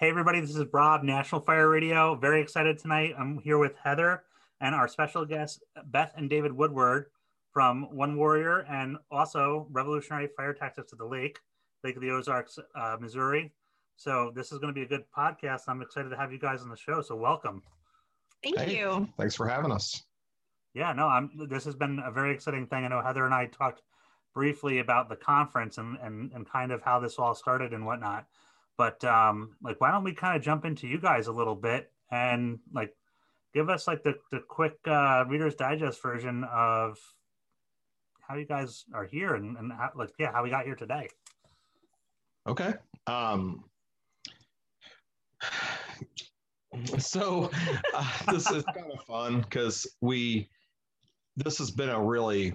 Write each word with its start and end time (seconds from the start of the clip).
Hey, 0.00 0.10
everybody, 0.10 0.38
this 0.38 0.54
is 0.54 0.64
Rob, 0.72 1.02
National 1.02 1.40
Fire 1.40 1.68
Radio. 1.68 2.14
Very 2.14 2.40
excited 2.40 2.78
tonight. 2.78 3.16
I'm 3.18 3.36
here 3.36 3.58
with 3.58 3.74
Heather 3.82 4.22
and 4.60 4.72
our 4.72 4.86
special 4.86 5.24
guests, 5.24 5.60
Beth 5.86 6.12
and 6.14 6.30
David 6.30 6.52
Woodward 6.52 7.06
from 7.52 7.82
One 7.90 8.16
Warrior 8.16 8.60
and 8.70 8.96
also 9.10 9.66
Revolutionary 9.72 10.28
Fire 10.36 10.54
Tactics 10.54 10.92
of 10.92 10.98
the 10.98 11.04
Lake, 11.04 11.40
Lake 11.82 11.96
of 11.96 12.02
the 12.02 12.12
Ozarks, 12.12 12.60
uh, 12.76 12.96
Missouri. 13.00 13.52
So, 13.96 14.30
this 14.36 14.52
is 14.52 14.60
going 14.60 14.72
to 14.72 14.72
be 14.72 14.84
a 14.84 14.88
good 14.88 15.02
podcast. 15.10 15.62
I'm 15.66 15.82
excited 15.82 16.10
to 16.10 16.16
have 16.16 16.30
you 16.30 16.38
guys 16.38 16.62
on 16.62 16.68
the 16.68 16.76
show. 16.76 17.02
So, 17.02 17.16
welcome. 17.16 17.60
Thank 18.44 18.56
hey, 18.56 18.78
you. 18.78 19.08
Thanks 19.18 19.34
for 19.34 19.48
having 19.48 19.72
us. 19.72 20.04
Yeah, 20.74 20.92
no, 20.92 21.08
I'm. 21.08 21.48
This 21.50 21.64
has 21.64 21.74
been 21.74 22.00
a 22.04 22.12
very 22.12 22.32
exciting 22.32 22.68
thing. 22.68 22.84
I 22.84 22.88
know 22.88 23.02
Heather 23.02 23.24
and 23.24 23.34
I 23.34 23.46
talked 23.46 23.82
briefly 24.32 24.78
about 24.78 25.08
the 25.08 25.16
conference 25.16 25.78
and 25.78 25.98
and, 26.00 26.30
and 26.34 26.48
kind 26.48 26.70
of 26.70 26.82
how 26.82 27.00
this 27.00 27.18
all 27.18 27.34
started 27.34 27.72
and 27.72 27.84
whatnot. 27.84 28.28
But 28.78 29.04
um, 29.04 29.56
like, 29.62 29.80
why 29.80 29.90
don't 29.90 30.04
we 30.04 30.14
kind 30.14 30.36
of 30.36 30.42
jump 30.42 30.64
into 30.64 30.86
you 30.86 30.98
guys 30.98 31.26
a 31.26 31.32
little 31.32 31.56
bit 31.56 31.90
and 32.10 32.60
like 32.72 32.94
give 33.52 33.68
us 33.68 33.86
like 33.86 34.02
the 34.04 34.14
the 34.30 34.40
quick 34.48 34.78
uh, 34.86 35.24
Reader's 35.28 35.56
Digest 35.56 36.00
version 36.00 36.44
of 36.44 36.96
how 38.20 38.36
you 38.36 38.46
guys 38.46 38.84
are 38.94 39.04
here 39.04 39.34
and, 39.34 39.56
and 39.56 39.72
how, 39.72 39.90
like 39.96 40.10
yeah 40.18 40.32
how 40.32 40.44
we 40.44 40.50
got 40.50 40.64
here 40.64 40.76
today. 40.76 41.08
Okay. 42.46 42.72
Um, 43.06 43.64
so 46.98 47.50
uh, 47.94 48.12
this 48.30 48.50
is 48.50 48.64
kind 48.64 48.92
of 48.92 49.02
fun 49.04 49.40
because 49.40 49.86
we 50.00 50.48
this 51.36 51.58
has 51.58 51.70
been 51.70 51.88
a 51.88 52.00
really 52.00 52.54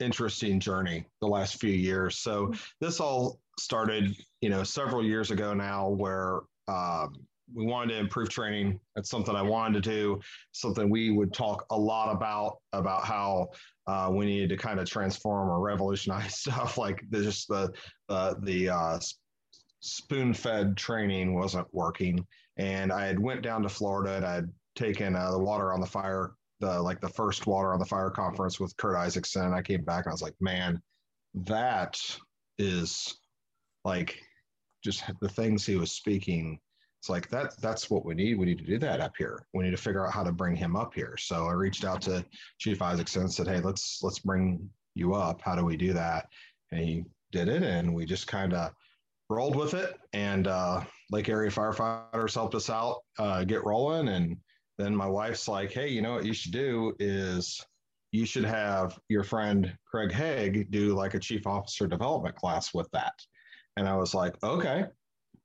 interesting 0.00 0.60
journey 0.60 1.06
the 1.20 1.26
last 1.26 1.60
few 1.60 1.72
years. 1.72 2.18
So 2.18 2.52
this 2.80 3.00
all 3.00 3.40
started, 3.58 4.14
you 4.44 4.50
know, 4.50 4.62
several 4.62 5.02
years 5.02 5.30
ago 5.30 5.54
now, 5.54 5.88
where 5.88 6.40
um, 6.68 7.14
we 7.54 7.64
wanted 7.64 7.94
to 7.94 7.98
improve 7.98 8.28
training. 8.28 8.78
That's 8.94 9.08
something 9.08 9.34
I 9.34 9.40
wanted 9.40 9.82
to 9.82 9.90
do. 9.90 10.20
Something 10.52 10.90
we 10.90 11.10
would 11.10 11.32
talk 11.32 11.64
a 11.70 11.78
lot 11.78 12.12
about 12.12 12.58
about 12.74 13.06
how 13.06 13.48
uh, 13.86 14.10
we 14.12 14.26
needed 14.26 14.50
to 14.50 14.58
kind 14.58 14.78
of 14.78 14.86
transform 14.86 15.48
or 15.48 15.60
revolutionize 15.60 16.36
stuff 16.40 16.76
like 16.76 17.02
the, 17.08 17.22
just 17.22 17.48
the 17.48 17.72
the 18.42 18.68
uh, 18.68 18.98
spoon-fed 19.80 20.76
training 20.76 21.34
wasn't 21.34 21.66
working. 21.72 22.26
And 22.58 22.92
I 22.92 23.06
had 23.06 23.18
went 23.18 23.40
down 23.40 23.62
to 23.62 23.70
Florida 23.70 24.16
and 24.16 24.26
I'd 24.26 24.48
taken 24.76 25.16
uh, 25.16 25.30
the 25.30 25.38
water 25.38 25.72
on 25.72 25.80
the 25.80 25.86
fire 25.86 26.34
the 26.60 26.82
like 26.82 27.00
the 27.00 27.08
first 27.08 27.46
Water 27.46 27.72
on 27.72 27.78
the 27.78 27.86
Fire 27.86 28.10
conference 28.10 28.60
with 28.60 28.76
Curt 28.76 28.96
Isakson. 28.96 29.46
And 29.46 29.54
I 29.54 29.62
came 29.62 29.84
back 29.84 30.04
and 30.04 30.12
I 30.12 30.12
was 30.12 30.22
like, 30.22 30.36
man, 30.38 30.82
that 31.46 31.98
is 32.58 33.18
like 33.86 34.22
just 34.84 35.04
the 35.20 35.28
things 35.28 35.64
he 35.64 35.76
was 35.76 35.92
speaking. 35.92 36.58
It's 37.00 37.08
like 37.08 37.28
that 37.30 37.60
that's 37.60 37.90
what 37.90 38.04
we 38.04 38.14
need. 38.14 38.38
We 38.38 38.46
need 38.46 38.58
to 38.58 38.64
do 38.64 38.78
that 38.78 39.00
up 39.00 39.14
here. 39.16 39.46
We 39.52 39.64
need 39.64 39.72
to 39.72 39.76
figure 39.76 40.06
out 40.06 40.12
how 40.12 40.22
to 40.22 40.32
bring 40.32 40.56
him 40.56 40.76
up 40.76 40.94
here. 40.94 41.16
So 41.18 41.46
I 41.46 41.52
reached 41.52 41.84
out 41.84 42.00
to 42.02 42.24
Chief 42.58 42.78
Isakson 42.78 43.22
and 43.22 43.32
said, 43.32 43.46
Hey, 43.46 43.60
let's 43.60 44.00
let's 44.02 44.20
bring 44.20 44.68
you 44.94 45.14
up. 45.14 45.42
How 45.42 45.54
do 45.54 45.64
we 45.64 45.76
do 45.76 45.92
that? 45.92 46.28
And 46.72 46.80
he 46.80 47.04
did 47.32 47.48
it 47.48 47.62
and 47.62 47.92
we 47.92 48.04
just 48.04 48.26
kind 48.26 48.54
of 48.54 48.70
rolled 49.28 49.56
with 49.56 49.74
it 49.74 49.98
and 50.12 50.46
uh, 50.46 50.82
lake 51.10 51.28
area 51.28 51.50
firefighters 51.50 52.34
helped 52.34 52.54
us 52.54 52.70
out 52.70 53.00
uh, 53.18 53.42
get 53.42 53.64
rolling 53.64 54.08
and 54.08 54.36
then 54.78 54.94
my 54.94 55.06
wife's 55.06 55.48
like, 55.48 55.72
hey, 55.72 55.88
you 55.88 56.02
know 56.02 56.14
what 56.14 56.24
you 56.24 56.32
should 56.32 56.52
do 56.52 56.94
is 56.98 57.64
you 58.10 58.26
should 58.26 58.44
have 58.44 58.98
your 59.08 59.24
friend 59.24 59.76
Craig 59.86 60.12
Haigh 60.12 60.64
do 60.70 60.94
like 60.94 61.14
a 61.14 61.18
chief 61.18 61.46
officer 61.46 61.86
development 61.86 62.36
class 62.36 62.74
with 62.74 62.88
that. 62.92 63.14
And 63.76 63.88
I 63.88 63.96
was 63.96 64.14
like, 64.14 64.34
okay. 64.42 64.84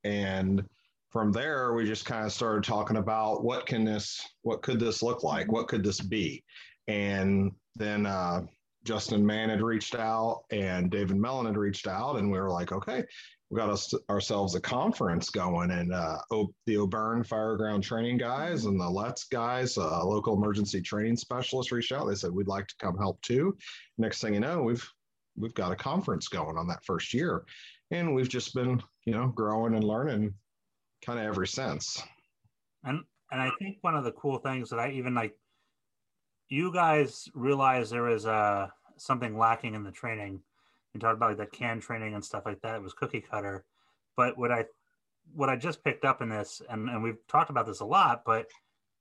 And 0.03 0.63
from 1.09 1.31
there, 1.31 1.73
we 1.73 1.85
just 1.85 2.05
kind 2.05 2.25
of 2.25 2.31
started 2.31 2.63
talking 2.63 2.97
about 2.97 3.43
what 3.43 3.65
can 3.65 3.83
this, 3.83 4.21
what 4.43 4.61
could 4.61 4.79
this 4.79 5.01
look 5.01 5.23
like? 5.23 5.51
What 5.51 5.67
could 5.67 5.83
this 5.83 5.99
be? 5.99 6.43
And 6.87 7.51
then 7.75 8.05
uh, 8.05 8.43
Justin 8.83 9.25
Mann 9.25 9.49
had 9.49 9.61
reached 9.61 9.95
out 9.95 10.43
and 10.51 10.89
David 10.91 11.17
Mellon 11.17 11.47
had 11.47 11.57
reached 11.57 11.87
out, 11.87 12.17
and 12.17 12.31
we 12.31 12.39
were 12.39 12.51
like, 12.51 12.71
okay, 12.71 13.03
we 13.49 13.57
got 13.57 13.69
us, 13.69 13.93
ourselves 14.09 14.53
a 14.53 14.61
conference 14.61 15.31
going, 15.31 15.71
and 15.71 15.91
uh, 15.91 16.19
o- 16.31 16.53
the 16.67 16.77
Auburn 16.77 17.23
Fireground 17.23 17.81
Training 17.81 18.17
guys 18.17 18.65
and 18.65 18.79
the 18.79 18.87
Let's 18.87 19.23
guys, 19.25 19.77
uh, 19.77 20.05
local 20.05 20.35
emergency 20.35 20.81
training 20.81 21.17
specialists, 21.17 21.71
reached 21.71 21.91
out. 21.91 22.07
They 22.07 22.15
said 22.15 22.31
we'd 22.31 22.47
like 22.47 22.67
to 22.67 22.75
come 22.79 22.97
help 22.97 23.19
too. 23.21 23.57
Next 23.97 24.21
thing 24.21 24.35
you 24.35 24.39
know, 24.39 24.61
we've 24.61 24.87
we've 25.35 25.53
got 25.53 25.71
a 25.71 25.75
conference 25.75 26.27
going 26.27 26.57
on 26.57 26.67
that 26.67 26.85
first 26.85 27.13
year, 27.13 27.43
and 27.91 28.13
we've 28.13 28.29
just 28.29 28.53
been 28.53 28.81
you 29.05 29.13
know 29.13 29.27
growing 29.27 29.75
and 29.75 29.83
learning 29.83 30.33
kind 31.05 31.19
of 31.19 31.25
ever 31.25 31.45
since. 31.45 32.01
And 32.83 33.01
and 33.31 33.41
I 33.41 33.51
think 33.59 33.77
one 33.81 33.95
of 33.95 34.03
the 34.03 34.11
cool 34.11 34.39
things 34.39 34.69
that 34.69 34.79
I 34.79 34.91
even 34.91 35.13
like, 35.13 35.35
you 36.49 36.73
guys 36.73 37.27
realize 37.33 37.89
there 37.89 38.09
is 38.09 38.25
uh, 38.25 38.67
something 38.97 39.37
lacking 39.37 39.75
in 39.75 39.83
the 39.83 39.91
training 39.91 40.41
you 40.93 40.99
talked 40.99 41.17
about 41.17 41.29
like 41.29 41.37
that 41.37 41.51
can 41.51 41.79
training 41.79 42.15
and 42.15 42.23
stuff 42.23 42.45
like 42.45 42.61
that. 42.61 42.75
It 42.75 42.81
was 42.81 42.93
cookie 42.93 43.21
cutter. 43.21 43.65
But 44.15 44.37
what 44.37 44.51
I 44.51 44.65
what 45.35 45.49
I 45.49 45.55
just 45.55 45.83
picked 45.83 46.05
up 46.05 46.21
in 46.21 46.29
this, 46.29 46.61
and, 46.69 46.89
and 46.89 47.03
we've 47.03 47.25
talked 47.27 47.51
about 47.51 47.67
this 47.67 47.81
a 47.81 47.85
lot, 47.85 48.23
but 48.25 48.47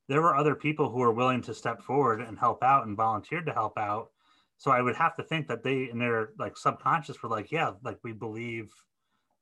there 0.09 0.21
were 0.21 0.37
other 0.37 0.55
people 0.55 0.91
who 0.91 0.99
were 0.99 1.13
willing 1.13 1.41
to 1.43 1.55
step 1.55 1.83
forward 1.83 2.21
and 2.21 2.39
help 2.39 2.63
out 2.63 2.87
and 2.87 2.97
volunteered 2.97 3.47
to 3.47 3.53
help 3.53 3.79
out. 3.79 4.11
So 4.59 4.73
I 4.73 4.83
would 4.83 4.97
have 4.97 5.17
to 5.17 5.23
think 5.23 5.49
that 5.49 5.63
they 5.63 5.89
in 5.91 5.99
their 5.99 6.31
like 6.39 6.57
subconscious 6.57 7.23
were 7.23 7.29
like, 7.29 7.51
yeah, 7.51 7.73
like 7.83 7.99
we 8.03 8.13
believe 8.13 8.71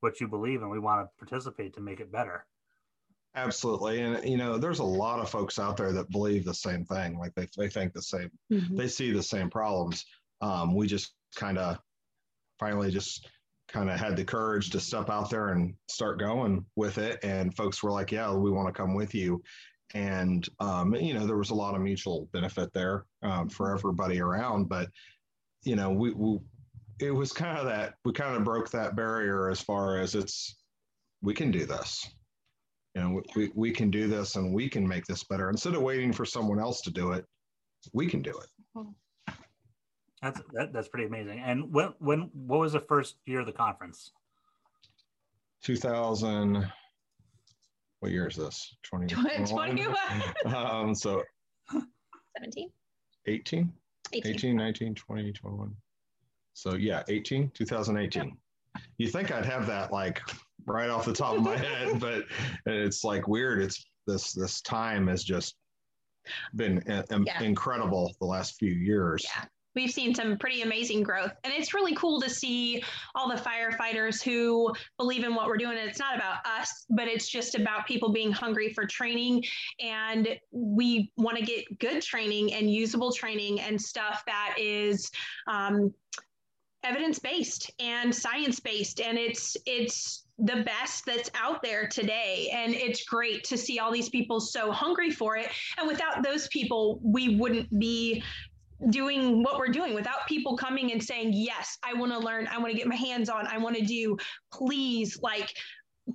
what 0.01 0.21
you 0.21 0.29
believe 0.29 0.63
and 0.63 0.71
we 0.71 0.79
want 0.79 1.07
to 1.07 1.11
participate 1.19 1.75
to 1.75 1.81
make 1.81 2.01
it 2.01 2.13
better. 2.13 2.47
Absolutely. 3.35 4.01
And, 4.01 4.27
you 4.29 4.37
know, 4.37 4.57
there's 4.57 4.79
a 4.79 4.85
lot 4.85 5.21
of 5.21 5.29
folks 5.29 5.59
out 5.59 5.77
there 5.77 5.93
that 5.93 6.11
believe 6.11 6.45
the 6.45 6.55
same 6.55 6.85
thing. 6.85 7.19
Like 7.19 7.35
they, 7.35 7.49
they 7.57 7.69
think 7.69 7.93
the 7.93 8.03
same, 8.03 8.31
mm-hmm. 8.51 8.77
they 8.77 8.89
see 8.89 9.11
the 9.13 9.23
same 9.23 9.51
problems. 9.51 10.05
Um, 10.41 10.75
we 10.75 10.87
just 10.87 11.13
kind 11.35 11.59
of 11.59 11.79
finally 12.59 12.91
just 12.91 13.29
kind 13.69 13.91
of 13.91 13.99
had 13.99 14.17
the 14.17 14.25
courage 14.25 14.71
to 14.71 14.81
step 14.81 15.11
out 15.11 15.29
there 15.29 15.49
and 15.49 15.75
start 15.89 16.19
going 16.19 16.65
with 16.77 16.99
it. 16.99 17.19
And 17.23 17.55
folks 17.55 17.83
were 17.83 17.91
like, 17.91 18.13
yeah, 18.13 18.33
we 18.35 18.51
want 18.51 18.69
to 18.69 18.79
come 18.79 18.95
with 18.95 19.15
you. 19.15 19.43
And, 19.95 20.47
um, 20.61 20.95
you 20.95 21.15
know, 21.15 21.27
there 21.27 21.37
was 21.37 21.51
a 21.51 21.55
lot 21.55 21.75
of 21.75 21.81
mutual 21.81 22.29
benefit 22.33 22.73
there 22.73 23.07
um, 23.23 23.49
for 23.49 23.75
everybody 23.75 24.21
around. 24.21 24.69
But, 24.69 24.89
you 25.63 25.77
know, 25.77 25.91
we, 25.91 26.13
we, 26.13 26.39
it 27.01 27.11
was 27.11 27.33
kind 27.33 27.59
of 27.59 27.67
that, 27.67 27.95
we 28.05 28.13
kind 28.13 28.37
of 28.37 28.45
broke 28.45 28.71
that 28.71 28.97
barrier 28.97 29.49
as 29.51 29.61
far 29.61 29.99
as 29.99 30.15
it's, 30.15 30.57
we 31.23 31.35
can 31.35 31.51
do 31.51 31.67
this. 31.67 32.09
You 32.95 33.03
know, 33.03 33.23
we, 33.37 33.51
we 33.55 33.71
can 33.71 33.91
do 33.91 34.09
this 34.09 34.37
and 34.37 34.55
we 34.55 34.69
can 34.69 34.87
make 34.87 35.05
this 35.07 35.25
better. 35.25 35.51
Instead 35.51 35.75
of 35.75 35.83
waiting 35.83 36.13
for 36.13 36.25
someone 36.25 36.59
else 36.59 36.81
to 36.83 36.91
do 36.91 37.13
it, 37.13 37.25
we 37.93 38.07
can 38.07 38.23
do 38.23 38.31
it. 38.31 38.87
That's 40.23 40.41
that, 40.55 40.73
that's 40.73 40.89
pretty 40.89 41.07
amazing. 41.07 41.41
And 41.41 41.73
when 41.73 41.93
when 41.99 42.31
what 42.33 42.61
was 42.61 42.73
the 42.73 42.81
first 42.81 43.17
year 43.27 43.41
of 43.41 43.47
the 43.47 43.53
conference? 43.53 44.13
2000 45.63 46.71
what 48.07 48.13
year 48.13 48.29
is 48.29 48.37
this? 48.37 48.77
20 48.85 49.13
21 49.47 49.97
um 50.55 50.95
so 50.95 51.25
17 52.39 52.71
18 53.27 53.73
18. 54.13 54.33
18 54.33 54.57
19 54.57 54.95
20 54.95 55.33
21 55.33 55.75
so 56.55 56.75
yeah 56.77 57.03
18 57.09 57.51
2018 57.53 58.37
you 58.99 59.09
think 59.09 59.33
i'd 59.33 59.45
have 59.45 59.67
that 59.67 59.93
like 59.93 60.23
right 60.67 60.89
off 60.89 61.05
the 61.05 61.13
top 61.13 61.37
of 61.37 61.43
my 61.43 61.57
head 61.69 61.99
but 61.99 62.27
it's 62.67 63.03
like 63.03 63.27
weird. 63.27 63.61
It's 63.61 63.85
this 64.07 64.33
this 64.33 64.61
time 64.61 65.09
has 65.09 65.25
just 65.25 65.57
been 66.55 66.79
uh, 66.89 67.03
yeah. 67.25 67.43
incredible 67.43 68.15
the 68.21 68.27
last 68.27 68.57
few 68.57 68.73
years. 68.73 69.25
Yeah 69.25 69.47
we've 69.77 69.91
seen 69.91 70.15
some 70.15 70.39
pretty 70.39 70.63
amazing 70.63 71.03
growth. 71.03 71.33
And 71.45 71.53
it's 71.53 71.75
really 71.75 71.95
cool 71.95 72.21
to 72.23 72.31
see 72.31 72.83
all 73.15 73.29
the 73.29 73.37
firefighters 73.37 74.23
who 74.23 74.73
believe 74.97 75.23
in 75.23 75.35
what 75.35 75.47
we're 75.47 75.59
doing. 75.59 75.79
And 75.79 75.89
it's 75.89 76.01
not 76.01 76.17
about 76.17 76.39
us, 76.47 76.87
but 76.91 77.07
it's 77.07 77.29
just 77.29 77.55
about 77.55 77.87
people 77.87 78.11
being 78.11 78.33
hungry 78.33 78.73
for 78.73 78.87
training. 78.87 79.45
And 79.79 80.29
we 80.51 81.13
want 81.17 81.37
to 81.37 81.45
get 81.45 81.79
good 81.79 82.03
training 82.03 82.55
and 82.55 82.73
usable 82.73 83.13
training 83.13 83.61
and 83.61 83.81
stuff 83.81 84.25
that 84.27 84.57
is 84.59 85.11
um, 85.47 85.93
evidence 86.83 87.19
based 87.19 87.71
and 87.79 88.13
science 88.15 88.59
based. 88.59 89.01
And 89.01 89.19
it's, 89.19 89.57
it's, 89.67 90.25
the 90.39 90.63
best 90.65 91.07
that's 91.07 91.31
out 91.35 91.63
there 91.63 91.89
today. 91.89 92.51
And 92.53 92.75
it's 92.75 93.05
great 93.05 93.43
to 93.45 93.57
see 93.57 93.79
all 93.79 93.91
these 93.91 94.11
people 94.11 94.39
so 94.39 94.71
hungry 94.71 95.11
for 95.11 95.37
it. 95.37 95.49
And 95.79 95.89
without 95.89 96.23
those 96.23 96.47
people, 96.49 97.01
we 97.03 97.37
wouldn't 97.37 97.79
be 97.79 98.23
doing 98.91 99.43
what 99.43 99.59
we're 99.59 99.69
doing 99.69 99.95
without 99.95 100.27
people 100.29 100.57
coming 100.57 100.93
and 100.93 101.03
saying, 101.03 101.33
Yes, 101.33 101.79
I 101.83 101.95
want 101.95 102.13
to 102.13 102.19
learn. 102.19 102.49
I 102.49 102.59
want 102.59 102.71
to 102.73 102.77
get 102.77 102.87
my 102.87 102.97
hands 102.97 103.29
on. 103.29 103.47
I 103.47 103.59
want 103.59 103.77
to 103.77 103.85
do. 103.85 104.17
Please, 104.53 105.19
like, 105.23 105.55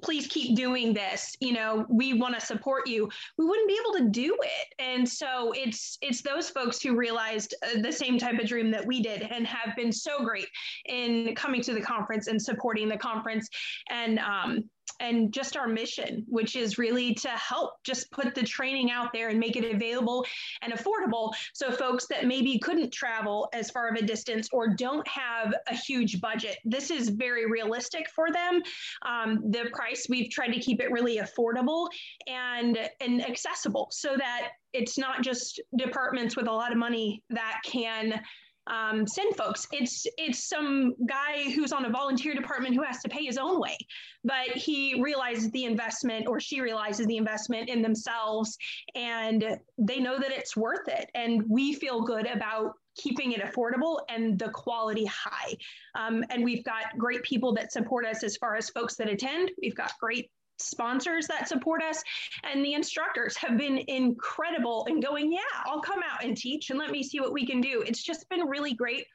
please 0.01 0.25
keep 0.27 0.55
doing 0.55 0.93
this 0.93 1.35
you 1.41 1.51
know 1.51 1.85
we 1.89 2.13
want 2.13 2.33
to 2.33 2.39
support 2.39 2.87
you 2.87 3.09
we 3.37 3.45
wouldn't 3.45 3.67
be 3.67 3.77
able 3.79 3.97
to 3.97 4.09
do 4.09 4.37
it 4.41 4.73
and 4.79 5.07
so 5.07 5.51
it's 5.53 5.97
it's 6.01 6.21
those 6.21 6.49
folks 6.49 6.81
who 6.81 6.95
realized 6.95 7.53
uh, 7.63 7.81
the 7.81 7.91
same 7.91 8.17
type 8.17 8.39
of 8.39 8.47
dream 8.47 8.71
that 8.71 8.85
we 8.85 9.01
did 9.01 9.21
and 9.23 9.45
have 9.45 9.75
been 9.75 9.91
so 9.91 10.23
great 10.23 10.47
in 10.85 11.35
coming 11.35 11.61
to 11.61 11.73
the 11.73 11.81
conference 11.81 12.27
and 12.27 12.41
supporting 12.41 12.87
the 12.87 12.97
conference 12.97 13.49
and 13.89 14.17
um, 14.19 14.63
and 14.99 15.33
just 15.33 15.57
our 15.57 15.67
mission, 15.67 16.25
which 16.27 16.55
is 16.55 16.77
really 16.77 17.13
to 17.15 17.29
help 17.29 17.83
just 17.83 18.11
put 18.11 18.35
the 18.35 18.43
training 18.43 18.91
out 18.91 19.13
there 19.13 19.29
and 19.29 19.39
make 19.39 19.55
it 19.55 19.73
available 19.73 20.25
and 20.61 20.73
affordable. 20.73 21.33
So, 21.53 21.71
folks 21.71 22.07
that 22.07 22.25
maybe 22.25 22.59
couldn't 22.59 22.91
travel 22.91 23.49
as 23.53 23.71
far 23.71 23.89
of 23.89 23.95
a 23.95 24.01
distance 24.01 24.49
or 24.51 24.73
don't 24.75 25.07
have 25.07 25.53
a 25.67 25.75
huge 25.75 26.21
budget, 26.21 26.57
this 26.65 26.91
is 26.91 27.09
very 27.09 27.49
realistic 27.49 28.09
for 28.09 28.31
them. 28.31 28.61
Um, 29.03 29.51
the 29.51 29.69
price, 29.73 30.07
we've 30.09 30.29
tried 30.29 30.53
to 30.53 30.59
keep 30.59 30.81
it 30.81 30.91
really 30.91 31.17
affordable 31.17 31.87
and, 32.27 32.77
and 32.99 33.27
accessible 33.27 33.87
so 33.91 34.15
that 34.17 34.49
it's 34.73 34.97
not 34.97 35.23
just 35.23 35.61
departments 35.77 36.35
with 36.35 36.47
a 36.47 36.51
lot 36.51 36.71
of 36.71 36.77
money 36.77 37.23
that 37.29 37.61
can 37.65 38.21
um, 38.67 39.07
send 39.07 39.35
folks. 39.35 39.67
It's 39.71 40.05
it's 40.17 40.47
some 40.47 40.93
guy 41.07 41.49
who's 41.51 41.71
on 41.71 41.85
a 41.85 41.89
volunteer 41.89 42.33
department 42.33 42.75
who 42.75 42.83
has 42.83 43.01
to 43.01 43.09
pay 43.09 43.25
his 43.25 43.37
own 43.37 43.59
way, 43.59 43.77
but 44.23 44.49
he 44.49 45.01
realizes 45.01 45.49
the 45.51 45.65
investment 45.65 46.27
or 46.27 46.39
she 46.39 46.61
realizes 46.61 47.07
the 47.07 47.17
investment 47.17 47.69
in 47.69 47.81
themselves, 47.81 48.57
and 48.95 49.57
they 49.77 49.99
know 49.99 50.19
that 50.19 50.31
it's 50.31 50.55
worth 50.55 50.87
it. 50.87 51.09
And 51.15 51.43
we 51.49 51.73
feel 51.73 52.01
good 52.01 52.27
about 52.27 52.73
keeping 52.95 53.31
it 53.31 53.41
affordable 53.41 53.99
and 54.09 54.37
the 54.37 54.49
quality 54.49 55.05
high. 55.05 55.55
Um, 55.95 56.23
and 56.29 56.43
we've 56.43 56.63
got 56.63 56.97
great 56.97 57.23
people 57.23 57.53
that 57.53 57.71
support 57.71 58.05
us 58.05 58.23
as 58.23 58.37
far 58.37 58.55
as 58.55 58.69
folks 58.69 58.95
that 58.97 59.09
attend. 59.09 59.51
We've 59.61 59.75
got 59.75 59.93
great 59.99 60.29
sponsors 60.61 61.27
that 61.27 61.47
support 61.47 61.81
us 61.81 62.03
and 62.43 62.63
the 62.63 62.73
instructors 62.73 63.35
have 63.37 63.57
been 63.57 63.79
incredible 63.87 64.85
in 64.89 64.99
going 64.99 65.31
yeah 65.31 65.39
i'll 65.65 65.81
come 65.81 65.99
out 65.99 66.23
and 66.23 66.37
teach 66.37 66.69
and 66.69 66.79
let 66.79 66.91
me 66.91 67.03
see 67.03 67.19
what 67.19 67.33
we 67.33 67.45
can 67.45 67.61
do. 67.61 67.83
It's 67.85 68.03
just 68.03 68.27
been 68.29 68.47
really 68.47 68.73
great 68.73 69.05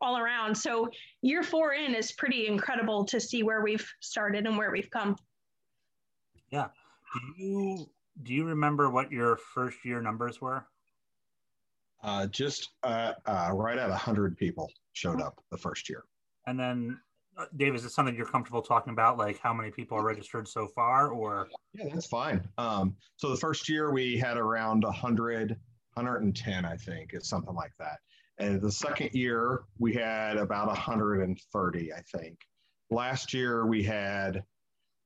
all 0.00 0.16
around. 0.16 0.56
So 0.56 0.88
year 1.22 1.42
four 1.42 1.74
in 1.74 1.94
is 1.94 2.12
pretty 2.12 2.46
incredible 2.46 3.04
to 3.06 3.20
see 3.20 3.42
where 3.42 3.62
we've 3.62 3.86
started 4.00 4.46
and 4.46 4.56
where 4.56 4.70
we've 4.70 4.90
come. 4.90 5.16
Yeah. 6.50 6.68
Do 7.12 7.42
you 7.42 7.90
do 8.22 8.34
you 8.34 8.44
remember 8.44 8.90
what 8.90 9.10
your 9.10 9.36
first 9.36 9.84
year 9.84 10.00
numbers 10.00 10.40
were? 10.40 10.64
Uh, 12.02 12.26
just 12.26 12.70
uh, 12.82 13.12
uh, 13.26 13.50
right 13.52 13.78
at 13.78 13.90
100 13.90 14.36
people 14.36 14.70
showed 14.92 15.20
up 15.20 15.42
the 15.50 15.56
first 15.56 15.88
year. 15.88 16.04
And 16.46 16.58
then 16.58 16.98
Dave, 17.56 17.74
is 17.74 17.84
it 17.84 17.90
something 17.90 18.14
you're 18.14 18.26
comfortable 18.26 18.62
talking 18.62 18.92
about, 18.92 19.18
like 19.18 19.38
how 19.40 19.52
many 19.52 19.70
people 19.70 19.96
are 19.98 20.04
registered 20.04 20.48
so 20.48 20.66
far, 20.68 21.08
or? 21.08 21.48
Yeah, 21.72 21.86
that's 21.92 22.06
fine. 22.06 22.48
Um, 22.58 22.96
so 23.16 23.28
the 23.30 23.36
first 23.36 23.68
year 23.68 23.92
we 23.92 24.18
had 24.18 24.36
around 24.36 24.84
100, 24.84 25.50
110, 25.94 26.64
I 26.64 26.76
think, 26.76 27.14
is 27.14 27.28
something 27.28 27.54
like 27.54 27.72
that. 27.78 27.98
And 28.38 28.60
the 28.60 28.72
second 28.72 29.10
year 29.12 29.62
we 29.78 29.92
had 29.92 30.36
about 30.36 30.68
130, 30.68 31.92
I 31.92 32.00
think. 32.16 32.38
Last 32.90 33.34
year 33.34 33.66
we 33.66 33.82
had 33.82 34.42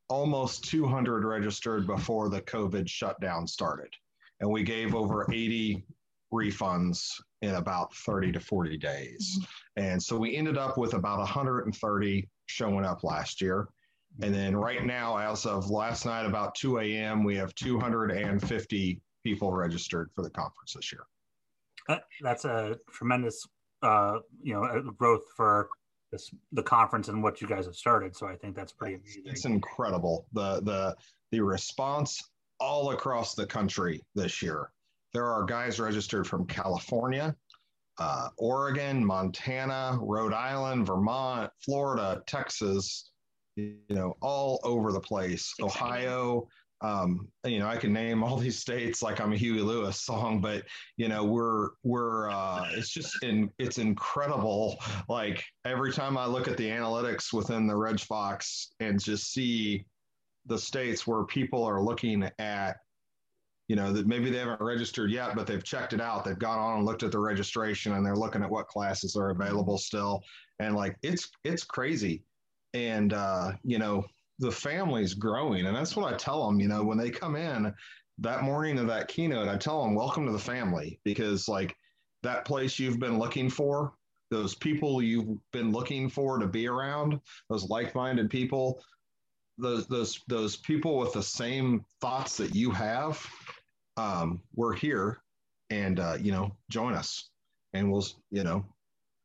almost 0.08 0.64
200 0.64 1.24
registered 1.24 1.86
before 1.86 2.28
the 2.28 2.40
COVID 2.42 2.88
shutdown 2.88 3.46
started, 3.46 3.92
and 4.40 4.50
we 4.50 4.62
gave 4.62 4.94
over 4.94 5.26
80 5.32 5.84
refunds 6.32 7.10
in 7.44 7.54
about 7.56 7.94
30 7.94 8.32
to 8.32 8.40
40 8.40 8.76
days. 8.78 9.38
And 9.76 10.02
so 10.02 10.16
we 10.16 10.34
ended 10.36 10.56
up 10.56 10.78
with 10.78 10.94
about 10.94 11.18
130 11.18 12.28
showing 12.46 12.84
up 12.84 13.04
last 13.04 13.40
year. 13.40 13.68
And 14.22 14.34
then 14.34 14.56
right 14.56 14.84
now, 14.84 15.16
as 15.16 15.44
of 15.44 15.70
last 15.70 16.06
night, 16.06 16.24
about 16.24 16.54
2 16.54 16.78
a.m., 16.78 17.24
we 17.24 17.36
have 17.36 17.54
250 17.54 19.00
people 19.24 19.52
registered 19.52 20.10
for 20.14 20.22
the 20.22 20.30
conference 20.30 20.74
this 20.74 20.92
year. 20.92 21.98
That's 22.22 22.44
a 22.44 22.78
tremendous, 22.92 23.46
uh, 23.82 24.20
you 24.42 24.54
know, 24.54 24.92
growth 24.96 25.24
for 25.36 25.68
this, 26.12 26.30
the 26.52 26.62
conference 26.62 27.08
and 27.08 27.22
what 27.22 27.42
you 27.42 27.48
guys 27.48 27.66
have 27.66 27.74
started. 27.74 28.16
So 28.16 28.26
I 28.26 28.36
think 28.36 28.56
that's 28.56 28.72
pretty 28.72 28.94
amazing. 28.94 29.24
It's 29.26 29.44
incredible. 29.44 30.26
The 30.32 30.60
the 30.62 30.96
the 31.30 31.40
response 31.40 32.22
all 32.60 32.92
across 32.92 33.34
the 33.34 33.46
country 33.46 34.00
this 34.14 34.40
year. 34.40 34.70
There 35.14 35.26
are 35.26 35.44
guys 35.44 35.78
registered 35.78 36.26
from 36.26 36.44
California, 36.46 37.34
uh, 37.98 38.28
Oregon, 38.36 39.04
Montana, 39.04 39.96
Rhode 40.02 40.32
Island, 40.32 40.86
Vermont, 40.86 41.50
Florida, 41.64 42.22
Texas, 42.26 43.12
you 43.54 43.78
know, 43.88 44.16
all 44.20 44.58
over 44.64 44.90
the 44.90 45.00
place. 45.00 45.54
Ohio, 45.62 46.48
um, 46.80 47.28
you 47.46 47.60
know, 47.60 47.68
I 47.68 47.76
can 47.76 47.92
name 47.92 48.22
all 48.22 48.36
these 48.36 48.58
states 48.58 49.02
like 49.02 49.20
I'm 49.20 49.32
a 49.32 49.36
Huey 49.36 49.60
Lewis 49.60 50.00
song, 50.00 50.40
but 50.40 50.64
you 50.96 51.08
know, 51.08 51.24
we're 51.24 51.70
we're 51.82 52.28
uh, 52.30 52.68
it's 52.72 52.90
just 52.90 53.22
in 53.22 53.50
it's 53.58 53.78
incredible. 53.78 54.76
Like 55.08 55.44
every 55.64 55.92
time 55.92 56.18
I 56.18 56.26
look 56.26 56.48
at 56.48 56.56
the 56.56 56.68
analytics 56.68 57.32
within 57.32 57.66
the 57.66 57.76
Reg 57.76 58.00
Fox 58.00 58.72
and 58.80 59.02
just 59.02 59.32
see 59.32 59.86
the 60.46 60.58
states 60.58 61.06
where 61.06 61.24
people 61.24 61.64
are 61.64 61.80
looking 61.80 62.28
at 62.38 62.76
you 63.68 63.76
know 63.76 63.92
that 63.92 64.06
maybe 64.06 64.30
they 64.30 64.38
haven't 64.38 64.60
registered 64.60 65.10
yet 65.10 65.34
but 65.34 65.46
they've 65.46 65.64
checked 65.64 65.92
it 65.92 66.00
out. 66.00 66.24
They've 66.24 66.38
gone 66.38 66.58
on 66.58 66.78
and 66.78 66.86
looked 66.86 67.02
at 67.02 67.12
the 67.12 67.18
registration 67.18 67.92
and 67.92 68.04
they're 68.04 68.16
looking 68.16 68.42
at 68.42 68.50
what 68.50 68.68
classes 68.68 69.16
are 69.16 69.30
available 69.30 69.78
still. 69.78 70.22
And 70.58 70.76
like 70.76 70.96
it's 71.02 71.30
it's 71.44 71.64
crazy. 71.64 72.22
And 72.74 73.12
uh 73.12 73.52
you 73.62 73.78
know 73.78 74.04
the 74.38 74.52
family's 74.52 75.14
growing. 75.14 75.66
And 75.66 75.76
that's 75.76 75.96
what 75.96 76.12
i 76.12 76.16
tell 76.16 76.46
them 76.46 76.60
you 76.60 76.68
know 76.68 76.84
when 76.84 76.98
they 76.98 77.10
come 77.10 77.36
in 77.36 77.72
that 78.18 78.42
morning 78.42 78.78
of 78.78 78.86
that 78.86 79.08
keynote 79.08 79.48
i 79.48 79.56
tell 79.56 79.82
them 79.82 79.94
welcome 79.94 80.26
to 80.26 80.32
the 80.32 80.38
family. 80.38 81.00
Because 81.04 81.48
like 81.48 81.74
that 82.22 82.44
place 82.44 82.78
you've 82.78 83.00
been 83.00 83.18
looking 83.18 83.48
for 83.48 83.94
those 84.30 84.54
people 84.54 85.00
you've 85.00 85.38
been 85.52 85.70
looking 85.72 86.08
for 86.08 86.38
to 86.38 86.46
be 86.46 86.66
around 86.66 87.20
those 87.48 87.68
like-minded 87.68 88.28
people 88.28 88.82
those 89.58 89.86
those 89.86 90.20
those 90.26 90.56
people 90.56 90.98
with 90.98 91.12
the 91.12 91.22
same 91.22 91.84
thoughts 92.00 92.36
that 92.36 92.54
you 92.54 92.70
have 92.70 93.24
um, 93.96 94.40
we're 94.54 94.74
here 94.74 95.20
and 95.70 96.00
uh, 96.00 96.16
you 96.20 96.32
know 96.32 96.52
join 96.70 96.94
us. 96.94 97.30
And 97.72 97.90
we'll 97.90 98.06
you 98.30 98.44
know 98.44 98.64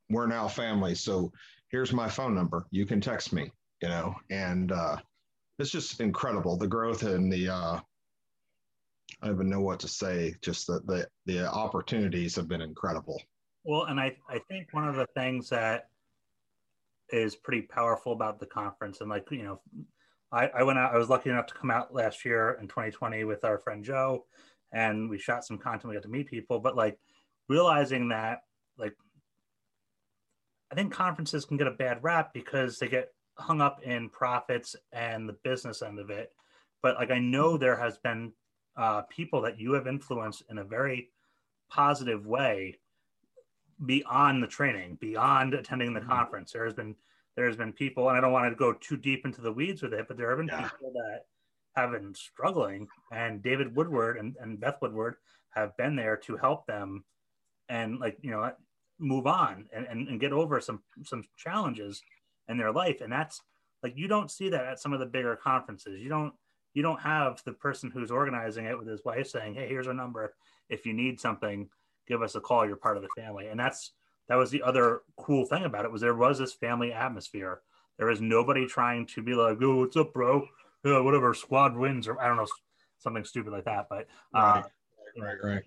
we're 0.10 0.28
now 0.28 0.48
family. 0.48 0.96
So 0.96 1.32
here's 1.70 1.94
my 1.94 2.10
phone 2.10 2.34
number. 2.34 2.66
You 2.72 2.86
can 2.86 3.02
text 3.02 3.34
me 3.34 3.52
you 3.82 3.90
know 3.90 4.16
and 4.30 4.72
uh, 4.72 4.98
it's 5.58 5.72
just 5.72 6.00
incredible. 6.00 6.58
The 6.58 6.68
growth 6.68 7.04
and 7.04 7.32
the 7.32 7.50
uh, 7.50 7.80
i 9.22 9.26
don't 9.26 9.36
even 9.36 9.50
know 9.50 9.62
what 9.62 9.80
to 9.82 9.88
say. 9.88 10.36
Just 10.42 10.68
that 10.68 10.86
the 10.88 11.08
the 11.26 11.52
opportunities 11.52 12.36
have 12.36 12.48
been 12.48 12.62
incredible. 12.62 13.22
Well 13.64 13.84
and 13.84 14.00
i 14.00 14.16
i 14.30 14.40
think 14.48 14.70
one 14.72 14.88
of 14.88 14.96
the 14.96 15.08
things 15.16 15.50
that 15.50 15.90
is 17.12 17.36
pretty 17.36 17.64
powerful 17.64 18.14
about 18.14 18.40
the 18.40 18.46
conference 18.46 19.02
and 19.02 19.10
like 19.10 19.30
you 19.32 19.44
know 19.44 19.60
I, 20.32 20.48
I 20.48 20.64
went 20.64 20.78
out 20.78 20.94
i 20.94 20.98
was 20.98 21.10
lucky 21.10 21.30
enough 21.30 21.48
to 21.48 21.54
come 21.56 21.72
out 21.72 21.94
last 21.94 22.24
year 22.24 22.58
in 22.62 22.68
2020 22.68 23.24
with 23.24 23.44
our 23.44 23.58
friend 23.58 23.84
joe 23.84 24.26
and 24.72 25.10
we 25.10 25.18
shot 25.18 25.46
some 25.46 25.58
content. 25.58 25.90
We 25.90 25.96
got 25.96 26.04
to 26.04 26.10
meet 26.10 26.30
people, 26.30 26.60
but 26.60 26.76
like 26.76 26.98
realizing 27.48 28.10
that 28.10 28.42
like 28.78 28.96
I 30.72 30.76
think 30.76 30.94
conferences 30.94 31.46
can 31.46 31.58
get 31.58 31.68
a 31.68 31.72
bad 31.72 32.04
rap 32.04 32.34
because 32.34 32.78
they 32.78 32.88
get 32.88 33.12
hung 33.38 33.62
up 33.62 33.82
in 33.84 34.10
profits 34.10 34.76
and 34.92 35.28
the 35.28 35.38
business 35.44 35.82
end 35.82 36.00
of 36.00 36.10
it. 36.10 36.32
But 36.82 36.96
like 36.96 37.12
I 37.12 37.20
know 37.20 37.58
there 37.58 37.78
has 37.78 37.98
been 37.98 38.34
uh, 38.78 39.02
people 39.10 39.42
that 39.42 39.60
you 39.60 39.74
have 39.74 39.88
influenced 39.88 40.44
in 40.50 40.60
a 40.60 40.64
very 40.64 41.10
positive 41.70 42.26
way 42.26 42.80
beyond 43.86 44.44
the 44.44 44.48
training, 44.48 44.98
beyond 45.00 45.54
attending 45.54 45.94
the 45.94 46.00
mm-hmm. 46.00 46.10
conference. 46.10 46.52
There 46.52 46.66
has 46.66 46.74
been 46.74 46.96
there 47.36 47.48
has 47.48 47.56
been 47.56 47.72
people, 47.72 48.10
and 48.10 48.18
I 48.18 48.22
don't 48.22 48.34
want 48.34 48.52
to 48.52 48.56
go 48.56 48.74
too 48.74 48.98
deep 48.98 49.26
into 49.26 49.42
the 49.42 49.52
weeds 49.52 49.82
with 49.82 49.94
it, 49.94 50.08
but 50.08 50.18
there 50.18 50.30
have 50.30 50.40
been 50.40 50.48
yeah. 50.48 50.70
people 50.70 50.92
that 50.94 51.26
have 51.82 51.92
been 51.92 52.14
struggling, 52.14 52.88
and 53.12 53.42
David 53.42 53.76
Woodward 53.76 54.18
and, 54.18 54.36
and 54.40 54.60
Beth 54.60 54.78
Woodward 54.82 55.16
have 55.52 55.76
been 55.78 55.96
there 55.96 56.18
to 56.18 56.38
help 56.38 56.66
them 56.68 57.04
and 57.70 58.00
like 58.00 58.18
you 58.22 58.32
know 58.32 58.52
move 59.00 59.28
on 59.28 59.66
and, 59.74 59.86
and, 59.88 60.08
and 60.08 60.20
get 60.20 60.34
over 60.34 60.60
some 60.60 60.82
some 61.04 61.24
challenges 61.38 62.02
in 62.48 62.58
their 62.58 62.72
life. 62.72 63.02
And 63.02 63.12
that's 63.12 63.42
like 63.84 63.94
you 63.96 64.08
don't 64.08 64.32
see 64.32 64.50
that 64.50 64.66
at 64.66 64.80
some 64.80 64.94
of 64.94 65.00
the 65.00 65.06
bigger 65.06 65.36
conferences. 65.36 66.02
You 66.02 66.10
don't 66.10 66.34
you 66.74 66.84
don't 66.84 67.02
have 67.02 67.42
the 67.46 67.54
person 67.54 67.92
who's 67.92 68.12
organizing 68.12 68.66
it 68.66 68.78
with 68.78 68.88
his 68.88 69.04
wife 69.06 69.28
saying 69.28 69.56
hey 69.56 69.68
here's 69.68 69.88
our 69.88 69.94
number. 69.94 70.34
If 70.70 70.86
you 70.86 70.94
need 70.94 71.20
something 71.20 71.70
give 72.10 72.22
us 72.22 72.36
a 72.36 72.42
call. 72.42 72.66
You're 72.66 72.76
part 72.76 72.98
of 72.98 73.04
the 73.04 73.22
family. 73.22 73.48
And 73.48 73.60
that's 73.60 73.92
that 74.28 74.36
was 74.36 74.52
the 74.52 74.64
other 74.64 75.02
cool 75.18 75.46
thing 75.46 75.64
about 75.64 75.86
it 75.86 75.92
was 75.92 76.02
there 76.02 76.16
was 76.16 76.40
this 76.40 76.54
family 76.54 76.92
atmosphere. 76.92 77.62
There 77.98 78.08
was 78.08 78.20
nobody 78.20 78.66
trying 78.66 79.06
to 79.08 79.22
be 79.22 79.34
like 79.34 79.60
oh 79.62 79.78
what's 79.78 79.96
up 79.96 80.14
bro 80.14 80.46
uh, 80.86 81.04
whatever 81.04 81.34
squad 81.34 81.76
wins 81.76 82.08
or 82.08 82.20
I 82.22 82.28
don't 82.28 82.38
know 82.38 82.48
something 83.00 83.24
stupid 83.24 83.54
like 83.54 83.66
that. 83.66 83.88
But 83.90 84.08
uh, 84.34 84.64
right, 85.20 85.22
right, 85.22 85.38
right. 85.44 85.64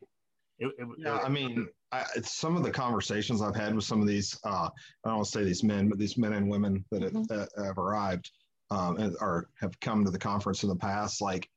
It, 0.58 0.66
it, 0.78 0.88
yeah, 0.98 1.16
it, 1.16 1.24
I 1.24 1.28
mean, 1.28 1.68
I, 1.90 2.04
some 2.22 2.56
of 2.56 2.62
the 2.62 2.70
conversations 2.70 3.42
I've 3.42 3.56
had 3.56 3.74
with 3.74 3.84
some 3.84 4.00
of 4.00 4.06
these, 4.06 4.38
uh, 4.44 4.68
I 5.04 5.08
don't 5.08 5.16
want 5.16 5.26
to 5.26 5.32
say 5.32 5.44
these 5.44 5.64
men, 5.64 5.88
but 5.88 5.98
these 5.98 6.16
men 6.16 6.34
and 6.34 6.48
women 6.48 6.84
that 6.90 7.02
have, 7.02 7.12
mm-hmm. 7.12 7.34
that 7.34 7.48
have 7.64 7.78
arrived 7.78 8.30
um, 8.70 8.96
and, 8.98 9.16
or 9.20 9.48
have 9.60 9.78
come 9.80 10.04
to 10.04 10.10
the 10.10 10.18
conference 10.18 10.62
in 10.62 10.68
the 10.68 10.76
past, 10.76 11.20
like 11.20 11.48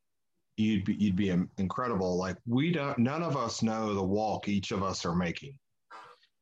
you'd 0.58 0.86
be, 0.86 0.96
you'd 0.96 1.16
be 1.16 1.30
incredible. 1.58 2.18
Like 2.18 2.38
we 2.48 2.72
don't, 2.72 2.98
none 2.98 3.24
of 3.24 3.38
us 3.38 3.62
know 3.62 3.94
the 3.94 4.04
walk 4.04 4.48
each 4.48 4.72
of 4.72 4.84
us 4.84 5.06
are 5.06 5.16
making. 5.16 5.58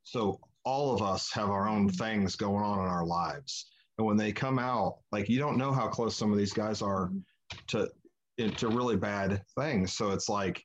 So 0.04 0.40
all 0.64 0.94
of 0.94 1.02
us 1.02 1.32
have 1.34 1.50
our 1.50 1.68
own 1.68 1.90
things 1.90 2.36
going 2.36 2.64
on 2.64 2.80
in 2.80 2.86
our 2.86 3.06
lives. 3.06 3.70
And 3.98 4.08
when 4.08 4.18
they 4.18 4.32
come 4.32 4.60
out, 4.60 4.98
like 5.12 5.30
you 5.30 5.40
don't 5.40 5.58
know 5.58 5.72
how 5.72 5.88
close 5.88 6.16
some 6.16 6.32
of 6.32 6.38
these 6.38 6.54
guys 6.54 6.82
are 6.82 7.10
mm-hmm. 7.10 8.50
to 8.50 8.68
really 8.68 8.96
bad 8.96 9.44
things. 9.56 9.94
So 9.94 10.12
it's 10.12 10.30
like 10.30 10.64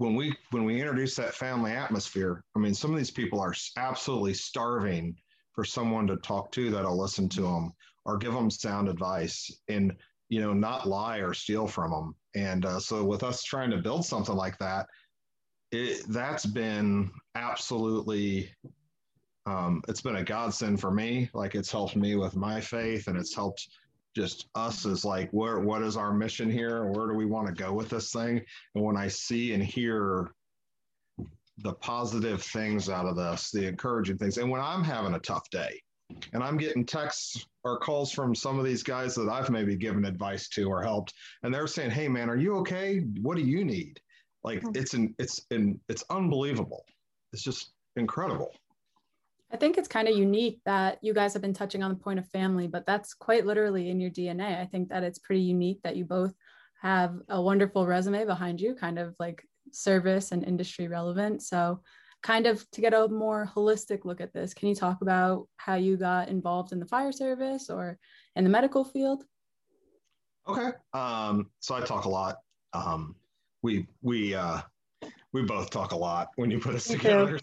when 0.00 0.14
we 0.14 0.34
when 0.50 0.64
we 0.64 0.80
introduce 0.80 1.14
that 1.16 1.34
family 1.34 1.72
atmosphere, 1.72 2.42
I 2.56 2.58
mean, 2.58 2.74
some 2.74 2.90
of 2.90 2.96
these 2.96 3.10
people 3.10 3.40
are 3.40 3.54
absolutely 3.76 4.34
starving 4.34 5.14
for 5.52 5.64
someone 5.64 6.06
to 6.06 6.16
talk 6.16 6.52
to 6.52 6.70
that'll 6.70 6.98
listen 6.98 7.28
to 7.30 7.42
them 7.42 7.72
or 8.06 8.16
give 8.16 8.32
them 8.32 8.50
sound 8.50 8.88
advice 8.88 9.50
and 9.68 9.92
you 10.28 10.40
know 10.40 10.54
not 10.54 10.88
lie 10.88 11.18
or 11.18 11.34
steal 11.34 11.66
from 11.66 11.90
them. 11.90 12.14
And 12.34 12.64
uh, 12.64 12.80
so 12.80 13.04
with 13.04 13.22
us 13.22 13.42
trying 13.42 13.70
to 13.72 13.78
build 13.78 14.06
something 14.06 14.34
like 14.34 14.56
that, 14.58 14.86
it, 15.72 16.02
that's 16.08 16.46
been 16.46 17.10
absolutely 17.34 18.50
um, 19.50 19.82
it's 19.88 20.00
been 20.00 20.16
a 20.16 20.24
godsend 20.24 20.80
for 20.80 20.92
me. 20.92 21.28
Like 21.34 21.56
it's 21.56 21.72
helped 21.72 21.96
me 21.96 22.14
with 22.14 22.36
my 22.36 22.60
faith, 22.60 23.08
and 23.08 23.16
it's 23.18 23.34
helped 23.34 23.68
just 24.14 24.46
us 24.54 24.86
as 24.86 25.04
like 25.04 25.30
where 25.30 25.58
what 25.58 25.82
is 25.82 25.96
our 25.96 26.12
mission 26.12 26.50
here? 26.50 26.84
Where 26.86 27.08
do 27.08 27.14
we 27.14 27.26
want 27.26 27.48
to 27.48 27.52
go 27.52 27.72
with 27.72 27.88
this 27.88 28.12
thing? 28.12 28.42
And 28.74 28.84
when 28.84 28.96
I 28.96 29.08
see 29.08 29.52
and 29.52 29.62
hear 29.62 30.30
the 31.58 31.72
positive 31.74 32.42
things 32.42 32.88
out 32.88 33.06
of 33.06 33.16
this, 33.16 33.50
the 33.50 33.66
encouraging 33.66 34.18
things, 34.18 34.38
and 34.38 34.48
when 34.48 34.60
I'm 34.60 34.84
having 34.84 35.14
a 35.14 35.20
tough 35.20 35.50
day, 35.50 35.82
and 36.32 36.44
I'm 36.44 36.56
getting 36.56 36.86
texts 36.86 37.46
or 37.64 37.78
calls 37.78 38.12
from 38.12 38.34
some 38.34 38.58
of 38.58 38.64
these 38.64 38.84
guys 38.84 39.16
that 39.16 39.28
I've 39.28 39.50
maybe 39.50 39.76
given 39.76 40.04
advice 40.04 40.48
to 40.50 40.70
or 40.70 40.82
helped, 40.82 41.12
and 41.42 41.52
they're 41.52 41.66
saying, 41.66 41.90
"Hey, 41.90 42.06
man, 42.06 42.30
are 42.30 42.36
you 42.36 42.56
okay? 42.58 43.00
What 43.20 43.36
do 43.36 43.42
you 43.42 43.64
need?" 43.64 44.00
Like 44.44 44.62
hmm. 44.62 44.70
it's 44.74 44.94
an 44.94 45.14
it's 45.18 45.44
an 45.50 45.80
it's 45.88 46.04
unbelievable. 46.08 46.84
It's 47.32 47.42
just 47.42 47.72
incredible. 47.96 48.52
I 49.52 49.56
think 49.56 49.76
it's 49.76 49.88
kind 49.88 50.06
of 50.06 50.16
unique 50.16 50.60
that 50.64 50.98
you 51.02 51.12
guys 51.12 51.32
have 51.32 51.42
been 51.42 51.54
touching 51.54 51.82
on 51.82 51.90
the 51.90 51.96
point 51.96 52.20
of 52.20 52.28
family, 52.28 52.68
but 52.68 52.86
that's 52.86 53.14
quite 53.14 53.46
literally 53.46 53.90
in 53.90 54.00
your 54.00 54.10
DNA. 54.10 54.60
I 54.60 54.66
think 54.66 54.88
that 54.90 55.02
it's 55.02 55.18
pretty 55.18 55.42
unique 55.42 55.80
that 55.82 55.96
you 55.96 56.04
both 56.04 56.32
have 56.82 57.16
a 57.28 57.40
wonderful 57.40 57.86
resume 57.86 58.24
behind 58.24 58.60
you, 58.60 58.74
kind 58.74 58.98
of 58.98 59.14
like 59.18 59.42
service 59.72 60.30
and 60.30 60.44
industry 60.44 60.86
relevant. 60.86 61.42
So, 61.42 61.80
kind 62.22 62.46
of 62.46 62.64
to 62.70 62.80
get 62.80 62.94
a 62.94 63.08
more 63.08 63.50
holistic 63.52 64.04
look 64.04 64.20
at 64.20 64.32
this, 64.32 64.54
can 64.54 64.68
you 64.68 64.74
talk 64.74 65.02
about 65.02 65.48
how 65.56 65.74
you 65.74 65.96
got 65.96 66.28
involved 66.28 66.72
in 66.72 66.78
the 66.78 66.86
fire 66.86 67.12
service 67.12 67.70
or 67.70 67.98
in 68.36 68.44
the 68.44 68.50
medical 68.50 68.84
field? 68.84 69.24
Okay. 70.46 70.70
Um, 70.92 71.50
so 71.58 71.74
I 71.74 71.80
talk 71.80 72.04
a 72.04 72.08
lot. 72.08 72.36
Um, 72.72 73.16
we 73.62 73.88
we 74.00 74.34
uh, 74.34 74.60
we 75.32 75.42
both 75.42 75.70
talk 75.70 75.90
a 75.90 75.96
lot 75.96 76.28
when 76.36 76.52
you 76.52 76.60
put 76.60 76.76
us 76.76 76.86
together 76.86 77.40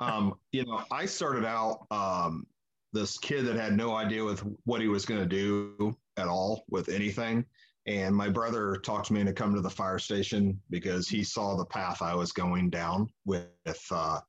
um, 0.00 0.34
you 0.52 0.64
know, 0.64 0.82
I 0.90 1.06
started 1.06 1.44
out 1.44 1.86
um, 1.90 2.46
this 2.92 3.18
kid 3.18 3.46
that 3.46 3.56
had 3.56 3.76
no 3.76 3.94
idea 3.94 4.24
with 4.24 4.40
what 4.64 4.80
he 4.80 4.88
was 4.88 5.04
going 5.04 5.20
to 5.20 5.26
do 5.26 5.96
at 6.16 6.28
all 6.28 6.64
with 6.68 6.88
anything. 6.88 7.44
And 7.86 8.14
my 8.14 8.28
brother 8.28 8.76
talked 8.76 9.10
me 9.10 9.20
into 9.20 9.32
coming 9.32 9.56
to 9.56 9.62
the 9.62 9.70
fire 9.70 9.98
station 9.98 10.60
because 10.70 11.08
he 11.08 11.22
saw 11.22 11.56
the 11.56 11.64
path 11.66 12.02
I 12.02 12.14
was 12.14 12.32
going 12.32 12.68
down 12.68 13.08
with 13.24 13.48
uh, 13.90 14.20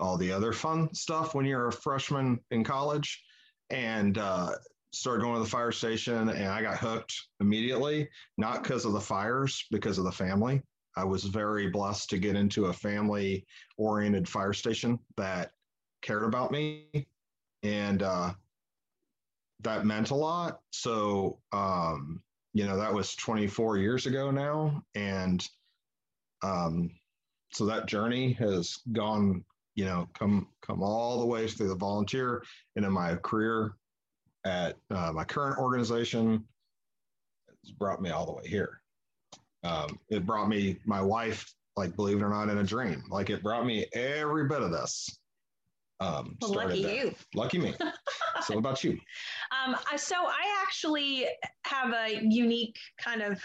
all 0.00 0.16
the 0.16 0.32
other 0.32 0.52
fun 0.52 0.92
stuff 0.92 1.34
when 1.34 1.44
you're 1.44 1.68
a 1.68 1.72
freshman 1.72 2.40
in 2.50 2.64
college. 2.64 3.22
And 3.70 4.18
uh, 4.18 4.50
started 4.92 5.22
going 5.22 5.34
to 5.34 5.40
the 5.40 5.48
fire 5.48 5.72
station, 5.72 6.28
and 6.28 6.48
I 6.48 6.62
got 6.62 6.78
hooked 6.78 7.14
immediately, 7.40 8.08
not 8.36 8.62
because 8.62 8.84
of 8.84 8.92
the 8.92 9.00
fires, 9.00 9.64
because 9.70 9.98
of 9.98 10.04
the 10.04 10.12
family. 10.12 10.62
I 10.96 11.04
was 11.04 11.24
very 11.24 11.68
blessed 11.68 12.10
to 12.10 12.18
get 12.18 12.36
into 12.36 12.66
a 12.66 12.72
family 12.72 13.46
oriented 13.76 14.28
fire 14.28 14.52
station 14.52 14.98
that 15.16 15.52
cared 16.02 16.24
about 16.24 16.50
me 16.50 17.06
and 17.62 18.02
uh, 18.02 18.32
that 19.62 19.86
meant 19.86 20.10
a 20.10 20.14
lot. 20.14 20.60
So, 20.70 21.38
um, 21.52 22.22
you 22.52 22.66
know, 22.66 22.76
that 22.76 22.92
was 22.92 23.14
24 23.14 23.78
years 23.78 24.06
ago 24.06 24.30
now. 24.30 24.82
And 24.94 25.46
um, 26.42 26.90
so 27.52 27.66
that 27.66 27.86
journey 27.86 28.32
has 28.34 28.78
gone, 28.92 29.44
you 29.74 29.84
know, 29.84 30.08
come 30.18 30.48
come 30.62 30.82
all 30.82 31.20
the 31.20 31.26
way 31.26 31.46
through 31.46 31.68
the 31.68 31.76
volunteer 31.76 32.42
and 32.76 32.84
in 32.84 32.92
my 32.92 33.14
career 33.16 33.72
at 34.44 34.76
uh, 34.90 35.12
my 35.12 35.24
current 35.24 35.58
organization. 35.58 36.44
It's 37.62 37.72
brought 37.72 38.00
me 38.00 38.10
all 38.10 38.26
the 38.26 38.32
way 38.32 38.48
here 38.48 38.79
um, 39.62 39.98
it 40.08 40.26
brought 40.26 40.48
me 40.48 40.76
my 40.84 41.02
wife, 41.02 41.52
like 41.76 41.94
believe 41.96 42.18
it 42.18 42.24
or 42.24 42.30
not, 42.30 42.48
in 42.48 42.58
a 42.58 42.64
dream. 42.64 43.02
Like 43.10 43.30
it 43.30 43.42
brought 43.42 43.66
me 43.66 43.86
every 43.94 44.48
bit 44.48 44.62
of 44.62 44.70
this. 44.70 45.18
Um, 46.00 46.36
well, 46.40 46.54
lucky 46.54 46.82
there. 46.82 47.06
you. 47.06 47.14
Lucky 47.34 47.58
me. 47.58 47.74
so, 48.42 48.58
about 48.58 48.82
you? 48.84 48.98
Um, 49.66 49.74
so, 49.96 50.14
I 50.14 50.62
actually 50.62 51.26
have 51.64 51.92
a 51.92 52.20
unique 52.22 52.76
kind 52.98 53.20
of 53.20 53.42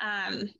um, 0.00 0.50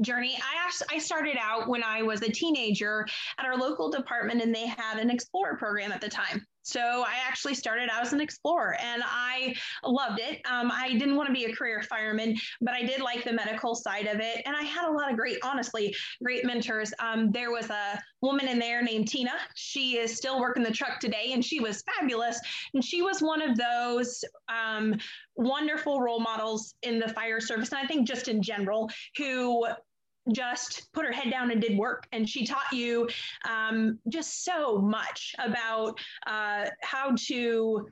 journey. 0.00 0.36
I 0.36 0.66
asked, 0.66 0.84
I 0.90 0.98
started 0.98 1.36
out 1.38 1.68
when 1.68 1.82
I 1.82 2.02
was 2.02 2.22
a 2.22 2.30
teenager 2.30 3.06
at 3.38 3.44
our 3.44 3.56
local 3.56 3.90
department, 3.90 4.40
and 4.40 4.54
they 4.54 4.66
had 4.66 4.98
an 4.98 5.10
Explorer 5.10 5.56
program 5.56 5.90
at 5.90 6.00
the 6.00 6.08
time. 6.08 6.46
So 6.68 6.80
I 6.80 7.14
actually 7.26 7.54
started 7.54 7.88
out 7.90 8.02
as 8.02 8.12
an 8.12 8.20
explorer 8.20 8.76
and 8.78 9.02
I 9.06 9.54
loved 9.82 10.20
it. 10.20 10.42
Um, 10.44 10.70
I 10.70 10.92
didn't 10.92 11.16
want 11.16 11.26
to 11.28 11.32
be 11.32 11.46
a 11.46 11.54
career 11.54 11.82
fireman, 11.82 12.36
but 12.60 12.74
I 12.74 12.82
did 12.82 13.00
like 13.00 13.24
the 13.24 13.32
medical 13.32 13.74
side 13.74 14.06
of 14.06 14.20
it. 14.20 14.42
And 14.44 14.54
I 14.54 14.64
had 14.64 14.86
a 14.86 14.92
lot 14.92 15.10
of 15.10 15.16
great, 15.16 15.38
honestly, 15.42 15.94
great 16.22 16.44
mentors. 16.44 16.92
Um, 16.98 17.30
there 17.30 17.50
was 17.50 17.70
a 17.70 17.98
woman 18.20 18.48
in 18.48 18.58
there 18.58 18.82
named 18.82 19.08
Tina. 19.08 19.32
She 19.54 19.96
is 19.96 20.14
still 20.14 20.38
working 20.38 20.62
the 20.62 20.70
truck 20.70 21.00
today 21.00 21.30
and 21.32 21.42
she 21.42 21.58
was 21.58 21.82
fabulous. 21.82 22.38
And 22.74 22.84
she 22.84 23.00
was 23.00 23.22
one 23.22 23.40
of 23.40 23.56
those 23.56 24.22
um, 24.50 24.94
wonderful 25.36 26.02
role 26.02 26.20
models 26.20 26.74
in 26.82 26.98
the 26.98 27.08
fire 27.08 27.40
service. 27.40 27.70
And 27.70 27.78
I 27.78 27.86
think 27.86 28.06
just 28.06 28.28
in 28.28 28.42
general, 28.42 28.90
who 29.16 29.66
just 30.32 30.92
put 30.92 31.04
her 31.04 31.12
head 31.12 31.30
down 31.30 31.50
and 31.50 31.60
did 31.60 31.76
work. 31.78 32.06
And 32.12 32.28
she 32.28 32.46
taught 32.46 32.72
you 32.72 33.08
um, 33.48 33.98
just 34.08 34.44
so 34.44 34.78
much 34.78 35.34
about 35.38 35.98
uh, 36.26 36.66
how 36.82 37.14
to 37.26 37.88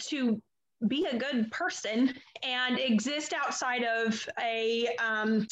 to 0.00 0.40
be 0.88 1.06
a 1.06 1.16
good 1.16 1.48
person 1.52 2.12
and 2.42 2.78
exist 2.78 3.32
outside 3.32 3.84
of 3.84 4.28
a 4.40 4.88
um, 4.98 5.46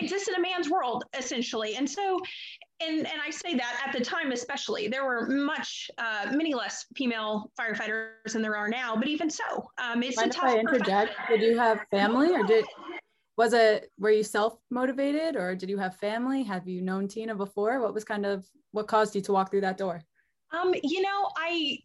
exist 0.00 0.28
in 0.28 0.34
a 0.34 0.40
man's 0.40 0.70
world 0.70 1.04
essentially. 1.16 1.74
And 1.74 1.88
so 1.88 2.20
and 2.80 2.98
and 2.98 3.20
i 3.24 3.30
say 3.30 3.54
that 3.54 3.82
at 3.86 3.92
the 3.92 4.04
time 4.04 4.32
especially 4.32 4.88
there 4.88 5.04
were 5.04 5.26
much 5.26 5.90
uh, 5.98 6.30
many 6.32 6.54
less 6.54 6.86
female 6.96 7.50
firefighters 7.58 8.32
than 8.32 8.42
there 8.42 8.56
are 8.56 8.68
now 8.68 8.94
but 8.94 9.08
even 9.08 9.28
so 9.28 9.68
um, 9.82 10.02
it's 10.02 10.16
Mind 10.16 10.30
a 10.30 10.34
tough 10.34 10.44
I 10.50 10.58
interject? 10.58 11.12
Did 11.28 11.42
you 11.42 11.58
have 11.58 11.80
family 11.90 12.30
or 12.30 12.44
did 12.44 12.64
was 13.38 13.52
it 13.52 13.92
were 13.98 14.10
you 14.10 14.24
self 14.24 14.58
motivated 14.68 15.36
or 15.36 15.54
did 15.54 15.70
you 15.70 15.78
have 15.78 15.96
family? 15.96 16.42
Have 16.42 16.66
you 16.66 16.82
known 16.82 17.06
tina 17.06 17.36
before? 17.36 17.80
What 17.80 17.94
was 17.94 18.04
kind 18.04 18.26
of 18.26 18.44
what 18.72 18.88
caused 18.88 19.14
you 19.14 19.22
to 19.22 19.32
walk 19.32 19.50
through 19.50 19.60
that 19.62 19.78
door? 19.78 20.02
Um 20.52 20.74
you 20.82 21.00
know 21.00 21.30
i 21.38 21.78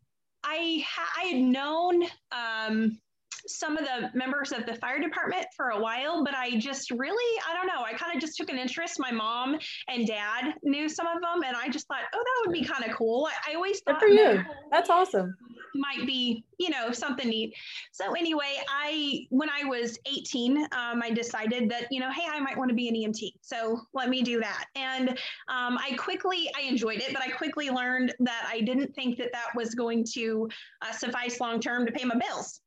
i 0.44 0.84
i 1.16 1.24
had 1.26 1.42
known 1.42 2.04
um 2.32 3.00
some 3.48 3.78
of 3.78 3.86
the 3.86 4.10
members 4.18 4.52
of 4.52 4.66
the 4.66 4.76
fire 4.76 5.00
department 5.00 5.46
for 5.56 5.70
a 5.70 5.80
while, 5.80 6.24
but 6.24 6.36
I 6.36 6.58
just 6.58 6.92
really, 6.92 7.42
I 7.50 7.54
don't 7.54 7.68
know, 7.68 7.84
I 7.84 7.94
kind 7.94 8.16
of 8.16 8.22
just 8.22 8.38
took 8.38 8.50
an 8.50 8.58
interest. 8.58 9.00
My 9.00 9.12
mom 9.12 9.58
and 9.88 10.08
dad 10.08 10.54
knew 10.64 10.88
some 10.88 11.08
of 11.08 11.22
them, 11.22 11.44
and 11.46 11.56
I 11.56 11.70
just 11.70 11.88
thought, 11.88 12.02
oh, 12.14 12.24
that 12.24 12.48
would 12.48 12.54
be 12.54 12.64
kind 12.64 12.86
of 12.86 12.96
cool. 12.96 13.28
I, 13.28 13.52
I 13.52 13.56
always 13.56 13.80
thought 13.82 14.00
Good 14.00 14.10
for 14.10 14.14
you. 14.14 14.44
That's 14.72 14.90
awesome. 14.90 15.36
Might 15.76 16.06
be, 16.06 16.44
you 16.60 16.70
know, 16.70 16.92
something 16.92 17.28
neat. 17.28 17.56
So 17.92 18.14
anyway, 18.14 18.58
I 18.70 19.26
when 19.30 19.50
I 19.50 19.64
was 19.64 19.98
18, 20.06 20.58
um, 20.58 21.02
I 21.02 21.10
decided 21.10 21.70
that 21.70 21.88
you 21.90 22.00
know, 22.00 22.12
hey, 22.12 22.26
I 22.32 22.40
might 22.40 22.58
want 22.58 22.70
to 22.70 22.76
be 22.76 22.88
an 22.88 22.96
EMT. 22.96 23.34
So 23.42 23.82
let 23.94 24.10
me 24.10 24.22
do 24.22 24.40
that. 24.40 24.66
And 24.76 25.10
um, 25.10 25.78
I 25.80 25.96
quickly, 25.98 26.50
I 26.56 26.62
enjoyed 26.62 27.02
it, 27.02 27.12
but 27.12 27.24
I 27.24 27.30
quickly 27.30 27.72
learned 27.72 28.14
that 28.20 28.48
I 28.48 28.62
didn't 28.62 28.94
think 28.94 29.18
that 29.18 29.32
that 29.34 29.48
was 29.56 29.74
going 29.74 30.06
to 30.14 30.48
uh, 30.84 30.92
suffice 30.92 31.40
long 31.40 31.60
term 31.60 31.88
to 31.88 31.92
pay 31.92 32.06
my 32.06 32.16
bills 32.16 32.62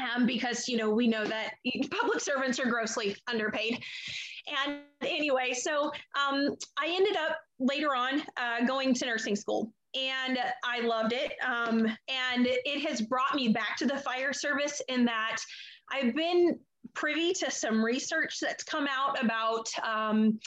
um, 0.00 0.26
because 0.26 0.68
you 0.68 0.76
know 0.76 0.90
we 0.90 1.06
know 1.06 1.24
that 1.24 1.54
public 1.90 2.20
servants 2.20 2.58
are 2.58 2.66
grossly 2.66 3.16
underpaid. 3.28 3.82
And 4.66 4.80
anyway, 5.02 5.52
so 5.52 5.86
um, 6.18 6.56
I 6.78 6.88
ended 6.88 7.16
up 7.16 7.38
later 7.60 7.94
on 7.94 8.22
uh, 8.36 8.64
going 8.66 8.94
to 8.94 9.06
nursing 9.06 9.36
school. 9.36 9.72
And 9.94 10.38
I 10.64 10.80
loved 10.80 11.12
it. 11.12 11.32
Um, 11.46 11.86
and 12.08 12.46
it 12.46 12.88
has 12.88 13.02
brought 13.02 13.34
me 13.34 13.48
back 13.48 13.76
to 13.76 13.86
the 13.86 13.98
fire 13.98 14.32
service 14.32 14.80
in 14.88 15.04
that 15.04 15.36
I've 15.92 16.14
been 16.14 16.58
privy 16.94 17.32
to 17.34 17.50
some 17.50 17.84
research 17.84 18.38
that's 18.40 18.64
come 18.64 18.88
out 18.88 19.22
about 19.22 19.68
um, 19.82 20.38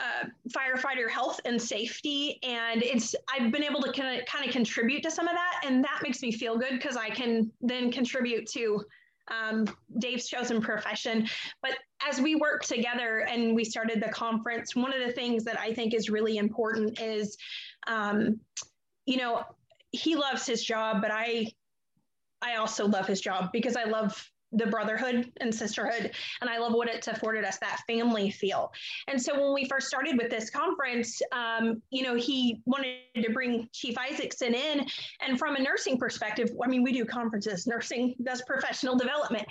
uh, 0.00 0.26
firefighter 0.48 1.08
health 1.08 1.40
and 1.44 1.60
safety 1.60 2.38
and 2.42 2.82
it's 2.82 3.14
i've 3.32 3.52
been 3.52 3.62
able 3.62 3.82
to 3.82 3.92
kind 3.92 4.18
of, 4.18 4.50
contribute 4.50 5.02
to 5.02 5.10
some 5.10 5.28
of 5.28 5.34
that 5.34 5.60
and 5.64 5.84
that 5.84 6.00
makes 6.02 6.22
me 6.22 6.32
feel 6.32 6.56
good 6.56 6.72
because 6.72 6.96
i 6.96 7.10
can 7.10 7.50
then 7.60 7.92
contribute 7.92 8.46
to 8.46 8.82
um, 9.30 9.64
dave's 9.98 10.26
chosen 10.26 10.60
profession. 10.60 11.28
But 11.62 11.78
as 12.08 12.20
we 12.20 12.34
work 12.34 12.64
together 12.64 13.20
and 13.20 13.54
we 13.54 13.64
started 13.64 14.02
the 14.02 14.08
conference 14.08 14.74
one 14.74 14.92
of 14.92 15.06
the 15.06 15.12
things 15.12 15.44
that 15.44 15.58
i 15.60 15.72
think 15.72 15.94
is 15.94 16.10
really 16.10 16.38
important 16.38 17.00
is 17.00 17.36
um, 17.86 18.40
you 19.06 19.18
know 19.18 19.44
he 19.92 20.16
loves 20.16 20.46
his 20.46 20.64
job 20.64 21.02
but 21.02 21.10
i 21.12 21.46
i 22.42 22.56
also 22.56 22.86
love 22.86 23.06
his 23.06 23.20
job 23.20 23.50
because 23.52 23.76
i 23.76 23.84
love 23.84 24.30
the 24.52 24.66
brotherhood 24.66 25.30
and 25.40 25.54
sisterhood. 25.54 26.10
And 26.40 26.50
I 26.50 26.58
love 26.58 26.72
what 26.72 26.88
it's 26.88 27.08
afforded 27.08 27.44
us 27.44 27.58
that 27.58 27.82
family 27.86 28.30
feel. 28.30 28.72
And 29.08 29.20
so 29.20 29.40
when 29.40 29.54
we 29.54 29.66
first 29.66 29.86
started 29.88 30.16
with 30.16 30.30
this 30.30 30.50
conference, 30.50 31.20
um, 31.32 31.82
you 31.90 32.02
know, 32.02 32.14
he 32.14 32.60
wanted 32.66 32.96
to 33.16 33.30
bring 33.30 33.68
Chief 33.72 33.94
Isakson 33.94 34.54
in. 34.54 34.86
And 35.20 35.38
from 35.38 35.56
a 35.56 35.60
nursing 35.62 35.98
perspective, 35.98 36.50
I 36.62 36.68
mean, 36.68 36.82
we 36.82 36.92
do 36.92 37.04
conferences, 37.04 37.66
nursing 37.66 38.14
does 38.22 38.42
professional 38.42 38.96
development. 38.96 39.46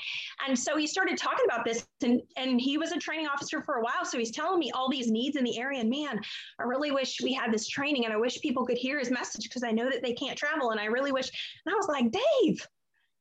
And 0.46 0.58
so 0.58 0.78
he 0.78 0.88
started 0.88 1.18
talking 1.18 1.46
about 1.46 1.66
this, 1.66 1.86
and, 2.04 2.22
and 2.38 2.60
he 2.60 2.78
was 2.78 2.92
a 2.92 2.98
training 2.98 3.28
officer 3.28 3.62
for 3.62 3.76
a 3.76 3.82
while. 3.82 4.06
So 4.06 4.18
he's 4.18 4.32
telling 4.32 4.60
me 4.60 4.72
all 4.72 4.90
these 4.90 5.10
needs 5.10 5.36
in 5.38 5.44
the 5.44 5.60
area. 5.60 5.80
And 5.80 5.90
man, 5.90 6.20
I 6.60 6.64
really 6.64 6.92
wish 6.92 7.18
we 7.24 7.34
had 7.34 7.54
this 7.54 7.68
training, 7.68 8.06
and 8.06 8.14
I 8.14 8.18
wish 8.18 8.40
people 8.42 8.66
could 8.66 8.78
hear 8.78 9.00
his 9.00 9.12
message 9.12 9.44
because 9.44 9.64
I 9.64 9.72
know 9.72 9.90
that 9.90 10.02
they 10.04 10.14
can't 10.14 10.38
travel. 10.38 10.72
And 10.72 10.80
I 10.80 10.86
really 10.86 11.12
wish, 11.12 11.30
and 11.66 11.74
I 11.74 11.78
was 11.78 11.88
like, 11.88 12.12
Dave, 12.12 12.68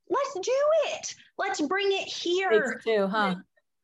let's 0.08 0.34
do 0.34 0.52
it. 0.86 1.14
Let's 1.36 1.60
bring 1.60 1.92
it 1.92 2.08
here. 2.08 2.80
too, 2.84 3.06
huh? 3.06 3.36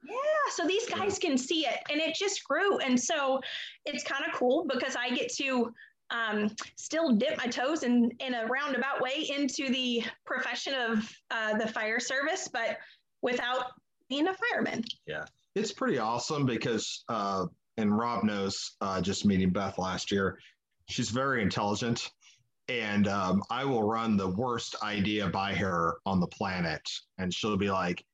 Yeah, 0.07 0.53
so 0.53 0.67
these 0.67 0.87
guys 0.89 1.19
can 1.19 1.39
see 1.39 1.67
it, 1.67 1.79
and 1.91 2.01
it 2.01 2.15
just 2.15 2.45
grew, 2.45 2.79
and 2.79 3.01
so 3.01 3.41
it's 3.87 4.05
kind 4.05 4.25
of 4.27 4.39
cool 4.39 4.67
because 4.71 4.97
I 4.97 5.11
get 5.11 5.33
to 5.37 5.73
um, 6.11 6.51
still 6.77 7.13
dip 7.13 7.39
my 7.39 7.47
toes 7.47 7.83
in 7.83 8.11
in 8.21 8.35
a 8.35 8.47
roundabout 8.47 9.01
way 9.01 9.27
into 9.35 9.71
the 9.73 10.05
profession 10.27 10.75
of 10.75 11.11
uh, 11.31 11.57
the 11.57 11.67
fire 11.67 12.01
service, 12.01 12.49
but 12.53 12.77
without 13.23 13.73
being 14.11 14.29
a 14.29 14.35
fireman. 14.35 14.85
Yeah, 15.07 15.25
it's 15.55 15.73
pretty 15.73 15.99
awesome 15.99 16.45
because, 16.45 17.05
uh, 17.09 17.47
and 17.79 17.97
Rob 17.97 18.25
knows, 18.25 18.77
uh, 18.83 19.01
just 19.01 19.25
meeting 19.25 19.51
Beth 19.51 19.79
last 19.79 20.13
year, 20.13 20.39
she's 20.87 21.09
very 21.09 21.41
intelligent 21.41 22.11
and 22.69 23.09
um, 23.09 23.43
I 23.51 23.65
will 23.65 23.83
run 23.83 24.17
the 24.17 24.29
worst 24.29 24.77
idea 24.83 25.29
by 25.29 25.55
her 25.55 25.99
on 26.07 26.21
the 26.21 26.27
planet, 26.27 26.89
and 27.19 27.33
she'll 27.33 27.57
be 27.57 27.71
like, 27.71 28.05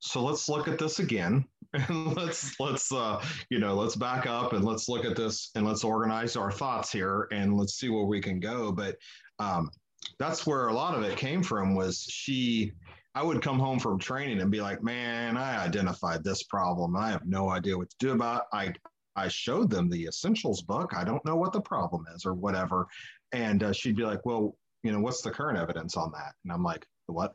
"So 0.00 0.22
let's 0.22 0.48
look 0.48 0.68
at 0.68 0.78
this 0.78 0.98
again, 0.98 1.44
and 1.72 2.16
let's 2.16 2.58
let's 2.58 2.90
uh, 2.92 3.22
you 3.50 3.58
know 3.58 3.74
let's 3.74 3.96
back 3.96 4.26
up 4.26 4.52
and 4.52 4.64
let's 4.64 4.88
look 4.88 5.04
at 5.04 5.16
this 5.16 5.50
and 5.54 5.66
let's 5.66 5.84
organize 5.84 6.36
our 6.36 6.50
thoughts 6.50 6.90
here 6.90 7.28
and 7.32 7.56
let's 7.56 7.74
see 7.74 7.88
where 7.88 8.04
we 8.04 8.20
can 8.20 8.40
go." 8.40 8.72
But 8.72 8.96
um, 9.38 9.70
that's 10.18 10.46
where 10.46 10.68
a 10.68 10.74
lot 10.74 10.94
of 10.94 11.02
it 11.02 11.18
came 11.18 11.42
from. 11.42 11.74
Was 11.74 12.02
she? 12.02 12.72
I 13.14 13.22
would 13.22 13.42
come 13.42 13.58
home 13.58 13.78
from 13.78 13.98
training 13.98 14.40
and 14.40 14.50
be 14.50 14.62
like, 14.62 14.82
"Man, 14.82 15.36
I 15.36 15.62
identified 15.62 16.24
this 16.24 16.44
problem. 16.44 16.96
I 16.96 17.10
have 17.10 17.26
no 17.26 17.50
idea 17.50 17.76
what 17.76 17.90
to 17.90 17.96
do 17.98 18.12
about. 18.12 18.44
It. 18.54 18.56
I 18.56 18.74
I 19.14 19.28
showed 19.28 19.70
them 19.70 19.90
the 19.90 20.04
essentials 20.04 20.62
book. 20.62 20.92
I 20.96 21.04
don't 21.04 21.24
know 21.24 21.36
what 21.36 21.52
the 21.52 21.60
problem 21.60 22.06
is 22.14 22.24
or 22.24 22.32
whatever. 22.32 22.88
And 23.32 23.62
uh, 23.62 23.72
she'd 23.72 23.96
be 23.96 24.04
like, 24.04 24.24
well, 24.24 24.56
you 24.82 24.92
know, 24.92 25.00
what's 25.00 25.22
the 25.22 25.30
current 25.30 25.58
evidence 25.58 25.96
on 25.96 26.12
that? 26.12 26.34
And 26.44 26.52
I'm 26.52 26.62
like, 26.62 26.86
what? 27.06 27.34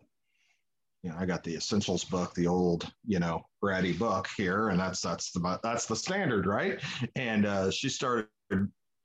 You 1.04 1.12
know, 1.12 1.18
I 1.20 1.25
got 1.25 1.44
the 1.44 1.56
essentials 1.56 2.04
book, 2.04 2.34
the 2.34 2.48
old, 2.48 2.92
you 3.06 3.20
know, 3.20 3.46
ratty 3.62 3.94
book 3.94 4.27
here, 4.36 4.70
and 4.70 4.80
that's 4.80 5.01
that's 5.01 5.32
the 5.32 5.60
that's 5.63 5.86
the 5.86 5.96
standard, 5.96 6.48
right? 6.48 6.82
And 7.16 7.46
uh, 7.46 7.72
she 7.72 7.88
started 7.88 8.27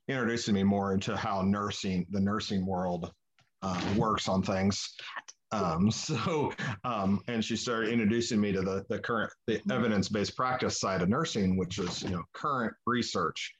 introducing 0.08 0.54
me 0.54 0.64
more 0.64 0.94
into 0.94 1.16
how 1.16 1.42
nursing, 1.42 2.06
the 2.10 2.20
nursing 2.20 2.66
world, 2.66 3.12
uh, 3.62 3.80
works 3.96 4.28
on 4.28 4.42
things. 4.42 4.94
Um, 5.52 5.90
so, 5.90 6.52
um, 6.84 7.20
and 7.28 7.44
she 7.44 7.56
started 7.56 7.92
introducing 7.92 8.40
me 8.40 8.52
to 8.52 8.62
the 8.62 8.84
the 8.88 8.98
current 8.98 9.30
the 9.46 9.60
evidence 9.70 10.08
based 10.08 10.36
practice 10.36 10.80
side 10.80 11.02
of 11.02 11.08
nursing, 11.08 11.56
which 11.56 11.78
is 11.78 12.02
you 12.02 12.10
know 12.10 12.22
current 12.32 12.74
research, 12.86 13.54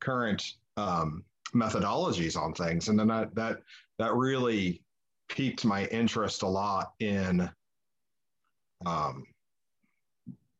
current 0.00 0.44
um, 0.76 1.24
methodologies 1.54 2.36
on 2.36 2.52
things, 2.52 2.88
and 2.88 2.98
then 2.98 3.08
that 3.08 3.34
that 3.34 3.58
that 3.98 4.14
really 4.14 4.82
piqued 5.28 5.64
my 5.64 5.86
interest 5.86 6.42
a 6.42 6.46
lot 6.46 6.92
in 7.00 7.48
um, 8.86 9.24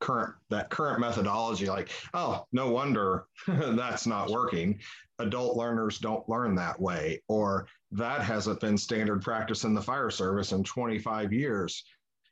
current 0.01 0.35
that 0.51 0.71
current 0.71 1.01
methodology. 1.01 1.67
Like, 1.67 1.91
oh, 2.15 2.45
no 2.53 2.71
wonder 2.71 3.27
that's 3.47 4.07
not 4.07 4.31
working. 4.31 4.79
Adult 5.19 5.57
learners 5.57 5.99
don't 5.99 6.29
learn 6.29 6.55
that 6.57 6.81
way, 6.81 7.23
or 7.29 7.67
that 7.93 8.21
hasn't 8.23 8.61
been 8.61 8.79
standard 8.79 9.23
practice 9.23 9.65
in 9.65 9.75
the 9.75 9.83
fire 9.83 10.11
service 10.11 10.53
in 10.53 10.63
25 10.63 11.33
years, 11.33 11.85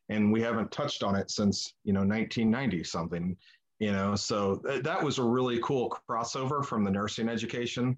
and 0.09 0.33
we 0.33 0.41
haven't 0.41 0.71
touched 0.71 1.03
on 1.03 1.15
it 1.17 1.31
since 1.31 1.75
you 1.85 1.93
know 1.93 2.01
1990 2.01 2.85
something 2.85 3.37
you 3.79 3.93
know 3.93 4.15
so 4.15 4.57
th- 4.67 4.83
that 4.83 5.03
was 5.03 5.19
a 5.19 5.23
really 5.23 5.59
cool 5.63 5.95
crossover 6.09 6.65
from 6.65 6.85
the 6.85 6.91
nursing 6.91 7.29
education 7.29 7.97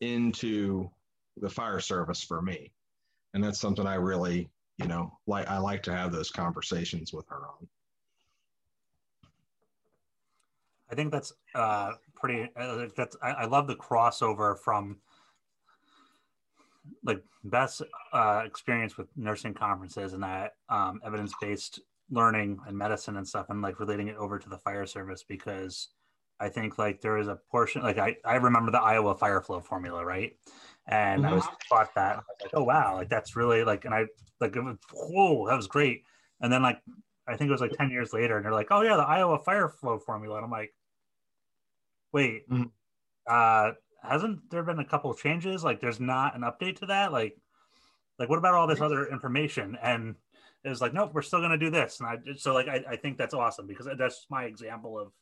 into 0.00 0.90
the 1.36 1.48
fire 1.48 1.80
service 1.80 2.22
for 2.22 2.42
me. 2.42 2.72
And 3.34 3.42
that's 3.42 3.60
something 3.60 3.86
I 3.86 3.94
really, 3.94 4.50
you 4.78 4.86
know, 4.86 5.18
like 5.26 5.48
I 5.48 5.58
like 5.58 5.82
to 5.84 5.94
have 5.94 6.12
those 6.12 6.30
conversations 6.30 7.12
with 7.12 7.28
her 7.28 7.36
on. 7.36 7.68
I 10.90 10.94
think 10.96 11.12
that's 11.12 11.32
uh, 11.54 11.92
pretty. 12.14 12.50
Uh, 12.56 12.86
that's 12.96 13.16
I, 13.22 13.30
I, 13.30 13.44
love 13.44 13.68
the 13.68 13.76
crossover 13.76 14.58
from 14.58 14.96
like 17.04 17.22
Beth's 17.44 17.80
uh, 18.12 18.42
experience 18.44 18.96
with 18.96 19.06
nursing 19.16 19.54
conferences 19.54 20.14
and 20.14 20.22
that 20.24 20.54
um, 20.68 21.00
evidence 21.04 21.32
based 21.40 21.80
learning 22.10 22.58
and 22.66 22.76
medicine 22.76 23.16
and 23.16 23.28
stuff, 23.28 23.46
and 23.50 23.62
like 23.62 23.78
relating 23.78 24.08
it 24.08 24.16
over 24.16 24.36
to 24.38 24.48
the 24.48 24.58
fire 24.58 24.84
service 24.84 25.22
because 25.22 25.90
I 26.40 26.48
think 26.48 26.78
like 26.78 27.00
there 27.02 27.18
is 27.18 27.28
a 27.28 27.38
portion 27.50 27.82
like 27.82 27.98
I, 27.98 28.16
I 28.24 28.36
remember 28.36 28.70
the 28.70 28.80
Iowa 28.80 29.14
fire 29.14 29.42
flow 29.42 29.60
formula, 29.60 30.04
right? 30.04 30.32
And 30.88 31.22
mm-hmm. 31.22 31.32
I 31.32 31.34
was 31.34 31.44
taught 31.68 31.94
that. 31.94 32.16
I 32.16 32.16
was 32.16 32.24
like, 32.42 32.50
oh 32.54 32.64
wow, 32.64 32.96
like 32.96 33.10
that's 33.10 33.36
really 33.36 33.62
like 33.62 33.84
and 33.84 33.94
I 33.94 34.06
like 34.40 34.56
was, 34.56 34.76
whoa, 34.92 35.46
that 35.48 35.56
was 35.56 35.66
great. 35.66 36.04
And 36.40 36.50
then 36.50 36.62
like 36.62 36.80
I 37.28 37.36
think 37.36 37.48
it 37.48 37.52
was 37.52 37.60
like 37.60 37.72
10 37.72 37.90
years 37.90 38.12
later, 38.12 38.36
and 38.36 38.44
they're 38.44 38.52
like, 38.52 38.68
oh 38.70 38.80
yeah, 38.80 38.96
the 38.96 39.02
Iowa 39.02 39.38
fire 39.38 39.68
flow 39.68 39.98
formula. 39.98 40.36
And 40.36 40.44
I'm 40.46 40.50
like, 40.50 40.74
wait, 42.12 42.48
mm-hmm. 42.48 42.64
uh 43.26 43.72
hasn't 44.02 44.50
there 44.50 44.62
been 44.62 44.78
a 44.78 44.84
couple 44.84 45.12
changes? 45.14 45.62
Like 45.62 45.80
there's 45.80 46.00
not 46.00 46.34
an 46.34 46.40
update 46.40 46.78
to 46.78 46.86
that? 46.86 47.12
Like 47.12 47.36
like 48.18 48.30
what 48.30 48.38
about 48.38 48.54
all 48.54 48.66
this 48.66 48.80
other 48.80 49.06
information? 49.06 49.76
And 49.82 50.14
it 50.64 50.70
was 50.70 50.80
like, 50.80 50.94
nope, 50.94 51.10
we're 51.12 51.22
still 51.22 51.42
gonna 51.42 51.58
do 51.58 51.70
this. 51.70 52.00
And 52.00 52.08
I 52.08 52.16
so 52.36 52.54
like 52.54 52.68
I, 52.68 52.82
I 52.88 52.96
think 52.96 53.18
that's 53.18 53.34
awesome 53.34 53.66
because 53.66 53.86
that's 53.98 54.26
my 54.30 54.44
example 54.44 54.98
of 54.98 55.12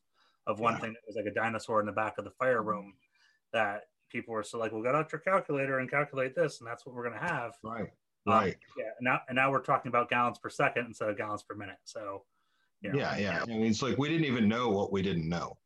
of 0.47 0.59
one 0.59 0.73
yeah. 0.73 0.79
thing 0.79 0.93
that 0.93 1.01
was 1.07 1.15
like 1.15 1.25
a 1.25 1.33
dinosaur 1.33 1.79
in 1.79 1.85
the 1.85 1.91
back 1.91 2.17
of 2.17 2.25
the 2.25 2.31
fire 2.31 2.63
room 2.63 2.93
that 3.53 3.83
people 4.09 4.33
were 4.33 4.43
so 4.43 4.57
like, 4.57 4.71
"We'll 4.71 4.83
get 4.83 4.95
out 4.95 5.11
your 5.11 5.19
calculator 5.19 5.79
and 5.79 5.89
calculate 5.89 6.35
this, 6.35 6.59
and 6.59 6.67
that's 6.67 6.85
what 6.85 6.95
we're 6.95 7.07
going 7.07 7.19
to 7.19 7.27
have." 7.27 7.53
Right. 7.63 7.91
Um, 8.27 8.33
right. 8.33 8.57
Yeah. 8.77 8.91
And 8.99 9.05
now, 9.05 9.21
and 9.27 9.35
now 9.35 9.51
we're 9.51 9.61
talking 9.61 9.89
about 9.89 10.09
gallons 10.09 10.39
per 10.39 10.49
second 10.49 10.85
instead 10.85 11.09
of 11.09 11.17
gallons 11.17 11.43
per 11.43 11.55
minute. 11.55 11.77
So. 11.83 12.23
You 12.81 12.93
know, 12.93 12.99
yeah, 12.99 13.17
yeah. 13.17 13.39
I 13.43 13.45
mean, 13.45 13.63
it's 13.63 13.81
like 13.81 13.97
we 13.97 14.07
didn't 14.07 14.23
even 14.23 14.47
know 14.47 14.69
what 14.69 14.93
we 14.93 15.01
didn't 15.01 15.27
know. 15.27 15.57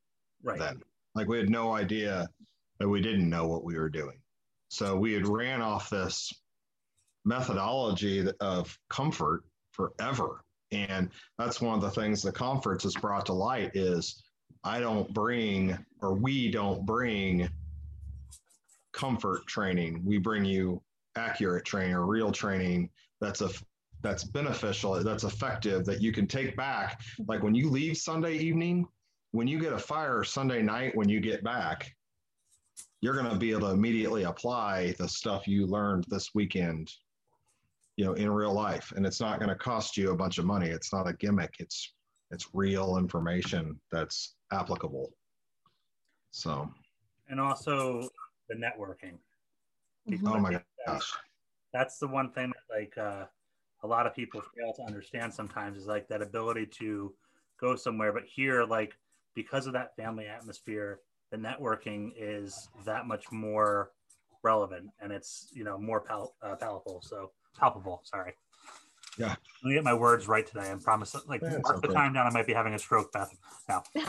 Right. 0.41 0.57
Then, 0.57 0.81
like, 1.13 1.27
we 1.27 1.37
had 1.37 1.47
no 1.47 1.71
idea 1.71 2.27
that 2.79 2.89
we 2.89 3.01
didn't 3.01 3.29
know 3.29 3.47
what 3.47 3.63
we 3.63 3.77
were 3.77 3.87
doing. 3.87 4.17
So 4.69 4.97
we 4.97 5.13
had 5.13 5.27
ran 5.27 5.61
off 5.61 5.91
this 5.91 6.33
methodology 7.23 8.27
of 8.39 8.75
comfort 8.89 9.43
forever. 9.73 10.43
And 10.71 11.11
that's 11.37 11.61
one 11.61 11.75
of 11.75 11.81
the 11.81 11.91
things 11.91 12.23
the 12.23 12.31
conference 12.31 12.81
has 12.81 12.95
brought 12.95 13.27
to 13.27 13.33
light 13.33 13.75
is 13.75 14.22
I 14.63 14.79
don't 14.79 15.13
bring 15.13 15.77
or 16.01 16.13
we 16.13 16.49
don't 16.51 16.85
bring 16.85 17.49
comfort 18.93 19.45
training. 19.47 20.01
We 20.05 20.17
bring 20.17 20.45
you 20.45 20.81
accurate 21.15 21.65
training 21.65 21.93
or 21.93 22.05
real 22.05 22.31
training 22.31 22.89
that's 23.19 23.41
a 23.41 23.49
that's 24.01 24.25
beneficial, 24.25 25.01
that's 25.01 25.23
effective, 25.23 25.85
that 25.85 26.01
you 26.01 26.11
can 26.11 26.27
take 26.27 26.57
back. 26.57 27.01
Like 27.25 27.41
when 27.41 27.55
you 27.55 27.69
leave 27.69 27.95
Sunday 27.95 28.35
evening, 28.35 28.85
when 29.31 29.47
you 29.47 29.57
get 29.59 29.71
a 29.71 29.77
fire 29.77 30.25
Sunday 30.25 30.61
night, 30.61 30.95
when 30.95 31.07
you 31.07 31.21
get 31.21 31.41
back, 31.41 31.95
you're 32.99 33.13
going 33.13 33.29
to 33.29 33.37
be 33.37 33.51
able 33.51 33.69
to 33.69 33.73
immediately 33.73 34.23
apply 34.23 34.93
the 34.99 35.07
stuff 35.07 35.47
you 35.47 35.65
learned 35.65 36.05
this 36.09 36.35
weekend, 36.35 36.91
you 37.95 38.03
know, 38.03 38.13
in 38.13 38.29
real 38.29 38.53
life. 38.53 38.91
And 38.95 39.05
it's 39.05 39.21
not 39.21 39.39
going 39.39 39.49
to 39.49 39.55
cost 39.55 39.95
you 39.95 40.11
a 40.11 40.15
bunch 40.15 40.37
of 40.37 40.45
money. 40.45 40.67
It's 40.67 40.91
not 40.91 41.07
a 41.07 41.13
gimmick. 41.13 41.55
It's 41.59 41.93
it's 42.31 42.49
real 42.53 42.97
information 42.97 43.79
that's 43.91 44.35
applicable. 44.51 45.11
So, 46.31 46.69
and 47.29 47.39
also 47.39 48.09
the 48.49 48.55
networking. 48.55 49.17
Because 50.07 50.27
oh 50.27 50.39
my 50.39 50.51
gosh, 50.51 50.63
that's, 50.85 51.13
that's 51.73 51.97
the 51.99 52.07
one 52.07 52.31
thing 52.31 52.51
that 52.51 52.75
like 52.75 52.97
uh, 52.97 53.25
a 53.83 53.87
lot 53.87 54.07
of 54.07 54.15
people 54.15 54.41
fail 54.41 54.73
to 54.73 54.83
understand 54.83 55.33
sometimes 55.33 55.77
is 55.77 55.87
like 55.87 56.07
that 56.09 56.21
ability 56.21 56.65
to 56.79 57.13
go 57.59 57.75
somewhere, 57.75 58.11
but 58.11 58.23
here 58.25 58.63
like 58.63 58.93
because 59.35 59.67
of 59.67 59.73
that 59.73 59.95
family 59.95 60.25
atmosphere, 60.25 60.99
the 61.31 61.37
networking 61.37 62.11
is 62.17 62.69
that 62.85 63.07
much 63.07 63.31
more 63.31 63.91
relevant 64.43 64.89
and 65.01 65.11
it's 65.11 65.49
you 65.53 65.63
know 65.63 65.77
more 65.77 66.01
pal- 66.01 66.35
uh, 66.41 66.55
palpable. 66.55 67.01
So 67.01 67.31
palpable. 67.57 68.01
Sorry. 68.03 68.33
Yeah. 69.17 69.35
Let 69.63 69.69
me 69.69 69.73
get 69.73 69.83
my 69.83 69.93
words 69.93 70.27
right 70.27 70.45
today. 70.45 70.71
I 70.71 70.75
promise. 70.75 71.15
Like, 71.27 71.41
yeah, 71.41 71.59
mark 71.63 71.81
the 71.81 71.89
time 71.89 72.13
down. 72.13 72.27
I 72.27 72.31
might 72.31 72.47
be 72.47 72.53
having 72.53 72.73
a 72.73 72.79
stroke, 72.79 73.11
Beth. 73.11 73.29
Now. 73.69 73.83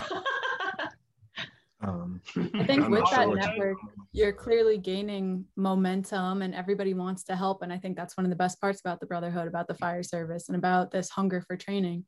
Um, 1.80 2.22
I 2.54 2.64
think 2.64 2.88
with 2.88 3.04
that 3.10 3.28
network, 3.28 3.76
you're 4.12 4.32
clearly 4.32 4.78
gaining 4.78 5.44
momentum 5.56 6.40
and 6.40 6.54
everybody 6.54 6.94
wants 6.94 7.24
to 7.24 7.36
help. 7.36 7.60
And 7.60 7.70
I 7.70 7.76
think 7.76 7.94
that's 7.94 8.16
one 8.16 8.24
of 8.24 8.30
the 8.30 8.36
best 8.36 8.58
parts 8.58 8.80
about 8.80 9.00
the 9.00 9.06
Brotherhood, 9.06 9.48
about 9.48 9.68
the 9.68 9.74
fire 9.74 10.02
service, 10.02 10.48
and 10.48 10.56
about 10.56 10.90
this 10.90 11.10
hunger 11.10 11.42
for 11.42 11.56
training. 11.56 12.06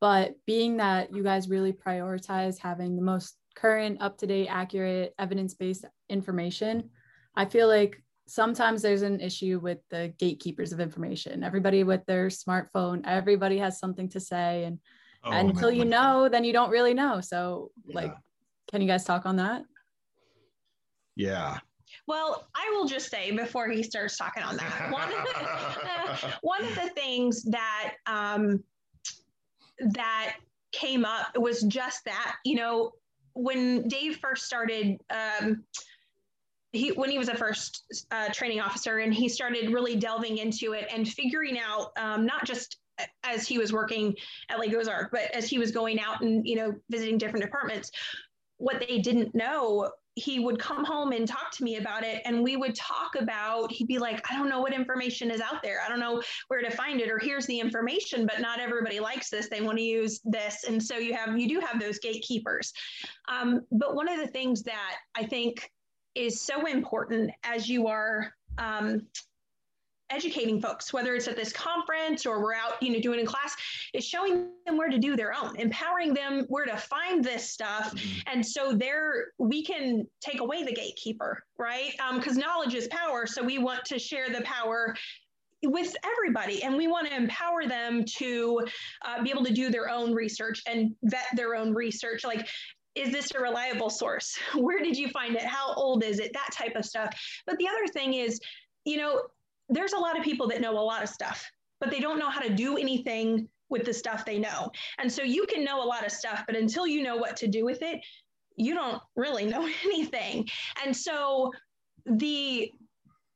But 0.00 0.36
being 0.46 0.78
that 0.78 1.14
you 1.14 1.22
guys 1.22 1.50
really 1.50 1.72
prioritize 1.72 2.58
having 2.58 2.96
the 2.96 3.02
most 3.02 3.36
current, 3.54 4.00
up 4.00 4.16
to 4.18 4.26
date, 4.26 4.48
accurate, 4.48 5.14
evidence 5.18 5.52
based 5.52 5.84
information, 6.08 6.88
I 7.36 7.44
feel 7.44 7.68
like 7.68 8.02
sometimes 8.30 8.80
there's 8.80 9.02
an 9.02 9.18
issue 9.20 9.58
with 9.60 9.78
the 9.90 10.14
gatekeepers 10.18 10.72
of 10.72 10.78
information. 10.78 11.42
Everybody 11.42 11.82
with 11.82 12.06
their 12.06 12.28
smartphone, 12.28 13.02
everybody 13.04 13.58
has 13.58 13.80
something 13.80 14.08
to 14.10 14.20
say. 14.20 14.64
And 14.64 14.78
oh, 15.24 15.32
until 15.32 15.70
you 15.72 15.84
know, 15.84 16.28
then 16.28 16.44
you 16.44 16.52
don't 16.52 16.70
really 16.70 16.94
know. 16.94 17.20
So, 17.20 17.72
yeah. 17.86 17.96
like, 17.96 18.14
can 18.70 18.80
you 18.80 18.86
guys 18.86 19.04
talk 19.04 19.26
on 19.26 19.36
that? 19.36 19.62
Yeah. 21.16 21.58
Well, 22.06 22.46
I 22.54 22.70
will 22.72 22.86
just 22.86 23.10
say 23.10 23.32
before 23.32 23.68
he 23.68 23.82
starts 23.82 24.16
talking 24.16 24.44
on 24.44 24.56
that, 24.56 24.92
one 24.92 25.12
of 25.12 25.24
the, 25.24 26.34
one 26.42 26.64
of 26.64 26.74
the 26.76 26.88
things 26.90 27.42
that 27.44 27.94
um, 28.06 28.62
that 29.94 30.36
came 30.70 31.04
up 31.04 31.36
was 31.36 31.62
just 31.62 32.04
that, 32.04 32.36
you 32.44 32.54
know, 32.54 32.92
when 33.34 33.88
Dave 33.88 34.18
first 34.18 34.44
started, 34.44 35.00
um, 35.10 35.64
he 36.72 36.92
when 36.92 37.10
he 37.10 37.18
was 37.18 37.28
a 37.28 37.34
first 37.34 38.04
uh, 38.10 38.28
training 38.32 38.60
officer, 38.60 38.98
and 38.98 39.12
he 39.12 39.28
started 39.28 39.72
really 39.72 39.96
delving 39.96 40.38
into 40.38 40.72
it 40.72 40.88
and 40.92 41.08
figuring 41.08 41.58
out 41.58 41.92
um, 41.98 42.24
not 42.24 42.44
just 42.44 42.78
as 43.24 43.46
he 43.46 43.58
was 43.58 43.72
working 43.72 44.14
at 44.50 44.58
Lake 44.58 44.74
Ozark, 44.74 45.10
but 45.10 45.34
as 45.34 45.48
he 45.48 45.58
was 45.58 45.70
going 45.70 46.00
out 46.00 46.22
and 46.22 46.46
you 46.46 46.56
know 46.56 46.74
visiting 46.90 47.18
different 47.18 47.44
departments, 47.44 47.90
what 48.58 48.82
they 48.86 48.98
didn't 48.98 49.34
know 49.34 49.90
he 50.16 50.40
would 50.40 50.58
come 50.58 50.84
home 50.84 51.12
and 51.12 51.26
talk 51.26 51.50
to 51.52 51.62
me 51.62 51.76
about 51.76 52.02
it 52.02 52.20
and 52.24 52.42
we 52.42 52.56
would 52.56 52.74
talk 52.74 53.14
about 53.18 53.70
he'd 53.70 53.86
be 53.86 53.98
like 53.98 54.20
i 54.30 54.36
don't 54.36 54.48
know 54.48 54.60
what 54.60 54.74
information 54.74 55.30
is 55.30 55.40
out 55.40 55.62
there. 55.62 55.78
I 55.84 55.88
don't 55.88 56.00
know 56.00 56.20
where 56.48 56.60
to 56.60 56.70
find 56.70 57.00
it 57.00 57.10
or 57.10 57.18
here's 57.18 57.46
the 57.46 57.58
information 57.58 58.26
but 58.26 58.40
not 58.40 58.60
everybody 58.60 59.00
likes 59.00 59.30
this. 59.30 59.48
They 59.48 59.60
want 59.60 59.78
to 59.78 59.84
use 59.84 60.20
this. 60.24 60.64
And 60.64 60.82
so 60.82 60.98
you 60.98 61.14
have 61.14 61.38
you 61.38 61.48
do 61.48 61.60
have 61.60 61.80
those 61.80 61.98
gatekeepers. 62.00 62.72
Um, 63.28 63.62
but 63.70 63.94
one 63.94 64.08
of 64.08 64.18
the 64.18 64.26
things 64.26 64.62
that 64.64 64.96
i 65.16 65.24
think 65.24 65.70
is 66.14 66.40
so 66.40 66.66
important 66.66 67.30
as 67.44 67.68
you 67.68 67.86
are 67.86 68.32
um, 68.58 69.06
educating 70.10 70.60
folks, 70.60 70.92
whether 70.92 71.14
it's 71.14 71.28
at 71.28 71.36
this 71.36 71.52
conference 71.52 72.26
or 72.26 72.42
we're 72.42 72.54
out, 72.54 72.82
you 72.82 72.92
know, 72.92 73.00
doing 73.00 73.20
in 73.20 73.26
class, 73.26 73.54
is 73.94 74.04
showing 74.04 74.48
them 74.66 74.76
where 74.76 74.88
to 74.88 74.98
do 74.98 75.16
their 75.16 75.32
own, 75.34 75.56
empowering 75.56 76.12
them 76.12 76.44
where 76.48 76.66
to 76.66 76.76
find 76.76 77.24
this 77.24 77.48
stuff. 77.48 77.94
Mm-hmm. 77.94 78.18
And 78.26 78.46
so 78.46 78.72
there 78.72 79.28
we 79.38 79.64
can 79.64 80.06
take 80.20 80.40
away 80.40 80.64
the 80.64 80.72
gatekeeper, 80.72 81.44
right? 81.58 81.92
Because 82.14 82.36
um, 82.36 82.40
knowledge 82.40 82.74
is 82.74 82.88
power. 82.88 83.26
So 83.26 83.42
we 83.42 83.58
want 83.58 83.84
to 83.86 83.98
share 83.98 84.30
the 84.30 84.42
power 84.42 84.96
with 85.62 85.94
everybody 86.04 86.62
and 86.62 86.76
we 86.76 86.88
want 86.88 87.06
to 87.06 87.14
empower 87.14 87.66
them 87.66 88.02
to 88.06 88.66
uh, 89.04 89.22
be 89.22 89.30
able 89.30 89.44
to 89.44 89.52
do 89.52 89.70
their 89.70 89.90
own 89.90 90.14
research 90.14 90.62
and 90.66 90.94
vet 91.04 91.26
their 91.34 91.54
own 91.54 91.74
research 91.74 92.24
like 92.24 92.48
is 92.94 93.12
this 93.12 93.30
a 93.34 93.40
reliable 93.40 93.90
source 93.90 94.38
where 94.54 94.80
did 94.82 94.96
you 94.96 95.08
find 95.10 95.36
it 95.36 95.42
how 95.42 95.72
old 95.74 96.02
is 96.02 96.18
it 96.18 96.32
that 96.32 96.48
type 96.52 96.74
of 96.76 96.84
stuff 96.84 97.08
but 97.46 97.56
the 97.58 97.68
other 97.68 97.86
thing 97.92 98.14
is 98.14 98.40
you 98.84 98.96
know 98.96 99.20
there's 99.70 99.92
a 99.92 99.98
lot 99.98 100.18
of 100.18 100.24
people 100.24 100.48
that 100.48 100.60
know 100.60 100.78
a 100.78 100.80
lot 100.80 101.02
of 101.02 101.08
stuff, 101.08 101.50
but 101.80 101.90
they 101.90 102.00
don't 102.00 102.18
know 102.18 102.28
how 102.28 102.40
to 102.40 102.50
do 102.50 102.76
anything 102.76 103.48
with 103.70 103.84
the 103.84 103.94
stuff 103.94 104.24
they 104.24 104.38
know. 104.38 104.70
And 104.98 105.10
so 105.10 105.22
you 105.22 105.46
can 105.46 105.64
know 105.64 105.82
a 105.82 105.86
lot 105.86 106.04
of 106.04 106.10
stuff, 106.10 106.42
but 106.46 106.56
until 106.56 106.86
you 106.86 107.02
know 107.02 107.16
what 107.16 107.36
to 107.36 107.46
do 107.46 107.64
with 107.64 107.82
it, 107.82 108.00
you 108.56 108.74
don't 108.74 109.00
really 109.14 109.46
know 109.46 109.68
anything. 109.84 110.48
And 110.84 110.94
so 110.94 111.52
the 112.04 112.70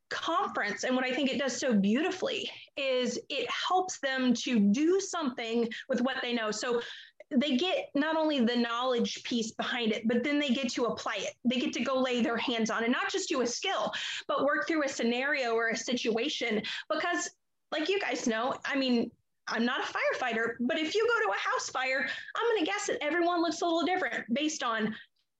conference 0.09 0.83
and 0.83 0.95
what 0.95 1.05
I 1.05 1.11
think 1.11 1.31
it 1.31 1.39
does 1.39 1.57
so 1.57 1.73
beautifully 1.73 2.49
is 2.77 3.17
it 3.29 3.49
helps 3.49 3.99
them 3.99 4.33
to 4.33 4.59
do 4.59 4.99
something 4.99 5.67
with 5.89 6.01
what 6.01 6.17
they 6.21 6.33
know. 6.33 6.51
So 6.51 6.81
they 7.31 7.57
get 7.57 7.89
not 7.95 8.15
only 8.15 8.39
the 8.39 8.55
knowledge 8.55 9.23
piece 9.23 9.51
behind 9.51 9.91
it, 9.91 10.07
but 10.07 10.23
then 10.23 10.39
they 10.39 10.49
get 10.49 10.69
to 10.73 10.85
apply 10.85 11.17
it. 11.19 11.33
They 11.43 11.59
get 11.59 11.73
to 11.73 11.83
go 11.83 11.99
lay 11.99 12.21
their 12.21 12.37
hands 12.37 12.69
on 12.69 12.83
and 12.83 12.91
not 12.91 13.11
just 13.11 13.29
do 13.29 13.41
a 13.41 13.47
skill, 13.47 13.91
but 14.27 14.45
work 14.45 14.67
through 14.67 14.83
a 14.83 14.89
scenario 14.89 15.53
or 15.53 15.69
a 15.69 15.77
situation. 15.77 16.61
Because, 16.89 17.29
like 17.71 17.89
you 17.89 17.99
guys 17.99 18.27
know, 18.27 18.55
I 18.65 18.75
mean, 18.75 19.09
I'm 19.47 19.65
not 19.65 19.81
a 19.81 19.83
firefighter, 19.83 20.53
but 20.59 20.77
if 20.77 20.95
you 20.95 21.07
go 21.07 21.25
to 21.25 21.37
a 21.37 21.39
house 21.39 21.69
fire, 21.69 22.07
I'm 22.35 22.47
going 22.49 22.59
to 22.59 22.65
guess 22.65 22.87
that 22.87 23.03
everyone 23.03 23.41
looks 23.41 23.61
a 23.61 23.65
little 23.65 23.85
different 23.85 24.25
based 24.33 24.63
on 24.63 24.95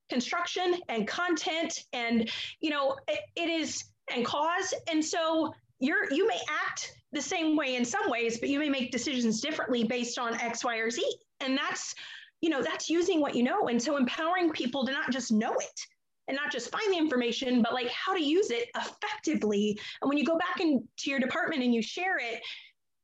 construction 0.09 0.75
and 0.89 1.07
content 1.07 1.85
and, 1.93 2.29
you 2.59 2.69
know, 2.69 2.95
it, 3.07 3.19
it 3.35 3.49
is 3.49 3.85
and 4.13 4.25
cause. 4.25 4.73
And 4.91 5.03
so 5.03 5.53
you're 5.79 6.11
you 6.11 6.27
may 6.27 6.39
act 6.49 6.93
the 7.11 7.21
same 7.21 7.55
way 7.55 7.75
in 7.75 7.85
some 7.85 8.09
ways, 8.09 8.39
but 8.39 8.49
you 8.49 8.59
may 8.59 8.69
make 8.69 8.91
decisions 8.91 9.41
differently 9.41 9.83
based 9.83 10.19
on 10.19 10.39
X, 10.39 10.63
Y, 10.63 10.75
or 10.77 10.89
Z. 10.89 11.03
And 11.39 11.57
that's, 11.57 11.95
you 12.41 12.49
know, 12.49 12.61
that's 12.61 12.89
using 12.89 13.21
what 13.21 13.35
you 13.35 13.43
know. 13.43 13.67
And 13.67 13.81
so 13.81 13.97
empowering 13.97 14.51
people 14.51 14.85
to 14.85 14.91
not 14.91 15.11
just 15.11 15.31
know 15.31 15.53
it 15.53 15.79
and 16.27 16.35
not 16.35 16.51
just 16.51 16.71
find 16.71 16.91
the 16.91 16.97
information, 16.97 17.61
but 17.61 17.73
like 17.73 17.89
how 17.89 18.13
to 18.13 18.23
use 18.23 18.49
it 18.51 18.69
effectively. 18.75 19.79
And 20.01 20.09
when 20.09 20.17
you 20.17 20.25
go 20.25 20.37
back 20.37 20.59
into 20.59 20.83
your 21.05 21.19
department 21.19 21.63
and 21.63 21.73
you 21.73 21.81
share 21.81 22.17
it, 22.17 22.41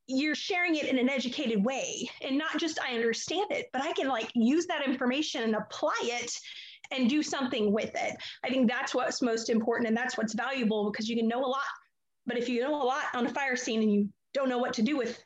you're 0.08 0.34
sharing 0.34 0.74
it 0.74 0.86
in 0.86 0.98
an 0.98 1.08
educated 1.08 1.64
way 1.64 2.10
and 2.22 2.36
not 2.36 2.58
just 2.58 2.78
I 2.80 2.94
understand 2.94 3.50
it, 3.50 3.66
but 3.72 3.82
I 3.82 3.92
can 3.92 4.08
like 4.08 4.30
use 4.34 4.66
that 4.66 4.86
information 4.86 5.42
and 5.42 5.54
apply 5.54 5.94
it 6.02 6.32
and 6.90 7.08
do 7.08 7.22
something 7.22 7.72
with 7.72 7.92
it. 7.94 8.16
I 8.44 8.50
think 8.50 8.68
that's 8.68 8.94
what's 8.94 9.22
most 9.22 9.48
important 9.48 9.88
and 9.88 9.96
that's 9.96 10.18
what's 10.18 10.34
valuable 10.34 10.90
because 10.90 11.08
you 11.08 11.16
can 11.16 11.28
know 11.28 11.44
a 11.44 11.46
lot. 11.46 11.62
But 12.26 12.36
if 12.36 12.48
you 12.48 12.60
know 12.60 12.80
a 12.80 12.84
lot 12.84 13.04
on 13.14 13.26
a 13.26 13.32
fire 13.32 13.56
scene 13.56 13.82
and 13.82 13.92
you 13.92 14.08
don't 14.34 14.48
know 14.48 14.58
what 14.58 14.74
to 14.74 14.82
do 14.82 14.96
with 14.96 15.22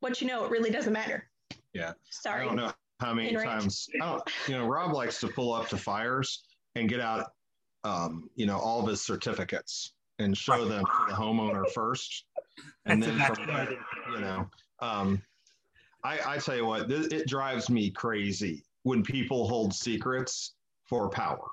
what 0.00 0.20
you 0.20 0.28
know, 0.28 0.44
it 0.44 0.50
really 0.50 0.70
doesn't 0.70 0.92
matter. 0.92 1.29
Yeah. 1.72 1.92
Sorry. 2.10 2.42
I 2.42 2.44
don't 2.44 2.56
know 2.56 2.72
how 3.00 3.14
many 3.14 3.34
times, 3.34 3.88
I 4.00 4.06
don't, 4.06 4.22
you 4.46 4.58
know, 4.58 4.66
Rob 4.66 4.92
likes 4.92 5.20
to 5.20 5.28
pull 5.28 5.52
up 5.54 5.68
to 5.68 5.76
fires 5.76 6.42
and 6.74 6.88
get 6.88 7.00
out, 7.00 7.32
um, 7.84 8.28
you 8.34 8.46
know, 8.46 8.58
all 8.58 8.80
of 8.80 8.88
his 8.88 9.00
certificates 9.00 9.92
and 10.18 10.36
show 10.36 10.66
them 10.66 10.84
to 10.84 11.04
the 11.08 11.14
homeowner 11.14 11.68
first. 11.70 12.24
And 12.84 13.02
then, 13.02 13.18
from 13.18 13.46
there, 13.46 13.70
you 14.12 14.20
know, 14.20 14.50
um, 14.80 15.22
I, 16.04 16.18
I 16.26 16.38
tell 16.38 16.56
you 16.56 16.66
what, 16.66 16.88
th- 16.88 17.12
it 17.12 17.26
drives 17.26 17.70
me 17.70 17.90
crazy 17.90 18.64
when 18.82 19.02
people 19.02 19.48
hold 19.48 19.72
secrets 19.74 20.54
for 20.84 21.08
power. 21.08 21.48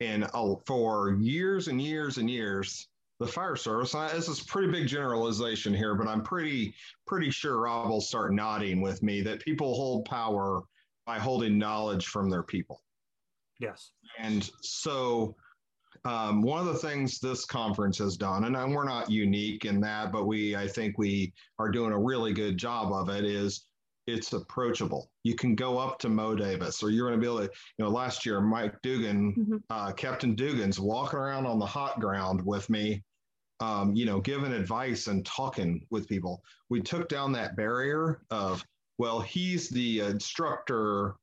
And 0.00 0.24
uh, 0.32 0.54
for 0.66 1.16
years 1.20 1.68
and 1.68 1.80
years 1.80 2.18
and 2.18 2.30
years, 2.30 2.88
the 3.24 3.32
fire 3.32 3.56
service. 3.56 3.92
this 3.92 4.28
is 4.28 4.40
pretty 4.40 4.70
big 4.70 4.86
generalization 4.86 5.74
here, 5.74 5.94
but 5.94 6.06
I'm 6.06 6.22
pretty 6.22 6.74
pretty 7.06 7.30
sure 7.30 7.60
Rob 7.60 7.88
will 7.88 8.00
start 8.00 8.32
nodding 8.32 8.80
with 8.80 9.02
me 9.02 9.22
that 9.22 9.40
people 9.40 9.74
hold 9.74 10.04
power 10.04 10.62
by 11.06 11.18
holding 11.18 11.58
knowledge 11.58 12.06
from 12.06 12.30
their 12.30 12.42
people. 12.42 12.82
Yes. 13.60 13.92
And 14.18 14.48
so 14.62 15.36
um, 16.04 16.42
one 16.42 16.60
of 16.60 16.66
the 16.66 16.78
things 16.78 17.18
this 17.18 17.44
conference 17.44 17.98
has 17.98 18.16
done, 18.16 18.44
and 18.44 18.74
we're 18.74 18.84
not 18.84 19.10
unique 19.10 19.64
in 19.64 19.80
that, 19.80 20.12
but 20.12 20.26
we 20.26 20.54
I 20.56 20.68
think 20.68 20.98
we 20.98 21.32
are 21.58 21.70
doing 21.70 21.92
a 21.92 21.98
really 21.98 22.32
good 22.32 22.58
job 22.58 22.92
of 22.92 23.08
it, 23.08 23.24
is 23.24 23.66
it's 24.06 24.32
approachable. 24.34 25.10
You 25.22 25.34
can 25.34 25.54
go 25.54 25.78
up 25.78 25.98
to 26.00 26.08
Mo 26.08 26.34
Davis, 26.34 26.82
or 26.82 26.90
you're 26.90 27.08
going 27.08 27.18
to 27.18 27.26
be 27.26 27.32
able 27.32 27.46
to, 27.46 27.52
you 27.78 27.84
know, 27.84 27.90
last 27.90 28.26
year, 28.26 28.40
Mike 28.40 28.74
Dugan, 28.82 29.34
mm-hmm. 29.34 29.56
uh, 29.70 29.92
Captain 29.92 30.34
Dugan's 30.34 30.78
walking 30.78 31.18
around 31.18 31.46
on 31.46 31.58
the 31.58 31.66
hot 31.66 32.00
ground 32.00 32.42
with 32.44 32.68
me, 32.68 33.02
um, 33.64 33.94
you 33.94 34.04
know, 34.04 34.20
giving 34.20 34.52
advice 34.52 35.06
and 35.06 35.24
talking 35.24 35.86
with 35.90 36.06
people. 36.06 36.42
We 36.68 36.82
took 36.82 37.08
down 37.08 37.32
that 37.32 37.56
barrier 37.56 38.20
of, 38.30 38.64
well, 38.98 39.20
he's 39.20 39.70
the 39.70 40.00
instructor. 40.00 41.14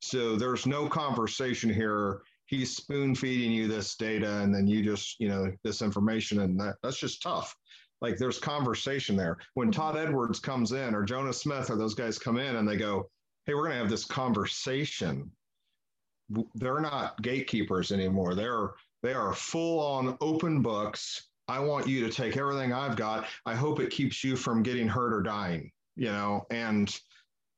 So 0.00 0.36
there's 0.36 0.66
no 0.66 0.88
conversation 0.88 1.68
here. 1.68 2.22
He's 2.46 2.74
spoon 2.74 3.14
feeding 3.14 3.52
you 3.52 3.68
this 3.68 3.96
data 3.96 4.38
and 4.38 4.54
then 4.54 4.66
you 4.66 4.82
just, 4.82 5.20
you 5.20 5.28
know, 5.28 5.52
this 5.62 5.82
information. 5.82 6.40
And 6.40 6.58
that, 6.58 6.76
that's 6.82 6.98
just 6.98 7.22
tough 7.22 7.54
like 8.00 8.16
there's 8.16 8.38
conversation 8.38 9.16
there. 9.16 9.36
When 9.54 9.70
Todd 9.70 9.96
Edwards 9.96 10.38
comes 10.38 10.72
in 10.72 10.94
or 10.94 11.02
Jonah 11.02 11.32
Smith 11.32 11.68
or 11.68 11.76
those 11.76 11.94
guys 11.94 12.18
come 12.18 12.38
in 12.38 12.56
and 12.56 12.66
they 12.66 12.76
go, 12.76 13.10
Hey, 13.44 13.54
we're 13.54 13.64
going 13.64 13.72
to 13.72 13.78
have 13.78 13.90
this 13.90 14.04
conversation. 14.04 15.30
They're 16.54 16.80
not 16.80 17.20
gatekeepers 17.22 17.92
anymore. 17.92 18.34
They're, 18.34 18.70
they 19.02 19.12
are 19.12 19.34
full 19.34 19.80
on 19.80 20.16
open 20.20 20.62
books. 20.62 21.27
I 21.48 21.60
want 21.60 21.88
you 21.88 22.06
to 22.06 22.12
take 22.12 22.36
everything 22.36 22.72
I've 22.72 22.96
got. 22.96 23.26
I 23.46 23.54
hope 23.54 23.80
it 23.80 23.90
keeps 23.90 24.22
you 24.22 24.36
from 24.36 24.62
getting 24.62 24.86
hurt 24.86 25.14
or 25.14 25.22
dying, 25.22 25.72
you 25.96 26.12
know, 26.12 26.46
and 26.50 26.94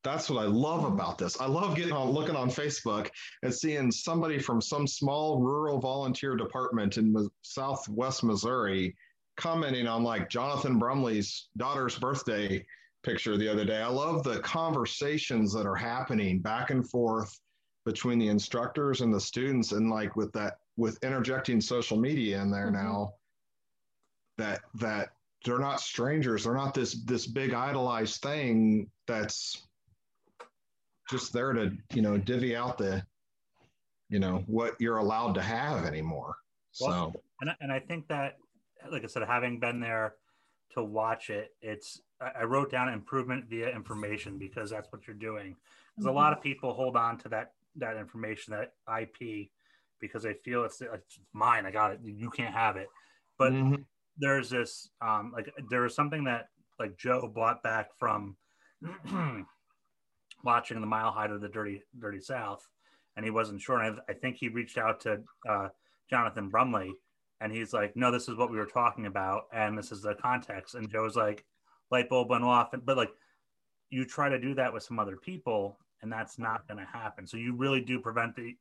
that's 0.03 0.31
what 0.31 0.43
I 0.43 0.47
love 0.47 0.85
about 0.85 1.19
this. 1.19 1.41
I 1.41 1.47
love 1.47 1.77
getting 1.77 1.93
on 1.93 2.11
looking 2.11 2.37
on 2.37 2.49
Facebook 2.49 3.11
and 3.43 3.53
seeing 3.53 3.91
somebody 3.91 4.39
from 4.39 4.61
some 4.61 4.87
small 4.87 5.41
rural 5.41 5.79
volunteer 5.79 6.37
department 6.37 6.97
in 6.97 7.29
Southwest 7.43 8.25
Missouri 8.25 8.97
commenting 9.37 9.87
on 9.87 10.03
like 10.03 10.29
Jonathan 10.29 10.79
Brumley's 10.79 11.49
daughter's 11.57 11.99
birthday 11.99 12.65
picture 13.03 13.37
the 13.37 13.49
other 13.49 13.65
day. 13.65 13.81
I 13.81 13.89
love 13.89 14.23
the 14.23 14.41
conversations 14.41 15.53
that 15.55 15.67
are 15.67 15.77
happening 15.77 16.41
back 16.41 16.71
and 16.71 16.89
forth 16.89 17.39
between 17.85 18.19
the 18.19 18.29
instructors 18.29 19.01
and 19.01 19.13
the 19.13 19.21
students 19.21 19.73
and 19.73 19.91
like 19.91 20.15
with 20.17 20.33
that 20.33 20.59
with 20.77 21.03
interjecting 21.03 21.61
social 21.61 21.99
media 21.99 22.41
in 22.41 22.51
there 22.51 22.67
mm-hmm. 22.67 22.87
now 22.87 23.15
that 24.41 24.63
that 24.75 25.13
they're 25.45 25.59
not 25.59 25.81
strangers. 25.81 26.45
They're 26.45 26.55
not 26.55 26.75
this 26.75 26.95
this 27.05 27.27
big 27.27 27.55
idolized 27.55 28.23
thing 28.23 28.91
that's 29.07 29.67
just 31.09 31.33
there 31.33 31.53
to 31.53 31.73
you 31.95 32.03
know 32.03 32.17
divvy 32.19 32.55
out 32.55 32.79
the 32.79 33.05
you 34.09 34.19
know 34.19 34.45
what 34.47 34.77
you're 34.79 34.99
allowed 34.99 35.35
to 35.35 35.43
have 35.43 35.85
anymore. 35.85 36.37
Well, 36.81 37.13
so 37.13 37.21
and, 37.41 37.51
and 37.61 37.73
i 37.73 37.81
think 37.81 38.07
that 38.09 38.37
like 38.91 39.03
i 39.03 39.09
said 39.09 39.23
having 39.25 39.59
been 39.59 39.81
there 39.81 40.15
to 40.75 40.85
watch 40.85 41.29
it 41.29 41.53
it's 41.61 42.01
i 42.21 42.45
wrote 42.45 42.71
down 42.71 42.89
improvement 42.89 43.47
via 43.47 43.69
information 43.75 44.39
because 44.39 44.71
that's 44.71 44.91
what 44.93 45.07
you're 45.07 45.17
doing. 45.17 45.57
Because 45.97 46.07
mm-hmm. 46.07 46.17
a 46.17 46.21
lot 46.21 46.33
of 46.33 46.41
people 46.43 46.73
hold 46.73 46.97
on 46.97 47.19
to 47.19 47.29
that 47.31 47.53
that 47.77 47.97
information 47.97 48.55
that 48.55 48.75
ip 49.01 49.49
because 50.01 50.23
they 50.23 50.35
feel 50.35 50.65
it's, 50.65 50.81
it's 50.81 51.19
mine. 51.33 51.67
I 51.67 51.71
got 51.71 51.93
it. 51.93 52.01
You 52.03 52.31
can't 52.31 52.55
have 52.55 52.77
it. 52.77 52.89
But 53.39 53.53
mm-hmm. 53.53 53.83
There's 54.21 54.51
this 54.51 54.91
um 55.01 55.33
like 55.35 55.51
there 55.71 55.83
was 55.83 55.95
something 55.95 56.25
that 56.25 56.49
like 56.79 56.97
joe 56.97 57.31
bought 57.35 57.63
back 57.63 57.89
from 57.99 58.37
watching 60.45 60.81
the 60.81 60.87
mile 60.87 61.11
high 61.11 61.27
of 61.27 61.41
the 61.41 61.49
dirty 61.49 61.83
dirty 61.99 62.21
south 62.21 62.67
and 63.17 63.25
he 63.25 63.31
wasn't 63.31 63.61
sure. 63.61 63.81
And 63.81 64.01
I, 64.09 64.13
I 64.13 64.15
think 64.15 64.37
he 64.37 64.49
reached 64.49 64.79
out 64.79 65.01
to 65.01 65.21
uh, 65.49 65.69
Jonathan 66.09 66.49
Brumley, 66.49 66.93
and 67.41 67.53
he's 67.53 67.73
like, 67.73 67.97
"No, 67.97 68.11
this 68.11 68.29
is 68.29 68.37
what 68.37 68.51
we 68.51 68.57
were 68.57 68.67
talking 68.67 69.07
about, 69.07 69.43
and 69.53 69.77
this 69.77 69.93
is 69.93 70.03
the 70.03 70.15
context." 70.15 70.75
And 70.75 70.91
Joe's 70.91 71.17
like, 71.17 71.45
"Light 71.91 72.09
bulb 72.09 72.31
went 72.31 72.45
off," 72.45 72.71
but 72.85 72.97
like, 72.97 73.11
you 73.91 74.05
try 74.05 74.29
to 74.29 74.39
do 74.39 74.55
that 74.55 74.73
with 74.73 74.83
some 74.83 74.99
other 74.99 75.17
people, 75.17 75.79
and 76.03 76.13
that's 76.13 76.39
not 76.39 76.67
going 76.67 76.79
to 76.79 76.91
happen. 76.91 77.27
So 77.27 77.37
you 77.37 77.55
really 77.55 77.81
do 77.81 78.01
prevent 78.01 78.37
the 78.37 78.57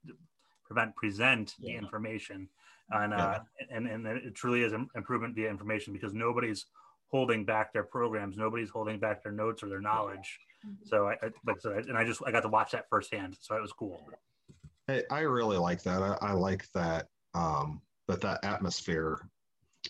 prevent 0.66 0.96
present 0.96 1.56
yeah. 1.60 1.74
the 1.74 1.78
information, 1.78 2.50
and 2.92 3.14
uh, 3.14 3.40
and 3.72 3.88
and 3.88 4.06
it 4.06 4.36
truly 4.36 4.64
is 4.64 4.74
an 4.74 4.88
improvement 4.96 5.36
via 5.36 5.50
information 5.50 5.94
because 5.94 6.14
nobody's 6.14 6.66
holding 7.08 7.46
back 7.46 7.74
their 7.74 7.84
programs, 7.84 8.38
nobody's 8.38 8.70
holding 8.70 9.00
back 9.00 9.24
their 9.24 9.32
notes 9.32 9.64
or 9.64 9.70
their 9.70 9.82
knowledge. 9.82 10.40
So 10.84 11.08
I, 11.08 11.14
I 11.14 11.30
like 11.46 11.62
so, 11.62 11.72
and 11.72 11.98
I 11.98 12.04
just 12.04 12.22
I 12.26 12.32
got 12.32 12.42
to 12.42 12.50
watch 12.50 12.72
that 12.72 12.86
firsthand, 12.90 13.38
so 13.40 13.56
it 13.56 13.62
was 13.62 13.72
cool. 13.72 14.06
I, 14.90 15.04
I 15.10 15.20
really 15.22 15.58
like 15.58 15.84
that. 15.84 16.02
I, 16.02 16.18
I 16.22 16.32
like 16.34 16.66
that 16.74 17.08
um, 17.34 17.82
that 18.08 18.22
that 18.22 18.44
atmosphere. 18.44 19.20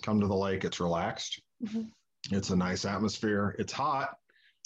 Come 0.03 0.21
to 0.21 0.27
the 0.27 0.35
lake, 0.35 0.63
it's 0.65 0.79
relaxed. 0.79 1.41
Mm-hmm. 1.63 2.35
It's 2.35 2.51
a 2.51 2.55
nice 2.55 2.85
atmosphere. 2.85 3.55
It's 3.57 3.73
hot. 3.73 4.15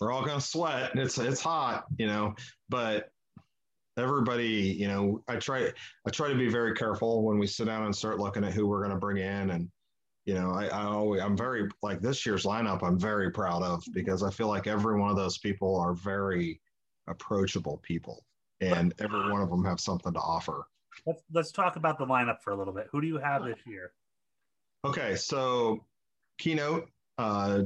We're 0.01 0.11
all 0.11 0.25
gonna 0.25 0.41
sweat. 0.41 0.91
It's 0.95 1.17
it's 1.17 1.39
hot, 1.39 1.85
you 1.97 2.07
know. 2.07 2.35
But 2.67 3.09
everybody, 3.97 4.75
you 4.79 4.87
know, 4.87 5.23
I 5.27 5.37
try 5.37 5.71
I 6.05 6.09
try 6.09 6.29
to 6.29 6.35
be 6.35 6.49
very 6.49 6.73
careful 6.73 7.23
when 7.23 7.37
we 7.37 7.47
sit 7.47 7.65
down 7.65 7.85
and 7.85 7.95
start 7.95 8.19
looking 8.19 8.43
at 8.43 8.53
who 8.53 8.67
we're 8.67 8.81
gonna 8.81 8.99
bring 8.99 9.17
in 9.17 9.51
and 9.51 9.69
you 10.25 10.35
know, 10.35 10.51
I, 10.51 10.67
I 10.67 10.83
always, 10.85 11.21
I'm 11.21 11.35
very 11.35 11.67
like 11.81 11.99
this 11.99 12.25
year's 12.25 12.45
lineup. 12.45 12.81
I'm 12.81 12.97
very 12.97 13.29
proud 13.29 13.61
of 13.61 13.83
because 13.91 14.23
I 14.23 14.31
feel 14.31 14.47
like 14.47 14.67
every 14.67 14.97
one 14.97 15.09
of 15.09 15.17
those 15.17 15.37
people 15.37 15.77
are 15.77 15.93
very 15.93 16.61
approachable 17.07 17.81
people 17.83 18.23
and 18.61 18.93
every 18.99 19.29
one 19.29 19.41
of 19.41 19.49
them 19.49 19.65
have 19.65 19.79
something 19.79 20.13
to 20.13 20.19
offer. 20.19 20.65
Let's 21.05 21.23
let's 21.33 21.51
talk 21.51 21.75
about 21.75 21.97
the 21.97 22.05
lineup 22.05 22.41
for 22.41 22.51
a 22.51 22.55
little 22.55 22.73
bit. 22.73 22.87
Who 22.91 23.01
do 23.01 23.07
you 23.07 23.17
have 23.17 23.43
this 23.43 23.57
year? 23.65 23.91
Okay, 24.85 25.15
so 25.15 25.83
keynote 26.37 26.89
uh, 27.17 27.63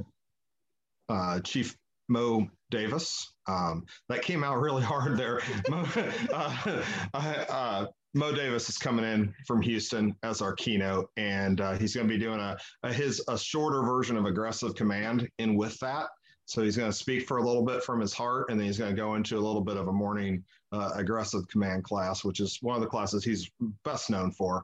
uh, 1.10 1.40
Chief 1.42 1.76
Mo 2.08 2.48
Davis. 2.72 3.34
Um, 3.47 3.86
that 4.10 4.21
came 4.21 4.43
out 4.43 4.60
really 4.60 4.83
hard 4.93 5.17
there. 5.17 5.41
Uh, 7.13 7.45
uh, 7.49 7.86
Mo 8.13 8.33
Davis 8.33 8.69
is 8.69 8.77
coming 8.77 9.05
in 9.05 9.33
from 9.45 9.62
Houston 9.62 10.15
as 10.23 10.41
our 10.41 10.53
keynote, 10.53 11.10
and 11.17 11.62
uh, 11.62 11.73
he's 11.73 11.95
going 11.95 12.07
to 12.07 12.13
be 12.13 12.19
doing 12.19 12.39
a, 12.39 12.57
a, 12.83 12.91
his 12.91 13.23
a 13.27 13.38
shorter 13.38 13.83
version 13.83 14.17
of 14.17 14.25
aggressive 14.25 14.75
command. 14.75 15.27
In 15.38 15.55
with 15.55 15.79
that, 15.79 16.07
so 16.45 16.63
he's 16.63 16.77
going 16.77 16.89
to 16.89 16.97
speak 16.97 17.27
for 17.27 17.38
a 17.38 17.43
little 17.43 17.63
bit 17.63 17.83
from 17.83 17.99
his 17.99 18.13
heart, 18.13 18.49
and 18.49 18.60
then 18.60 18.67
he's 18.67 18.77
going 18.77 18.95
to 18.95 18.99
go 18.99 19.15
into 19.15 19.38
a 19.38 19.39
little 19.39 19.62
bit 19.62 19.77
of 19.77 19.88
a 19.88 19.93
morning 19.93 20.43
uh, 20.71 20.91
aggressive 20.95 21.47
command 21.49 21.83
class, 21.83 22.23
which 22.23 22.39
is 22.39 22.57
one 22.62 22.75
of 22.75 22.81
the 22.81 22.88
classes 22.88 23.23
he's 23.23 23.49
best 23.83 24.10
known 24.10 24.31
for. 24.31 24.63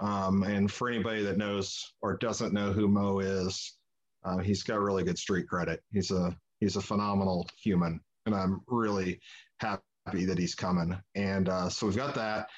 Um, 0.00 0.42
and 0.42 0.70
for 0.70 0.88
anybody 0.88 1.22
that 1.22 1.38
knows 1.38 1.92
or 2.02 2.16
doesn't 2.16 2.52
know 2.52 2.72
who 2.72 2.88
Mo 2.88 3.20
is, 3.20 3.76
uh, 4.24 4.38
he's 4.38 4.62
got 4.62 4.80
really 4.80 5.04
good 5.04 5.18
street 5.18 5.46
credit. 5.48 5.82
He's 5.92 6.10
a 6.10 6.36
he's 6.58 6.76
a 6.76 6.80
phenomenal 6.80 7.46
human, 7.62 8.00
and 8.26 8.34
I'm 8.34 8.62
really 8.66 9.20
happy 9.58 10.24
that 10.24 10.38
he's 10.38 10.54
coming. 10.54 10.98
And 11.14 11.48
uh, 11.48 11.68
so 11.68 11.86
we've 11.86 11.96
got 11.96 12.14
that. 12.14 12.48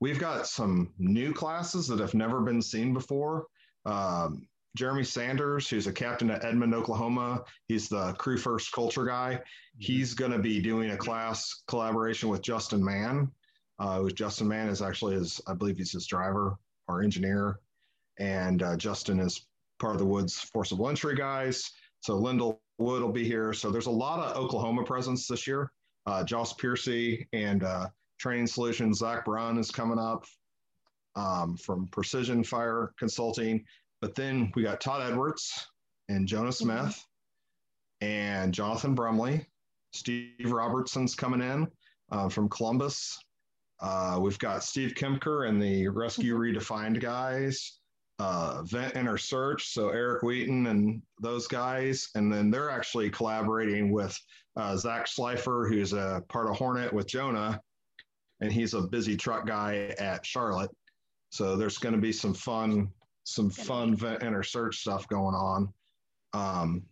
We've 0.00 0.18
got 0.18 0.46
some 0.46 0.92
new 0.98 1.32
classes 1.32 1.88
that 1.88 1.98
have 1.98 2.14
never 2.14 2.40
been 2.40 2.62
seen 2.62 2.94
before. 2.94 3.46
Um, 3.84 4.46
Jeremy 4.76 5.02
Sanders, 5.02 5.68
who's 5.68 5.88
a 5.88 5.92
captain 5.92 6.30
at 6.30 6.44
Edmond, 6.44 6.74
Oklahoma. 6.74 7.42
He's 7.66 7.88
the 7.88 8.12
crew 8.12 8.38
first 8.38 8.70
culture 8.72 9.04
guy. 9.04 9.34
Mm-hmm. 9.34 9.78
He's 9.78 10.14
going 10.14 10.30
to 10.30 10.38
be 10.38 10.60
doing 10.60 10.90
a 10.90 10.96
class 10.96 11.62
collaboration 11.66 12.28
with 12.28 12.42
Justin 12.42 12.84
Mann. 12.84 13.30
Uh, 13.80 14.08
Justin 14.10 14.48
Mann 14.48 14.68
is 14.68 14.82
actually 14.82 15.14
his, 15.14 15.40
I 15.46 15.54
believe 15.54 15.78
he's 15.78 15.92
his 15.92 16.06
driver 16.06 16.56
or 16.86 17.02
engineer. 17.02 17.58
And 18.18 18.62
uh, 18.62 18.76
Justin 18.76 19.20
is 19.20 19.46
part 19.80 19.94
of 19.94 19.98
the 20.00 20.06
Woods 20.06 20.38
Forcible 20.38 20.88
Entry 20.88 21.16
guys. 21.16 21.70
So 22.00 22.16
Lyndall 22.16 22.60
Wood 22.78 23.02
will 23.02 23.12
be 23.12 23.24
here. 23.24 23.52
So 23.52 23.70
there's 23.70 23.86
a 23.86 23.90
lot 23.90 24.20
of 24.20 24.36
Oklahoma 24.36 24.84
presence 24.84 25.26
this 25.26 25.46
year. 25.46 25.70
Uh, 26.06 26.24
Josh 26.24 26.56
Piercy 26.56 27.28
and 27.32 27.64
uh, 27.64 27.88
Training 28.18 28.46
Solutions, 28.46 28.98
Zach 28.98 29.24
Brown 29.24 29.58
is 29.58 29.70
coming 29.70 29.98
up 29.98 30.24
um, 31.16 31.56
from 31.56 31.88
Precision 31.88 32.44
Fire 32.44 32.92
Consulting. 32.98 33.64
But 34.00 34.14
then 34.14 34.52
we 34.54 34.62
got 34.62 34.80
Todd 34.80 35.02
Edwards 35.02 35.66
and 36.08 36.26
Jonah 36.26 36.50
mm-hmm. 36.50 36.64
Smith 36.84 37.04
and 38.00 38.54
Jonathan 38.54 38.94
Brumley. 38.94 39.46
Steve 39.92 40.52
Robertson's 40.52 41.14
coming 41.14 41.40
in 41.40 41.66
uh, 42.12 42.28
from 42.28 42.48
Columbus. 42.48 43.18
Uh, 43.80 44.18
we've 44.20 44.38
got 44.38 44.64
Steve 44.64 44.94
Kemker 44.94 45.48
and 45.48 45.60
the 45.60 45.88
Rescue 45.88 46.34
mm-hmm. 46.34 46.58
Redefined 46.58 47.00
guys, 47.00 47.78
uh, 48.18 48.62
Vent 48.62 48.96
Enter 48.96 49.18
Search. 49.18 49.68
So 49.68 49.90
Eric 49.90 50.22
Wheaton 50.22 50.66
and 50.66 51.02
those 51.20 51.46
guys. 51.46 52.08
And 52.14 52.32
then 52.32 52.50
they're 52.50 52.70
actually 52.70 53.10
collaborating 53.10 53.92
with 53.92 54.18
uh, 54.56 54.76
Zach 54.76 55.06
Schleifer, 55.06 55.68
who's 55.68 55.92
a 55.92 56.22
part 56.28 56.48
of 56.48 56.56
Hornet 56.56 56.92
with 56.92 57.06
Jonah. 57.06 57.60
And 58.40 58.52
he's 58.52 58.74
a 58.74 58.82
busy 58.82 59.16
truck 59.16 59.46
guy 59.46 59.94
at 59.98 60.24
Charlotte. 60.24 60.70
So 61.30 61.56
there's 61.56 61.78
going 61.78 61.94
to 61.94 62.00
be 62.00 62.12
some 62.12 62.34
fun 62.34 62.88
some 63.24 63.50
fun 63.50 63.94
Vent 63.94 64.22
enter 64.22 64.42
search 64.42 64.78
stuff 64.78 65.06
going 65.08 65.34
on. 65.34 65.72
Um, 66.32 66.82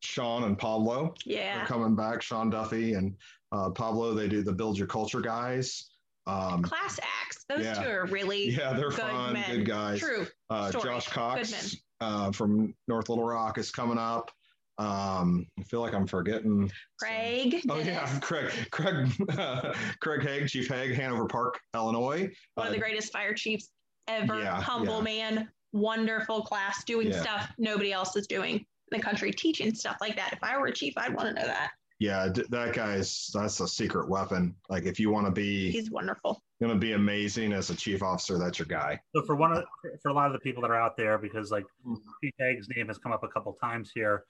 Sean 0.00 0.44
and 0.44 0.56
Pablo 0.56 1.14
yeah. 1.24 1.62
are 1.62 1.66
coming 1.66 1.96
back. 1.96 2.22
Sean 2.22 2.50
Duffy 2.50 2.94
and 2.94 3.16
uh, 3.50 3.70
Pablo, 3.70 4.14
they 4.14 4.28
do 4.28 4.42
the 4.42 4.52
Build 4.52 4.78
Your 4.78 4.86
Culture 4.86 5.20
guys. 5.20 5.89
Um, 6.30 6.62
Class 6.62 6.98
acts. 7.22 7.44
Those 7.48 7.64
yeah. 7.64 7.74
two 7.74 7.88
are 7.88 8.06
really 8.06 8.50
yeah, 8.50 8.72
they're 8.72 8.90
good 8.90 9.00
fun, 9.00 9.32
men. 9.34 9.50
good 9.50 9.66
guys. 9.66 10.00
True. 10.00 10.26
Uh, 10.48 10.70
Josh 10.70 11.08
Cox 11.08 11.76
uh, 12.00 12.32
from 12.32 12.74
North 12.88 13.08
Little 13.08 13.24
Rock 13.24 13.58
is 13.58 13.70
coming 13.70 13.98
up. 13.98 14.30
Um, 14.78 15.46
I 15.58 15.62
feel 15.64 15.80
like 15.80 15.92
I'm 15.92 16.06
forgetting 16.06 16.70
Craig. 16.98 17.62
Oh 17.68 17.78
yeah, 17.78 18.08
Craig, 18.20 18.50
Craig, 18.70 19.10
uh, 19.36 19.74
Craig 20.00 20.22
Haigh, 20.22 20.46
Chief 20.46 20.68
Haigh, 20.68 20.94
Hanover 20.94 21.26
Park, 21.26 21.60
Illinois. 21.74 22.30
One 22.54 22.68
of 22.68 22.72
the 22.72 22.78
uh, 22.78 22.82
greatest 22.82 23.12
fire 23.12 23.34
chiefs 23.34 23.70
ever. 24.08 24.40
Yeah, 24.40 24.60
humble 24.60 25.02
man, 25.02 25.50
wonderful 25.72 26.42
class, 26.42 26.82
doing 26.84 27.12
stuff 27.12 27.52
nobody 27.58 27.92
else 27.92 28.16
is 28.16 28.26
doing 28.26 28.54
in 28.56 28.98
the 28.98 29.00
country, 29.00 29.32
teaching 29.32 29.74
stuff 29.74 29.96
like 30.00 30.16
that. 30.16 30.32
If 30.32 30.42
I 30.42 30.56
were 30.58 30.68
a 30.68 30.72
chief, 30.72 30.94
I'd 30.96 31.14
want 31.14 31.28
to 31.28 31.34
know 31.34 31.46
that. 31.46 31.72
Yeah, 32.00 32.30
that 32.48 32.72
guy's 32.72 33.30
that's 33.34 33.60
a 33.60 33.68
secret 33.68 34.08
weapon. 34.08 34.54
Like 34.70 34.84
if 34.84 34.98
you 34.98 35.10
want 35.10 35.26
to 35.26 35.30
be, 35.30 35.70
he's 35.70 35.90
wonderful. 35.90 36.42
Going 36.58 36.72
to 36.72 36.78
be 36.78 36.92
amazing 36.92 37.52
as 37.52 37.68
a 37.68 37.74
chief 37.74 38.02
officer. 38.02 38.38
That's 38.38 38.58
your 38.58 38.66
guy. 38.66 38.98
So 39.14 39.22
for 39.22 39.36
one 39.36 39.52
of 39.52 39.64
for 40.02 40.08
a 40.08 40.14
lot 40.14 40.26
of 40.26 40.32
the 40.32 40.38
people 40.38 40.62
that 40.62 40.70
are 40.70 40.80
out 40.80 40.96
there, 40.96 41.18
because 41.18 41.50
like 41.50 41.64
mm-hmm. 41.86 41.94
Chief 42.24 42.32
Haigh's 42.38 42.68
name 42.74 42.88
has 42.88 42.96
come 42.96 43.12
up 43.12 43.22
a 43.22 43.28
couple 43.28 43.52
times 43.52 43.92
here. 43.94 44.24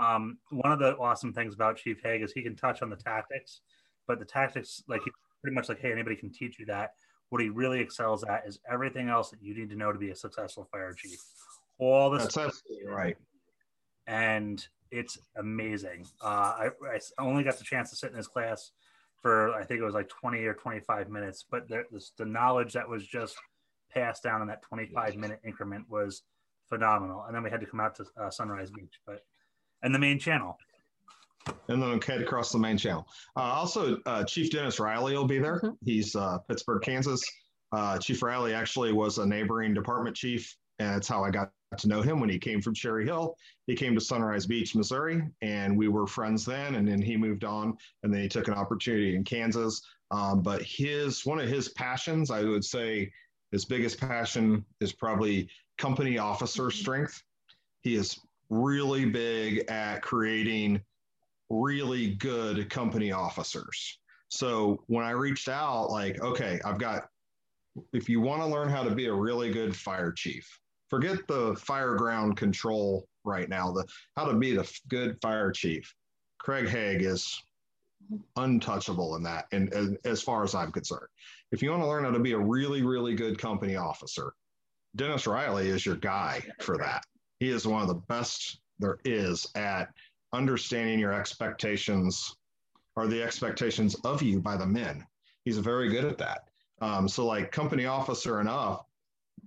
Um, 0.00 0.38
one 0.50 0.72
of 0.72 0.78
the 0.78 0.96
awesome 0.98 1.32
things 1.32 1.52
about 1.52 1.76
Chief 1.76 2.00
Haigh 2.04 2.22
is 2.22 2.32
he 2.32 2.42
can 2.42 2.54
touch 2.54 2.80
on 2.80 2.90
the 2.90 2.96
tactics, 2.96 3.60
but 4.06 4.20
the 4.20 4.24
tactics 4.24 4.84
like 4.86 5.02
he 5.04 5.10
pretty 5.42 5.54
much 5.54 5.68
like 5.68 5.80
hey 5.80 5.90
anybody 5.90 6.14
can 6.14 6.32
teach 6.32 6.60
you 6.60 6.66
that 6.66 6.92
what 7.30 7.42
he 7.42 7.48
really 7.48 7.80
excels 7.80 8.24
at 8.24 8.44
is 8.46 8.60
everything 8.70 9.08
else 9.08 9.30
that 9.30 9.42
you 9.42 9.54
need 9.54 9.68
to 9.70 9.76
know 9.76 9.92
to 9.92 9.98
be 9.98 10.10
a 10.10 10.14
successful 10.14 10.68
fire 10.70 10.92
chief. 10.92 11.18
All 11.78 12.10
this. 12.10 12.22
That's 12.22 12.36
absolutely 12.36 12.86
right. 12.86 13.16
And 14.06 14.64
it's 14.90 15.18
amazing. 15.36 16.06
Uh, 16.22 16.26
I, 16.26 16.70
I 16.92 16.98
only 17.18 17.44
got 17.44 17.58
the 17.58 17.64
chance 17.64 17.90
to 17.90 17.96
sit 17.96 18.10
in 18.10 18.16
his 18.16 18.28
class 18.28 18.72
for 19.22 19.52
I 19.54 19.64
think 19.64 19.80
it 19.80 19.84
was 19.84 19.94
like 19.94 20.08
20 20.08 20.44
or 20.44 20.54
25 20.54 21.08
minutes, 21.08 21.44
but 21.50 21.68
the, 21.68 21.84
the, 21.90 22.04
the 22.18 22.24
knowledge 22.24 22.72
that 22.74 22.88
was 22.88 23.06
just 23.06 23.36
passed 23.92 24.22
down 24.22 24.42
in 24.42 24.48
that 24.48 24.62
25 24.62 25.16
minute 25.16 25.40
increment 25.44 25.84
was 25.88 26.22
phenomenal. 26.68 27.24
And 27.26 27.34
then 27.34 27.42
we 27.42 27.50
had 27.50 27.60
to 27.60 27.66
come 27.66 27.80
out 27.80 27.94
to 27.96 28.04
uh, 28.20 28.30
Sunrise 28.30 28.70
Beach, 28.70 29.00
but 29.06 29.24
and 29.82 29.94
the 29.94 29.98
main 29.98 30.18
channel. 30.18 30.58
and 31.68 31.82
then 31.82 31.90
I'll 31.90 32.00
head 32.00 32.20
across 32.20 32.50
the 32.50 32.58
main 32.58 32.76
channel. 32.76 33.06
Uh, 33.36 33.40
also, 33.40 33.98
uh, 34.06 34.24
Chief 34.24 34.50
Dennis 34.50 34.80
Riley 34.80 35.16
will 35.16 35.26
be 35.26 35.38
there. 35.38 35.56
Mm-hmm. 35.56 35.74
He's 35.84 36.16
uh, 36.16 36.38
Pittsburg, 36.48 36.82
Kansas. 36.82 37.22
Uh, 37.72 37.98
chief 37.98 38.22
Riley 38.22 38.54
actually 38.54 38.92
was 38.92 39.18
a 39.18 39.26
neighboring 39.26 39.74
department 39.74 40.16
chief, 40.16 40.56
and 40.78 40.94
that's 40.94 41.08
how 41.08 41.24
I 41.24 41.30
got 41.30 41.50
to 41.78 41.88
know 41.88 42.02
him 42.02 42.20
when 42.20 42.28
he 42.28 42.38
came 42.38 42.60
from 42.60 42.74
Cherry 42.74 43.04
Hill. 43.04 43.36
He 43.66 43.74
came 43.74 43.94
to 43.94 44.00
Sunrise 44.00 44.46
Beach, 44.46 44.74
Missouri, 44.74 45.22
and 45.42 45.76
we 45.76 45.88
were 45.88 46.06
friends 46.06 46.44
then. 46.44 46.76
And 46.76 46.86
then 46.86 47.00
he 47.00 47.16
moved 47.16 47.44
on, 47.44 47.76
and 48.02 48.12
then 48.12 48.20
he 48.20 48.28
took 48.28 48.48
an 48.48 48.54
opportunity 48.54 49.16
in 49.16 49.24
Kansas. 49.24 49.82
Um, 50.10 50.42
but 50.42 50.62
his 50.62 51.26
one 51.26 51.40
of 51.40 51.48
his 51.48 51.70
passions, 51.70 52.30
I 52.30 52.44
would 52.44 52.64
say, 52.64 53.10
his 53.52 53.64
biggest 53.64 54.00
passion 54.00 54.64
is 54.80 54.92
probably 54.92 55.48
company 55.78 56.18
officer 56.18 56.64
mm-hmm. 56.64 56.78
strength. 56.78 57.22
He 57.80 57.94
is 57.94 58.18
really 58.50 59.04
big 59.04 59.68
at 59.70 60.02
creating 60.02 60.80
really 61.50 62.14
good 62.16 62.68
company 62.70 63.12
officers. 63.12 63.98
So 64.28 64.82
when 64.86 65.04
I 65.04 65.10
reached 65.10 65.48
out, 65.48 65.90
like, 65.90 66.20
okay, 66.20 66.60
I've 66.64 66.78
got, 66.78 67.08
if 67.92 68.08
you 68.08 68.20
want 68.20 68.42
to 68.42 68.48
learn 68.48 68.68
how 68.68 68.82
to 68.82 68.94
be 68.94 69.06
a 69.06 69.14
really 69.14 69.52
good 69.52 69.74
fire 69.74 70.12
chief, 70.12 70.48
forget 70.88 71.26
the 71.26 71.54
fire 71.56 71.94
ground 71.94 72.36
control 72.36 73.06
right 73.24 73.48
now, 73.48 73.72
the 73.72 73.84
how 74.16 74.24
to 74.26 74.34
be 74.34 74.54
the 74.54 74.70
good 74.88 75.16
fire 75.20 75.50
chief. 75.50 75.94
Craig 76.38 76.68
Haigh 76.68 76.96
is 76.96 77.42
untouchable 78.36 79.16
in 79.16 79.22
that, 79.24 79.46
and, 79.52 79.72
and 79.72 79.98
as 80.04 80.22
far 80.22 80.44
as 80.44 80.54
I'm 80.54 80.70
concerned. 80.70 81.08
If 81.52 81.62
you 81.62 81.70
want 81.70 81.82
to 81.82 81.88
learn 81.88 82.04
how 82.04 82.10
to 82.10 82.18
be 82.18 82.32
a 82.32 82.38
really, 82.38 82.82
really 82.82 83.14
good 83.14 83.38
company 83.38 83.76
officer, 83.76 84.32
Dennis 84.94 85.26
Riley 85.26 85.68
is 85.68 85.84
your 85.84 85.96
guy 85.96 86.42
for 86.60 86.76
that. 86.78 87.04
He 87.40 87.50
is 87.50 87.66
one 87.66 87.82
of 87.82 87.88
the 87.88 87.94
best 87.94 88.60
there 88.78 88.98
is 89.04 89.46
at 89.54 89.88
understanding 90.32 90.98
your 90.98 91.12
expectations 91.12 92.34
or 92.94 93.06
the 93.06 93.22
expectations 93.22 93.94
of 94.04 94.22
you 94.22 94.40
by 94.40 94.56
the 94.56 94.66
men. 94.66 95.04
He's 95.44 95.58
very 95.58 95.88
good 95.88 96.04
at 96.04 96.18
that. 96.18 96.48
Um, 96.80 97.08
so, 97.08 97.26
like 97.26 97.52
company 97.52 97.86
officer 97.86 98.38
we've 98.38 98.85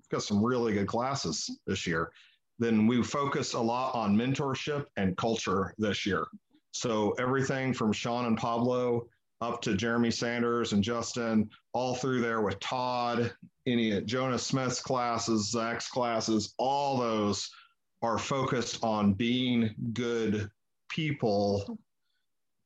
got 0.09 0.23
some 0.23 0.43
really 0.43 0.73
good 0.73 0.87
classes 0.87 1.59
this 1.65 1.85
year. 1.85 2.11
Then 2.59 2.87
we 2.87 3.01
focus 3.03 3.53
a 3.53 3.59
lot 3.59 3.95
on 3.95 4.15
mentorship 4.15 4.85
and 4.97 5.15
culture 5.17 5.73
this 5.77 6.05
year. 6.05 6.27
So 6.71 7.11
everything 7.19 7.73
from 7.73 7.93
Sean 7.93 8.25
and 8.25 8.37
Pablo 8.37 9.07
up 9.41 9.61
to 9.61 9.75
Jeremy 9.75 10.11
Sanders 10.11 10.73
and 10.73 10.83
Justin, 10.83 11.49
all 11.73 11.95
through 11.95 12.21
there 12.21 12.41
with 12.41 12.59
Todd, 12.59 13.33
any 13.65 14.01
Jonas 14.01 14.45
Smith's 14.45 14.81
classes, 14.81 15.49
Zach's 15.49 15.87
classes, 15.87 16.53
all 16.57 16.97
those 16.97 17.49
are 18.01 18.17
focused 18.17 18.83
on 18.83 19.13
being 19.13 19.73
good 19.93 20.49
people 20.89 21.77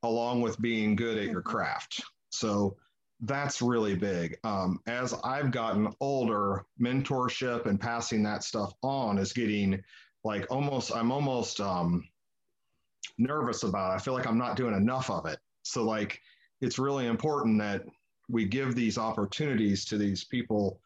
along 0.02 0.42
with 0.42 0.60
being 0.62 0.96
good 0.96 1.18
at 1.18 1.26
your 1.26 1.42
craft. 1.42 2.02
So 2.32 2.76
that's 3.24 3.62
really 3.62 3.96
big. 3.96 4.38
Um, 4.44 4.80
as 4.86 5.14
I've 5.24 5.52
gotten 5.52 5.94
older, 6.00 6.66
mentorship 6.80 7.66
and 7.66 7.80
passing 7.80 8.22
that 8.24 8.44
stuff 8.44 8.74
on 8.84 9.18
is 9.18 9.32
getting 9.32 9.82
like 10.24 10.46
almost, 10.52 10.96
I'm 10.96 11.12
almost 11.12 11.62
um, 11.62 12.04
nervous 13.18 13.64
about 13.64 13.92
it. 13.92 13.96
I 13.96 14.00
feel 14.00 14.14
like 14.14 14.28
I'm 14.28 14.38
not 14.38 14.58
doing 14.58 14.76
enough 14.76 15.10
of 15.10 15.26
it. 15.26 15.40
So, 15.64 15.84
like, 15.84 16.20
it's 16.62 16.80
really 16.80 17.08
important 17.08 17.60
that 17.60 17.84
we 18.30 18.46
give 18.46 18.76
these 18.76 18.98
opportunities 18.98 19.86
to 19.86 19.98
these 19.98 20.26
people 20.26 20.80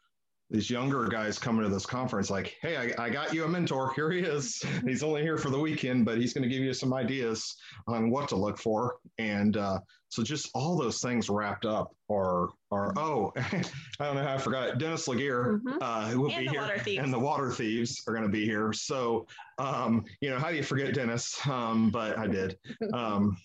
these 0.50 0.70
younger 0.70 1.04
guys 1.04 1.38
coming 1.38 1.62
to 1.62 1.68
this 1.68 1.84
conference 1.84 2.30
like 2.30 2.56
hey 2.62 2.76
I, 2.76 3.04
I, 3.04 3.10
got 3.10 3.34
you 3.34 3.44
a 3.44 3.48
mentor. 3.48 3.92
Here 3.94 4.10
he 4.10 4.20
is. 4.20 4.64
He's 4.86 5.02
only 5.02 5.22
here 5.22 5.36
for 5.36 5.50
the 5.50 5.58
weekend 5.58 6.04
but 6.04 6.18
he's 6.18 6.32
going 6.32 6.42
to 6.42 6.48
give 6.48 6.62
you 6.62 6.72
some 6.72 6.94
ideas 6.94 7.56
on 7.86 8.10
what 8.10 8.28
to 8.30 8.36
look 8.36 8.58
for. 8.58 8.96
And 9.18 9.56
uh, 9.56 9.80
so 10.08 10.22
just 10.22 10.50
all 10.54 10.76
those 10.76 11.00
things 11.00 11.28
wrapped 11.28 11.66
up 11.66 11.94
are 12.10 12.48
are 12.70 12.92
oh 12.96 13.32
i 13.36 13.62
don't 14.00 14.14
know 14.14 14.22
how 14.22 14.34
i 14.34 14.38
forgot 14.38 14.68
it. 14.68 14.78
Dennis 14.78 15.06
LeGear 15.06 15.60
mm-hmm. 15.60 15.78
uh, 15.80 16.08
who 16.08 16.22
will 16.22 16.32
and 16.32 16.46
be 16.46 16.52
here 16.52 17.02
and 17.02 17.12
the 17.12 17.18
water 17.18 17.52
thieves 17.52 18.02
are 18.06 18.14
going 18.14 18.26
to 18.26 18.32
be 18.32 18.44
here. 18.44 18.72
So 18.72 19.26
um, 19.58 20.04
you 20.20 20.30
know 20.30 20.38
how 20.38 20.50
do 20.50 20.56
you 20.56 20.62
forget 20.62 20.94
dennis? 20.94 21.38
Um, 21.46 21.90
but 21.90 22.18
i 22.18 22.26
did. 22.26 22.58
Um, 22.94 23.36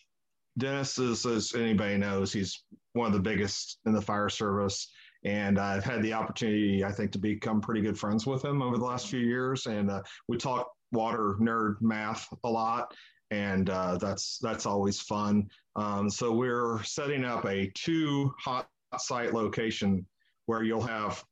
dennis 0.58 1.00
is 1.00 1.26
as 1.26 1.54
anybody 1.56 1.98
knows 1.98 2.32
he's 2.32 2.64
one 2.94 3.08
of 3.08 3.14
the 3.14 3.20
biggest 3.20 3.80
in 3.86 3.92
the 3.92 4.02
fire 4.02 4.30
service 4.30 4.93
and 5.26 5.60
I've 5.60 5.84
had 5.84 6.02
the 6.04 6.14
opportunity, 6.14 6.84
I 6.84 6.92
think, 6.92 7.12
to 7.14 7.20
become 7.20 7.62
pretty 7.62 7.82
good 7.82 7.98
friends 7.98 8.26
with 8.26 8.44
him 8.44 8.62
over 8.62 8.78
the 8.78 8.86
last 8.86 9.08
few 9.08 9.20
years. 9.20 9.66
And 9.66 9.90
uh, 9.90 10.02
we 10.28 10.38
talk 10.38 10.70
water 10.92 11.38
nerd 11.40 11.76
math 11.82 12.28
a 12.44 12.50
lot, 12.50 12.94
and 13.32 13.70
uh, 13.70 13.98
that's 13.98 14.40
that's 14.42 14.66
always 14.66 15.00
fun. 15.00 15.50
Um, 15.76 16.10
so 16.10 16.32
we're 16.32 16.84
setting 16.84 17.26
up 17.26 17.46
a 17.46 17.72
two 17.74 18.34
hot 18.40 18.68
site 18.98 19.34
location 19.34 20.06
where 20.46 20.64
you'll 20.64 20.82
have 20.82 21.24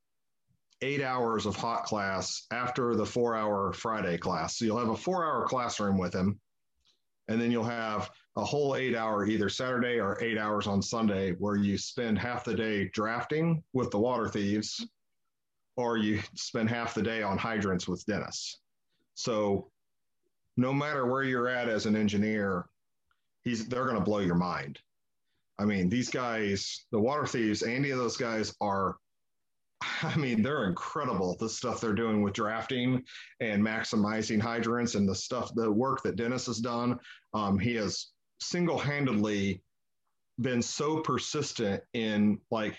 eight 0.82 1.02
hours 1.02 1.46
of 1.46 1.56
hot 1.56 1.84
class 1.84 2.48
after 2.52 2.96
the 2.96 3.06
four 3.06 3.36
hour 3.36 3.74
Friday 3.74 4.18
class. 4.18 4.58
So 4.58 4.66
you'll 4.66 4.80
have 4.80 4.90
a 4.90 4.96
four 4.96 5.26
hour 5.26 5.46
classroom 5.46 5.98
with 5.98 6.14
him, 6.14 6.40
and 7.32 7.42
then 7.42 7.50
you'll 7.50 7.64
have 7.64 8.12
a 8.36 8.44
whole 8.44 8.76
eight 8.76 8.96
hour 8.96 9.26
either 9.26 9.48
Saturday 9.48 10.00
or 10.00 10.22
eight 10.22 10.38
hours 10.38 10.68
on 10.68 10.82
Sunday 10.82 11.32
where 11.34 11.56
you 11.56 11.78
spend 11.78 12.20
half 12.20 12.44
the 12.44 12.54
day 12.54 12.90
drafting 12.94 13.64
with 13.74 13.90
the 13.90 13.98
water 13.98 14.28
thieves 14.28 14.86
or 15.78 15.98
you 15.98 16.22
spend 16.36 16.70
half 16.70 16.94
the 16.94 17.02
day 17.02 17.24
on 17.24 17.38
hydrants 17.38 17.88
with 17.88 18.06
Dennis. 18.06 18.60
So 19.14 19.72
no 20.58 20.74
matter 20.74 21.06
where 21.06 21.24
you're 21.24 21.48
at 21.48 21.70
as 21.70 21.86
an 21.86 21.96
engineer, 21.96 22.66
he's 23.44 23.68
they're 23.68 23.86
going 23.86 23.96
to 23.96 24.02
blow 24.02 24.20
your 24.20 24.36
mind. 24.36 24.80
I 25.58 25.66
mean, 25.66 25.90
these 25.90 26.10
guys, 26.10 26.86
the 26.92 27.00
water 27.00 27.26
thieves, 27.26 27.64
any 27.64 27.92
of 27.92 27.98
those 27.98 28.18
guys 28.18 28.54
are 28.60 28.98
I 30.04 30.16
mean, 30.18 30.42
they're 30.42 30.68
incredible. 30.68 31.36
The 31.40 31.50
stuff 31.50 31.82
they're 31.82 31.94
doing 31.94 32.22
with 32.22 32.34
drafting 32.34 33.04
and 33.40 33.64
maximizing 33.64 34.42
hydrants 34.42 34.96
and 34.96 35.08
the 35.08 35.16
stuff, 35.16 35.52
the 35.56 35.72
work 35.72 36.04
that 36.04 36.16
Dennis 36.16 36.46
has 36.48 36.60
done. 36.60 37.00
Um, 37.34 37.58
he 37.58 37.76
has 37.76 38.08
single 38.40 38.78
handedly 38.78 39.62
been 40.40 40.62
so 40.62 41.00
persistent 41.00 41.84
in 41.94 42.40
like 42.50 42.78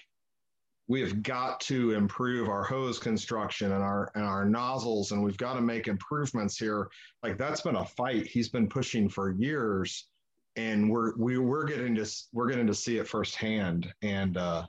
we 0.88 1.00
have 1.00 1.22
got 1.22 1.60
to 1.60 1.92
improve 1.92 2.48
our 2.48 2.64
hose 2.64 2.98
construction 2.98 3.72
and 3.72 3.82
our 3.82 4.10
and 4.14 4.24
our 4.24 4.44
nozzles 4.44 5.12
and 5.12 5.22
we've 5.22 5.36
got 5.36 5.54
to 5.54 5.60
make 5.60 5.86
improvements 5.86 6.58
here 6.58 6.88
like 7.22 7.38
that's 7.38 7.60
been 7.60 7.76
a 7.76 7.84
fight 7.84 8.26
he's 8.26 8.48
been 8.48 8.68
pushing 8.68 9.08
for 9.08 9.30
years 9.30 10.08
and 10.56 10.90
we're 10.90 11.16
we, 11.16 11.38
we're 11.38 11.64
getting 11.64 11.94
to 11.94 12.04
we're 12.32 12.48
getting 12.48 12.66
to 12.66 12.74
see 12.74 12.98
it 12.98 13.06
firsthand 13.06 13.92
and 14.02 14.36
uh 14.36 14.66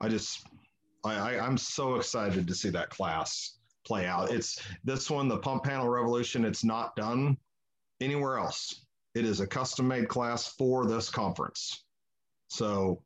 i 0.00 0.08
just 0.08 0.46
I, 1.04 1.14
I 1.14 1.46
i'm 1.46 1.58
so 1.58 1.96
excited 1.96 2.46
to 2.46 2.54
see 2.54 2.70
that 2.70 2.90
class 2.90 3.58
play 3.86 4.06
out 4.06 4.30
it's 4.30 4.60
this 4.84 5.10
one 5.10 5.28
the 5.28 5.38
pump 5.38 5.64
panel 5.64 5.88
revolution 5.88 6.44
it's 6.44 6.64
not 6.64 6.94
done 6.96 7.36
anywhere 8.00 8.38
else 8.38 8.82
it 9.14 9.24
is 9.24 9.40
a 9.40 9.46
custom 9.46 9.88
made 9.88 10.08
class 10.08 10.46
for 10.46 10.86
this 10.86 11.10
conference. 11.10 11.84
So 12.48 13.02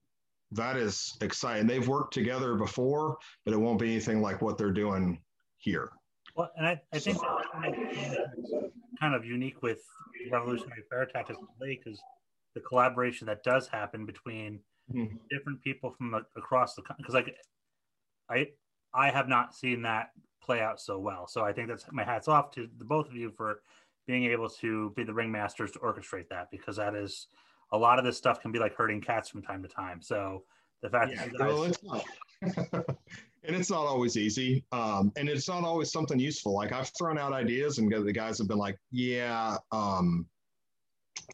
that 0.53 0.77
is 0.77 1.17
exciting. 1.21 1.67
They've 1.67 1.87
worked 1.87 2.15
together 2.15 2.55
before, 2.55 3.17
but 3.45 3.55
it 3.55 3.59
won't 3.59 3.79
be 3.79 3.91
anything 3.91 4.21
like 4.21 4.41
what 4.41 4.57
they're 4.57 4.73
doing 4.73 5.21
here. 5.59 5.91
Well, 6.37 6.51
and 6.57 6.67
I, 6.67 6.81
I 6.93 6.99
think 6.99 7.19
so. 7.19 8.71
kind 9.01 9.15
of 9.15 9.25
unique 9.25 9.63
with 9.63 9.81
Revolutionary 10.31 10.83
Fire 10.91 11.07
Tactics 11.07 11.39
Lake 11.61 11.83
is 11.87 12.01
the 12.55 12.61
collaboration 12.61 13.27
that 13.27 13.43
does 13.43 13.67
happen 13.67 14.07
between 14.07 14.61
mm-hmm. 14.93 15.17
different 15.31 15.63
people 15.63 15.95
from 15.97 16.15
across 16.37 16.75
the 16.75 16.83
because 16.99 17.15
like 17.15 17.35
I 18.31 18.49
I 18.95 19.11
have 19.11 19.29
not 19.29 19.55
seen 19.55 19.83
that 19.83 20.11
play 20.43 20.61
out 20.61 20.81
so 20.81 20.99
well. 20.99 21.27
So 21.27 21.45
I 21.45 21.53
think 21.53 21.69
that's 21.69 21.85
my 21.93 22.05
hats 22.05 22.29
off 22.29 22.51
to 22.53 22.69
the 22.79 22.85
both 22.85 23.09
of 23.09 23.17
you 23.17 23.31
for 23.31 23.61
being 24.07 24.25
able 24.25 24.49
to 24.49 24.91
be 24.97 25.03
the 25.03 25.13
ringmasters 25.13 25.73
to 25.73 25.79
orchestrate 25.81 26.29
that 26.29 26.51
because 26.51 26.77
that 26.77 26.95
is 26.95 27.27
a 27.73 27.79
lot 27.79 27.99
of 27.99 28.05
this 28.05 28.17
stuff 28.17 28.41
can 28.41 28.53
be 28.53 28.59
like 28.59 28.75
hurting 28.75 29.01
cats 29.01 29.29
from 29.29 29.43
time 29.43 29.63
to 29.63 29.69
time. 29.69 30.01
So 30.01 30.45
the 30.83 30.91
fact 30.91 31.13
yeah, 31.13 31.27
that 31.39 31.69
it's 31.69 31.83
not. 31.83 32.05
and 33.47 33.57
it's 33.57 33.71
not 33.71 33.87
always 33.87 34.17
easy. 34.17 34.65
Um, 34.73 35.13
and 35.17 35.29
it's 35.29 35.49
not 35.49 35.65
always 35.65 35.91
something 35.91 36.19
useful. 36.19 36.55
Like 36.55 36.73
I've 36.73 36.91
thrown 36.97 37.19
out 37.19 37.33
ideas 37.33 37.79
and 37.79 37.91
the 37.91 38.13
guys 38.13 38.39
have 38.39 38.49
been 38.49 38.59
like, 38.59 38.79
yeah, 38.91 39.57
um, 39.73 40.27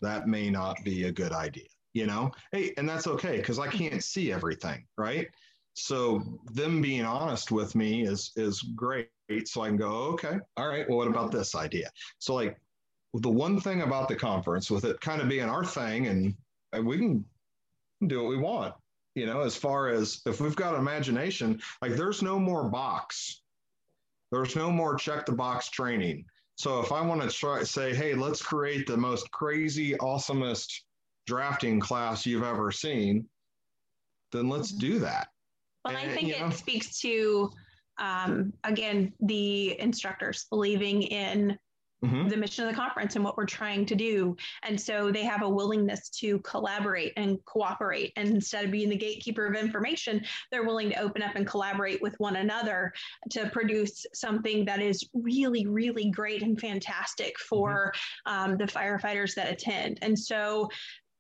that 0.01 0.27
may 0.27 0.49
not 0.49 0.83
be 0.85 1.05
a 1.05 1.13
good 1.13 1.33
idea, 1.33 1.69
you 1.93 2.07
know? 2.07 2.31
Hey, 2.53 2.73
and 2.77 2.89
that's 2.89 3.07
okay 3.07 3.39
because 3.39 3.59
I 3.59 3.69
can't 3.69 4.03
see 4.03 4.33
everything, 4.33 4.87
right? 4.97 5.29
So 5.75 6.39
them 6.53 6.83
being 6.83 7.05
honest 7.05 7.51
with 7.51 7.75
me 7.75 8.03
is 8.03 8.33
is 8.37 8.61
great. 8.63 9.09
So 9.47 9.63
I 9.63 9.69
can 9.69 9.77
go, 9.77 9.91
okay, 10.13 10.39
all 10.57 10.69
right, 10.69 10.87
well, 10.89 10.99
what 10.99 11.09
about 11.09 11.33
this 11.33 11.55
idea? 11.55 11.91
So 12.19 12.35
like 12.35 12.59
the 13.15 13.31
one 13.31 13.61
thing 13.61 13.83
about 13.83 14.09
the 14.09 14.17
conference, 14.17 14.71
with 14.71 14.85
it 14.85 15.01
kind 15.01 15.23
of 15.23 15.29
being 15.29 15.49
our 15.49 15.65
thing, 15.65 16.07
and, 16.07 16.35
and 16.73 16.87
we 16.87 16.99
can 16.99 17.25
do 18.07 18.23
what 18.23 18.31
we 18.31 18.37
want, 18.37 18.75
you 19.15 19.27
know, 19.27 19.41
as 19.41 19.57
far 19.57 19.89
as 19.89 20.23
if 20.27 20.41
we've 20.41 20.57
got 20.57 20.75
imagination, 20.75 21.61
like 21.81 21.93
there's 21.93 22.23
no 22.23 22.39
more 22.39 22.69
box. 22.69 23.43
There's 24.31 24.57
no 24.57 24.71
more 24.71 24.97
check 24.97 25.27
the 25.27 25.33
box 25.33 25.69
training. 25.69 26.25
So 26.57 26.81
if 26.81 26.93
I 26.93 27.01
want 27.03 27.23
to 27.23 27.29
try 27.29 27.63
say, 27.65 27.95
hey, 27.95 28.15
let's 28.15 28.41
create 28.41 28.87
the 28.87 28.97
most 28.97 29.31
crazy, 29.31 29.95
awesomest 29.95 30.73
drafting 31.27 31.81
class 31.81 32.25
you've 32.25 32.43
ever 32.43 32.71
seen, 32.71 33.27
then 34.33 34.49
let's 34.49 34.71
mm-hmm. 34.71 34.81
do 34.81 34.99
that. 35.01 35.29
Well, 35.85 35.97
and, 35.97 36.11
I 36.11 36.15
think 36.15 36.29
it 36.29 36.41
know, 36.41 36.51
speaks 36.51 37.01
to, 37.01 37.51
um, 37.99 38.53
again, 38.65 39.13
the 39.21 39.81
instructors 39.81 40.47
believing 40.51 41.03
in 41.03 41.59
mm-hmm. 42.05 42.29
the 42.29 42.37
mission 42.37 42.65
of 42.65 42.71
the 42.71 42.77
conference 42.77 43.17
and 43.17 43.25
what 43.25 43.37
we're 43.37 43.47
trying 43.47 43.87
to 43.87 43.95
do. 43.95 44.37
And 44.63 44.81
so 44.81 45.11
they 45.11 45.25
have 45.25 45.43
a 45.43 45.49
willingness 45.49 46.09
to 46.21 46.39
collaborate 46.41 47.13
and 47.17 47.39
cooperate. 47.45 48.13
And 48.17 48.29
instead 48.29 48.65
of 48.65 48.71
being 48.71 48.89
the 48.89 48.97
gatekeeper 48.97 49.47
of 49.47 49.55
information, 49.55 50.25
they're 50.51 50.65
willing 50.65 50.91
to 50.91 51.01
open 51.01 51.23
up 51.23 51.35
and 51.37 51.47
collaborate 51.47 52.03
with 52.03 52.15
one 52.19 52.37
another 52.37 52.93
to 53.31 53.49
produce 53.51 54.07
something 54.15 54.65
that 54.65 54.81
is 54.81 55.09
really, 55.15 55.67
really 55.67 56.11
great 56.11 56.43
and 56.43 56.61
fantastic 56.61 57.39
for 57.39 57.93
mm-hmm. 58.27 58.53
um, 58.53 58.57
the 58.57 58.65
firefighters 58.65 59.35
that 59.35 59.51
attend. 59.51 59.99
And 60.03 60.19
so 60.19 60.69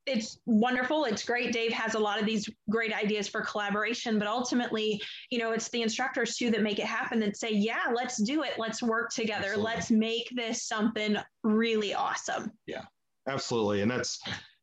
it's 0.04 0.38
wonderful. 0.46 1.04
It's 1.04 1.24
great. 1.24 1.52
Dave 1.52 1.72
has 1.72 1.94
a 1.94 1.98
lot 1.98 2.18
of 2.18 2.26
these 2.26 2.48
great 2.68 2.92
ideas 2.92 3.28
for 3.28 3.40
collaboration, 3.42 4.18
but 4.18 4.26
ultimately, 4.26 5.00
you 5.30 5.38
know, 5.38 5.52
it's 5.52 5.68
the 5.68 5.82
instructors 5.82 6.36
too 6.36 6.50
that 6.50 6.62
make 6.62 6.80
it 6.80 6.86
happen 6.86 7.20
that 7.20 7.36
say, 7.36 7.52
yeah, 7.52 7.84
let's 7.94 8.20
do 8.20 8.42
it. 8.42 8.54
Let's 8.58 8.82
work 8.82 9.10
together. 9.10 9.50
Absolutely. 9.50 9.74
Let's 9.74 9.90
make 9.92 10.28
this 10.34 10.66
something 10.66 11.16
really 11.44 11.94
awesome. 11.94 12.50
Yeah, 12.66 12.82
absolutely. 13.28 13.82
And 13.82 13.90
that's, 13.90 14.20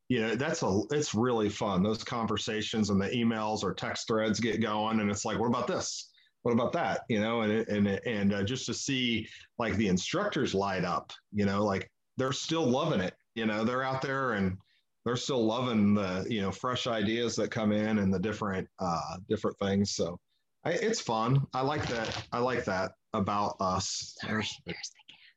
you 0.08 0.20
know, 0.20 0.34
that's 0.34 0.62
a, 0.62 0.80
it's 0.90 1.14
really 1.14 1.48
fun. 1.48 1.82
Those 1.82 2.04
conversations 2.04 2.90
and 2.90 3.00
the 3.00 3.08
emails 3.08 3.64
or 3.64 3.72
text 3.72 4.08
threads 4.08 4.40
get 4.40 4.60
going. 4.60 5.00
And 5.00 5.10
it's 5.10 5.24
like, 5.24 5.38
what 5.38 5.48
about 5.48 5.66
this? 5.66 6.10
What 6.42 6.52
about 6.52 6.72
that? 6.72 7.02
You 7.08 7.20
know, 7.20 7.42
and, 7.42 7.66
and, 7.68 7.88
and 8.06 8.34
uh, 8.34 8.42
just 8.42 8.66
to 8.66 8.74
see 8.74 9.26
like 9.58 9.74
the 9.76 9.88
instructors 9.88 10.54
light 10.54 10.84
up, 10.84 11.12
you 11.32 11.46
know, 11.46 11.64
like 11.64 11.90
they're 12.18 12.32
still 12.32 12.66
loving 12.66 13.00
it. 13.00 13.14
You 13.34 13.46
know, 13.46 13.64
they're 13.64 13.82
out 13.82 14.02
there 14.02 14.32
and, 14.32 14.58
they're 15.04 15.16
still 15.16 15.44
loving 15.44 15.94
the 15.94 16.26
you 16.28 16.40
know 16.40 16.50
fresh 16.50 16.86
ideas 16.86 17.36
that 17.36 17.50
come 17.50 17.72
in 17.72 17.98
and 17.98 18.12
the 18.12 18.18
different 18.18 18.68
uh, 18.78 19.16
different 19.28 19.58
things. 19.58 19.92
So 19.92 20.18
I, 20.64 20.72
it's 20.72 21.00
fun. 21.00 21.46
I 21.54 21.62
like 21.62 21.86
that. 21.88 22.26
I 22.32 22.38
like 22.38 22.64
that 22.66 22.92
about 23.12 23.56
us. 23.60 24.14
There's, 24.22 24.54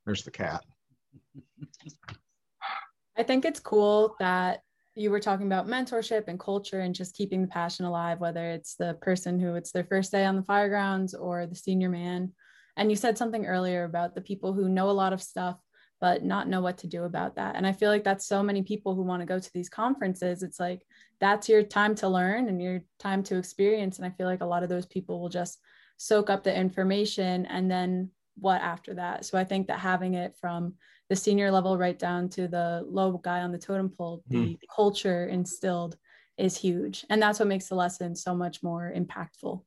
there's 0.05 0.24
the 0.24 0.32
cat. 0.32 0.61
I 3.18 3.24
think 3.24 3.45
it's 3.45 3.59
cool 3.59 4.16
that 4.20 4.61
you 4.95 5.09
were 5.09 5.20
talking 5.20 5.47
about 5.47 5.68
mentorship 5.68 6.28
and 6.28 6.39
culture 6.39 6.82
and 6.82 6.93
just 6.93 7.16
keeping 7.16 7.41
the 7.41 7.47
passion 7.47 7.86
alive, 7.86 8.20
whether 8.20 8.51
it's 8.51 8.76
the 8.76 8.95
person 9.01 9.39
who 9.39 9.55
it's 9.55 9.72
their 9.72 9.86
first 9.86 10.11
day 10.11 10.26
on 10.26 10.36
the 10.36 10.43
fire 10.43 10.70
grounds 10.70 11.14
or 11.14 11.45
the 11.47 11.55
senior 11.55 11.89
man. 11.89 12.32
And 12.76 12.89
you 12.89 12.95
said 12.95 13.18
something 13.18 13.45
earlier 13.45 13.86
about 13.86 14.16
the 14.16 14.22
people 14.22 14.53
who 14.53 14.68
know 14.68 14.89
a 14.89 14.91
lot 14.91 15.14
of 15.14 15.22
stuff 15.22 15.57
but 16.04 16.22
not 16.22 16.49
know 16.49 16.60
what 16.60 16.78
to 16.80 16.86
do 16.86 17.06
about 17.06 17.34
that. 17.38 17.56
And 17.56 17.66
I 17.66 17.72
feel 17.72 17.89
like 17.89 18.04
that's 18.04 18.26
so 18.26 18.43
many 18.43 18.62
people 18.62 18.93
who 18.93 19.04
want 19.04 19.22
to 19.22 19.26
go 19.26 19.39
to 19.39 19.54
these 19.54 19.70
conferences. 19.70 20.43
It's 20.43 20.60
like 20.60 20.82
that's 21.22 21.47
your 21.47 21.64
time 21.64 21.95
to 21.95 22.10
learn 22.10 22.49
and 22.49 22.62
your 22.62 22.82
time 22.99 23.24
to 23.24 23.38
experience. 23.38 23.95
And 23.95 24.06
I 24.06 24.10
feel 24.10 24.28
like 24.28 24.41
a 24.41 24.45
lot 24.45 24.64
of 24.64 24.70
those 24.70 24.86
people 24.86 25.22
will 25.22 25.30
just 25.30 25.60
soak 25.95 26.30
up 26.30 26.43
the 26.43 26.54
information 26.54 27.45
and 27.45 27.72
then 27.72 28.10
what 28.36 28.62
after 28.62 28.93
that. 28.95 29.24
So 29.24 29.38
I 29.38 29.45
think 29.45 29.68
that 29.68 29.80
having 29.80 30.16
it 30.16 30.36
from 30.41 30.74
the 31.08 31.16
senior 31.16 31.49
level 31.51 31.78
right 31.78 31.97
down 31.97 32.28
to 32.32 32.49
the 32.49 32.84
low 32.86 33.14
guy 33.14 33.39
on 33.39 33.54
the 33.54 33.58
totem 33.58 33.88
pole, 33.88 34.26
the 34.28 34.36
mm. 34.36 34.58
culture 34.76 35.28
instilled 35.28 35.95
is 36.38 36.58
huge. 36.58 37.06
And 37.10 37.22
that's 37.22 37.39
what 37.39 37.47
makes 37.47 37.70
the 37.70 37.76
lesson 37.76 38.14
so 38.14 38.36
much 38.36 38.62
more 38.62 38.91
impactful. 38.93 39.64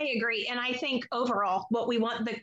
I 0.00 0.04
agree. 0.16 0.48
And 0.50 0.58
I 0.58 0.72
think 0.72 1.06
overall, 1.12 1.66
what 1.70 1.86
we 1.86 1.98
want 1.98 2.24
the 2.24 2.36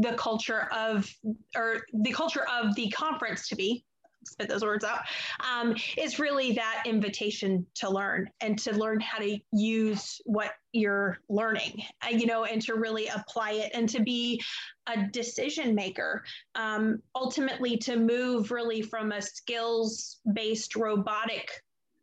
the 0.00 0.14
culture 0.14 0.68
of 0.72 1.12
or 1.54 1.82
the 1.92 2.12
culture 2.12 2.46
of 2.48 2.74
the 2.74 2.88
conference 2.90 3.48
to 3.48 3.56
be 3.56 3.84
spit 4.24 4.48
those 4.48 4.62
words 4.62 4.84
out 4.84 5.00
um, 5.40 5.74
is 5.96 6.18
really 6.18 6.52
that 6.52 6.84
invitation 6.86 7.66
to 7.74 7.90
learn 7.90 8.30
and 8.40 8.58
to 8.58 8.72
learn 8.72 9.00
how 9.00 9.18
to 9.18 9.38
use 9.52 10.20
what 10.24 10.52
you're 10.72 11.18
learning 11.28 11.82
uh, 12.04 12.10
you 12.10 12.26
know 12.26 12.44
and 12.44 12.62
to 12.62 12.74
really 12.74 13.08
apply 13.08 13.52
it 13.52 13.70
and 13.74 13.88
to 13.88 14.00
be 14.00 14.40
a 14.86 15.06
decision 15.08 15.74
maker 15.74 16.22
um, 16.54 17.02
ultimately 17.14 17.76
to 17.76 17.96
move 17.96 18.50
really 18.50 18.80
from 18.80 19.12
a 19.12 19.20
skills 19.20 20.20
based 20.32 20.76
robotic 20.76 21.50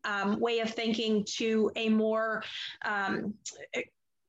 um, 0.05 0.39
way 0.39 0.59
of 0.59 0.69
thinking 0.69 1.25
to 1.25 1.71
a 1.75 1.89
more 1.89 2.43
um, 2.85 3.33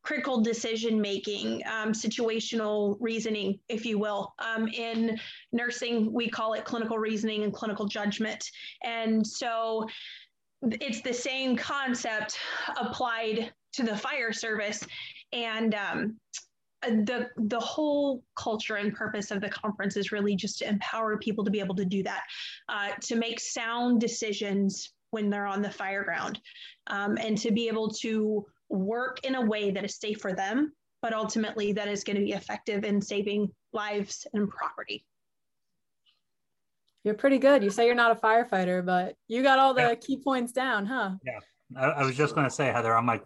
critical 0.03 0.41
decision 0.41 1.01
making, 1.01 1.63
um, 1.67 1.93
situational 1.93 2.97
reasoning, 3.01 3.59
if 3.69 3.85
you 3.85 3.99
will. 3.99 4.35
Um, 4.39 4.69
in 4.69 5.19
nursing, 5.53 6.13
we 6.13 6.29
call 6.29 6.55
it 6.55 6.65
clinical 6.65 6.99
reasoning 6.99 7.45
and 7.45 7.53
clinical 7.53 7.87
judgment. 7.87 8.51
And 8.83 9.27
so 9.27 9.87
it's 10.63 11.03
the 11.03 11.13
same 11.13 11.57
concept 11.57 12.39
applied 12.79 13.53
to 13.75 13.83
the 13.83 13.97
fire 13.97 14.33
service. 14.33 14.85
And 15.33 15.75
um, 15.75 16.17
the 16.83 17.29
the 17.37 17.61
whole 17.61 18.25
culture 18.37 18.77
and 18.77 18.95
purpose 18.95 19.31
of 19.31 19.41
the 19.41 19.51
conference 19.51 19.97
is 19.97 20.13
really 20.13 20.35
just 20.35 20.59
to 20.59 20.69
empower 20.69 21.19
people 21.19 21.45
to 21.45 21.51
be 21.51 21.61
able 21.61 21.75
to 21.75 21.85
do 21.85 22.03
that, 22.03 22.23
uh, 22.69 22.91
to 23.03 23.17
make 23.17 23.39
sound 23.39 24.01
decisions 24.01 24.93
when 25.11 25.29
they're 25.29 25.47
on 25.47 25.61
the 25.61 25.71
fire 25.71 26.05
ground, 26.05 26.41
um, 26.87 27.19
and 27.21 27.37
to 27.37 27.51
be 27.51 27.69
able 27.69 27.91
to 27.91 28.47
work 28.71 29.21
in 29.25 29.35
a 29.35 29.41
way 29.41 29.71
that 29.73 29.85
is 29.85 29.97
safe 29.97 30.21
for 30.21 30.33
them, 30.33 30.73
but 31.03 31.13
ultimately 31.13 31.73
that 31.73 31.89
is 31.89 32.05
going 32.05 32.17
to 32.17 32.25
be 32.25 32.33
effective 32.33 32.85
in 32.85 33.03
saving 33.03 33.51
lives 33.73 34.27
and 34.33 34.49
property. 34.49 35.05
You're 37.05 37.15
pretty 37.15 37.39
good. 37.39 37.63
You 37.63 37.71
say 37.71 37.87
you're 37.87 37.95
not 37.95 38.17
a 38.17 38.21
firefighter, 38.21 38.85
but 38.85 39.17
you 39.27 39.43
got 39.43 39.59
all 39.59 39.75
the 39.75 39.81
yeah. 39.83 39.95
key 39.95 40.19
points 40.23 40.53
down, 40.53 40.87
huh? 40.87 41.13
Yeah. 41.25 41.41
I, 41.77 41.87
I 41.87 42.05
was 42.05 42.17
just 42.17 42.35
going 42.35 42.47
to 42.47 42.55
say, 42.55 42.67
Heather, 42.67 42.95
I'm 42.95 43.07
like, 43.07 43.25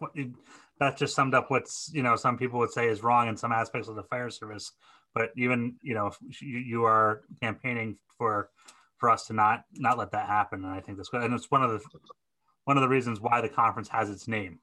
that 0.79 0.97
just 0.97 1.15
summed 1.15 1.35
up 1.35 1.51
what's, 1.51 1.91
you 1.93 2.03
know, 2.03 2.17
some 2.17 2.39
people 2.39 2.59
would 2.61 2.71
say 2.71 2.89
is 2.89 3.03
wrong 3.03 3.29
in 3.29 3.37
some 3.37 3.53
aspects 3.53 3.89
of 3.89 3.97
the 3.97 4.03
fire 4.05 4.31
service. 4.31 4.73
But 5.15 5.31
even, 5.37 5.77
you 5.83 5.95
know, 5.95 6.13
you, 6.41 6.59
you 6.59 6.85
are 6.85 7.23
campaigning 7.41 7.99
for 8.19 8.51
for 8.99 9.11
us 9.11 9.27
to 9.27 9.33
not 9.33 9.65
not 9.73 9.99
let 9.99 10.13
that 10.13 10.27
happen. 10.27 10.65
And 10.65 10.73
I 10.73 10.81
think 10.81 10.97
that's 10.97 11.09
good. 11.09 11.23
And 11.23 11.35
it's 11.35 11.51
one 11.51 11.63
of 11.63 11.71
the 11.71 11.81
one 12.65 12.77
of 12.77 12.83
the 12.83 12.89
reasons 12.89 13.21
why 13.21 13.41
the 13.41 13.49
conference 13.49 13.89
has 13.89 14.11
its 14.11 14.27
name 14.27 14.59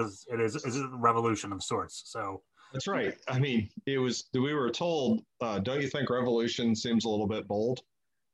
because 0.00 0.26
it 0.32 0.40
is, 0.40 0.56
is 0.56 0.76
a 0.76 0.88
revolution 0.92 1.52
of 1.52 1.62
sorts. 1.62 2.02
So 2.06 2.42
that's 2.72 2.86
right. 2.86 3.14
I 3.28 3.38
mean, 3.38 3.68
it 3.86 3.98
was 3.98 4.28
we 4.32 4.54
were 4.54 4.70
told, 4.70 5.22
uh, 5.40 5.58
don't 5.58 5.80
you 5.80 5.88
think 5.88 6.10
revolution 6.10 6.74
seems 6.74 7.04
a 7.04 7.08
little 7.08 7.26
bit 7.26 7.46
bold? 7.48 7.80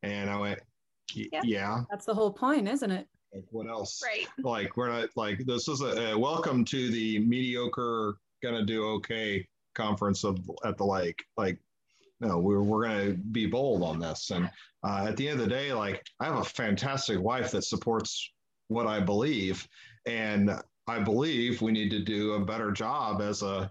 And 0.02 0.30
I 0.30 0.38
went, 0.38 0.60
yeah. 1.14 1.40
yeah. 1.44 1.82
That's 1.90 2.04
the 2.04 2.14
whole 2.14 2.32
point, 2.32 2.68
isn't 2.68 2.90
it? 2.90 3.06
Like, 3.34 3.44
what 3.50 3.68
else? 3.68 4.02
Right. 4.04 4.26
Like 4.42 4.76
we're 4.76 4.90
not 4.90 5.08
like 5.16 5.44
this 5.46 5.68
is 5.68 5.80
a, 5.80 6.12
a 6.12 6.18
welcome 6.18 6.64
to 6.66 6.90
the 6.90 7.18
mediocre 7.20 8.16
gonna 8.42 8.64
do 8.64 8.84
okay 8.84 9.46
conference 9.74 10.24
of 10.24 10.38
at 10.64 10.76
the 10.76 10.84
lake. 10.84 11.22
Like 11.36 11.58
no, 12.20 12.38
we're, 12.38 12.62
we're 12.62 12.86
going 12.88 13.10
to 13.10 13.12
be 13.14 13.44
bold 13.44 13.82
on 13.82 13.98
this. 13.98 14.30
And 14.30 14.50
uh, 14.82 15.04
at 15.06 15.18
the 15.18 15.28
end 15.28 15.38
of 15.38 15.46
the 15.46 15.54
day, 15.54 15.74
like 15.74 16.02
I 16.18 16.24
have 16.24 16.36
a 16.36 16.44
fantastic 16.44 17.20
wife 17.20 17.50
that 17.50 17.62
supports 17.62 18.32
what 18.68 18.86
I 18.86 19.00
believe. 19.00 19.68
And 20.06 20.50
I 20.88 21.00
believe 21.00 21.62
we 21.62 21.72
need 21.72 21.90
to 21.90 22.00
do 22.00 22.34
a 22.34 22.40
better 22.40 22.70
job 22.70 23.20
as 23.20 23.42
a 23.42 23.70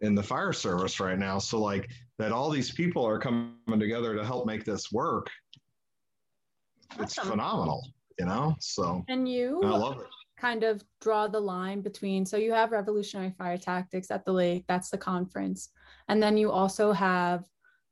in 0.00 0.14
the 0.14 0.22
fire 0.22 0.52
service 0.52 1.00
right 1.00 1.18
now. 1.18 1.38
So 1.38 1.60
like 1.60 1.90
that 2.18 2.32
all 2.32 2.50
these 2.50 2.70
people 2.70 3.04
are 3.06 3.18
coming 3.18 3.54
together 3.78 4.14
to 4.14 4.24
help 4.24 4.46
make 4.46 4.64
this 4.64 4.92
work. 4.92 5.28
Awesome. 6.92 7.04
It's 7.04 7.18
phenomenal, 7.18 7.82
you 8.18 8.26
know? 8.26 8.54
So 8.60 9.04
and 9.08 9.28
you 9.28 9.60
I 9.64 9.76
love 9.76 10.00
it. 10.00 10.06
kind 10.38 10.62
of 10.62 10.82
draw 11.00 11.26
the 11.26 11.40
line 11.40 11.80
between 11.80 12.24
so 12.24 12.36
you 12.36 12.52
have 12.52 12.70
revolutionary 12.72 13.34
fire 13.36 13.58
tactics 13.58 14.10
at 14.10 14.24
the 14.24 14.32
lake, 14.32 14.64
that's 14.68 14.90
the 14.90 14.98
conference. 14.98 15.70
And 16.08 16.22
then 16.22 16.36
you 16.36 16.50
also 16.50 16.92
have 16.92 17.44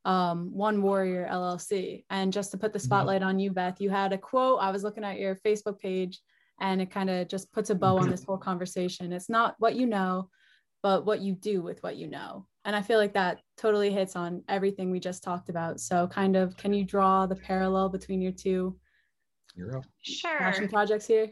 um, 0.06 0.54
One 0.54 0.80
Warrior 0.80 1.28
LLC. 1.30 2.04
And 2.10 2.32
just 2.32 2.52
to 2.52 2.56
put 2.56 2.72
the 2.72 2.78
mm-hmm. 2.78 2.86
spotlight 2.86 3.22
on 3.22 3.38
you, 3.38 3.50
Beth, 3.50 3.80
you 3.80 3.90
had 3.90 4.12
a 4.12 4.18
quote. 4.18 4.60
I 4.62 4.70
was 4.70 4.84
looking 4.84 5.04
at 5.04 5.18
your 5.18 5.34
Facebook 5.34 5.80
page 5.80 6.20
and 6.60 6.80
it 6.80 6.90
kind 6.90 7.10
of 7.10 7.28
just 7.28 7.52
puts 7.52 7.70
a 7.70 7.74
bow 7.74 7.98
on 7.98 8.08
this 8.08 8.24
whole 8.24 8.38
conversation. 8.38 9.12
It's 9.12 9.28
not 9.28 9.54
what 9.58 9.76
you 9.76 9.86
know, 9.86 10.30
but 10.82 11.04
what 11.04 11.20
you 11.20 11.34
do 11.34 11.62
with 11.62 11.82
what 11.82 11.96
you 11.96 12.08
know. 12.08 12.46
And 12.64 12.74
I 12.74 12.82
feel 12.82 12.98
like 12.98 13.14
that 13.14 13.40
totally 13.56 13.92
hits 13.92 14.16
on 14.16 14.42
everything 14.48 14.90
we 14.90 15.00
just 15.00 15.22
talked 15.22 15.48
about. 15.48 15.80
So, 15.80 16.06
kind 16.06 16.36
of, 16.36 16.56
can 16.56 16.72
you 16.72 16.84
draw 16.84 17.26
the 17.26 17.36
parallel 17.36 17.88
between 17.88 18.20
your 18.20 18.32
two 18.32 18.76
sure. 20.02 20.38
passion 20.38 20.68
projects 20.68 21.06
here? 21.06 21.30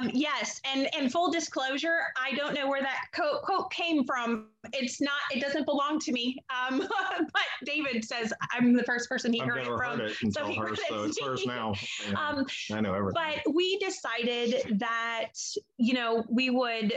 Um, 0.00 0.10
yes, 0.12 0.60
and 0.64 0.88
and 0.94 1.10
full 1.10 1.30
disclosure, 1.30 1.98
I 2.16 2.34
don't 2.34 2.54
know 2.54 2.68
where 2.68 2.82
that 2.82 3.04
quote, 3.14 3.42
quote 3.42 3.70
came 3.70 4.04
from. 4.04 4.48
It's 4.72 5.00
not. 5.00 5.12
It 5.34 5.40
doesn't 5.40 5.64
belong 5.64 5.98
to 6.00 6.12
me. 6.12 6.36
Um, 6.50 6.86
but 7.20 7.42
David 7.64 8.04
says 8.04 8.32
I'm 8.52 8.74
the 8.74 8.84
first 8.84 9.08
person 9.08 9.32
he 9.32 9.40
I've 9.40 9.48
heard 9.48 9.58
it 9.58 9.66
from. 9.66 9.98
Heard 10.00 10.10
it 10.10 10.34
so, 10.34 10.46
he 10.46 10.56
her, 10.56 10.74
so 10.74 11.04
it's 11.04 11.20
hers 11.20 11.46
now. 11.46 11.74
Yeah, 12.08 12.28
um, 12.28 12.46
I 12.72 12.80
know 12.80 12.94
everything. 12.94 13.22
But 13.44 13.54
we 13.54 13.78
decided 13.78 14.78
that 14.78 15.32
you 15.78 15.94
know 15.94 16.24
we 16.28 16.50
would 16.50 16.92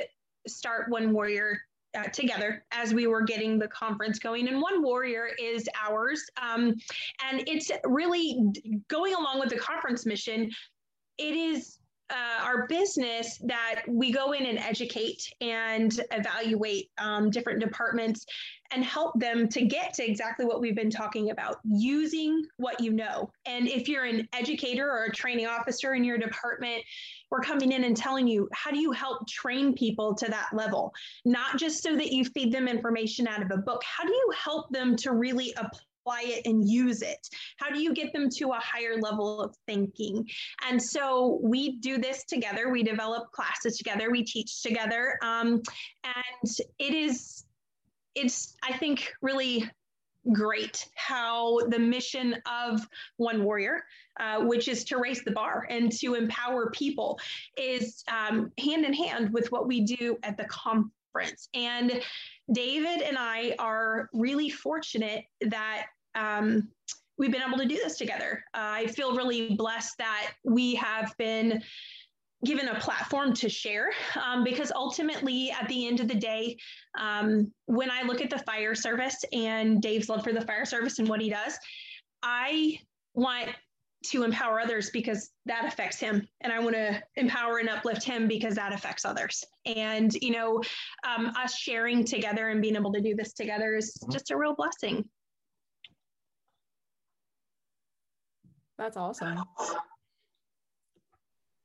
start 0.47 0.89
one 0.89 1.14
warrior 1.14 1.60
uh, 1.95 2.04
together 2.04 2.66
as 2.72 2.93
we 2.93 3.08
were 3.08 3.22
getting 3.22 3.60
the 3.60 3.68
conference 3.68 4.20
going. 4.20 4.47
And 4.47 4.62
One 4.62 4.84
Warrior 4.84 5.30
is 5.39 5.68
ours. 5.82 6.24
Um, 6.41 6.76
and 7.28 7.43
it's 7.47 7.72
really 7.84 8.39
going 8.88 9.16
along 9.16 9.39
with 9.39 9.50
the 9.50 9.58
conference 9.58 10.06
mission 10.06 10.52
it 11.20 11.36
is 11.36 11.78
uh, 12.10 12.43
our 12.43 12.68
business 12.68 13.38
that 13.45 13.82
we 13.88 14.12
go 14.12 14.32
in 14.32 14.45
and 14.45 14.57
educate 14.57 15.32
and 15.41 16.01
evaluate 16.12 16.89
um, 16.97 17.30
different 17.30 17.60
departments 17.60 18.26
and 18.72 18.84
help 18.84 19.20
them 19.20 19.47
to 19.49 19.66
get 19.66 19.93
to 19.95 20.07
exactly 20.07 20.45
what 20.45 20.62
we've 20.62 20.76
been 20.76 20.91
talking 20.91 21.32
about 21.32 21.57
using 21.66 22.43
what 22.57 22.80
you 22.80 22.91
know. 22.91 23.32
And 23.45 23.68
if 23.68 23.88
you're 23.88 24.05
an 24.05 24.28
educator 24.34 24.89
or 24.89 25.05
a 25.05 25.12
training 25.12 25.47
officer 25.47 25.95
in 25.95 26.03
your 26.03 26.18
department, 26.18 26.84
we're 27.32 27.41
coming 27.41 27.72
in 27.72 27.84
and 27.84 27.97
telling 27.97 28.28
you 28.28 28.47
how 28.53 28.72
do 28.72 28.80
you 28.80 28.91
help 28.91 29.28
train 29.28 29.74
people 29.74 30.14
to 30.16 30.30
that 30.30 30.47
level, 30.53 30.93
not 31.26 31.57
just 31.57 31.82
so 31.82 31.95
that 31.95 32.12
you 32.12 32.26
feed 32.26 32.51
them 32.51 32.68
information 32.68 33.28
out 33.28 33.41
of 33.41 33.51
a 33.51 33.57
book. 33.57 33.84
How 33.84 34.03
do 34.03 34.14
you 34.14 34.34
help 34.36 34.70
them 34.70 34.95
to 34.97 35.14
really 35.14 35.53
apply? 35.57 35.80
Apply 36.10 36.24
it 36.26 36.45
and 36.45 36.68
use 36.70 37.01
it? 37.01 37.28
How 37.57 37.70
do 37.70 37.82
you 37.82 37.93
get 37.93 38.14
them 38.14 38.30
to 38.38 38.51
a 38.51 38.60
higher 38.60 38.97
level 38.99 39.41
of 39.41 39.55
thinking? 39.68 40.28
And 40.68 40.82
so 40.82 41.39
we 41.41 41.78
do 41.78 41.97
this 41.97 42.24
together. 42.26 42.70
We 42.70 42.84
develop 42.84 43.32
classes 43.32 43.78
together. 43.78 44.12
We 44.12 44.24
teach 44.24 44.62
together. 44.62 45.18
Um, 45.22 45.62
and 46.03 46.51
it 46.80 46.93
is, 46.93 47.45
it's, 48.16 48.55
I 48.64 48.78
think, 48.78 49.12
really 49.22 49.70
great 50.34 50.88
how 50.95 51.60
the 51.70 51.80
mission 51.80 52.36
of 52.45 52.86
One 53.18 53.43
Warrior, 53.43 53.84
uh, 54.20 54.41
which 54.41 54.68
is 54.68 54.84
to 54.86 54.97
raise 54.97 55.24
the 55.24 55.32
bar 55.32 55.66
and 55.70 55.91
to 55.93 56.16
empower 56.16 56.70
people, 56.72 57.20
is 57.57 58.03
um, 58.12 58.51
hand 58.60 58.86
in 58.86 58.93
hand 58.93 59.32
with 59.32 59.51
what 59.51 59.68
we 59.68 59.82
do 59.82 60.18
at 60.24 60.38
the 60.38 60.45
conference. 60.45 61.49
And 61.53 62.01
David 62.51 63.01
and 63.01 63.18
I 63.18 63.55
are 63.60 64.10
really 64.14 64.49
fortunate 64.49 65.24
that 65.41 65.86
um, 66.16 66.70
we've 67.18 67.32
been 67.32 67.43
able 67.45 67.57
to 67.57 67.66
do 67.66 67.76
this 67.76 67.97
together. 67.97 68.43
Uh, 68.53 68.60
I 68.62 68.88
feel 68.88 69.16
really 69.16 69.55
blessed 69.55 69.97
that 69.97 70.32
we 70.43 70.76
have 70.76 71.14
been 71.18 71.62
given 72.45 72.70
a 72.70 72.80
platform 72.80 73.34
to 73.34 73.49
share 73.49 73.89
um, 74.24 74.43
because 74.43 74.72
ultimately 74.74 75.51
at 75.51 75.68
the 75.68 75.88
end 75.88 75.99
of 75.99 76.07
the 76.07 76.16
day 76.16 76.55
um, 76.97 77.51
when 77.66 77.91
i 77.91 78.01
look 78.01 78.22
at 78.22 78.30
the 78.30 78.39
fire 78.39 78.74
service 78.74 79.26
and 79.34 79.82
dave's 79.82 80.07
love 80.07 80.24
for 80.24 80.32
the 80.32 80.39
fire 80.39 80.64
service 80.64 80.99
and 80.99 81.10
what 81.10 81.20
he 81.20 81.30
does 81.30 81.60
i 82.24 82.80
want 83.14 83.49
to 84.01 84.24
empower 84.24 84.60
others 84.60 84.89
because 84.91 85.32
that 85.45 85.66
affects 85.66 85.99
him. 85.99 86.28
And 86.41 86.53
i 86.53 86.60
want 86.60 86.76
to 86.76 87.01
empower 87.16 87.57
and 87.57 87.70
uplift 87.70 88.03
him 88.03 88.28
because 88.28 88.55
that 88.55 88.74
affects 88.74 89.05
others. 89.05 89.43
And 89.66 90.14
you 90.22 90.32
know 90.32 90.62
um, 91.03 91.28
us 91.38 91.55
sharing 91.55 92.05
together 92.05 92.49
and 92.49 92.62
being 92.62 92.76
able 92.76 92.93
to 92.93 93.01
do 93.01 93.16
this 93.16 93.34
together 93.34 93.76
is 93.76 93.93
just 94.12 94.32
a 94.32 94.38
real 94.38 94.55
blessing 94.55 95.05
That's 98.80 98.95
awesome. 98.95 99.43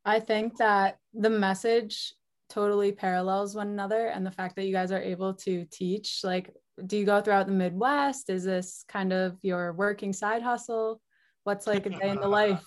I 0.04 0.18
think 0.18 0.56
that 0.56 0.98
the 1.14 1.30
message 1.30 2.12
totally 2.50 2.90
parallels 2.90 3.54
one 3.54 3.68
another 3.68 4.08
and 4.08 4.26
the 4.26 4.32
fact 4.32 4.56
that 4.56 4.66
you 4.66 4.72
guys 4.72 4.90
are 4.92 5.00
able 5.00 5.32
to 5.32 5.64
teach 5.70 6.20
like 6.24 6.52
do 6.86 6.96
you 6.98 7.06
go 7.06 7.20
throughout 7.20 7.46
the 7.46 7.52
midwest? 7.52 8.28
Is 8.28 8.42
this 8.42 8.84
kind 8.88 9.12
of 9.12 9.38
your 9.42 9.74
working 9.74 10.12
side 10.12 10.42
hustle? 10.42 11.00
What's 11.44 11.68
like 11.68 11.86
a 11.86 11.90
day 11.90 12.08
in 12.08 12.20
the 12.20 12.28
life? 12.40 12.64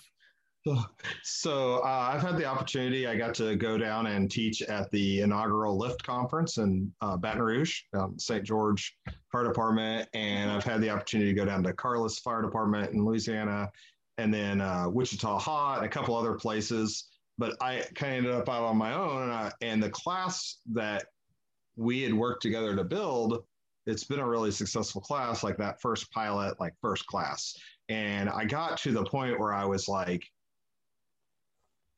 So 1.22 1.78
uh, 1.84 2.10
i've 2.12 2.22
had 2.22 2.38
the 2.38 2.46
opportunity. 2.46 3.06
I 3.06 3.16
got 3.16 3.34
to 3.34 3.54
go 3.54 3.76
down 3.76 4.06
and 4.06 4.30
teach 4.30 4.62
at 4.62 4.90
the 4.90 5.20
inaugural 5.20 5.76
lift 5.76 6.02
conference 6.02 6.56
in 6.56 6.90
uh, 7.02 7.18
baton 7.18 7.42
rouge 7.42 7.82
um, 7.94 8.18
st 8.18 8.44
george 8.44 8.96
fire 9.30 9.44
department. 9.44 10.08
And 10.14 10.50
i've 10.50 10.64
had 10.64 10.80
the 10.80 10.88
opportunity 10.88 11.34
to 11.34 11.36
go 11.38 11.44
down 11.44 11.62
to 11.64 11.72
carlos 11.74 12.18
fire 12.18 12.42
department 12.42 12.92
in 12.92 13.04
louisiana 13.04 13.70
and 14.18 14.34
then 14.34 14.60
uh, 14.60 14.88
Wichita 14.88 15.38
Hot, 15.38 15.84
a 15.84 15.88
couple 15.88 16.16
other 16.16 16.34
places. 16.34 17.08
But 17.38 17.56
I 17.62 17.84
kind 17.94 18.12
of 18.12 18.18
ended 18.18 18.34
up 18.34 18.48
out 18.48 18.64
on 18.64 18.76
my 18.76 18.92
own, 18.92 19.22
and, 19.22 19.32
I, 19.32 19.52
and 19.62 19.82
the 19.82 19.90
class 19.90 20.58
that 20.72 21.06
we 21.76 22.02
had 22.02 22.12
worked 22.12 22.42
together 22.42 22.74
to 22.74 22.82
build, 22.82 23.44
it's 23.86 24.04
been 24.04 24.18
a 24.18 24.28
really 24.28 24.50
successful 24.50 25.00
class, 25.00 25.44
like 25.44 25.56
that 25.58 25.80
first 25.80 26.10
pilot, 26.10 26.58
like 26.60 26.74
first 26.82 27.06
class. 27.06 27.56
And 27.88 28.28
I 28.28 28.44
got 28.44 28.78
to 28.78 28.92
the 28.92 29.04
point 29.04 29.38
where 29.38 29.54
I 29.54 29.64
was 29.64 29.88
like, 29.88 30.26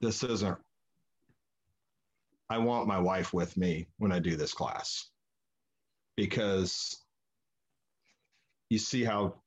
this 0.03 0.23
isn't. 0.23 0.59
I 2.51 2.59
want 2.59 2.87
my 2.87 2.99
wife 2.99 3.33
with 3.33 3.57
me 3.57 3.89
when 3.97 4.13
I 4.13 4.19
do 4.19 4.37
this 4.37 4.53
class 4.53 5.09
because 6.17 7.03
you 8.69 8.79
see 8.79 9.05
how 9.05 9.40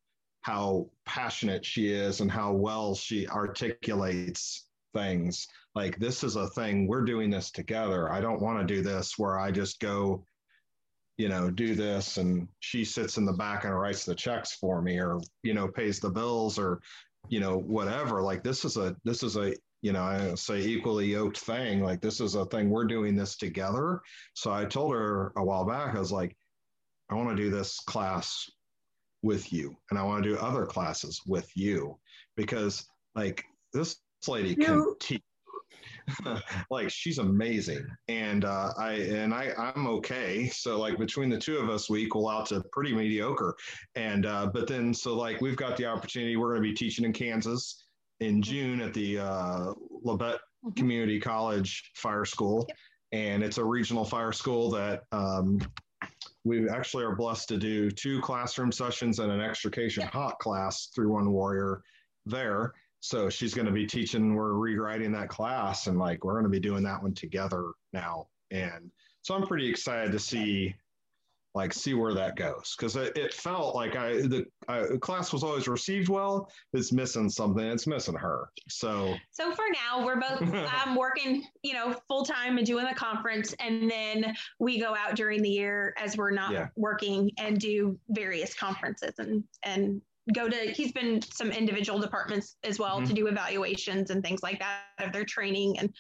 how 0.44 0.89
passionate 1.06 1.66
she 1.66 1.91
is 1.91 2.20
and 2.20 2.30
how 2.30 2.52
well 2.52 2.94
she 2.94 3.28
articulates 3.28 4.68
things. 4.94 5.48
Like, 5.74 5.98
this 5.98 6.24
is 6.24 6.36
a 6.36 6.50
thing, 6.50 6.86
we're 6.86 7.06
doing 7.06 7.30
this 7.30 7.50
together. 7.50 8.12
I 8.12 8.22
don't 8.22 8.41
want 8.41 8.60
to 8.60 8.76
do 8.76 8.82
this 8.82 9.18
where 9.18 9.39
I 9.39 9.52
just 9.52 9.80
go, 9.80 10.26
you 11.18 11.30
know, 11.30 11.50
do 11.50 11.76
this 11.76 12.18
and 12.18 12.48
she 12.60 12.84
sits 12.84 13.18
in 13.18 13.26
the 13.26 13.34
back 13.34 13.64
and 13.64 13.74
writes 13.74 14.04
the 14.04 14.14
checks 14.14 14.54
for 14.56 14.82
me 14.82 15.00
or, 15.00 15.20
you 15.44 15.54
know, 15.54 15.68
pays 15.68 16.00
the 16.00 16.10
bills 16.10 16.60
or, 16.60 16.82
you 17.30 17.39
know, 17.39 17.58
whatever. 17.58 18.22
Like, 18.22 18.44
this 18.44 18.66
is 18.66 18.76
a, 18.76 18.96
this 19.06 19.24
is 19.24 19.38
a, 19.38 19.54
you 19.82 19.94
know, 19.94 20.04
I 20.04 20.36
say 20.36 20.60
equally 20.60 21.08
yoked 21.14 21.38
thing. 21.38 21.82
Like, 21.82 22.02
this 22.02 22.20
is 22.20 22.36
a 22.36 22.46
thing, 22.48 22.70
we're 22.70 22.84
doing 22.84 23.16
this 23.16 23.38
together. 23.38 24.02
So 24.34 24.52
I 24.52 24.66
told 24.66 24.94
her 24.94 25.32
a 25.38 25.44
while 25.44 25.66
back, 25.66 25.96
I 25.96 26.00
was 26.00 26.12
like, 26.12 26.36
I 27.10 27.16
want 27.16 27.30
to 27.30 27.36
do 27.41 27.50
this 27.50 27.80
class 27.80 28.50
with 29.24 29.52
you 29.52 29.76
and 29.90 29.98
I 29.98 30.04
want 30.04 30.24
to 30.24 30.30
do 30.30 30.38
other 30.38 30.66
classes 30.66 31.22
with 31.26 31.50
you 31.56 31.98
because 32.36 32.86
like 33.16 33.44
this 33.74 33.98
lady 34.28 34.50
you. 34.50 34.56
can 34.56 34.96
teach 35.00 35.22
like 36.70 36.90
she's 36.90 37.18
amazing 37.18 37.86
and 38.08 38.46
uh, 38.46 38.72
i 38.78 38.94
and 38.94 39.34
i 39.34 39.52
i'm 39.58 39.88
okay 39.88 40.48
so 40.48 40.80
like 40.80 40.98
between 40.98 41.30
the 41.30 41.38
two 41.38 41.58
of 41.58 41.70
us 41.70 41.90
we 41.90 42.04
equal 42.04 42.28
out 42.28 42.46
to 42.46 42.62
pretty 42.72 42.94
mediocre 42.94 43.56
and 43.96 44.26
uh, 44.26 44.50
but 44.54 44.68
then 44.68 44.94
so 44.94 45.16
like 45.16 45.40
we've 45.42 45.56
got 45.56 45.78
the 45.78 45.86
opportunity 45.86 46.36
we're 46.36 46.50
going 46.50 46.62
to 46.62 46.70
be 46.70 46.76
teaching 46.76 47.06
in 47.06 47.14
kansas 47.14 47.86
in 48.20 48.42
june 48.42 48.82
at 48.82 48.94
the 48.94 49.20
uh, 49.20 49.74
labette 50.06 50.40
mm-hmm. 50.40 50.72
community 50.72 51.20
college 51.20 51.92
fire 51.96 52.26
school 52.26 52.66
yep. 52.68 52.78
and 53.14 53.44
it's 53.44 53.58
a 53.58 53.64
regional 53.64 54.04
fire 54.04 54.34
school 54.34 54.70
that 54.70 55.04
um, 55.12 55.60
we 56.44 56.70
actually 56.70 57.04
are 57.04 57.16
blessed 57.16 57.50
to 57.50 57.58
do 57.58 57.89
two 57.89 58.20
classroom 58.22 58.72
sessions 58.72 59.20
and 59.20 59.32
an 59.32 59.41
extrication 59.41 60.04
hot 60.08 60.39
class 60.39 60.89
through 60.94 61.12
one 61.12 61.32
warrior 61.32 61.82
there. 62.26 62.74
So 63.00 63.30
she's 63.30 63.54
going 63.54 63.66
to 63.66 63.72
be 63.72 63.86
teaching 63.86 64.34
we're 64.34 64.54
rewriting 64.54 65.12
that 65.14 65.30
class 65.30 65.88
and 65.88 65.98
like 65.98 66.24
we're 66.24 66.34
going 66.34 66.44
to 66.44 66.50
be 66.50 66.60
doing 66.60 66.84
that 66.84 67.02
one 67.02 67.14
together 67.14 67.72
now. 67.91 68.28
And 68.52 68.91
so 69.24 69.34
i'm 69.34 69.48
pretty 69.48 69.70
excited 69.70 70.12
to 70.12 70.20
see 70.20 70.76
like 71.56 71.72
see 71.72 71.93
where 71.93 72.14
that 72.14 72.36
goes 72.36 72.76
because 72.76 72.95
it, 72.95 73.16
it, 73.16 73.34
felt 73.34 73.76
like 73.76 73.95
I 73.95 74.14
the 74.14 74.45
class 75.01 75.32
was 75.32 75.43
always 75.43 75.68
received 75.68 76.10
well. 76.10 76.49
It's 76.74 76.91
missing 76.91 77.30
something. 77.30 77.64
It's 77.64 77.86
missing 77.86 78.16
her. 78.16 78.49
So 78.70 79.16
so 79.32 79.54
for 79.54 79.66
now 79.72 80.04
we're 80.04 80.20
both 80.20 80.41
um, 80.86 80.95
working 80.95 81.43
you 81.62 81.74
know 81.74 81.95
full 82.08 82.26
time 82.26 82.58
and 82.58 82.66
doing 82.66 82.86
the 82.86 82.95
conference, 82.95 83.54
and 83.60 83.89
then 83.89 84.34
we 84.60 84.80
go 84.80 84.95
out 84.95 85.16
during 85.16 85.41
the 85.41 85.49
year 85.49 85.93
as 85.97 86.18
we're 86.18 86.32
not 86.32 86.54
yeah. 86.54 86.68
working 86.76 87.32
and 87.38 87.60
do 87.60 87.99
various 88.10 88.54
conferences 88.56 89.14
and 89.20 89.43
and 89.64 90.01
go 90.34 90.47
to 90.47 90.72
he's 90.72 90.93
been 90.93 91.22
some 91.22 91.51
individual 91.51 91.99
departments 91.99 92.56
as 92.64 92.80
well 92.80 92.97
mm-hmm. 92.97 93.08
to 93.08 93.14
do 93.14 93.28
evaluations 93.28 94.10
and 94.10 94.24
things 94.24 94.41
like 94.41 94.60
that 94.60 94.84
of 94.99 95.12
their 95.12 95.26
training 95.26 95.78
and 95.80 95.93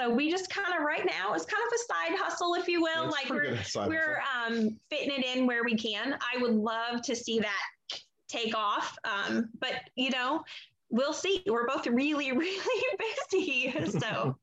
so 0.00 0.08
we 0.08 0.30
just 0.30 0.48
kind 0.48 0.74
of 0.78 0.84
right 0.84 1.04
now 1.04 1.34
it's 1.34 1.44
kind 1.44 1.62
of 1.66 1.72
a 1.72 1.92
side 1.92 2.18
hustle, 2.18 2.54
if 2.54 2.66
you 2.68 2.80
will. 2.80 3.10
like 3.10 3.28
we're 3.28 3.58
we're 3.86 4.22
um, 4.34 4.78
fitting 4.88 5.10
it 5.10 5.24
in 5.36 5.46
where 5.46 5.62
we 5.62 5.74
can. 5.74 6.14
I 6.14 6.40
would 6.40 6.54
love 6.54 7.02
to 7.02 7.14
see 7.14 7.38
that 7.40 8.00
take 8.28 8.56
off, 8.56 8.96
um, 9.04 9.50
but 9.60 9.74
you 9.96 10.10
know, 10.10 10.42
we'll 10.88 11.12
see. 11.12 11.42
We're 11.46 11.66
both 11.66 11.86
really 11.86 12.32
really 12.36 12.82
busy, 13.30 13.74
so. 13.98 14.36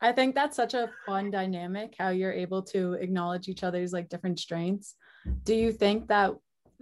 I 0.00 0.12
think 0.12 0.34
that's 0.34 0.56
such 0.56 0.74
a 0.74 0.90
fun 1.06 1.30
dynamic 1.30 1.94
how 1.98 2.10
you're 2.10 2.32
able 2.32 2.62
to 2.64 2.94
acknowledge 2.94 3.48
each 3.48 3.64
other's 3.64 3.94
like 3.94 4.10
different 4.10 4.38
strengths. 4.38 4.94
Do 5.44 5.54
you 5.54 5.72
think 5.72 6.08
that 6.08 6.32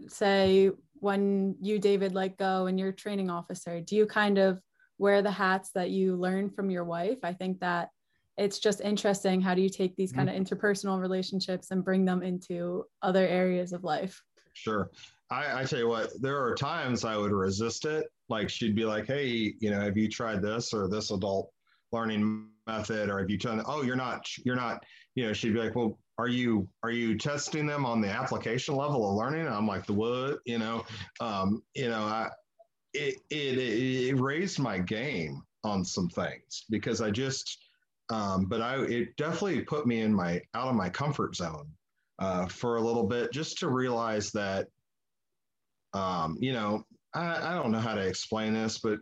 say 0.09 0.71
when 0.95 1.55
you 1.61 1.79
David 1.79 2.13
let 2.13 2.37
go 2.37 2.67
and 2.67 2.79
you're 2.79 2.93
training 2.93 3.31
officer, 3.31 3.81
do 3.81 3.95
you 3.95 4.07
kind 4.07 4.39
of 4.39 4.61
wear 4.99 5.23
the 5.23 5.31
hats 5.31 5.71
that 5.75 5.91
you 5.91 6.17
learn 6.17 6.51
from 6.51 6.71
your 6.71 6.85
wife. 6.85 7.19
I 7.23 7.33
think 7.33 7.61
that 7.61 7.91
it's 8.37 8.59
just 8.59 8.81
interesting. 8.81 9.41
How 9.41 9.55
do 9.55 9.63
you 9.63 9.69
take 9.69 9.97
these 9.97 10.13
kind 10.13 10.29
of 10.29 10.35
mm-hmm. 10.35 10.45
interpersonal 10.45 11.01
relationships 11.01 11.71
and 11.71 11.85
bring 11.85 12.05
them 12.05 12.23
into 12.23 12.85
other 13.03 13.27
areas 13.27 13.73
of 13.73 13.85
life? 13.85 14.21
Sure. 14.55 14.91
I, 15.31 15.61
I 15.61 15.65
tell 15.65 15.79
you 15.79 15.89
what, 15.89 16.11
there 16.21 16.43
are 16.45 16.55
times 16.55 17.05
I 17.05 17.17
would 17.17 17.33
resist 17.33 17.85
it. 17.85 18.07
Like 18.29 18.49
she'd 18.49 18.75
be 18.75 18.85
like, 18.85 19.07
Hey, 19.07 19.55
you 19.61 19.71
know, 19.71 19.81
have 19.81 19.97
you 19.97 20.09
tried 20.09 20.43
this 20.43 20.73
or 20.73 20.89
this 20.89 21.11
adult 21.11 21.51
learning 21.93 22.49
method? 22.67 23.09
Or 23.09 23.19
have 23.21 23.31
you 23.31 23.39
done, 23.39 23.63
oh, 23.67 23.83
you're 23.83 23.97
not, 23.97 24.27
you're 24.45 24.57
not, 24.57 24.83
you 25.15 25.27
know, 25.27 25.33
she'd 25.33 25.55
be 25.55 25.61
like, 25.61 25.77
well, 25.77 25.99
are 26.19 26.29
you 26.29 26.69
are 26.83 26.91
you 26.91 27.19
testing 27.19 27.67
them 27.67 27.85
on 27.85 28.01
the 28.01 28.09
application 28.09 28.77
level 28.77 29.09
of 29.09 29.17
learning? 29.17 29.49
I'm 29.49 29.67
like, 29.67 29.87
the 29.87 29.93
what? 29.93 30.39
You 30.45 30.59
know, 30.59 30.85
um, 31.21 31.63
you 31.75 31.89
know, 31.89 32.03
I 32.03 32.29
it, 32.95 33.17
it, 33.31 33.59
it 33.59 34.21
raised 34.21 34.59
my 34.59 34.79
game 34.79 35.43
on 35.65 35.85
some 35.85 36.09
things 36.09 36.65
because 36.71 37.01
I 37.01 37.11
just, 37.11 37.59
um, 38.11 38.47
but 38.47 38.61
I 38.61 38.83
it 38.83 39.17
definitely 39.17 39.63
put 39.63 39.87
me 39.87 40.01
in 40.03 40.15
my 40.15 40.43
out 40.55 40.69
of 40.69 40.75
my 40.75 40.89
comfort 40.89 41.35
zone 41.35 41.69
uh, 42.19 42.47
for 42.47 42.77
a 42.77 42.83
little 42.83 43.07
bit 43.07 43.33
just 43.33 43.59
to 43.59 43.69
realize 43.69 44.31
that, 44.33 44.69
um, 45.93 46.37
you 46.41 46.53
know, 46.53 46.85
I, 47.15 47.53
I 47.53 47.55
don't 47.55 47.73
know 47.73 47.79
how 47.81 47.95
to 47.95 48.07
explain 48.07 48.55
this, 48.55 48.79
but 48.79 48.99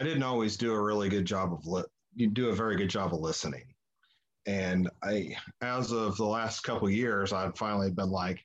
I 0.00 0.04
didn't 0.04 0.22
always 0.22 0.56
do 0.56 0.72
a 0.72 0.82
really 0.82 1.08
good 1.08 1.24
job 1.24 1.52
of 1.52 1.66
li- 1.66 1.84
you 2.14 2.28
do 2.28 2.48
a 2.48 2.54
very 2.54 2.76
good 2.76 2.90
job 2.90 3.14
of 3.14 3.20
listening. 3.20 3.64
And 4.46 4.88
I, 5.02 5.36
as 5.60 5.92
of 5.92 6.16
the 6.16 6.24
last 6.24 6.60
couple 6.60 6.88
years, 6.88 7.32
I've 7.32 7.56
finally 7.56 7.90
been 7.90 8.10
like, 8.10 8.44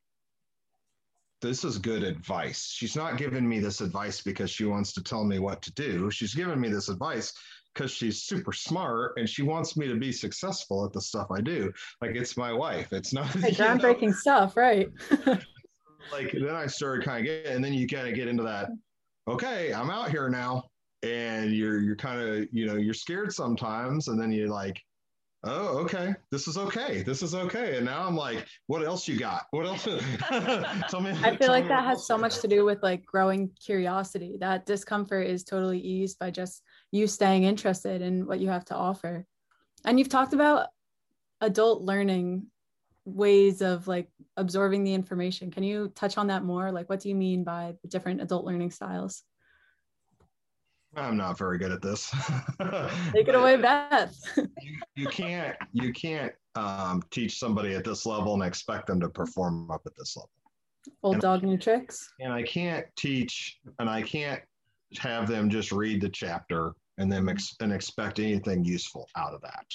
this 1.41 1.63
is 1.63 1.77
good 1.77 2.03
advice. 2.03 2.69
She's 2.71 2.95
not 2.95 3.17
giving 3.17 3.47
me 3.47 3.59
this 3.59 3.81
advice 3.81 4.21
because 4.21 4.49
she 4.49 4.65
wants 4.65 4.93
to 4.93 5.03
tell 5.03 5.23
me 5.23 5.39
what 5.39 5.61
to 5.63 5.73
do. 5.73 6.11
She's 6.11 6.35
giving 6.35 6.59
me 6.59 6.69
this 6.69 6.89
advice 6.89 7.33
because 7.73 7.91
she's 7.91 8.23
super 8.23 8.53
smart 8.53 9.13
and 9.17 9.27
she 9.27 9.43
wants 9.43 9.77
me 9.77 9.87
to 9.87 9.95
be 9.95 10.11
successful 10.11 10.85
at 10.85 10.93
the 10.93 11.01
stuff 11.01 11.27
I 11.31 11.41
do. 11.41 11.71
Like 12.01 12.15
it's 12.15 12.37
my 12.37 12.53
wife. 12.53 12.93
It's 12.93 13.13
not 13.13 13.27
hey, 13.27 13.51
groundbreaking 13.51 14.09
know, 14.09 14.11
stuff, 14.11 14.57
right? 14.57 14.89
like 16.11 16.31
then 16.31 16.55
I 16.55 16.67
started 16.67 17.05
kind 17.05 17.19
of 17.19 17.25
getting, 17.25 17.55
and 17.55 17.63
then 17.63 17.73
you 17.73 17.87
kind 17.87 18.07
of 18.07 18.15
get 18.15 18.27
into 18.27 18.43
that. 18.43 18.69
Okay, 19.27 19.73
I'm 19.73 19.89
out 19.89 20.11
here 20.11 20.29
now, 20.29 20.63
and 21.03 21.53
you're 21.53 21.79
you're 21.79 21.95
kind 21.95 22.21
of 22.21 22.47
you 22.51 22.65
know 22.65 22.75
you're 22.75 22.93
scared 22.93 23.33
sometimes, 23.33 24.07
and 24.07 24.21
then 24.21 24.31
you're 24.31 24.49
like, 24.49 24.81
oh 25.43 25.79
okay. 25.79 26.13
This 26.31 26.47
is 26.47 26.57
okay. 26.57 27.03
This 27.03 27.21
is 27.21 27.33
okay. 27.33 27.77
And 27.77 27.85
now 27.85 28.05
i'm 28.05 28.15
like 28.15 28.45
what 28.67 28.83
else 28.83 29.07
you 29.07 29.17
got? 29.17 29.43
What 29.51 29.65
else? 29.65 29.83
Tell 30.89 31.01
me 31.01 31.11
i 31.23 31.35
feel 31.35 31.49
like 31.49 31.67
that 31.67 31.83
has 31.83 32.05
so 32.05 32.17
much 32.17 32.39
to 32.39 32.47
do 32.47 32.65
with 32.65 32.81
like 32.83 33.05
growing 33.05 33.49
curiosity. 33.63 34.37
That 34.39 34.65
discomfort 34.65 35.27
is 35.27 35.43
totally 35.43 35.79
eased 35.79 36.19
by 36.19 36.31
just 36.31 36.61
you 36.91 37.07
staying 37.07 37.43
interested 37.43 38.01
in 38.01 38.25
what 38.25 38.39
you 38.39 38.49
have 38.49 38.65
to 38.65 38.75
offer. 38.75 39.25
And 39.85 39.97
you've 39.97 40.09
talked 40.09 40.33
about 40.33 40.67
adult 41.41 41.81
learning 41.81 42.47
ways 43.05 43.61
of 43.61 43.87
like 43.87 44.09
absorbing 44.37 44.83
the 44.83 44.93
information. 44.93 45.49
Can 45.49 45.63
you 45.63 45.91
touch 45.95 46.17
on 46.17 46.27
that 46.27 46.43
more? 46.43 46.71
Like 46.71 46.89
what 46.89 46.99
do 46.99 47.09
you 47.09 47.15
mean 47.15 47.43
by 47.43 47.73
the 47.81 47.87
different 47.87 48.21
adult 48.21 48.45
learning 48.45 48.71
styles 48.71 49.23
I'm 50.95 51.15
not 51.15 51.37
very 51.37 51.57
good 51.57 51.71
at 51.71 51.81
this. 51.81 52.11
Take 53.13 53.27
it 53.27 53.35
away, 53.35 53.55
Beth. 53.57 54.17
you, 54.37 54.77
you, 54.95 55.07
can't 55.07 55.55
you 55.71 55.93
can't 55.93 56.33
um, 56.55 57.01
teach 57.11 57.39
somebody 57.39 57.75
at 57.75 57.85
this 57.85 58.05
level 58.05 58.33
and 58.33 58.43
expect 58.43 58.87
them 58.87 58.99
to 58.99 59.09
perform 59.09 59.71
up 59.71 59.81
at 59.85 59.93
this 59.97 60.17
level. 60.17 60.29
Old 61.03 61.15
and 61.15 61.21
dog, 61.21 61.43
new 61.43 61.57
tricks. 61.57 62.11
And 62.19 62.33
I 62.33 62.43
can't 62.43 62.85
teach, 62.97 63.59
and 63.79 63.89
I 63.89 64.01
can't 64.01 64.41
have 64.97 65.27
them 65.27 65.49
just 65.49 65.71
read 65.71 66.01
the 66.01 66.09
chapter 66.09 66.73
and 66.97 67.11
then 67.11 67.29
ex- 67.29 67.55
and 67.61 67.71
expect 67.71 68.19
anything 68.19 68.65
useful 68.65 69.07
out 69.15 69.33
of 69.33 69.41
that. 69.41 69.65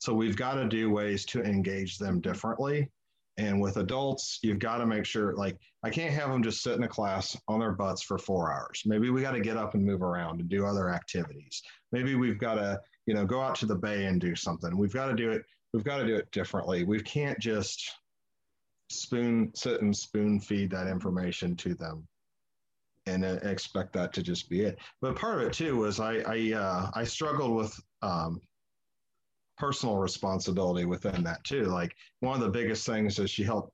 So 0.00 0.12
we've 0.12 0.36
got 0.36 0.54
to 0.54 0.66
do 0.66 0.90
ways 0.90 1.24
to 1.26 1.42
engage 1.42 1.98
them 1.98 2.20
differently 2.20 2.88
and 3.38 3.60
with 3.60 3.76
adults, 3.76 4.40
you've 4.42 4.58
got 4.58 4.78
to 4.78 4.86
make 4.86 5.06
sure, 5.06 5.32
like, 5.36 5.56
I 5.84 5.90
can't 5.90 6.12
have 6.12 6.30
them 6.30 6.42
just 6.42 6.60
sit 6.60 6.74
in 6.74 6.82
a 6.82 6.88
class 6.88 7.36
on 7.46 7.60
their 7.60 7.70
butts 7.70 8.02
for 8.02 8.18
four 8.18 8.52
hours. 8.52 8.82
Maybe 8.84 9.10
we 9.10 9.22
got 9.22 9.32
to 9.32 9.40
get 9.40 9.56
up 9.56 9.74
and 9.74 9.86
move 9.86 10.02
around 10.02 10.40
and 10.40 10.48
do 10.48 10.66
other 10.66 10.90
activities. 10.90 11.62
Maybe 11.92 12.16
we've 12.16 12.38
got 12.38 12.56
to, 12.56 12.80
you 13.06 13.14
know, 13.14 13.24
go 13.24 13.40
out 13.40 13.54
to 13.56 13.66
the 13.66 13.76
bay 13.76 14.06
and 14.06 14.20
do 14.20 14.34
something. 14.34 14.76
We've 14.76 14.92
got 14.92 15.06
to 15.06 15.14
do 15.14 15.30
it. 15.30 15.42
We've 15.72 15.84
got 15.84 15.98
to 15.98 16.06
do 16.06 16.16
it 16.16 16.30
differently. 16.32 16.82
We 16.82 17.00
can't 17.00 17.38
just 17.38 17.92
spoon, 18.90 19.52
sit 19.54 19.82
and 19.82 19.96
spoon 19.96 20.40
feed 20.40 20.70
that 20.72 20.88
information 20.88 21.54
to 21.56 21.74
them 21.74 22.08
and 23.06 23.24
expect 23.24 23.92
that 23.92 24.12
to 24.14 24.22
just 24.22 24.50
be 24.50 24.62
it. 24.62 24.78
But 25.00 25.16
part 25.16 25.40
of 25.40 25.46
it 25.46 25.52
too 25.52 25.76
was 25.76 26.00
I, 26.00 26.16
I, 26.26 26.52
uh, 26.54 26.90
I 26.92 27.04
struggled 27.04 27.54
with, 27.54 27.80
um, 28.02 28.40
personal 29.58 29.96
responsibility 29.96 30.84
within 30.84 31.22
that 31.24 31.42
too. 31.44 31.64
Like 31.64 31.94
one 32.20 32.34
of 32.34 32.40
the 32.40 32.50
biggest 32.50 32.86
things 32.86 33.16
that 33.16 33.28
she 33.28 33.42
helped 33.42 33.72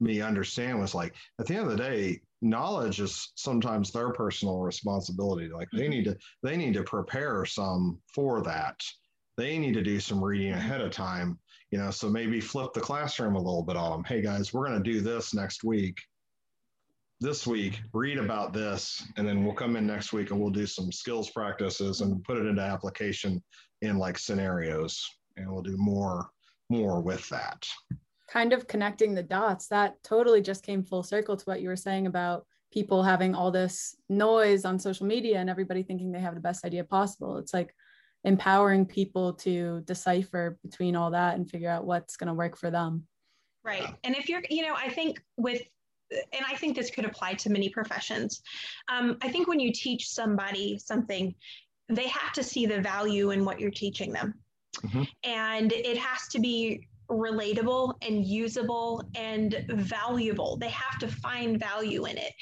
me 0.00 0.20
understand 0.20 0.80
was 0.80 0.94
like 0.94 1.14
at 1.38 1.46
the 1.46 1.54
end 1.54 1.66
of 1.66 1.70
the 1.70 1.76
day, 1.76 2.20
knowledge 2.42 3.00
is 3.00 3.32
sometimes 3.36 3.90
their 3.90 4.10
personal 4.10 4.60
responsibility. 4.60 5.48
Like 5.48 5.68
they 5.72 5.82
mm-hmm. 5.82 5.90
need 5.90 6.04
to 6.04 6.16
they 6.42 6.56
need 6.56 6.74
to 6.74 6.82
prepare 6.84 7.44
some 7.44 7.98
for 8.14 8.42
that. 8.42 8.80
They 9.36 9.58
need 9.58 9.74
to 9.74 9.82
do 9.82 9.98
some 9.98 10.22
reading 10.22 10.52
ahead 10.52 10.80
of 10.80 10.90
time. 10.90 11.38
You 11.70 11.78
know, 11.78 11.90
so 11.90 12.08
maybe 12.08 12.40
flip 12.40 12.72
the 12.72 12.80
classroom 12.80 13.34
a 13.34 13.42
little 13.42 13.64
bit 13.64 13.76
on 13.76 13.90
them. 13.90 14.04
Hey 14.04 14.22
guys, 14.22 14.52
we're 14.52 14.68
going 14.68 14.82
to 14.82 14.92
do 14.92 15.00
this 15.00 15.34
next 15.34 15.64
week. 15.64 15.98
This 17.24 17.46
week, 17.46 17.80
read 17.94 18.18
about 18.18 18.52
this, 18.52 19.02
and 19.16 19.26
then 19.26 19.46
we'll 19.46 19.54
come 19.54 19.76
in 19.76 19.86
next 19.86 20.12
week 20.12 20.30
and 20.30 20.38
we'll 20.38 20.50
do 20.50 20.66
some 20.66 20.92
skills 20.92 21.30
practices 21.30 22.02
and 22.02 22.22
put 22.22 22.36
it 22.36 22.44
into 22.44 22.60
application 22.60 23.42
in 23.80 23.96
like 23.96 24.18
scenarios. 24.18 25.02
And 25.38 25.50
we'll 25.50 25.62
do 25.62 25.78
more 25.78 26.28
more 26.68 27.00
with 27.00 27.26
that. 27.30 27.66
Kind 28.28 28.52
of 28.52 28.68
connecting 28.68 29.14
the 29.14 29.22
dots 29.22 29.68
that 29.68 29.94
totally 30.04 30.42
just 30.42 30.62
came 30.66 30.82
full 30.82 31.02
circle 31.02 31.34
to 31.34 31.44
what 31.46 31.62
you 31.62 31.70
were 31.70 31.76
saying 31.76 32.06
about 32.06 32.44
people 32.70 33.02
having 33.02 33.34
all 33.34 33.50
this 33.50 33.96
noise 34.10 34.66
on 34.66 34.78
social 34.78 35.06
media 35.06 35.38
and 35.38 35.48
everybody 35.48 35.82
thinking 35.82 36.12
they 36.12 36.20
have 36.20 36.34
the 36.34 36.42
best 36.42 36.62
idea 36.62 36.84
possible. 36.84 37.38
It's 37.38 37.54
like 37.54 37.74
empowering 38.24 38.84
people 38.84 39.32
to 39.32 39.80
decipher 39.86 40.58
between 40.62 40.94
all 40.94 41.12
that 41.12 41.36
and 41.36 41.48
figure 41.48 41.70
out 41.70 41.86
what's 41.86 42.18
going 42.18 42.28
to 42.28 42.34
work 42.34 42.58
for 42.58 42.70
them. 42.70 43.06
Right. 43.64 43.94
And 44.04 44.14
if 44.14 44.28
you're 44.28 44.42
you 44.50 44.60
know 44.60 44.74
i 44.76 44.90
think 44.90 45.22
with 45.38 45.62
and 46.10 46.44
I 46.46 46.56
think 46.56 46.76
this 46.76 46.90
could 46.90 47.04
apply 47.04 47.34
to 47.34 47.50
many 47.50 47.68
professions. 47.68 48.42
Um, 48.88 49.16
I 49.22 49.28
think 49.28 49.48
when 49.48 49.60
you 49.60 49.72
teach 49.72 50.08
somebody 50.08 50.78
something, 50.78 51.34
they 51.88 52.08
have 52.08 52.32
to 52.32 52.42
see 52.42 52.66
the 52.66 52.80
value 52.80 53.30
in 53.30 53.44
what 53.44 53.60
you're 53.60 53.70
teaching 53.70 54.12
them. 54.12 54.34
Mm-hmm. 54.78 55.02
And 55.24 55.72
it 55.72 55.96
has 55.98 56.28
to 56.28 56.40
be 56.40 56.86
relatable 57.10 57.94
and 58.02 58.24
usable 58.24 59.02
and 59.14 59.64
valuable. 59.68 60.56
They 60.56 60.70
have 60.70 60.98
to 61.00 61.08
find 61.08 61.58
value 61.58 62.06
in 62.06 62.16
it. 62.18 62.32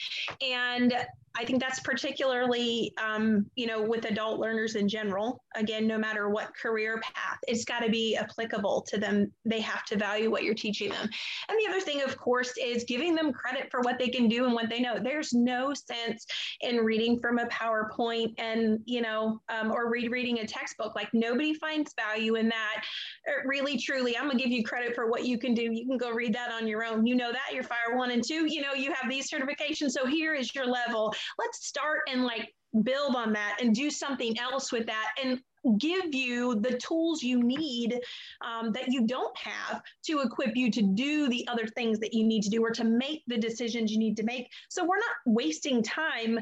And 0.40 0.94
I 1.34 1.44
think 1.44 1.60
that's 1.60 1.80
particularly, 1.80 2.92
um, 3.02 3.46
you 3.54 3.66
know, 3.66 3.80
with 3.80 4.04
adult 4.04 4.38
learners 4.38 4.74
in 4.74 4.88
general. 4.88 5.42
Again, 5.54 5.86
no 5.86 5.96
matter 5.96 6.28
what 6.28 6.54
career 6.54 7.00
path, 7.00 7.38
it's 7.48 7.64
got 7.64 7.80
to 7.80 7.90
be 7.90 8.16
applicable 8.16 8.82
to 8.88 8.98
them. 8.98 9.32
They 9.44 9.60
have 9.60 9.84
to 9.86 9.96
value 9.96 10.30
what 10.30 10.42
you're 10.42 10.54
teaching 10.54 10.90
them. 10.90 11.08
And 11.48 11.58
the 11.58 11.70
other 11.70 11.80
thing, 11.80 12.02
of 12.02 12.16
course, 12.18 12.52
is 12.62 12.84
giving 12.84 13.14
them 13.14 13.32
credit 13.32 13.70
for 13.70 13.80
what 13.80 13.98
they 13.98 14.08
can 14.08 14.28
do 14.28 14.44
and 14.44 14.54
what 14.54 14.68
they 14.68 14.80
know. 14.80 14.98
There's 14.98 15.32
no 15.32 15.72
sense 15.72 16.26
in 16.60 16.78
reading 16.78 17.18
from 17.18 17.38
a 17.38 17.46
PowerPoint 17.46 18.34
and, 18.38 18.80
you 18.84 19.00
know, 19.00 19.40
um, 19.48 19.72
or 19.72 19.90
rereading 19.90 20.40
a 20.40 20.46
textbook. 20.46 20.94
Like 20.94 21.08
nobody 21.14 21.54
finds 21.54 21.94
value 21.94 22.34
in 22.34 22.48
that. 22.50 22.84
Er, 23.26 23.44
really, 23.46 23.78
truly, 23.78 24.16
I'm 24.16 24.24
going 24.24 24.36
to 24.36 24.42
give 24.42 24.52
you 24.52 24.64
credit 24.64 24.94
for 24.94 25.08
what 25.10 25.24
you 25.24 25.38
can 25.38 25.54
do. 25.54 25.62
You 25.62 25.86
can 25.86 25.96
go 25.96 26.10
read 26.10 26.34
that 26.34 26.52
on 26.52 26.66
your 26.66 26.84
own. 26.84 27.06
You 27.06 27.14
know 27.14 27.32
that 27.32 27.54
you're 27.54 27.62
fire 27.62 27.96
one 27.96 28.10
and 28.10 28.22
two. 28.22 28.46
You 28.46 28.60
know, 28.60 28.74
you 28.74 28.92
have 28.92 29.10
these 29.10 29.30
certifications. 29.30 29.92
So 29.92 30.06
here 30.06 30.34
is 30.34 30.54
your 30.54 30.66
level 30.66 31.14
let's 31.38 31.66
start 31.66 32.00
and 32.10 32.24
like 32.24 32.54
build 32.82 33.14
on 33.16 33.32
that 33.32 33.58
and 33.60 33.74
do 33.74 33.90
something 33.90 34.38
else 34.38 34.72
with 34.72 34.86
that 34.86 35.08
and 35.22 35.40
give 35.78 36.14
you 36.14 36.56
the 36.56 36.76
tools 36.78 37.22
you 37.22 37.42
need 37.42 38.00
um, 38.40 38.72
that 38.72 38.88
you 38.88 39.06
don't 39.06 39.36
have 39.38 39.82
to 40.04 40.20
equip 40.20 40.56
you 40.56 40.70
to 40.70 40.82
do 40.82 41.28
the 41.28 41.46
other 41.48 41.66
things 41.66 41.98
that 42.00 42.12
you 42.12 42.24
need 42.24 42.42
to 42.42 42.50
do 42.50 42.62
or 42.62 42.70
to 42.70 42.84
make 42.84 43.22
the 43.28 43.38
decisions 43.38 43.92
you 43.92 43.98
need 43.98 44.16
to 44.16 44.24
make. 44.24 44.48
So 44.68 44.84
we're 44.84 44.96
not 44.96 45.16
wasting 45.26 45.82
time 45.82 46.40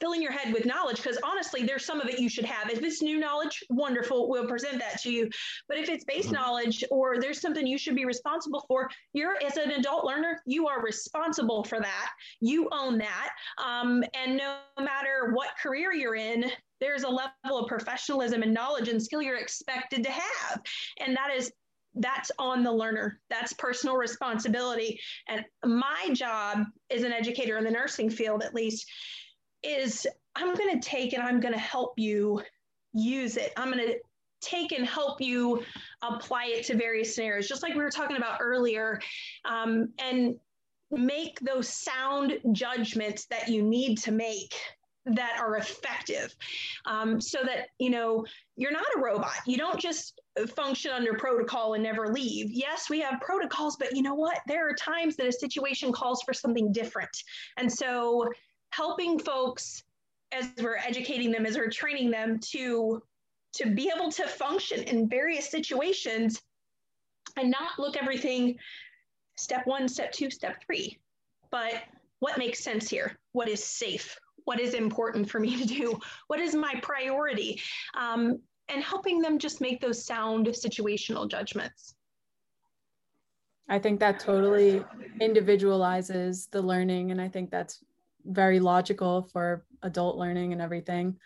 filling 0.00 0.22
your 0.22 0.32
head 0.32 0.52
with 0.52 0.66
knowledge 0.66 0.96
because 0.96 1.18
honestly 1.24 1.62
there's 1.62 1.84
some 1.84 2.00
of 2.00 2.08
it 2.08 2.18
you 2.18 2.28
should 2.28 2.44
have. 2.44 2.70
If 2.70 2.82
it's 2.82 3.02
new 3.02 3.18
knowledge 3.18 3.62
wonderful 3.70 4.28
we'll 4.28 4.46
present 4.46 4.78
that 4.78 5.00
to 5.02 5.10
you. 5.10 5.28
But 5.68 5.78
if 5.78 5.88
it's 5.88 6.04
base 6.04 6.26
mm-hmm. 6.26 6.34
knowledge 6.34 6.84
or 6.90 7.18
there's 7.20 7.40
something 7.40 7.66
you 7.66 7.78
should 7.78 7.96
be 7.96 8.04
responsible 8.04 8.64
for 8.68 8.88
you're 9.12 9.36
as 9.44 9.56
an 9.56 9.72
adult 9.72 10.04
learner 10.04 10.40
you 10.46 10.68
are 10.68 10.82
responsible 10.82 11.64
for 11.64 11.80
that. 11.80 12.10
You 12.40 12.68
own 12.72 12.98
that. 12.98 13.30
Um, 13.64 14.04
and 14.14 14.36
no 14.36 14.58
matter 14.78 15.32
what 15.32 15.50
career 15.60 15.92
you're 15.92 16.16
in 16.16 16.50
there's 16.80 17.04
a 17.04 17.08
level 17.08 17.58
of 17.58 17.68
professionalism 17.68 18.42
and 18.42 18.52
knowledge 18.52 18.88
and 18.88 19.02
skill 19.02 19.22
you're 19.22 19.38
expected 19.38 20.04
to 20.04 20.10
have. 20.10 20.60
And 20.98 21.16
that 21.16 21.30
is 21.34 21.50
that's 21.98 22.30
on 22.38 22.62
the 22.62 22.72
learner. 22.72 23.20
That's 23.30 23.52
personal 23.54 23.96
responsibility. 23.96 25.00
And 25.28 25.44
my 25.64 26.10
job 26.12 26.64
as 26.90 27.02
an 27.02 27.12
educator 27.12 27.56
in 27.56 27.64
the 27.64 27.70
nursing 27.70 28.10
field 28.10 28.42
at 28.42 28.54
least 28.54 28.86
is 29.66 30.06
I'm 30.34 30.54
going 30.54 30.80
to 30.80 30.86
take 30.88 31.12
and 31.12 31.22
I'm 31.22 31.40
going 31.40 31.54
to 31.54 31.60
help 31.60 31.94
you 31.98 32.42
use 32.92 33.36
it. 33.36 33.52
I'm 33.56 33.70
going 33.70 33.86
to 33.86 33.98
take 34.40 34.72
and 34.72 34.86
help 34.86 35.20
you 35.20 35.62
apply 36.02 36.46
it 36.46 36.64
to 36.66 36.76
various 36.76 37.14
scenarios, 37.14 37.48
just 37.48 37.62
like 37.62 37.74
we 37.74 37.82
were 37.82 37.90
talking 37.90 38.16
about 38.16 38.38
earlier, 38.40 39.00
um, 39.44 39.88
and 39.98 40.36
make 40.90 41.40
those 41.40 41.68
sound 41.68 42.38
judgments 42.52 43.26
that 43.26 43.48
you 43.48 43.62
need 43.62 43.96
to 43.98 44.12
make 44.12 44.54
that 45.06 45.38
are 45.40 45.56
effective. 45.56 46.34
Um, 46.84 47.20
so 47.20 47.38
that 47.44 47.68
you 47.78 47.90
know 47.90 48.24
you're 48.56 48.72
not 48.72 48.86
a 48.96 49.00
robot. 49.00 49.36
You 49.46 49.56
don't 49.56 49.80
just 49.80 50.20
function 50.54 50.90
under 50.90 51.14
protocol 51.14 51.74
and 51.74 51.82
never 51.82 52.12
leave. 52.12 52.50
Yes 52.50 52.90
we 52.90 53.00
have 53.00 53.20
protocols 53.20 53.76
but 53.76 53.94
you 53.94 54.02
know 54.02 54.14
what? 54.14 54.38
There 54.46 54.68
are 54.68 54.74
times 54.74 55.16
that 55.16 55.26
a 55.26 55.32
situation 55.32 55.92
calls 55.92 56.22
for 56.22 56.34
something 56.34 56.72
different. 56.72 57.22
And 57.56 57.72
so 57.72 58.28
helping 58.76 59.18
folks 59.18 59.82
as 60.32 60.50
we're 60.60 60.76
educating 60.76 61.30
them, 61.30 61.46
as 61.46 61.56
we're 61.56 61.70
training 61.70 62.10
them 62.10 62.38
to 62.38 63.02
to 63.54 63.70
be 63.70 63.90
able 63.94 64.12
to 64.12 64.26
function 64.26 64.82
in 64.82 65.08
various 65.08 65.48
situations 65.48 66.42
and 67.38 67.50
not 67.50 67.78
look 67.78 67.96
everything 67.96 68.54
step 69.36 69.66
one, 69.66 69.88
step 69.88 70.12
two, 70.12 70.30
step 70.30 70.62
three, 70.66 70.98
but 71.50 71.74
what 72.18 72.36
makes 72.36 72.62
sense 72.62 72.90
here? 72.90 73.16
What 73.32 73.48
is 73.48 73.64
safe? 73.64 74.18
What 74.44 74.60
is 74.60 74.74
important 74.74 75.30
for 75.30 75.40
me 75.40 75.56
to 75.62 75.66
do? 75.66 75.98
What 76.26 76.38
is 76.38 76.54
my 76.54 76.74
priority? 76.82 77.60
Um, 77.96 78.40
and 78.68 78.82
helping 78.82 79.20
them 79.22 79.38
just 79.38 79.62
make 79.62 79.80
those 79.80 80.04
sound 80.04 80.46
situational 80.48 81.30
judgments. 81.30 81.94
I 83.68 83.78
think 83.78 84.00
that 84.00 84.20
totally 84.20 84.84
individualizes 85.20 86.48
the 86.50 86.60
learning. 86.60 87.10
And 87.10 87.20
I 87.20 87.28
think 87.28 87.50
that's 87.50 87.80
very 88.26 88.60
logical 88.60 89.28
for 89.32 89.64
adult 89.82 90.16
learning 90.16 90.52
and 90.52 90.60
everything. 90.60 91.16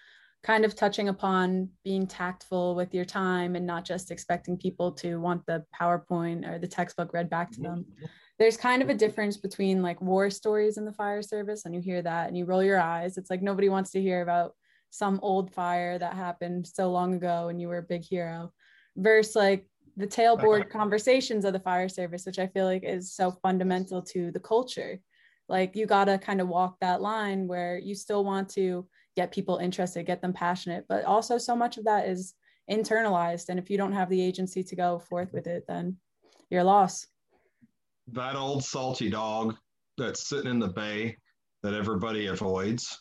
Kind 0.42 0.64
of 0.64 0.74
touching 0.74 1.08
upon 1.08 1.68
being 1.84 2.06
tactful 2.06 2.74
with 2.74 2.94
your 2.94 3.04
time 3.04 3.56
and 3.56 3.66
not 3.66 3.84
just 3.84 4.10
expecting 4.10 4.56
people 4.56 4.92
to 4.92 5.20
want 5.20 5.44
the 5.46 5.64
PowerPoint 5.78 6.48
or 6.48 6.58
the 6.58 6.66
textbook 6.66 7.12
read 7.12 7.28
back 7.28 7.50
to 7.52 7.60
them. 7.60 7.84
There's 8.38 8.56
kind 8.56 8.80
of 8.80 8.88
a 8.88 8.94
difference 8.94 9.36
between 9.36 9.82
like 9.82 10.00
war 10.00 10.30
stories 10.30 10.78
in 10.78 10.86
the 10.86 10.92
fire 10.92 11.20
service, 11.20 11.66
and 11.66 11.74
you 11.74 11.82
hear 11.82 12.00
that 12.00 12.28
and 12.28 12.38
you 12.38 12.46
roll 12.46 12.62
your 12.62 12.80
eyes. 12.80 13.18
It's 13.18 13.28
like 13.28 13.42
nobody 13.42 13.68
wants 13.68 13.90
to 13.90 14.00
hear 14.00 14.22
about 14.22 14.54
some 14.90 15.20
old 15.22 15.52
fire 15.52 15.98
that 15.98 16.14
happened 16.14 16.66
so 16.66 16.90
long 16.90 17.14
ago 17.14 17.48
and 17.48 17.60
you 17.60 17.68
were 17.68 17.78
a 17.78 17.82
big 17.82 18.02
hero 18.04 18.52
versus 18.96 19.36
like 19.36 19.66
the 19.96 20.06
tailboard 20.06 20.68
conversations 20.70 21.44
of 21.44 21.52
the 21.52 21.60
fire 21.60 21.88
service 21.88 22.26
which 22.26 22.38
i 22.38 22.46
feel 22.48 22.66
like 22.66 22.82
is 22.82 23.12
so 23.12 23.30
fundamental 23.30 24.02
to 24.02 24.30
the 24.32 24.40
culture 24.40 25.00
like 25.50 25.76
you 25.76 25.86
got 25.86 26.04
to 26.04 26.18
kind 26.18 26.40
of 26.40 26.48
walk 26.48 26.76
that 26.80 27.02
line 27.02 27.46
where 27.46 27.78
you 27.78 27.94
still 27.94 28.24
want 28.24 28.48
to 28.48 28.86
get 29.16 29.32
people 29.32 29.58
interested 29.58 30.06
get 30.06 30.22
them 30.22 30.32
passionate 30.32 30.84
but 30.88 31.04
also 31.04 31.36
so 31.36 31.54
much 31.54 31.76
of 31.76 31.84
that 31.84 32.08
is 32.08 32.34
internalized 32.70 33.48
and 33.48 33.58
if 33.58 33.68
you 33.68 33.76
don't 33.76 33.92
have 33.92 34.08
the 34.08 34.20
agency 34.20 34.62
to 34.62 34.76
go 34.76 34.98
forth 34.98 35.32
with 35.32 35.46
it 35.46 35.64
then 35.66 35.96
you're 36.50 36.64
lost 36.64 37.08
that 38.12 38.36
old 38.36 38.64
salty 38.64 39.10
dog 39.10 39.56
that's 39.98 40.28
sitting 40.28 40.50
in 40.50 40.58
the 40.58 40.68
bay 40.68 41.16
that 41.62 41.74
everybody 41.74 42.26
avoids 42.26 43.00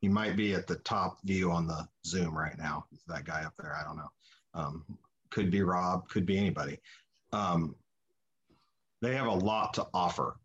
he 0.00 0.08
might 0.08 0.36
be 0.36 0.54
at 0.54 0.66
the 0.66 0.76
top 0.76 1.18
view 1.24 1.50
on 1.50 1.66
the 1.66 1.86
Zoom 2.06 2.36
right 2.36 2.56
now. 2.56 2.84
That 3.08 3.24
guy 3.24 3.42
up 3.44 3.54
there, 3.58 3.76
I 3.76 3.82
don't 3.84 3.96
know. 3.96 4.10
Um, 4.54 4.84
could 5.30 5.50
be 5.50 5.62
Rob, 5.62 6.08
could 6.08 6.24
be 6.24 6.38
anybody. 6.38 6.78
Um, 7.32 7.74
they 9.02 9.14
have 9.14 9.26
a 9.26 9.32
lot 9.32 9.74
to 9.74 9.86
offer. 9.92 10.36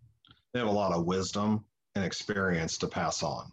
They 0.53 0.59
have 0.59 0.67
a 0.67 0.71
lot 0.71 0.93
of 0.93 1.05
wisdom 1.05 1.65
and 1.95 2.05
experience 2.05 2.77
to 2.79 2.87
pass 2.87 3.23
on. 3.23 3.51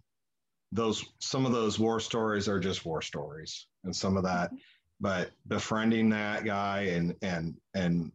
Those 0.73 1.05
some 1.19 1.47
of 1.47 1.53
those 1.53 1.79
war 1.79 1.99
stories 1.99 2.49
are 2.49 2.61
just 2.61 2.85
war 2.85 3.03
stories, 3.03 3.67
and 3.85 3.95
some 3.95 4.17
of 4.17 4.25
that, 4.25 4.53
but 5.01 5.33
befriending 5.49 6.11
that 6.11 6.45
guy 6.45 6.83
and 6.83 7.17
and 7.23 7.57
and 7.75 8.13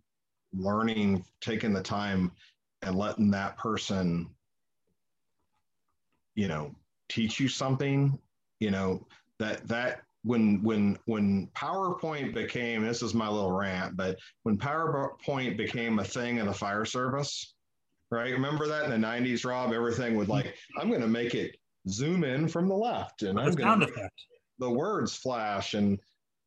learning, 0.53 1.25
taking 1.41 1.73
the 1.73 1.81
time 1.81 2.31
and 2.81 2.95
letting 2.95 3.31
that 3.31 3.57
person, 3.57 4.29
you 6.35 6.47
know, 6.47 6.73
teach 7.09 7.39
you 7.39 7.47
something 7.49 8.17
you 8.59 8.71
know 8.71 9.05
that 9.39 9.67
that 9.67 10.01
when 10.23 10.63
when 10.63 10.97
when 11.05 11.47
PowerPoint 11.55 12.33
became 12.33 12.83
this 12.83 13.01
is 13.01 13.13
my 13.13 13.27
little 13.27 13.51
rant, 13.51 13.95
but 13.95 14.17
when 14.43 14.57
PowerPoint 14.57 15.57
became 15.57 15.99
a 15.99 16.03
thing 16.03 16.37
in 16.37 16.47
the 16.47 16.53
fire 16.53 16.85
service, 16.85 17.53
right? 18.11 18.31
Remember 18.31 18.67
that 18.67 18.85
in 18.85 19.01
the 19.01 19.07
90s, 19.07 19.45
Rob? 19.45 19.73
Everything 19.73 20.15
would 20.15 20.29
like, 20.29 20.55
I'm 20.79 20.91
gonna 20.91 21.07
make 21.07 21.35
it 21.35 21.57
zoom 21.87 22.23
in 22.23 22.47
from 22.47 22.67
the 22.67 22.75
left 22.75 23.21
and 23.23 23.39
I'm 23.39 23.53
gonna 23.53 23.87
the 24.59 24.69
words 24.69 25.15
flash 25.15 25.73
and 25.73 25.99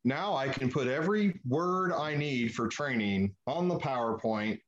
now 0.03 0.35
I 0.35 0.47
can 0.47 0.69
put 0.69 0.87
every 0.87 1.39
word 1.47 1.93
I 1.93 2.15
need 2.15 2.53
for 2.53 2.67
training 2.67 3.35
on 3.47 3.67
the 3.67 3.77
PowerPoint 3.77 4.59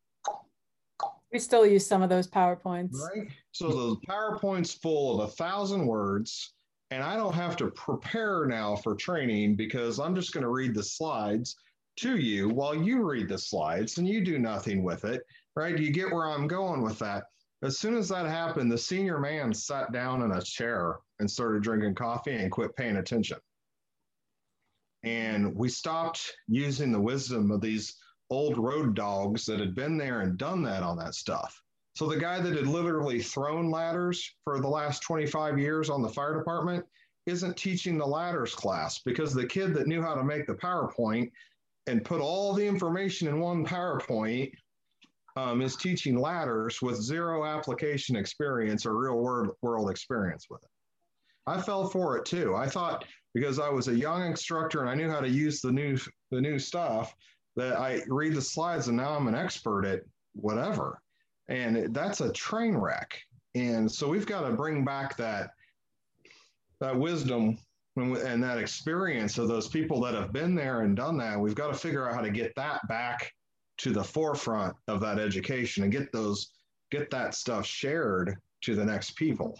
we 1.32 1.40
still 1.40 1.66
use 1.66 1.86
some 1.86 2.02
of 2.02 2.10
those 2.10 2.28
PowerPoints. 2.28 2.94
Right. 2.94 3.28
So 3.52 3.70
the 3.70 3.96
PowerPoint's 4.08 4.74
full 4.74 5.22
of 5.22 5.30
a 5.30 5.32
thousand 5.32 5.86
words, 5.86 6.54
and 6.92 7.02
I 7.02 7.16
don't 7.16 7.34
have 7.34 7.56
to 7.58 7.72
prepare 7.72 8.46
now 8.46 8.76
for 8.76 8.96
training 8.96 9.56
because 9.56 10.00
I'm 10.00 10.14
just 10.14 10.34
going 10.34 10.44
to 10.44 10.50
read 10.50 10.76
the 10.76 10.84
slides 10.84 11.56
to 11.98 12.18
you 12.18 12.50
while 12.50 12.76
you 12.76 13.04
read 13.04 13.30
the 13.30 13.38
slides 13.38 13.98
and 13.98 14.08
you 14.08 14.24
do 14.24 14.40
nothing 14.40 14.84
with 14.84 15.06
it. 15.06 15.22
Right. 15.56 15.78
You 15.78 15.92
get 15.92 16.12
where 16.12 16.30
I'm 16.30 16.48
going 16.48 16.82
with 16.82 17.00
that. 17.00 17.26
As 17.64 17.78
soon 17.78 17.96
as 17.96 18.10
that 18.10 18.26
happened, 18.26 18.72
the 18.72 18.78
senior 18.78 19.20
man 19.20 19.54
sat 19.54 19.92
down 19.92 20.24
in 20.24 20.32
a 20.32 20.42
chair 20.42 20.98
and 21.20 21.30
started 21.30 21.62
drinking 21.62 21.96
coffee 21.96 22.36
and 22.36 22.52
quit 22.52 22.76
paying 22.76 22.98
attention. 22.98 23.38
And 25.04 25.56
we 25.56 25.70
stopped 25.70 26.32
using 26.48 26.92
the 26.92 27.02
wisdom 27.02 27.52
of 27.52 27.62
these 27.62 27.98
old 28.30 28.58
road 28.58 28.96
dogs 28.96 29.46
that 29.46 29.60
had 29.60 29.76
been 29.76 29.98
there 29.98 30.22
and 30.22 30.38
done 30.38 30.64
that 30.64 30.84
on 30.84 30.98
that 30.98 31.16
stuff. 31.16 31.62
So 31.96 32.08
the 32.08 32.18
guy 32.18 32.40
that 32.40 32.56
had 32.56 32.68
literally 32.68 33.22
thrown 33.22 33.70
ladders 33.70 34.28
for 34.44 34.60
the 34.60 34.68
last 34.68 35.02
25 35.02 35.60
years 35.60 35.90
on 35.90 36.02
the 36.02 36.10
fire 36.10 36.38
department 36.38 36.86
isn't 37.26 37.58
teaching 37.58 37.98
the 37.98 38.08
ladders 38.08 38.56
class 38.56 39.00
because 39.00 39.34
the 39.34 39.46
kid 39.46 39.74
that 39.74 39.88
knew 39.88 40.02
how 40.02 40.16
to 40.16 40.24
make 40.24 40.48
the 40.48 40.54
PowerPoint 40.54 41.30
and 41.88 42.06
put 42.06 42.22
all 42.22 42.54
the 42.54 42.66
information 42.66 43.28
in 43.28 43.40
one 43.40 43.66
PowerPoint 43.66 44.52
um, 45.36 45.62
is 45.62 45.76
teaching 45.76 46.20
ladders 46.20 46.82
with 46.82 47.02
zero 47.02 47.46
application 47.46 48.16
experience 48.16 48.86
or 48.86 48.98
real 48.98 49.18
world, 49.18 49.50
world 49.62 49.90
experience 49.90 50.48
with 50.50 50.64
it. 50.64 50.70
I 51.48 51.62
fell 51.62 51.88
for 51.88 52.18
it 52.18 52.26
too. 52.26 52.56
I 52.56 52.68
thought 52.68 53.06
because 53.34 53.60
I 53.60 53.70
was 53.70 53.88
a 53.88 53.96
young 53.96 54.26
instructor 54.26 54.82
and 54.82 54.90
I 54.90 54.96
knew 54.96 55.10
how 55.10 55.22
to 55.22 55.30
use 55.30 55.62
the 55.62 55.72
new 55.72 55.98
the 56.32 56.42
new 56.42 56.60
stuff 56.60 57.16
that 57.56 57.78
I 57.78 58.02
read 58.08 58.36
the 58.36 58.42
slides 58.42 58.88
and 58.88 58.98
now 58.98 59.16
I'm 59.16 59.28
an 59.28 59.36
expert 59.36 59.86
at 59.86 60.02
whatever. 60.34 61.00
And 61.50 61.94
that's 61.94 62.22
a 62.22 62.32
train 62.32 62.76
wreck. 62.76 63.20
And 63.56 63.92
so 63.92 64.08
we've 64.08 64.26
got 64.26 64.48
to 64.48 64.54
bring 64.54 64.86
back 64.86 65.18
that 65.18 65.52
that 66.80 66.96
wisdom 66.98 67.58
and 67.98 68.42
that 68.44 68.58
experience 68.58 69.38
of 69.38 69.48
those 69.48 69.68
people 69.68 70.00
that 70.02 70.14
have 70.14 70.32
been 70.32 70.56
there 70.56 70.82
and 70.82 70.96
done 70.96 71.18
that. 71.18 71.40
We've 71.40 71.56
got 71.56 71.68
to 71.68 71.74
figure 71.74 72.08
out 72.08 72.16
how 72.16 72.22
to 72.22 72.30
get 72.30 72.54
that 72.56 72.88
back 72.88 73.34
to 73.82 73.92
the 73.92 74.04
forefront 74.04 74.76
of 74.88 75.00
that 75.02 75.18
education 75.18 75.84
and 75.84 75.92
get 75.92 76.12
those 76.12 76.52
get 76.92 77.10
that 77.10 77.34
stuff 77.34 77.66
shared 77.66 78.36
to 78.62 78.76
the 78.76 78.86
next 78.86 79.12
people. 79.12 79.60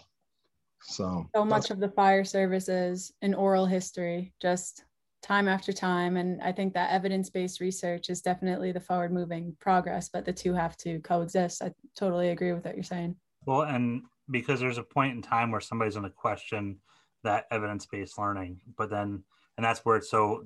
So 0.82 1.26
so 1.34 1.44
much 1.44 1.70
of 1.70 1.80
the 1.80 1.88
fire 1.88 2.24
services 2.24 3.12
in 3.22 3.34
oral 3.34 3.66
history, 3.66 4.32
just 4.40 4.84
time 5.22 5.48
after 5.48 5.72
time. 5.72 6.16
And 6.16 6.42
I 6.42 6.52
think 6.52 6.74
that 6.74 6.90
evidence 6.90 7.30
based 7.30 7.60
research 7.60 8.10
is 8.10 8.20
definitely 8.20 8.72
the 8.72 8.80
forward 8.80 9.12
moving 9.12 9.56
progress, 9.60 10.08
but 10.08 10.24
the 10.24 10.32
two 10.32 10.52
have 10.52 10.76
to 10.78 11.00
coexist. 11.00 11.62
I 11.62 11.72
totally 11.96 12.30
agree 12.30 12.52
with 12.52 12.64
what 12.64 12.74
you're 12.74 12.84
saying. 12.84 13.16
Well, 13.46 13.62
and 13.62 14.02
because 14.30 14.60
there's 14.60 14.78
a 14.78 14.84
point 14.84 15.14
in 15.14 15.22
time 15.22 15.50
where 15.50 15.60
somebody's 15.60 15.94
going 15.94 16.04
to 16.04 16.10
question 16.10 16.78
that 17.24 17.46
evidence 17.50 17.86
based 17.86 18.18
learning, 18.18 18.60
but 18.76 18.90
then, 18.90 19.22
and 19.56 19.64
that's 19.64 19.84
where 19.84 19.96
it's 19.96 20.10
so, 20.10 20.44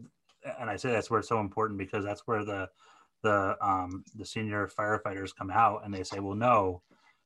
and 0.61 0.69
I 0.71 0.77
say 0.77 0.91
that's 0.91 1.11
where 1.11 1.21
it's 1.21 1.29
so 1.29 1.41
important 1.41 1.79
because 1.79 2.05
that's 2.05 2.23
where 2.27 2.45
the, 2.45 2.69
the, 3.27 3.57
um, 3.61 4.05
the 4.15 4.25
senior 4.25 4.69
firefighters 4.69 5.35
come 5.37 5.51
out 5.51 5.83
and 5.85 5.93
they 5.93 6.05
say, 6.05 6.21
well, 6.21 6.37
no, 6.37 6.83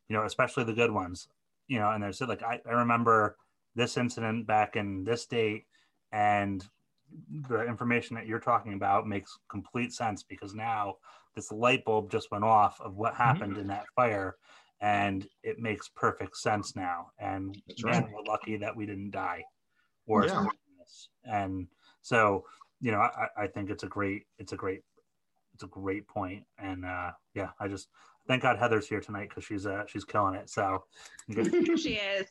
you 0.08 0.16
know, 0.16 0.24
especially 0.24 0.64
the 0.64 0.72
good 0.72 0.90
ones, 0.90 1.28
you 1.68 1.78
know, 1.78 1.90
and 1.90 2.02
they 2.02 2.12
said, 2.12 2.28
like, 2.28 2.42
I, 2.42 2.60
I 2.66 2.72
remember 2.72 3.36
this 3.74 3.96
incident 3.96 4.46
back 4.46 4.76
in 4.76 5.04
this 5.04 5.26
date 5.26 5.66
and 6.12 6.66
the 7.48 7.64
information 7.64 8.16
that 8.16 8.26
you're 8.26 8.40
talking 8.40 8.74
about 8.74 9.06
makes 9.06 9.38
complete 9.50 9.92
sense 9.92 10.22
because 10.22 10.54
now 10.54 10.96
this 11.34 11.52
light 11.52 11.84
bulb 11.84 12.10
just 12.10 12.30
went 12.30 12.44
off 12.44 12.80
of 12.80 12.96
what 12.96 13.12
mm-hmm. 13.12 13.22
happened 13.22 13.52
mm-hmm. 13.52 13.62
in 13.62 13.66
that 13.68 13.84
fire 13.94 14.36
and 14.80 15.28
it 15.42 15.58
makes 15.58 15.88
perfect 15.88 16.36
sense 16.36 16.74
now 16.74 17.10
and 17.18 17.60
That's 17.68 17.84
man 17.84 18.04
right. 18.04 18.12
we're 18.12 18.32
lucky 18.32 18.56
that 18.56 18.74
we 18.74 18.86
didn't 18.86 19.10
die 19.10 19.42
or 20.06 20.24
yeah. 20.26 20.46
and 21.24 21.66
so 22.02 22.44
you 22.80 22.90
know 22.90 23.00
I, 23.00 23.26
I 23.36 23.46
think 23.46 23.70
it's 23.70 23.82
a 23.82 23.88
great 23.88 24.22
it's 24.38 24.52
a 24.52 24.56
great 24.56 24.82
it's 25.60 25.64
a 25.64 25.80
great 25.80 26.08
point. 26.08 26.44
And 26.58 26.84
uh 26.84 27.10
yeah 27.34 27.48
i 27.60 27.68
just 27.68 27.88
thank 28.26 28.42
god 28.42 28.58
heather's 28.58 28.88
here 28.88 29.00
tonight 29.00 29.28
because 29.28 29.44
she's 29.44 29.66
uh 29.66 29.84
she's 29.86 30.04
killing 30.04 30.34
it. 30.34 30.48
So 30.48 30.84
she 31.76 31.94
is. 31.94 32.26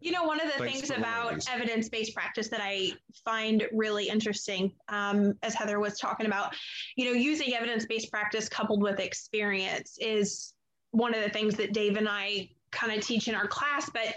You 0.00 0.10
know, 0.10 0.24
one 0.24 0.40
of 0.40 0.46
the 0.46 0.58
Thanks 0.58 0.88
things 0.88 0.90
about 0.90 1.44
evidence 1.48 1.88
based 1.88 2.14
practice 2.14 2.48
that 2.48 2.60
I 2.60 2.92
find 3.24 3.68
really 3.72 4.08
interesting, 4.08 4.72
um, 4.88 5.34
as 5.44 5.54
Heather 5.54 5.78
was 5.78 5.96
talking 5.96 6.26
about, 6.26 6.56
you 6.96 7.04
know, 7.04 7.12
using 7.12 7.54
evidence 7.54 7.86
based 7.86 8.10
practice 8.10 8.48
coupled 8.48 8.82
with 8.82 8.98
experience 8.98 9.96
is 10.00 10.54
one 10.90 11.14
of 11.14 11.22
the 11.22 11.30
things 11.30 11.54
that 11.54 11.72
Dave 11.72 11.96
and 11.96 12.08
I 12.08 12.48
kind 12.72 12.92
of 12.92 13.06
teach 13.06 13.28
in 13.28 13.36
our 13.36 13.46
class. 13.46 13.88
But 13.90 14.16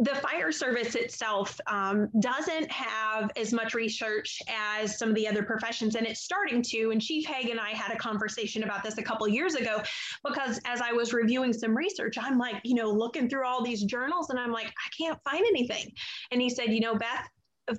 the 0.00 0.14
fire 0.16 0.50
service 0.50 0.94
itself 0.94 1.60
um, 1.66 2.08
doesn't 2.20 2.72
have 2.72 3.30
as 3.36 3.52
much 3.52 3.74
research 3.74 4.40
as 4.48 4.98
some 4.98 5.10
of 5.10 5.14
the 5.14 5.28
other 5.28 5.42
professions, 5.42 5.94
and 5.94 6.06
it's 6.06 6.22
starting 6.22 6.62
to. 6.62 6.90
And 6.90 7.02
Chief 7.02 7.26
Haigh 7.26 7.50
and 7.50 7.60
I 7.60 7.70
had 7.70 7.92
a 7.92 7.98
conversation 7.98 8.62
about 8.62 8.82
this 8.82 8.96
a 8.96 9.02
couple 9.02 9.28
years 9.28 9.54
ago 9.54 9.82
because 10.24 10.58
as 10.64 10.80
I 10.80 10.92
was 10.92 11.12
reviewing 11.12 11.52
some 11.52 11.76
research, 11.76 12.16
I'm 12.18 12.38
like, 12.38 12.56
you 12.64 12.74
know, 12.74 12.90
looking 12.90 13.28
through 13.28 13.46
all 13.46 13.62
these 13.62 13.84
journals, 13.84 14.30
and 14.30 14.38
I'm 14.38 14.52
like, 14.52 14.68
I 14.68 14.88
can't 14.96 15.18
find 15.22 15.44
anything. 15.46 15.92
And 16.30 16.40
he 16.40 16.48
said, 16.48 16.72
you 16.72 16.80
know, 16.80 16.94
Beth, 16.94 17.28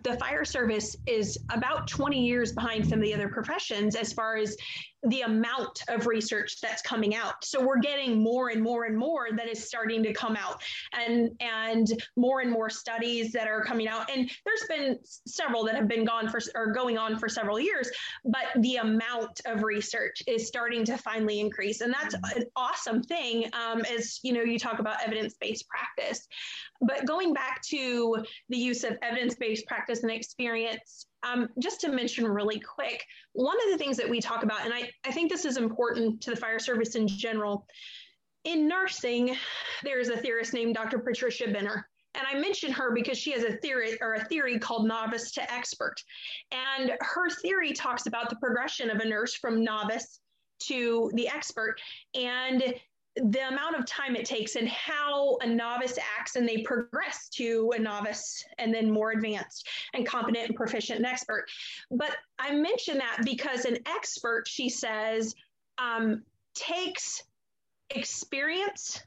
the 0.04 0.16
fire 0.18 0.46
service 0.46 0.96
is 1.08 1.40
about 1.50 1.88
20 1.88 2.24
years 2.24 2.52
behind 2.52 2.88
some 2.88 3.00
of 3.00 3.04
the 3.04 3.16
other 3.16 3.30
professions 3.30 3.96
as 3.96 4.14
far 4.14 4.38
as 4.38 4.56
the 5.04 5.22
amount 5.22 5.82
of 5.88 6.06
research 6.06 6.62
that's 6.62 6.82
coming 6.82 7.16
out. 7.16 7.44
So 7.44 7.66
we're 7.66 7.80
getting 7.80 8.22
more 8.22 8.50
and 8.50 8.62
more 8.62 8.86
and 8.86 8.98
more 8.98 9.30
that 9.36 9.48
is 9.48 9.68
starting 9.68 10.04
to 10.04 10.14
come 10.14 10.36
out 10.36 10.62
and 10.94 11.32
and 11.40 11.88
more 12.16 12.42
and 12.42 12.52
more 12.52 12.70
studies 12.70 13.32
that 13.32 13.48
are 13.48 13.64
coming 13.64 13.88
out. 13.88 14.10
And 14.12 14.30
there's 14.46 14.64
been 14.70 15.00
several 15.28 15.64
that 15.66 15.76
have 15.76 15.88
been 15.88 16.06
gone 16.06 16.30
for 16.30 16.40
or 16.56 16.72
going 16.72 16.98
on 16.98 17.18
for 17.18 17.28
several 17.30 17.60
years, 17.60 17.90
but 18.26 18.46
the 18.62 18.76
amount 18.78 19.42
of 19.46 19.64
research 19.64 20.22
is 20.28 20.48
starting 20.48 20.86
to 20.86 20.98
finally 20.98 21.40
increase. 21.40 21.82
And 21.82 21.94
that's 21.94 22.14
an 22.36 22.44
awesome 22.56 23.02
thing 23.02 23.50
um, 23.54 23.82
as 23.82 24.20
you 24.24 24.34
know, 24.34 24.42
you 24.42 24.60
talk 24.60 24.80
about 24.80 25.04
evidence-based 25.04 25.66
practice. 25.68 26.28
But 26.82 27.06
going 27.06 27.34
back 27.34 27.62
to 27.70 28.24
the 28.50 28.58
use 28.58 28.84
of 28.84 28.98
evidence-based 29.02 29.66
practice 29.68 30.04
and 30.04 30.12
experience 30.12 31.08
um, 31.24 31.50
just 31.60 31.82
to 31.82 31.90
mention 31.92 32.26
really 32.26 32.60
quick, 32.60 33.06
one 33.34 33.58
of 33.66 33.72
the 33.72 33.78
things 33.78 33.98
that 33.98 34.10
we 34.10 34.20
talk 34.20 34.44
about, 34.44 34.66
and 34.66 34.74
I, 34.74 34.90
I 35.06 35.12
think 35.12 35.32
this 35.32 35.46
is 35.46 35.58
important 35.58 36.22
to 36.22 36.32
the 36.32 36.36
fire 36.36 36.60
service 36.60 36.96
in 36.96 37.08
general, 37.08 37.66
in 38.44 38.68
nursing, 38.68 39.36
there's 39.84 40.10
a 40.10 40.18
theorist 40.18 40.54
named 40.54 40.76
Dr. 40.76 41.00
Patricia 41.00 41.48
Benner. 41.48 41.88
And 42.16 42.26
I 42.28 42.40
mention 42.40 42.72
her 42.72 42.92
because 42.94 43.18
she 43.18 43.32
has 43.32 43.44
a 43.44 43.54
theory 43.58 43.98
or 44.02 44.16
a 44.16 44.26
theory 44.26 44.60
called 44.60 44.88
novice 44.88 45.32
to 45.34 45.54
expert. 45.54 45.96
And 46.52 46.92
her 47.00 47.30
theory 47.30 47.72
talks 47.72 48.06
about 48.06 48.30
the 48.30 48.36
progression 48.38 48.90
of 48.90 49.00
a 49.00 49.06
nurse 49.06 49.36
from 49.36 49.64
novice 49.64 50.20
to 50.64 51.10
the 51.14 51.30
expert. 51.30 51.80
And 52.14 52.74
the 53.16 53.48
amount 53.48 53.76
of 53.78 53.86
time 53.86 54.16
it 54.16 54.26
takes 54.26 54.56
and 54.56 54.70
how 54.70 55.38
a 55.42 55.48
novice 55.48 55.98
acts 56.18 56.38
and 56.38 56.48
they 56.48 56.60
progress 56.60 57.28
to 57.30 57.72
a 57.76 57.80
novice 57.80 58.44
and 58.58 58.74
then 58.74 58.90
more 58.90 59.12
advanced 59.12 59.68
and 59.94 60.06
competent 60.06 60.48
and 60.48 60.56
proficient 60.56 60.98
and 60.98 61.06
expert. 61.06 61.46
But 61.90 62.16
I 62.40 62.54
mention 62.54 62.98
that 63.00 63.20
because 63.26 63.66
an 63.66 63.80
expert, 63.86 64.48
she 64.48 64.70
says, 64.70 65.36
um, 65.78 66.24
takes 66.56 67.24
experience 67.90 69.02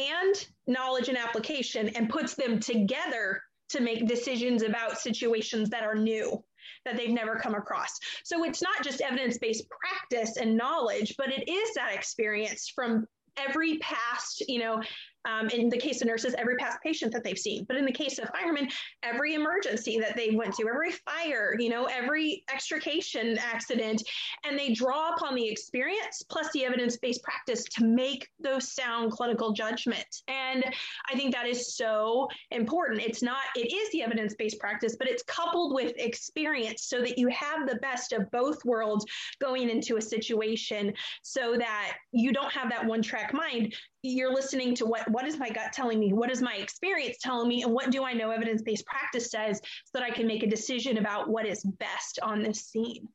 and 0.00 0.46
knowledge 0.66 1.08
and 1.08 1.18
application 1.18 1.88
and 1.90 2.08
puts 2.08 2.34
them 2.34 2.60
together 2.60 3.42
to 3.70 3.80
make 3.80 4.06
decisions 4.06 4.62
about 4.62 4.98
situations 4.98 5.70
that 5.70 5.82
are 5.82 5.94
new 5.94 6.42
that 6.84 6.96
they've 6.96 7.10
never 7.10 7.36
come 7.36 7.54
across. 7.54 7.98
So 8.24 8.44
it's 8.44 8.62
not 8.62 8.82
just 8.82 9.00
evidence 9.00 9.38
based 9.38 9.64
practice 9.68 10.36
and 10.36 10.56
knowledge, 10.56 11.14
but 11.16 11.30
it 11.30 11.48
is 11.48 11.74
that 11.74 11.94
experience 11.94 12.70
from 12.74 13.06
every 13.36 13.78
past, 13.78 14.44
you 14.48 14.58
know, 14.58 14.82
um, 15.24 15.48
in 15.48 15.68
the 15.68 15.78
case 15.78 16.00
of 16.02 16.08
nurses, 16.08 16.34
every 16.38 16.56
past 16.56 16.78
patient 16.82 17.12
that 17.12 17.24
they've 17.24 17.38
seen. 17.38 17.64
But 17.64 17.76
in 17.76 17.84
the 17.84 17.92
case 17.92 18.18
of 18.18 18.28
firemen, 18.30 18.68
every 19.02 19.34
emergency 19.34 19.98
that 20.00 20.16
they 20.16 20.30
went 20.30 20.54
to, 20.54 20.68
every 20.68 20.92
fire, 20.92 21.56
you 21.58 21.68
know, 21.68 21.84
every 21.84 22.44
extrication 22.52 23.38
accident, 23.38 24.02
and 24.44 24.58
they 24.58 24.72
draw 24.72 25.14
upon 25.14 25.34
the 25.34 25.48
experience 25.48 26.22
plus 26.28 26.50
the 26.52 26.64
evidence 26.64 26.96
based 26.96 27.22
practice 27.22 27.64
to 27.64 27.84
make 27.84 28.28
those 28.40 28.72
sound 28.72 29.12
clinical 29.12 29.52
judgments. 29.52 30.22
And 30.28 30.64
I 31.10 31.16
think 31.16 31.34
that 31.34 31.46
is 31.46 31.74
so 31.76 32.28
important. 32.50 33.00
It's 33.00 33.22
not, 33.22 33.42
it 33.56 33.72
is 33.72 33.90
the 33.92 34.02
evidence 34.02 34.34
based 34.34 34.58
practice, 34.58 34.96
but 34.98 35.08
it's 35.08 35.22
coupled 35.24 35.74
with 35.74 35.92
experience 35.96 36.84
so 36.84 37.00
that 37.00 37.18
you 37.18 37.28
have 37.28 37.68
the 37.68 37.76
best 37.76 38.12
of 38.12 38.30
both 38.30 38.64
worlds 38.64 39.04
going 39.40 39.70
into 39.70 39.96
a 39.96 40.02
situation 40.02 40.92
so 41.22 41.56
that 41.56 41.94
you 42.12 42.32
don't 42.32 42.52
have 42.52 42.70
that 42.70 42.84
one 42.84 43.02
track 43.02 43.32
mind 43.32 43.74
you're 44.02 44.34
listening 44.34 44.74
to 44.74 44.86
what 44.86 45.08
what 45.10 45.26
is 45.26 45.38
my 45.38 45.48
gut 45.48 45.72
telling 45.72 46.00
me? 46.00 46.12
What 46.12 46.30
is 46.30 46.42
my 46.42 46.54
experience 46.54 47.18
telling 47.20 47.48
me? 47.48 47.62
And 47.62 47.72
what 47.72 47.90
do 47.90 48.04
i 48.04 48.12
know 48.12 48.30
evidence-based 48.30 48.84
practice 48.86 49.30
says 49.30 49.60
so 49.84 49.98
that 49.98 50.02
i 50.02 50.10
can 50.10 50.26
make 50.26 50.42
a 50.42 50.48
decision 50.48 50.98
about 50.98 51.28
what 51.28 51.46
is 51.46 51.62
best 51.62 52.18
on 52.22 52.42
this 52.42 52.66
scene? 52.66 53.08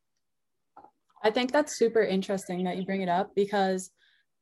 I 1.24 1.32
think 1.32 1.52
that's 1.52 1.76
super 1.76 2.02
interesting 2.02 2.64
that 2.64 2.78
you 2.78 2.86
bring 2.86 3.02
it 3.02 3.10
up 3.10 3.36
because 3.36 3.92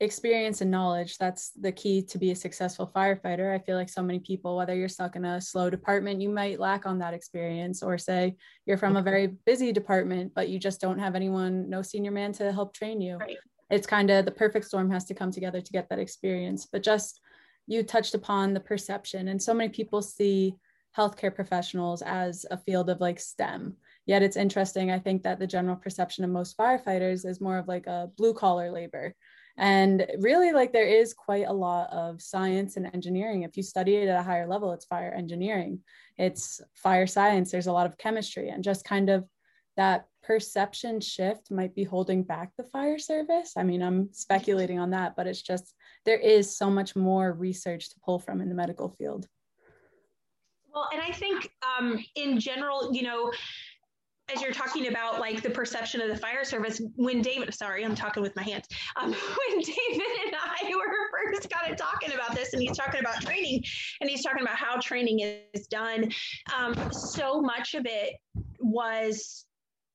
experience 0.02 0.60
and 0.60 0.70
knowledge 0.70 1.18
that's 1.18 1.52
the 1.52 1.72
key 1.72 2.02
to 2.02 2.18
be 2.18 2.32
a 2.32 2.36
successful 2.36 2.91
firefighter. 2.93 3.56
I 3.56 3.60
feel 3.60 3.78
like 3.78 3.89
so 3.89 4.04
many 4.04 4.20
people 4.20 4.58
whether 4.58 4.76
you're 4.76 4.89
stuck 4.89 5.16
in 5.16 5.26
a 5.26 5.39
slow 5.41 5.70
department 5.70 6.22
you 6.22 6.30
might 6.30 6.60
lack 6.60 6.86
on 6.86 7.00
that 7.00 7.14
experience 7.14 7.82
or 7.82 7.98
say 7.98 8.36
you're 8.66 8.78
from 8.78 8.98
a 8.98 9.02
very 9.02 9.28
busy 9.46 9.72
department 9.72 10.34
but 10.36 10.50
you 10.50 10.60
just 10.60 10.82
don't 10.82 11.00
have 11.00 11.16
anyone 11.16 11.70
no 11.70 11.82
senior 11.82 12.12
man 12.12 12.34
to 12.34 12.52
help 12.52 12.74
train 12.74 13.02
you. 13.02 13.18
Right 13.18 13.38
it's 13.70 13.88
kind 13.88 14.09
of 14.09 14.26
the 14.26 14.32
perfect 14.32 14.66
storm 14.66 14.91
has 14.91 15.05
to 15.05 15.13
come 15.13 15.32
together 15.32 15.61
to 15.61 15.72
get 15.72 15.89
that 15.89 15.99
experience. 15.99 16.68
But 16.72 16.84
just 16.84 17.20
you 17.68 17.84
touched 17.84 18.13
upon 18.13 18.53
the 18.53 18.59
perception, 18.59 19.28
and 19.28 19.41
so 19.41 19.53
many 19.53 19.70
people 19.70 20.01
see 20.01 20.55
healthcare 20.95 21.34
professionals 21.34 22.01
as 22.01 22.45
a 22.51 22.57
field 22.57 22.89
of 22.89 23.01
like 23.01 23.20
STEM. 23.20 23.76
Yet 24.05 24.22
it's 24.22 24.38
interesting. 24.38 24.91
I 24.91 24.99
think 24.99 25.24
that 25.24 25.39
the 25.39 25.47
general 25.47 25.76
perception 25.76 26.24
of 26.24 26.30
most 26.30 26.57
firefighters 26.57 27.26
is 27.26 27.41
more 27.41 27.57
of 27.57 27.68
like 27.68 27.88
a 27.88 28.09
blue 28.18 28.34
collar 28.34 28.72
labor. 28.72 29.13
And 29.57 30.05
really, 30.20 30.51
like, 30.51 30.74
there 30.74 30.88
is 30.88 31.13
quite 31.13 31.47
a 31.47 31.53
lot 31.53 31.89
of 31.91 32.22
science 32.22 32.76
and 32.76 32.89
engineering. 32.93 33.43
If 33.43 33.55
you 33.55 33.63
study 33.63 33.95
it 33.95 34.09
at 34.09 34.20
a 34.20 34.24
higher 34.24 34.47
level, 34.47 34.74
it's 34.74 34.86
fire 34.86 35.13
engineering, 35.16 35.80
it's 36.18 36.61
fire 36.76 37.07
science, 37.07 37.51
there's 37.51 37.68
a 37.68 37.72
lot 37.72 37.86
of 37.86 37.97
chemistry, 37.97 38.49
and 38.49 38.63
just 38.63 38.84
kind 38.84 39.09
of 39.09 39.26
that 39.78 40.07
perception 40.23 40.99
shift 40.99 41.51
might 41.51 41.76
be 41.76 41.84
holding 41.84 42.23
back 42.23 42.51
the 42.57 42.63
fire 42.63 42.97
service. 42.97 43.53
I 43.57 43.63
mean, 43.63 43.82
I'm 43.82 44.09
speculating 44.11 44.80
on 44.80 44.91
that, 44.91 45.15
but 45.15 45.28
it's 45.28 45.41
just 45.41 45.73
there 46.05 46.17
is 46.17 46.57
so 46.57 46.69
much 46.69 46.95
more 46.95 47.34
research 47.34 47.89
to 47.89 47.99
pull 48.03 48.19
from 48.19 48.41
in 48.41 48.49
the 48.49 48.55
medical 48.55 48.89
field. 48.89 49.28
Well, 50.73 50.89
and 50.91 51.01
I 51.01 51.11
think 51.11 51.49
um, 51.80 52.03
in 52.15 52.39
general, 52.39 52.93
you 52.93 53.03
know, 53.03 53.32
as 54.34 54.41
you're 54.41 54.51
talking 54.51 54.88
about 54.88 55.19
like 55.19 55.43
the 55.43 55.49
perception 55.49 56.01
of 56.01 56.09
the 56.09 56.17
fire 56.17 56.43
service, 56.43 56.82
when 56.95 57.21
David, 57.21 57.53
sorry, 57.53 57.86
I'm 57.86 57.95
talking 57.95 58.23
with 58.23 58.36
my 58.36 58.41
hands. 58.41 58.65
Um, 58.95 59.11
when 59.49 59.59
David 59.59 60.07
and 60.26 60.36
I 60.36 60.71
were 60.76 61.32
first 61.34 61.49
kind 61.49 61.71
of 61.71 61.78
talking 61.78 62.11
about 62.13 62.34
this, 62.36 62.53
and 62.53 62.61
he's 62.61 62.76
talking 62.76 62.99
about 62.99 63.21
training, 63.21 63.63
and 64.01 64.09
he's 64.09 64.23
talking 64.23 64.41
about 64.41 64.57
how 64.57 64.80
training 64.80 65.19
is 65.53 65.67
done, 65.67 66.11
um, 66.57 66.76
so 66.91 67.39
much 67.39 67.76
of 67.76 67.86
it 67.86 68.15
was 68.59 69.45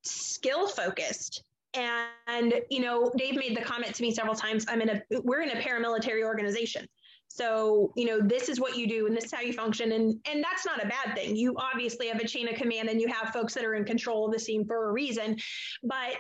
skill 0.02 0.68
focused. 0.68 1.42
And 1.74 2.54
you 2.68 2.80
know 2.80 3.12
dave 3.16 3.36
made 3.36 3.56
the 3.56 3.60
comment 3.60 3.94
to 3.94 4.02
me 4.02 4.10
several 4.10 4.34
times 4.34 4.66
i'm 4.68 4.80
in 4.80 4.88
a 4.88 5.02
we're 5.22 5.42
in 5.42 5.50
a 5.50 5.60
paramilitary 5.60 6.24
organization. 6.24 6.86
So 7.28 7.92
you 7.96 8.06
know 8.06 8.20
this 8.20 8.48
is 8.48 8.58
what 8.58 8.76
you 8.76 8.88
do 8.88 9.06
and 9.06 9.16
this 9.16 9.26
is 9.26 9.32
how 9.32 9.40
you 9.40 9.52
function. 9.52 9.92
And 9.92 10.18
and 10.28 10.42
that's 10.42 10.66
not 10.66 10.84
a 10.84 10.88
bad 10.88 11.14
thing. 11.14 11.36
You 11.36 11.54
obviously 11.56 12.08
have 12.08 12.18
a 12.20 12.26
chain 12.26 12.48
of 12.48 12.56
command 12.56 12.88
and 12.88 13.00
you 13.00 13.06
have 13.06 13.32
folks 13.32 13.54
that 13.54 13.64
are 13.64 13.74
in 13.74 13.84
control 13.84 14.26
of 14.26 14.32
the 14.32 14.38
scene 14.38 14.66
for 14.66 14.88
a 14.88 14.92
reason. 14.92 15.36
But 15.84 16.16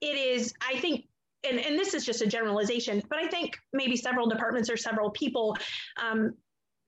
it 0.00 0.16
is 0.16 0.54
i 0.60 0.78
think 0.78 1.04
and, 1.48 1.58
and 1.58 1.78
this 1.78 1.94
is 1.94 2.04
just 2.04 2.22
a 2.22 2.26
generalization 2.26 3.02
but 3.08 3.18
i 3.18 3.26
think 3.28 3.56
maybe 3.72 3.96
several 3.96 4.28
departments 4.28 4.70
or 4.70 4.76
several 4.76 5.10
people 5.10 5.56
um, 6.02 6.32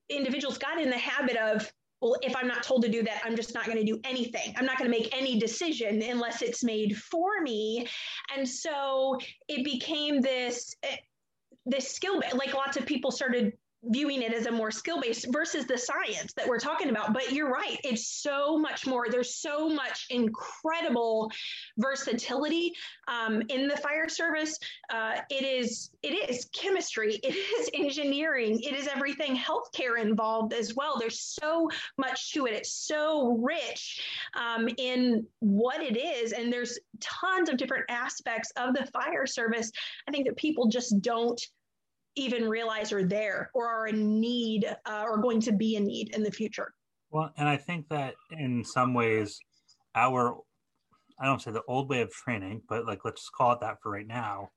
individuals 0.09 0.57
got 0.57 0.81
in 0.81 0.89
the 0.89 0.97
habit 0.97 1.37
of 1.37 1.71
well, 2.01 2.15
if 2.21 2.35
I'm 2.35 2.47
not 2.47 2.63
told 2.63 2.83
to 2.83 2.89
do 2.89 3.03
that, 3.03 3.21
I'm 3.25 3.35
just 3.35 3.53
not 3.53 3.65
going 3.65 3.77
to 3.77 3.83
do 3.83 3.99
anything. 4.03 4.53
I'm 4.57 4.65
not 4.65 4.77
going 4.77 4.89
to 4.89 4.97
make 4.97 5.15
any 5.15 5.39
decision 5.39 6.01
unless 6.01 6.41
it's 6.41 6.63
made 6.63 6.97
for 6.97 7.41
me. 7.41 7.87
And 8.35 8.47
so 8.47 9.17
it 9.47 9.65
became 9.65 10.21
this 10.21 10.75
eh, 10.83 10.97
this 11.65 11.89
skill 11.89 12.21
like 12.35 12.53
lots 12.53 12.77
of 12.77 12.85
people 12.85 13.11
started 13.11 13.53
viewing 13.83 14.21
it 14.21 14.33
as 14.33 14.45
a 14.45 14.51
more 14.51 14.71
skill 14.71 14.99
based 14.99 15.27
versus 15.31 15.65
the 15.65 15.77
science 15.77 16.33
that 16.33 16.47
we're 16.47 16.59
talking 16.59 16.89
about. 16.89 17.13
But 17.13 17.31
you're 17.31 17.49
right, 17.49 17.77
it's 17.83 18.07
so 18.07 18.57
much 18.57 18.85
more. 18.85 19.09
There's 19.09 19.35
so 19.35 19.69
much 19.69 20.05
incredible 20.09 21.31
versatility 21.77 22.73
um, 23.07 23.41
in 23.49 23.67
the 23.67 23.77
fire 23.77 24.09
service. 24.09 24.57
Uh, 24.93 25.17
it 25.29 25.45
is 25.45 25.91
it 26.03 26.29
is 26.29 26.49
chemistry, 26.53 27.15
it 27.23 27.35
is 27.35 27.69
engineering, 27.73 28.59
it 28.61 28.73
is 28.73 28.87
everything 28.87 29.35
healthcare 29.35 29.99
involved 29.99 30.53
as 30.53 30.75
well. 30.75 30.97
There's 30.99 31.19
so 31.19 31.69
much 31.97 32.33
to 32.33 32.45
it. 32.47 32.53
It's 32.53 32.73
so 32.73 33.37
rich 33.41 34.01
um, 34.37 34.67
in 34.77 35.25
what 35.39 35.81
it 35.81 35.97
is, 35.97 36.33
and 36.33 36.51
there's 36.51 36.77
tons 36.99 37.49
of 37.49 37.57
different 37.57 37.85
aspects 37.89 38.51
of 38.57 38.73
the 38.73 38.85
fire 38.87 39.25
service. 39.25 39.71
I 40.07 40.11
think 40.11 40.27
that 40.27 40.35
people 40.35 40.67
just 40.67 41.01
don't 41.01 41.41
even 42.15 42.47
realize 42.47 42.91
are 42.91 43.03
there 43.03 43.49
or 43.53 43.67
are 43.67 43.87
in 43.87 44.19
need 44.19 44.65
uh, 44.85 45.03
or 45.05 45.17
going 45.17 45.41
to 45.41 45.51
be 45.51 45.75
in 45.75 45.85
need 45.85 46.13
in 46.15 46.23
the 46.23 46.31
future. 46.31 46.73
Well, 47.11 47.31
and 47.37 47.47
I 47.47 47.57
think 47.57 47.87
that 47.89 48.15
in 48.31 48.63
some 48.63 48.93
ways, 48.93 49.39
our, 49.95 50.37
I 51.19 51.25
don't 51.25 51.41
say 51.41 51.51
the 51.51 51.63
old 51.67 51.89
way 51.89 52.01
of 52.01 52.11
training, 52.11 52.61
but 52.67 52.85
like 52.85 53.05
let's 53.05 53.29
call 53.29 53.53
it 53.53 53.59
that 53.61 53.81
for 53.81 53.91
right 53.91 54.07
now, 54.07 54.49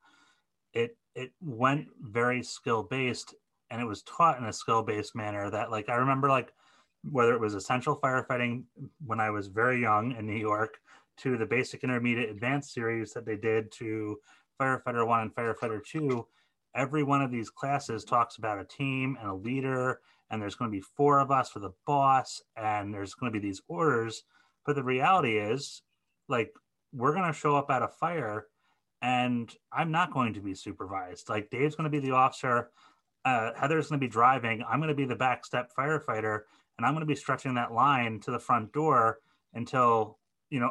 it 0.74 0.96
it 1.14 1.32
went 1.40 1.86
very 2.00 2.42
skill 2.42 2.82
based, 2.82 3.34
and 3.70 3.80
it 3.80 3.86
was 3.86 4.02
taught 4.02 4.38
in 4.38 4.44
a 4.44 4.52
skill-based 4.52 5.14
manner 5.14 5.50
that 5.50 5.70
like 5.70 5.88
I 5.88 5.94
remember 5.94 6.28
like 6.28 6.52
whether 7.10 7.34
it 7.34 7.40
was 7.40 7.54
essential 7.54 7.98
firefighting 7.98 8.64
when 9.04 9.20
I 9.20 9.30
was 9.30 9.48
very 9.48 9.80
young 9.80 10.14
in 10.16 10.26
New 10.26 10.38
York 10.38 10.78
to 11.18 11.36
the 11.36 11.46
basic 11.46 11.84
intermediate 11.84 12.30
advanced 12.30 12.72
series 12.72 13.12
that 13.12 13.26
they 13.26 13.36
did 13.36 13.70
to 13.72 14.18
firefighter 14.60 15.06
1 15.06 15.20
and 15.20 15.34
firefighter 15.34 15.80
2 15.84 16.26
every 16.74 17.02
one 17.02 17.22
of 17.22 17.30
these 17.30 17.50
classes 17.50 18.04
talks 18.04 18.36
about 18.36 18.58
a 18.58 18.64
team 18.64 19.16
and 19.20 19.30
a 19.30 19.34
leader 19.34 20.00
and 20.30 20.40
there's 20.40 20.54
going 20.54 20.70
to 20.70 20.76
be 20.76 20.84
four 20.96 21.20
of 21.20 21.30
us 21.30 21.50
for 21.50 21.58
the 21.60 21.72
boss 21.86 22.40
and 22.56 22.92
there's 22.92 23.14
going 23.14 23.32
to 23.32 23.38
be 23.38 23.46
these 23.46 23.60
orders. 23.68 24.24
But 24.64 24.76
the 24.76 24.82
reality 24.82 25.36
is 25.38 25.82
like 26.28 26.52
we're 26.92 27.14
going 27.14 27.26
to 27.26 27.38
show 27.38 27.56
up 27.56 27.70
at 27.70 27.82
a 27.82 27.88
fire 27.88 28.46
and 29.02 29.52
i'm 29.72 29.90
not 29.90 30.12
going 30.12 30.34
to 30.34 30.40
be 30.40 30.54
supervised. 30.54 31.28
Like 31.28 31.50
dave's 31.50 31.74
going 31.74 31.90
to 31.90 32.00
be 32.00 32.04
the 32.04 32.14
officer 32.14 32.70
uh, 33.24 33.52
heather's 33.54 33.88
going 33.88 34.00
to 34.00 34.04
be 34.04 34.10
driving 34.10 34.64
i'm 34.68 34.80
going 34.80 34.88
to 34.88 34.94
be 34.94 35.04
the 35.04 35.14
back 35.14 35.44
step 35.44 35.70
firefighter 35.78 36.40
and 36.76 36.84
i'm 36.84 36.92
going 36.92 37.00
to 37.00 37.06
be 37.06 37.14
stretching 37.14 37.54
that 37.54 37.72
line 37.72 38.18
to 38.20 38.30
the 38.30 38.38
front 38.38 38.72
door 38.72 39.20
until 39.54 40.18
you 40.50 40.58
know 40.58 40.70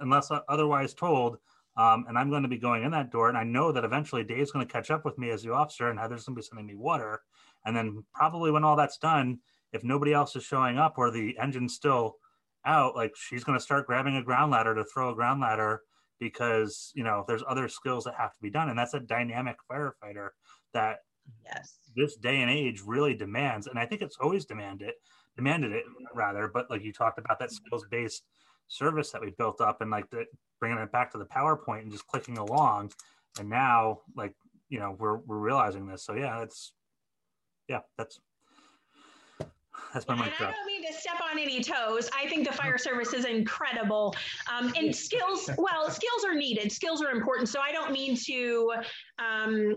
unless 0.00 0.30
otherwise 0.48 0.94
told 0.94 1.38
um, 1.78 2.06
and 2.08 2.18
I'm 2.18 2.28
going 2.28 2.42
to 2.42 2.48
be 2.48 2.58
going 2.58 2.82
in 2.82 2.90
that 2.90 3.12
door. 3.12 3.28
And 3.28 3.38
I 3.38 3.44
know 3.44 3.70
that 3.70 3.84
eventually 3.84 4.24
Dave's 4.24 4.50
going 4.50 4.66
to 4.66 4.72
catch 4.72 4.90
up 4.90 5.04
with 5.04 5.16
me 5.16 5.30
as 5.30 5.44
the 5.44 5.52
officer 5.52 5.88
and 5.88 5.98
Heather's 5.98 6.24
going 6.24 6.34
to 6.34 6.42
be 6.42 6.44
sending 6.44 6.66
me 6.66 6.74
water. 6.74 7.20
And 7.64 7.74
then 7.74 8.04
probably 8.12 8.50
when 8.50 8.64
all 8.64 8.74
that's 8.74 8.98
done, 8.98 9.38
if 9.72 9.84
nobody 9.84 10.12
else 10.12 10.34
is 10.34 10.42
showing 10.42 10.76
up 10.76 10.98
or 10.98 11.12
the 11.12 11.38
engine's 11.38 11.74
still 11.74 12.16
out, 12.64 12.96
like 12.96 13.14
she's 13.16 13.44
going 13.44 13.56
to 13.56 13.64
start 13.64 13.86
grabbing 13.86 14.16
a 14.16 14.22
ground 14.22 14.50
ladder 14.50 14.74
to 14.74 14.84
throw 14.84 15.10
a 15.10 15.14
ground 15.14 15.40
ladder 15.40 15.82
because, 16.18 16.92
you 16.96 17.04
know, 17.04 17.24
there's 17.28 17.44
other 17.48 17.68
skills 17.68 18.02
that 18.04 18.14
have 18.18 18.34
to 18.34 18.42
be 18.42 18.50
done. 18.50 18.68
And 18.68 18.78
that's 18.78 18.94
a 18.94 19.00
dynamic 19.00 19.56
firefighter 19.70 20.30
that 20.72 20.98
yes. 21.44 21.78
this 21.94 22.16
day 22.16 22.42
and 22.42 22.50
age 22.50 22.82
really 22.84 23.14
demands. 23.14 23.68
And 23.68 23.78
I 23.78 23.86
think 23.86 24.02
it's 24.02 24.16
always 24.20 24.44
demanded, 24.44 24.94
demanded 25.36 25.70
it 25.70 25.84
rather, 26.12 26.48
but 26.48 26.68
like 26.70 26.82
you 26.82 26.92
talked 26.92 27.20
about 27.20 27.38
that 27.38 27.52
skills 27.52 27.86
based 27.88 28.24
service 28.68 29.10
that 29.10 29.20
we 29.20 29.30
built 29.30 29.60
up 29.60 29.80
and 29.80 29.90
like 29.90 30.08
the, 30.10 30.24
bringing 30.60 30.78
it 30.78 30.92
back 30.92 31.10
to 31.12 31.18
the 31.18 31.24
PowerPoint 31.24 31.82
and 31.82 31.90
just 31.90 32.06
clicking 32.06 32.38
along. 32.38 32.92
And 33.38 33.48
now, 33.48 34.00
like, 34.16 34.34
you 34.68 34.78
know, 34.78 34.96
we're, 34.98 35.16
we're 35.18 35.38
realizing 35.38 35.86
this. 35.86 36.04
So 36.04 36.14
yeah, 36.14 36.42
it's, 36.42 36.72
yeah, 37.68 37.80
that's, 37.96 38.20
that's 39.94 40.06
my 40.08 40.14
mic 40.14 40.36
drop. 40.36 40.50
I 40.50 40.52
don't 40.52 40.66
mean 40.66 40.86
to 40.86 40.92
step 40.92 41.20
on 41.22 41.38
any 41.38 41.62
toes. 41.62 42.10
I 42.14 42.28
think 42.28 42.46
the 42.46 42.52
fire 42.52 42.76
service 42.76 43.14
is 43.14 43.24
incredible. 43.24 44.14
Um, 44.52 44.72
and 44.76 44.94
skills, 44.94 45.48
well, 45.56 45.88
skills 45.90 46.24
are 46.26 46.34
needed. 46.34 46.70
Skills 46.70 47.00
are 47.02 47.10
important. 47.10 47.48
So 47.48 47.60
I 47.60 47.72
don't 47.72 47.92
mean 47.92 48.16
to, 48.26 48.72
um, 49.18 49.76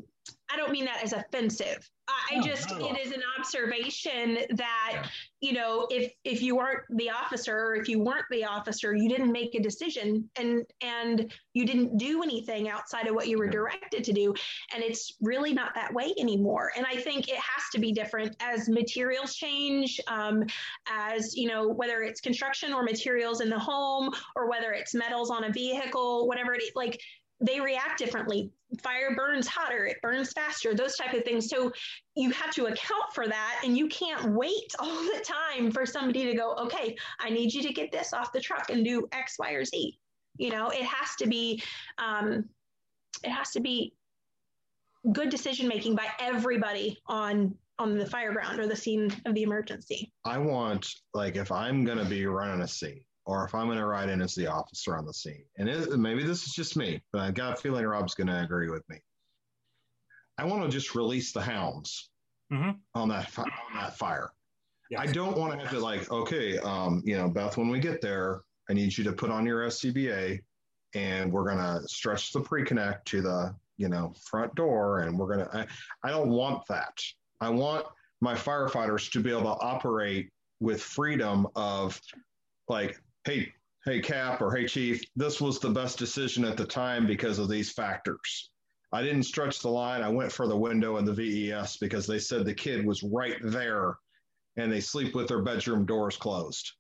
I 0.51 0.57
don't 0.57 0.71
mean 0.71 0.85
that 0.85 1.03
as 1.03 1.13
offensive. 1.13 1.89
I 2.31 2.37
no, 2.37 2.43
just 2.43 2.69
no. 2.71 2.89
it 2.89 2.99
is 2.99 3.11
an 3.11 3.21
observation 3.39 4.39
that 4.51 5.07
you 5.39 5.53
know 5.53 5.87
if 5.89 6.11
if 6.23 6.41
you 6.41 6.59
aren't 6.59 6.83
the 6.95 7.09
officer 7.09 7.57
or 7.57 7.75
if 7.75 7.87
you 7.87 7.99
weren't 7.99 8.25
the 8.31 8.45
officer, 8.45 8.95
you 8.95 9.07
didn't 9.07 9.31
make 9.31 9.55
a 9.55 9.61
decision 9.61 10.29
and 10.37 10.63
and 10.81 11.31
you 11.53 11.65
didn't 11.65 11.97
do 11.97 12.23
anything 12.23 12.69
outside 12.69 13.07
of 13.07 13.15
what 13.15 13.27
you 13.27 13.37
were 13.37 13.49
directed 13.49 14.03
to 14.03 14.13
do, 14.13 14.33
and 14.73 14.83
it's 14.83 15.15
really 15.21 15.53
not 15.53 15.73
that 15.75 15.93
way 15.93 16.13
anymore. 16.19 16.71
And 16.75 16.85
I 16.85 16.95
think 16.95 17.27
it 17.27 17.35
has 17.37 17.63
to 17.73 17.79
be 17.79 17.91
different 17.91 18.35
as 18.41 18.67
materials 18.67 19.35
change, 19.35 19.99
um, 20.07 20.43
as 20.89 21.35
you 21.35 21.47
know 21.47 21.69
whether 21.69 22.01
it's 22.01 22.21
construction 22.21 22.73
or 22.73 22.83
materials 22.83 23.41
in 23.41 23.49
the 23.49 23.59
home 23.59 24.09
or 24.35 24.49
whether 24.49 24.71
it's 24.71 24.93
metals 24.93 25.31
on 25.31 25.45
a 25.45 25.51
vehicle, 25.51 26.27
whatever 26.27 26.53
it 26.53 26.61
is, 26.61 26.71
like 26.75 26.99
they 27.41 27.59
react 27.59 27.97
differently. 27.97 28.51
Fire 28.81 29.15
burns 29.15 29.47
hotter 29.47 29.85
it 29.85 30.01
burns 30.01 30.31
faster 30.31 30.73
those 30.73 30.95
type 30.95 31.13
of 31.13 31.23
things. 31.23 31.49
So 31.49 31.71
you 32.15 32.31
have 32.31 32.51
to 32.51 32.67
account 32.67 33.13
for 33.13 33.27
that 33.27 33.61
and 33.65 33.77
you 33.77 33.87
can't 33.87 34.33
wait 34.33 34.73
all 34.79 35.03
the 35.03 35.23
time 35.23 35.71
for 35.71 35.85
somebody 35.85 36.25
to 36.25 36.33
go 36.33 36.53
okay 36.55 36.95
i 37.19 37.29
need 37.29 37.53
you 37.53 37.61
to 37.63 37.73
get 37.73 37.91
this 37.91 38.13
off 38.13 38.31
the 38.31 38.39
truck 38.39 38.69
and 38.69 38.85
do 38.85 39.07
x 39.11 39.37
y 39.39 39.51
or 39.51 39.65
z. 39.65 39.97
You 40.37 40.51
know 40.51 40.69
it 40.69 40.83
has 40.83 41.15
to 41.17 41.27
be 41.27 41.61
um, 41.97 42.45
it 43.23 43.29
has 43.29 43.51
to 43.51 43.59
be 43.59 43.93
good 45.11 45.29
decision 45.29 45.67
making 45.67 45.95
by 45.95 46.07
everybody 46.19 46.99
on 47.07 47.55
on 47.79 47.97
the 47.97 48.05
fire 48.05 48.31
ground 48.31 48.59
or 48.59 48.67
the 48.67 48.75
scene 48.75 49.11
of 49.25 49.33
the 49.33 49.41
emergency. 49.41 50.11
I 50.23 50.37
want 50.37 50.87
like 51.13 51.35
if 51.35 51.51
i'm 51.51 51.83
going 51.83 51.97
to 51.97 52.05
be 52.05 52.25
running 52.25 52.61
a 52.61 52.67
scene 52.67 53.03
or 53.26 53.45
if 53.45 53.53
I'm 53.53 53.67
going 53.67 53.78
to 53.78 53.86
ride 53.86 54.09
in 54.09 54.22
as 54.22 54.36
the 54.36 54.47
officer 54.47 54.97
on 54.97 55.05
the 55.05 55.13
scene. 55.13 55.45
And 55.57 55.69
it, 55.69 55.97
maybe 55.97 56.24
this 56.24 56.45
is 56.45 56.53
just 56.53 56.76
me, 56.76 57.01
but 57.11 57.22
I 57.22 57.32
got 57.32 57.53
a 57.53 57.61
feeling 57.61 57.86
Rob's 57.86 58.15
going 58.15 58.28
to 58.28 58.41
agree 58.41 58.69
with 58.69 58.88
me. 58.89 58.97
I 60.38 60.45
want 60.45 60.63
to 60.63 60.69
just 60.69 60.95
release 60.95 61.32
the 61.32 61.41
hounds 61.41 62.09
mm-hmm. 62.51 62.72
on 62.95 63.09
that 63.09 63.32
on 63.38 63.49
that 63.76 63.97
fire. 63.97 64.32
Yes. 64.89 65.01
I 65.01 65.11
don't 65.11 65.38
want 65.38 65.53
to 65.53 65.59
have 65.59 65.69
to 65.69 65.80
like, 65.80 66.11
okay, 66.11 66.57
um, 66.59 67.01
you 67.05 67.17
know, 67.17 67.30
Beth, 67.30 67.57
when 67.57 67.69
we 67.69 67.80
get 67.80 68.01
there, 68.01 68.41
I 68.69 68.74
need 68.74 68.97
you 68.97 69.03
to 69.05 69.13
put 69.13 69.30
on 69.30 69.45
your 69.45 69.67
SCBA, 69.67 70.39
and 70.95 71.32
we're 71.32 71.47
gonna 71.47 71.82
stretch 71.88 72.34
the 72.34 72.41
pre-connect 72.41 73.07
to 73.09 73.22
the 73.22 73.55
you 73.78 73.88
know 73.88 74.13
front 74.30 74.53
door, 74.55 74.99
and 74.99 75.17
we're 75.17 75.28
gonna. 75.28 75.49
I, 75.53 75.67
I 76.07 76.09
don't 76.09 76.30
want 76.30 76.63
that. 76.69 76.97
I 77.39 77.49
want 77.49 77.86
my 78.22 78.34
firefighters 78.34 79.11
to 79.11 79.19
be 79.19 79.32
able 79.32 79.43
to 79.43 79.61
operate 79.61 80.30
with 80.59 80.82
freedom 80.82 81.47
of 81.55 81.99
like 82.67 82.99
hey, 83.26 83.53
hey, 83.86 83.99
Cap 83.99 84.41
or 84.41 84.55
hey, 84.55 84.65
Chief, 84.65 85.01
this 85.15 85.39
was 85.39 85.59
the 85.59 85.69
best 85.69 85.97
decision 85.99 86.43
at 86.45 86.57
the 86.57 86.65
time 86.65 87.05
because 87.05 87.39
of 87.39 87.49
these 87.49 87.72
factors. 87.72 88.49
I 88.91 89.03
didn't 89.03 89.24
stretch 89.24 89.59
the 89.59 89.69
line. 89.69 90.01
I 90.01 90.09
went 90.09 90.32
for 90.32 90.47
the 90.47 90.57
window 90.57 90.97
and 90.97 91.07
the 91.07 91.13
VES 91.13 91.78
because 91.78 92.05
they 92.05 92.19
said 92.19 92.45
the 92.45 92.53
kid 92.53 92.86
was 92.86 93.03
right 93.03 93.38
there 93.41 93.95
and 94.57 94.72
they 94.72 94.82
sleep 94.82 95.15
with 95.15 95.28
their 95.28 95.41
bedroom 95.41 95.86
doors 95.86 96.17
closed. 96.17 96.74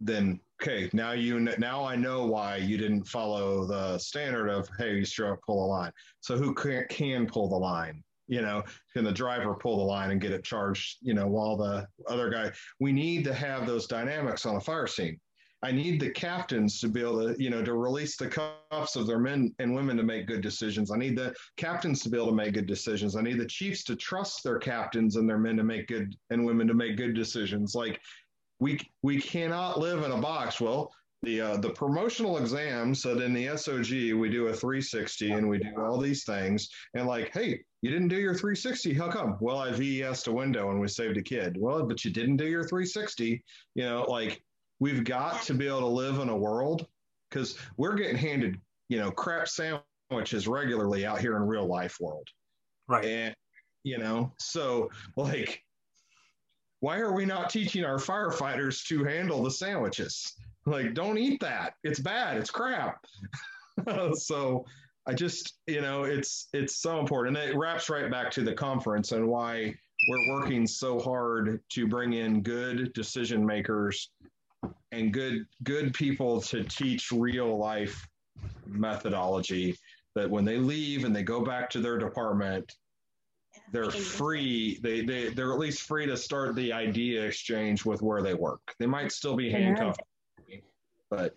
Then, 0.00 0.38
okay, 0.62 0.88
now 0.92 1.12
you 1.12 1.40
now 1.40 1.84
I 1.84 1.96
know 1.96 2.26
why 2.26 2.56
you 2.56 2.76
didn't 2.76 3.04
follow 3.04 3.64
the 3.64 3.98
standard 3.98 4.48
of 4.48 4.68
hey, 4.78 4.96
you 4.96 5.04
should 5.04 5.40
pull 5.44 5.64
a 5.64 5.66
line. 5.66 5.92
So 6.20 6.36
who 6.36 6.54
can, 6.54 6.84
can 6.88 7.26
pull 7.26 7.48
the 7.48 7.56
line? 7.56 8.04
You 8.28 8.42
know, 8.42 8.62
can 8.92 9.04
the 9.04 9.12
driver 9.12 9.54
pull 9.54 9.78
the 9.78 9.84
line 9.84 10.10
and 10.10 10.20
get 10.20 10.32
it 10.32 10.44
charged, 10.44 10.98
you 11.00 11.14
know, 11.14 11.26
while 11.26 11.56
the 11.56 11.86
other 12.08 12.30
guy, 12.30 12.50
we 12.80 12.92
need 12.92 13.24
to 13.24 13.34
have 13.34 13.66
those 13.66 13.86
dynamics 13.86 14.46
on 14.46 14.56
a 14.56 14.60
fire 14.60 14.86
scene. 14.86 15.18
I 15.62 15.72
need 15.72 16.00
the 16.00 16.10
captains 16.10 16.80
to 16.80 16.88
be 16.88 17.00
able 17.00 17.34
to, 17.34 17.42
you 17.42 17.50
know, 17.50 17.62
to 17.62 17.74
release 17.74 18.16
the 18.16 18.28
cuffs 18.28 18.94
of 18.94 19.06
their 19.06 19.18
men 19.18 19.54
and 19.58 19.74
women 19.74 19.96
to 19.96 20.02
make 20.02 20.26
good 20.26 20.42
decisions. 20.42 20.92
I 20.92 20.96
need 20.96 21.16
the 21.16 21.34
captains 21.56 22.02
to 22.02 22.10
be 22.10 22.16
able 22.18 22.28
to 22.28 22.34
make 22.34 22.54
good 22.54 22.66
decisions. 22.66 23.16
I 23.16 23.22
need 23.22 23.40
the 23.40 23.46
chiefs 23.46 23.82
to 23.84 23.96
trust 23.96 24.44
their 24.44 24.58
captains 24.58 25.16
and 25.16 25.28
their 25.28 25.38
men 25.38 25.56
to 25.56 25.64
make 25.64 25.88
good 25.88 26.14
and 26.30 26.44
women 26.44 26.68
to 26.68 26.74
make 26.74 26.96
good 26.96 27.14
decisions. 27.14 27.74
Like 27.74 28.00
we 28.60 28.78
we 29.02 29.20
cannot 29.20 29.80
live 29.80 30.04
in 30.04 30.12
a 30.12 30.18
box. 30.18 30.60
Well, 30.60 30.92
the 31.22 31.40
uh, 31.40 31.56
the 31.56 31.70
promotional 31.70 32.38
exam 32.38 32.94
said 32.94 33.18
in 33.18 33.32
the 33.32 33.46
SOG 33.46 34.18
we 34.18 34.28
do 34.28 34.48
a 34.48 34.52
360 34.52 35.32
and 35.32 35.48
we 35.48 35.58
do 35.58 35.72
all 35.78 35.98
these 35.98 36.24
things. 36.24 36.68
And 36.94 37.06
like 37.06 37.32
hey 37.32 37.60
you 37.82 37.90
didn't 37.90 38.08
do 38.08 38.16
your 38.16 38.34
360 38.34 38.94
how 38.94 39.10
come? 39.10 39.36
Well 39.40 39.58
I 39.58 39.72
VES 39.72 40.26
a 40.26 40.32
window 40.32 40.70
and 40.70 40.80
we 40.80 40.88
saved 40.88 41.16
a 41.16 41.22
kid. 41.22 41.56
Well 41.58 41.84
but 41.84 42.04
you 42.04 42.10
didn't 42.10 42.36
do 42.36 42.46
your 42.46 42.64
360 42.64 43.42
you 43.74 43.84
know 43.84 44.04
like 44.08 44.42
we've 44.78 45.04
got 45.04 45.42
to 45.42 45.54
be 45.54 45.66
able 45.66 45.80
to 45.80 45.86
live 45.86 46.18
in 46.18 46.28
a 46.28 46.36
world 46.36 46.86
because 47.30 47.56
we're 47.76 47.94
getting 47.94 48.16
handed 48.16 48.60
you 48.88 48.98
know 48.98 49.10
crap 49.10 49.48
sandwiches 49.48 50.46
regularly 50.46 51.06
out 51.06 51.20
here 51.20 51.36
in 51.36 51.42
real 51.42 51.66
life 51.66 51.96
world. 52.00 52.28
Right. 52.88 53.04
And 53.04 53.36
you 53.84 53.98
know 53.98 54.32
so 54.38 54.90
like 55.16 55.62
why 56.80 56.98
are 56.98 57.12
we 57.12 57.24
not 57.24 57.50
teaching 57.50 57.84
our 57.84 57.96
firefighters 57.96 58.84
to 58.84 59.02
handle 59.02 59.42
the 59.42 59.50
sandwiches 59.50 60.34
like, 60.66 60.94
don't 60.94 61.18
eat 61.18 61.40
that. 61.40 61.74
It's 61.84 62.00
bad. 62.00 62.36
It's 62.36 62.50
crap. 62.50 63.04
so 64.14 64.64
I 65.06 65.14
just, 65.14 65.54
you 65.66 65.80
know, 65.80 66.04
it's 66.04 66.48
it's 66.52 66.76
so 66.76 66.98
important. 66.98 67.36
And 67.36 67.50
it 67.50 67.56
wraps 67.56 67.88
right 67.88 68.10
back 68.10 68.30
to 68.32 68.42
the 68.42 68.52
conference 68.52 69.12
and 69.12 69.26
why 69.26 69.74
we're 70.08 70.34
working 70.34 70.66
so 70.66 70.98
hard 70.98 71.60
to 71.70 71.86
bring 71.86 72.14
in 72.14 72.42
good 72.42 72.92
decision 72.92 73.44
makers 73.44 74.10
and 74.92 75.12
good 75.12 75.46
good 75.62 75.94
people 75.94 76.40
to 76.40 76.64
teach 76.64 77.10
real 77.12 77.56
life 77.56 78.06
methodology 78.66 79.76
that 80.14 80.28
when 80.28 80.44
they 80.44 80.58
leave 80.58 81.04
and 81.04 81.14
they 81.14 81.22
go 81.22 81.44
back 81.44 81.70
to 81.70 81.80
their 81.80 81.98
department 81.98 82.76
they're 83.72 83.90
free 83.90 84.78
they, 84.82 85.02
they 85.02 85.28
they're 85.30 85.52
at 85.52 85.58
least 85.58 85.82
free 85.82 86.06
to 86.06 86.16
start 86.16 86.54
the 86.54 86.72
idea 86.72 87.22
exchange 87.24 87.84
with 87.84 88.02
where 88.02 88.22
they 88.22 88.34
work 88.34 88.60
they 88.78 88.86
might 88.86 89.10
still 89.10 89.36
be 89.36 89.50
handcuffed 89.50 90.00
but 91.10 91.36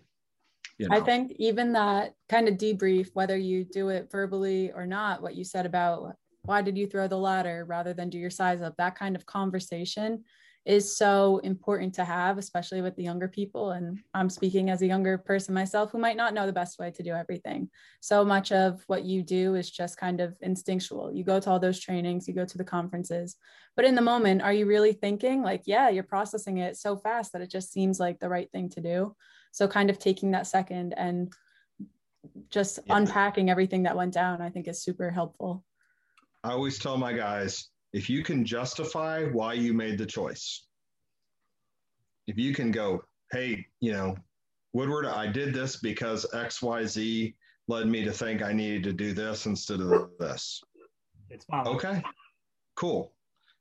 you 0.78 0.88
know. 0.88 0.96
I 0.96 1.00
think 1.00 1.32
even 1.36 1.72
that 1.72 2.14
kind 2.28 2.48
of 2.48 2.54
debrief, 2.54 3.08
whether 3.12 3.36
you 3.36 3.64
do 3.64 3.90
it 3.90 4.10
verbally 4.10 4.72
or 4.72 4.86
not, 4.86 5.22
what 5.22 5.34
you 5.34 5.44
said 5.44 5.66
about 5.66 6.16
why 6.42 6.62
did 6.62 6.78
you 6.78 6.86
throw 6.86 7.06
the 7.06 7.18
ladder 7.18 7.64
rather 7.68 7.92
than 7.92 8.08
do 8.08 8.18
your 8.18 8.30
size 8.30 8.62
up, 8.62 8.76
that 8.78 8.96
kind 8.96 9.14
of 9.14 9.26
conversation 9.26 10.24
is 10.66 10.96
so 10.96 11.38
important 11.38 11.94
to 11.94 12.04
have, 12.04 12.36
especially 12.36 12.82
with 12.82 12.94
the 12.94 13.02
younger 13.02 13.28
people. 13.28 13.70
And 13.70 13.98
I'm 14.12 14.28
speaking 14.28 14.68
as 14.68 14.82
a 14.82 14.86
younger 14.86 15.16
person 15.16 15.54
myself 15.54 15.90
who 15.90 15.98
might 15.98 16.18
not 16.18 16.34
know 16.34 16.44
the 16.44 16.52
best 16.52 16.78
way 16.78 16.90
to 16.90 17.02
do 17.02 17.12
everything. 17.12 17.70
So 18.00 18.24
much 18.24 18.52
of 18.52 18.82
what 18.86 19.04
you 19.04 19.22
do 19.22 19.54
is 19.54 19.70
just 19.70 19.96
kind 19.96 20.20
of 20.20 20.36
instinctual. 20.42 21.14
You 21.14 21.24
go 21.24 21.40
to 21.40 21.50
all 21.50 21.58
those 21.58 21.80
trainings, 21.80 22.28
you 22.28 22.34
go 22.34 22.44
to 22.44 22.58
the 22.58 22.64
conferences, 22.64 23.36
but 23.74 23.86
in 23.86 23.94
the 23.94 24.02
moment, 24.02 24.42
are 24.42 24.52
you 24.52 24.66
really 24.66 24.92
thinking 24.92 25.42
like, 25.42 25.62
yeah, 25.64 25.88
you're 25.88 26.04
processing 26.04 26.58
it 26.58 26.76
so 26.76 26.96
fast 26.96 27.32
that 27.32 27.42
it 27.42 27.50
just 27.50 27.72
seems 27.72 27.98
like 27.98 28.18
the 28.18 28.28
right 28.28 28.50
thing 28.52 28.68
to 28.70 28.80
do? 28.82 29.16
So, 29.50 29.66
kind 29.66 29.90
of 29.90 29.98
taking 29.98 30.30
that 30.32 30.46
second 30.46 30.94
and 30.96 31.32
just 32.50 32.78
yeah. 32.86 32.96
unpacking 32.96 33.50
everything 33.50 33.82
that 33.84 33.96
went 33.96 34.14
down, 34.14 34.40
I 34.40 34.50
think 34.50 34.68
is 34.68 34.82
super 34.82 35.10
helpful. 35.10 35.64
I 36.44 36.52
always 36.52 36.78
tell 36.78 36.96
my 36.96 37.12
guys 37.12 37.68
if 37.92 38.08
you 38.08 38.22
can 38.22 38.44
justify 38.44 39.24
why 39.24 39.54
you 39.54 39.74
made 39.74 39.98
the 39.98 40.06
choice, 40.06 40.66
if 42.26 42.38
you 42.38 42.54
can 42.54 42.70
go, 42.70 43.02
hey, 43.32 43.66
you 43.80 43.92
know, 43.92 44.16
Woodward, 44.72 45.06
I 45.06 45.26
did 45.26 45.52
this 45.52 45.76
because 45.76 46.24
XYZ 46.32 47.34
led 47.66 47.88
me 47.88 48.04
to 48.04 48.12
think 48.12 48.42
I 48.42 48.52
needed 48.52 48.84
to 48.84 48.92
do 48.92 49.12
this 49.12 49.46
instead 49.46 49.80
of 49.80 50.10
this. 50.18 50.62
It's 51.28 51.44
fine. 51.44 51.66
Okay, 51.66 52.02
cool. 52.76 53.12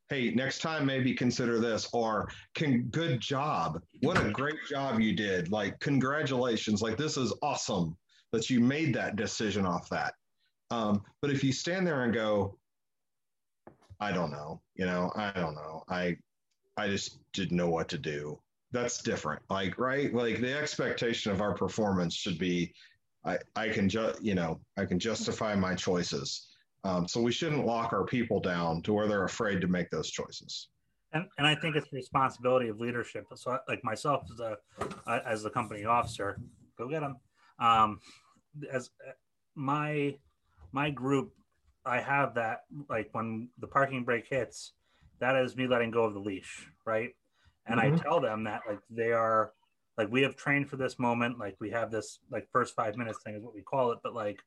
Hey, 0.09 0.31
next 0.31 0.59
time 0.59 0.85
maybe 0.85 1.13
consider 1.13 1.59
this 1.59 1.87
or 1.93 2.29
can 2.55 2.83
good 2.85 3.19
job. 3.19 3.81
What 4.01 4.23
a 4.23 4.31
great 4.31 4.59
job 4.67 4.99
you 4.99 5.15
did. 5.15 5.51
Like 5.51 5.79
congratulations. 5.79 6.81
Like 6.81 6.97
this 6.97 7.15
is 7.15 7.33
awesome 7.43 7.95
that 8.31 8.49
you 8.49 8.59
made 8.59 8.93
that 8.95 9.15
decision 9.15 9.65
off 9.65 9.89
that. 9.89 10.13
Um, 10.71 11.03
but 11.21 11.31
if 11.31 11.43
you 11.43 11.51
stand 11.51 11.85
there 11.85 12.03
and 12.03 12.13
go, 12.13 12.57
I 13.99 14.11
don't 14.11 14.31
know. 14.31 14.61
You 14.75 14.85
know, 14.85 15.11
I 15.15 15.31
don't 15.31 15.55
know. 15.55 15.83
I 15.89 16.17
I 16.77 16.87
just 16.87 17.19
didn't 17.33 17.57
know 17.57 17.69
what 17.69 17.89
to 17.89 17.97
do. 17.97 18.39
That's 18.71 19.01
different. 19.01 19.41
Like, 19.49 19.77
right? 19.77 20.13
Like 20.13 20.39
the 20.39 20.57
expectation 20.57 21.31
of 21.31 21.41
our 21.41 21.53
performance 21.53 22.15
should 22.15 22.37
be 22.37 22.73
I 23.25 23.37
I 23.55 23.69
can 23.69 23.89
just, 23.89 24.23
you 24.23 24.35
know, 24.35 24.59
I 24.77 24.85
can 24.85 24.99
justify 24.99 25.55
my 25.55 25.75
choices. 25.75 26.48
Um, 26.83 27.07
so 27.07 27.21
we 27.21 27.31
shouldn't 27.31 27.65
lock 27.65 27.93
our 27.93 28.05
people 28.05 28.39
down 28.39 28.81
to 28.83 28.93
where 28.93 29.07
they're 29.07 29.25
afraid 29.25 29.61
to 29.61 29.67
make 29.67 29.89
those 29.89 30.09
choices. 30.09 30.69
And, 31.11 31.25
and 31.37 31.45
I 31.45 31.55
think 31.55 31.75
it's 31.75 31.89
the 31.89 31.97
responsibility 31.97 32.69
of 32.69 32.79
leadership. 32.79 33.25
So, 33.35 33.57
like 33.67 33.83
myself 33.83 34.23
as 34.31 34.39
a 34.39 34.57
as 35.25 35.41
the 35.41 35.49
company 35.49 35.85
officer, 35.85 36.39
go 36.77 36.87
get 36.87 37.01
them. 37.01 37.17
Um, 37.59 37.99
as 38.71 38.91
my 39.55 40.15
my 40.71 40.91
group 40.91 41.33
I 41.85 42.01
have 42.01 42.35
that 42.35 42.61
like 42.89 43.09
when 43.13 43.49
the 43.59 43.67
parking 43.67 44.03
brake 44.03 44.27
hits, 44.29 44.73
that 45.19 45.35
is 45.35 45.55
me 45.55 45.67
letting 45.67 45.91
go 45.91 46.03
of 46.03 46.13
the 46.13 46.19
leash, 46.19 46.67
right? 46.85 47.09
And 47.65 47.79
mm-hmm. 47.79 47.95
I 47.95 47.99
tell 47.99 48.19
them 48.19 48.43
that 48.43 48.61
like 48.67 48.79
they 48.89 49.11
are 49.11 49.53
like 49.97 50.11
we 50.11 50.21
have 50.21 50.35
trained 50.35 50.69
for 50.69 50.77
this 50.77 50.99
moment, 50.99 51.39
like 51.39 51.55
we 51.59 51.71
have 51.71 51.91
this 51.91 52.19
like 52.31 52.47
first 52.51 52.75
five 52.75 52.95
minutes 52.95 53.19
thing 53.23 53.35
is 53.35 53.43
what 53.43 53.55
we 53.55 53.61
call 53.61 53.91
it, 53.91 53.99
but 54.03 54.13
like 54.13 54.39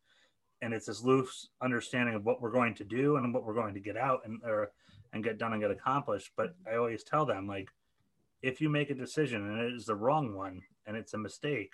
and 0.62 0.72
it's 0.72 0.86
this 0.86 1.02
loose 1.02 1.48
understanding 1.60 2.14
of 2.14 2.24
what 2.24 2.40
we're 2.40 2.52
going 2.52 2.74
to 2.76 2.84
do 2.84 3.16
and 3.16 3.34
what 3.34 3.44
we're 3.44 3.54
going 3.54 3.74
to 3.74 3.80
get 3.80 3.96
out 3.96 4.20
and 4.24 4.40
or 4.44 4.70
and 5.12 5.22
get 5.22 5.36
done 5.36 5.52
and 5.52 5.60
get 5.60 5.70
accomplished. 5.70 6.30
But 6.36 6.54
I 6.70 6.76
always 6.76 7.04
tell 7.04 7.26
them 7.26 7.46
like 7.46 7.68
if 8.42 8.60
you 8.60 8.68
make 8.68 8.90
a 8.90 8.94
decision 8.94 9.46
and 9.46 9.60
it 9.60 9.74
is 9.74 9.86
the 9.86 9.94
wrong 9.94 10.34
one 10.34 10.62
and 10.86 10.96
it's 10.96 11.14
a 11.14 11.18
mistake, 11.18 11.72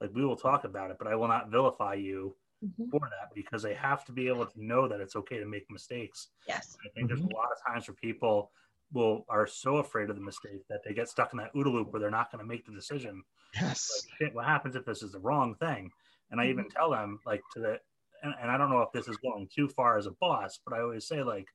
like 0.00 0.10
we 0.14 0.24
will 0.24 0.36
talk 0.36 0.64
about 0.64 0.90
it, 0.90 0.96
but 0.98 1.06
I 1.06 1.14
will 1.14 1.28
not 1.28 1.50
vilify 1.50 1.94
you 1.94 2.34
mm-hmm. 2.64 2.90
for 2.90 3.00
that 3.00 3.34
because 3.34 3.62
they 3.62 3.74
have 3.74 4.04
to 4.06 4.12
be 4.12 4.28
able 4.28 4.46
to 4.46 4.64
know 4.64 4.88
that 4.88 5.00
it's 5.00 5.16
okay 5.16 5.38
to 5.38 5.46
make 5.46 5.70
mistakes. 5.70 6.28
Yes. 6.48 6.76
I 6.84 6.88
think 6.94 7.08
mm-hmm. 7.10 7.16
there's 7.20 7.30
a 7.30 7.36
lot 7.36 7.50
of 7.52 7.72
times 7.72 7.88
where 7.88 7.96
people 7.96 8.50
will 8.92 9.24
are 9.28 9.46
so 9.46 9.76
afraid 9.76 10.10
of 10.10 10.16
the 10.16 10.22
mistake 10.22 10.66
that 10.68 10.80
they 10.84 10.92
get 10.92 11.08
stuck 11.08 11.32
in 11.32 11.38
that 11.38 11.54
OODA 11.54 11.72
loop 11.72 11.92
where 11.92 12.00
they're 12.00 12.10
not 12.10 12.30
going 12.30 12.44
to 12.44 12.48
make 12.48 12.66
the 12.66 12.72
decision. 12.72 13.22
Yes. 13.54 14.06
Like, 14.20 14.34
what 14.34 14.44
happens 14.44 14.76
if 14.76 14.84
this 14.84 15.02
is 15.02 15.12
the 15.12 15.18
wrong 15.18 15.54
thing? 15.54 15.90
And 16.30 16.40
I 16.40 16.46
even 16.46 16.64
mm-hmm. 16.64 16.76
tell 16.76 16.90
them 16.90 17.20
like 17.26 17.42
to 17.54 17.60
the 17.60 17.78
and, 18.22 18.34
and 18.40 18.50
I 18.50 18.56
don't 18.56 18.70
know 18.70 18.82
if 18.82 18.92
this 18.92 19.08
is 19.08 19.16
going 19.18 19.48
too 19.54 19.68
far 19.68 19.98
as 19.98 20.06
a 20.06 20.12
boss, 20.12 20.58
but 20.64 20.74
I 20.74 20.80
always 20.80 21.06
say 21.06 21.22
like 21.22 21.48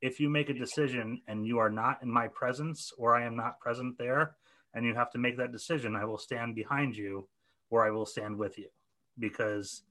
if 0.00 0.20
you 0.20 0.28
make 0.28 0.50
a 0.50 0.54
decision 0.54 1.20
and 1.28 1.46
you 1.46 1.58
are 1.58 1.70
not 1.70 2.02
in 2.02 2.10
my 2.10 2.28
presence 2.28 2.92
or 2.96 3.16
I 3.16 3.24
am 3.24 3.36
not 3.36 3.60
present 3.60 3.98
there 3.98 4.36
and 4.74 4.84
you 4.84 4.94
have 4.94 5.10
to 5.12 5.18
make 5.18 5.36
that 5.38 5.52
decision, 5.52 5.96
I 5.96 6.04
will 6.04 6.18
stand 6.18 6.54
behind 6.54 6.96
you 6.96 7.28
or 7.70 7.86
I 7.86 7.90
will 7.90 8.06
stand 8.06 8.36
with 8.36 8.58
you 8.58 8.68
because 9.18 9.82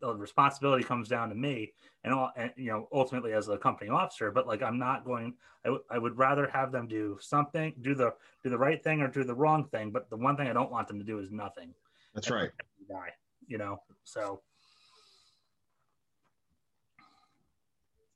the 0.00 0.14
responsibility 0.14 0.84
comes 0.84 1.08
down 1.08 1.28
to 1.30 1.34
me 1.34 1.72
and, 2.02 2.12
all, 2.12 2.30
and 2.36 2.50
you 2.56 2.70
know 2.70 2.88
ultimately 2.92 3.32
as 3.32 3.48
a 3.48 3.56
company 3.56 3.88
officer 3.88 4.30
but 4.32 4.46
like 4.46 4.60
i'm 4.60 4.76
not 4.76 5.04
going 5.04 5.32
I, 5.64 5.68
w- 5.68 5.84
I 5.88 5.98
would 5.98 6.18
rather 6.18 6.48
have 6.48 6.72
them 6.72 6.88
do 6.88 7.16
something 7.20 7.72
do 7.80 7.94
the 7.94 8.12
do 8.42 8.50
the 8.50 8.58
right 8.58 8.82
thing 8.82 9.00
or 9.00 9.08
do 9.08 9.22
the 9.22 9.34
wrong 9.34 9.68
thing 9.68 9.92
but 9.92 10.10
the 10.10 10.16
one 10.16 10.36
thing 10.36 10.48
i 10.48 10.52
don't 10.52 10.70
want 10.70 10.88
them 10.88 10.98
to 10.98 11.04
do 11.04 11.20
is 11.20 11.30
nothing. 11.30 11.72
That's 12.12 12.28
right. 12.28 12.50
Die 12.88 13.12
you 13.46 13.58
know? 13.58 13.80
So 14.04 14.40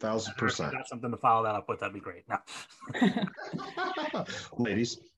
thousand 0.00 0.34
percent. 0.36 0.72
got 0.72 0.88
something 0.88 1.10
to 1.10 1.16
follow 1.16 1.44
that 1.44 1.54
up 1.54 1.68
with 1.68 1.80
that'd 1.80 1.94
be 1.94 2.00
great. 2.00 2.24
No. 2.28 2.38
ladies. 4.58 4.98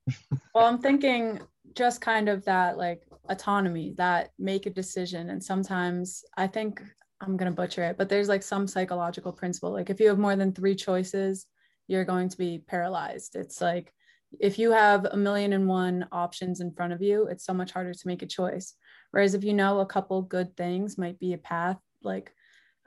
Well 0.54 0.66
i'm 0.66 0.78
thinking 0.78 1.40
just 1.76 2.00
kind 2.00 2.28
of 2.28 2.44
that 2.46 2.76
like 2.76 3.02
autonomy 3.28 3.94
that 3.96 4.30
make 4.40 4.66
a 4.66 4.70
decision 4.70 5.30
and 5.30 5.44
sometimes 5.44 6.24
i 6.36 6.48
think 6.48 6.82
i'm 7.20 7.36
going 7.36 7.50
to 7.50 7.54
butcher 7.54 7.84
it 7.84 7.96
but 7.96 8.08
there's 8.08 8.28
like 8.28 8.42
some 8.42 8.66
psychological 8.66 9.32
principle 9.32 9.70
like 9.70 9.88
if 9.88 10.00
you 10.00 10.08
have 10.08 10.18
more 10.18 10.34
than 10.34 10.52
three 10.52 10.74
choices 10.74 11.46
you're 11.90 12.04
going 12.04 12.28
to 12.28 12.38
be 12.38 12.62
paralyzed. 12.68 13.34
It's 13.34 13.60
like 13.60 13.92
if 14.38 14.60
you 14.60 14.70
have 14.70 15.06
a 15.06 15.16
million 15.16 15.52
and 15.52 15.66
one 15.66 16.06
options 16.12 16.60
in 16.60 16.70
front 16.70 16.92
of 16.92 17.02
you 17.02 17.26
it's 17.26 17.44
so 17.44 17.52
much 17.52 17.72
harder 17.72 17.92
to 17.92 18.06
make 18.06 18.22
a 18.22 18.26
choice. 18.26 18.74
Whereas 19.10 19.34
if 19.34 19.42
you 19.42 19.52
know 19.52 19.80
a 19.80 19.86
couple 19.86 20.22
good 20.22 20.56
things 20.56 20.96
might 20.96 21.18
be 21.18 21.32
a 21.32 21.38
path 21.38 21.78
like 22.04 22.32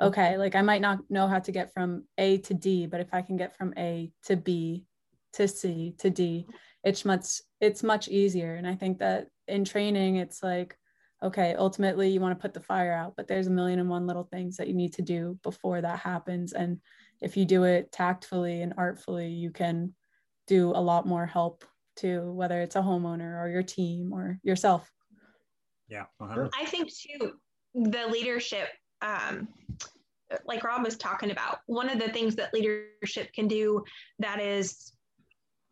Mm-hmm. 0.01 0.07
okay 0.07 0.37
like 0.37 0.55
i 0.55 0.61
might 0.61 0.81
not 0.81 0.99
know 1.09 1.27
how 1.27 1.39
to 1.39 1.51
get 1.51 1.71
from 1.71 2.05
a 2.17 2.39
to 2.39 2.53
d 2.53 2.87
but 2.87 2.99
if 2.99 3.13
i 3.13 3.21
can 3.21 3.37
get 3.37 3.55
from 3.55 3.73
a 3.77 4.11
to 4.23 4.35
b 4.35 4.85
to 5.33 5.47
c 5.47 5.93
to 5.99 6.09
d 6.09 6.47
it's 6.83 7.05
much 7.05 7.41
it's 7.61 7.83
much 7.83 8.07
easier. 8.07 8.55
And 8.55 8.67
i 8.67 8.75
think 8.75 8.99
that 8.99 9.27
in 9.47 9.63
training 9.63 10.17
it's 10.17 10.43
like 10.43 10.75
okay 11.23 11.55
ultimately 11.57 12.09
you 12.09 12.19
want 12.19 12.37
to 12.37 12.41
put 12.41 12.53
the 12.53 12.59
fire 12.59 12.91
out 12.91 13.13
but 13.15 13.27
there's 13.27 13.47
a 13.47 13.51
million 13.51 13.79
and 13.79 13.89
one 13.89 14.07
little 14.07 14.25
things 14.25 14.57
that 14.57 14.67
you 14.67 14.73
need 14.73 14.93
to 14.93 15.01
do 15.01 15.37
before 15.43 15.79
that 15.81 15.99
happens. 15.99 16.53
And 16.53 16.79
if 17.21 17.37
you 17.37 17.45
do 17.45 17.63
it 17.63 17.91
tactfully 17.91 18.61
and 18.61 18.73
artfully 18.77 19.29
you 19.29 19.51
can 19.51 19.93
do 20.47 20.71
a 20.71 20.81
lot 20.81 21.07
more 21.07 21.25
help 21.25 21.63
to 21.97 22.31
whether 22.33 22.61
it's 22.61 22.75
a 22.75 22.81
homeowner 22.81 23.41
or 23.41 23.47
your 23.47 23.63
team 23.63 24.11
or 24.11 24.39
yourself. 24.43 24.91
Yeah 25.87 26.05
i 26.19 26.65
think 26.65 26.91
too 26.93 27.33
the 27.75 28.07
leadership 28.07 28.67
um, 29.03 29.47
like 30.45 30.63
rob 30.63 30.83
was 30.83 30.97
talking 30.97 31.31
about 31.31 31.59
one 31.67 31.89
of 31.89 31.99
the 31.99 32.09
things 32.09 32.35
that 32.35 32.53
leadership 32.53 33.31
can 33.33 33.47
do 33.47 33.83
that 34.19 34.39
is 34.41 34.93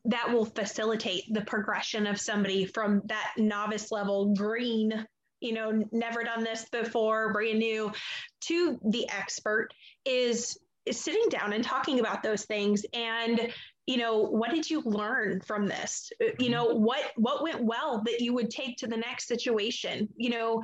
that 0.05 0.31
will 0.31 0.45
facilitate 0.45 1.23
the 1.31 1.41
progression 1.41 2.07
of 2.07 2.19
somebody 2.19 2.65
from 2.65 3.01
that 3.05 3.33
novice 3.37 3.91
level 3.91 4.33
green 4.35 5.05
you 5.39 5.53
know 5.53 5.83
never 5.91 6.23
done 6.23 6.43
this 6.43 6.67
before 6.71 7.33
brand 7.33 7.59
new 7.59 7.91
to 8.41 8.79
the 8.89 9.09
expert 9.09 9.69
is, 10.05 10.57
is 10.85 10.99
sitting 10.99 11.27
down 11.29 11.53
and 11.53 11.63
talking 11.63 11.99
about 11.99 12.23
those 12.23 12.45
things 12.45 12.85
and 12.93 13.51
you 13.87 13.97
know 13.97 14.19
what 14.19 14.51
did 14.51 14.69
you 14.69 14.81
learn 14.85 15.41
from 15.41 15.67
this 15.67 16.11
you 16.19 16.27
mm-hmm. 16.27 16.51
know 16.51 16.65
what 16.65 17.11
what 17.15 17.41
went 17.41 17.63
well 17.63 18.01
that 18.05 18.21
you 18.21 18.33
would 18.33 18.49
take 18.49 18.77
to 18.77 18.87
the 18.87 18.97
next 18.97 19.27
situation 19.27 20.07
you 20.15 20.29
know 20.29 20.61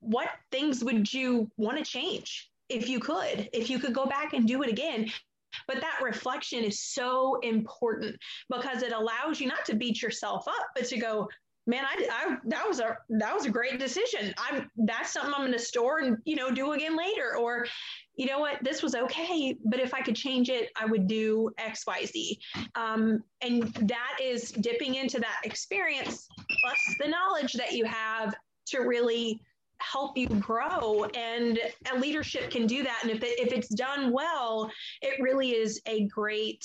what 0.00 0.28
things 0.50 0.82
would 0.82 1.12
you 1.12 1.50
want 1.56 1.78
to 1.78 1.84
change 1.84 2.50
if 2.68 2.88
you 2.88 2.98
could 2.98 3.48
if 3.52 3.70
you 3.70 3.78
could 3.78 3.94
go 3.94 4.06
back 4.06 4.32
and 4.32 4.48
do 4.48 4.62
it 4.62 4.68
again 4.68 5.10
but 5.66 5.80
that 5.80 6.00
reflection 6.02 6.64
is 6.64 6.80
so 6.80 7.38
important 7.40 8.16
because 8.48 8.82
it 8.82 8.92
allows 8.92 9.40
you 9.40 9.48
not 9.48 9.64
to 9.66 9.74
beat 9.74 10.02
yourself 10.02 10.46
up, 10.46 10.66
but 10.74 10.86
to 10.86 10.98
go, 10.98 11.28
man, 11.66 11.84
I, 11.84 12.08
I 12.10 12.36
that 12.46 12.66
was 12.66 12.80
a 12.80 12.96
that 13.10 13.34
was 13.34 13.46
a 13.46 13.50
great 13.50 13.78
decision. 13.78 14.34
I'm 14.38 14.70
that's 14.76 15.12
something 15.12 15.32
I'm 15.34 15.42
going 15.42 15.52
to 15.52 15.58
store 15.58 15.98
and 15.98 16.18
you 16.24 16.36
know 16.36 16.50
do 16.50 16.72
again 16.72 16.96
later. 16.96 17.36
Or, 17.36 17.66
you 18.16 18.26
know 18.26 18.38
what, 18.38 18.62
this 18.62 18.82
was 18.82 18.94
okay, 18.94 19.56
but 19.64 19.80
if 19.80 19.94
I 19.94 20.02
could 20.02 20.16
change 20.16 20.50
it, 20.50 20.70
I 20.76 20.84
would 20.84 21.06
do 21.06 21.50
X, 21.58 21.86
Y, 21.86 22.04
Z. 22.04 22.38
Um, 22.74 23.22
and 23.40 23.72
that 23.74 24.18
is 24.20 24.50
dipping 24.50 24.96
into 24.96 25.20
that 25.20 25.40
experience 25.44 26.28
plus 26.36 26.96
the 26.98 27.08
knowledge 27.08 27.54
that 27.54 27.72
you 27.72 27.84
have 27.84 28.34
to 28.66 28.80
really 28.80 29.40
help 29.78 30.18
you 30.18 30.28
grow. 30.28 31.04
And 31.14 31.58
a 31.90 31.98
leadership 31.98 32.50
can 32.50 32.66
do 32.66 32.82
that. 32.82 32.98
And 33.02 33.10
if, 33.10 33.22
it, 33.22 33.38
if 33.38 33.52
it's 33.52 33.68
done 33.68 34.12
well 34.12 34.70
it 35.02 35.20
really 35.20 35.52
is 35.52 35.80
a 35.86 36.06
great 36.06 36.64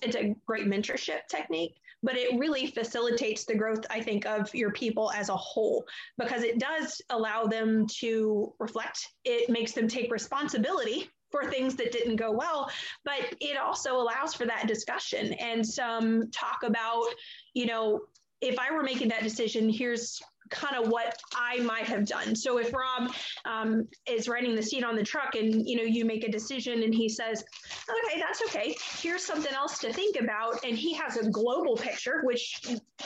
it's 0.00 0.16
a 0.16 0.34
great 0.46 0.66
mentorship 0.66 1.26
technique 1.28 1.76
but 2.02 2.16
it 2.16 2.38
really 2.38 2.66
facilitates 2.66 3.44
the 3.44 3.54
growth 3.54 3.84
i 3.90 4.00
think 4.00 4.26
of 4.26 4.52
your 4.54 4.72
people 4.72 5.10
as 5.12 5.28
a 5.28 5.36
whole 5.36 5.84
because 6.18 6.42
it 6.42 6.58
does 6.58 7.00
allow 7.10 7.44
them 7.44 7.86
to 7.86 8.52
reflect. 8.58 9.08
It 9.24 9.50
makes 9.50 9.72
them 9.72 9.88
take 9.88 10.12
responsibility 10.12 11.10
for 11.30 11.44
things 11.44 11.76
that 11.76 11.92
didn't 11.92 12.16
go 12.16 12.30
well, 12.30 12.70
but 13.04 13.34
it 13.40 13.56
also 13.56 13.96
allows 13.96 14.34
for 14.34 14.44
that 14.46 14.66
discussion 14.66 15.32
and 15.34 15.66
some 15.66 16.30
talk 16.30 16.62
about, 16.62 17.06
you 17.54 17.66
know, 17.66 18.00
if 18.40 18.58
I 18.58 18.72
were 18.72 18.82
making 18.82 19.08
that 19.08 19.22
decision, 19.22 19.68
here's 19.70 20.20
kind 20.52 20.76
of 20.76 20.88
what 20.90 21.16
I 21.34 21.58
might 21.60 21.86
have 21.86 22.06
done. 22.06 22.36
So 22.36 22.58
if 22.58 22.72
Rob 22.72 23.12
um, 23.44 23.88
is 24.06 24.28
writing 24.28 24.54
the 24.54 24.62
seat 24.62 24.84
on 24.84 24.94
the 24.94 25.02
truck 25.02 25.34
and 25.34 25.66
you 25.68 25.76
know 25.76 25.82
you 25.82 26.04
make 26.04 26.24
a 26.24 26.30
decision 26.30 26.82
and 26.82 26.94
he 26.94 27.08
says, 27.08 27.42
okay, 27.88 28.20
that's 28.20 28.42
okay. 28.42 28.76
Here's 29.00 29.24
something 29.24 29.52
else 29.52 29.78
to 29.80 29.92
think 29.92 30.20
about, 30.20 30.64
and 30.64 30.76
he 30.76 30.94
has 30.94 31.16
a 31.16 31.28
global 31.30 31.76
picture, 31.76 32.22
which 32.24 32.60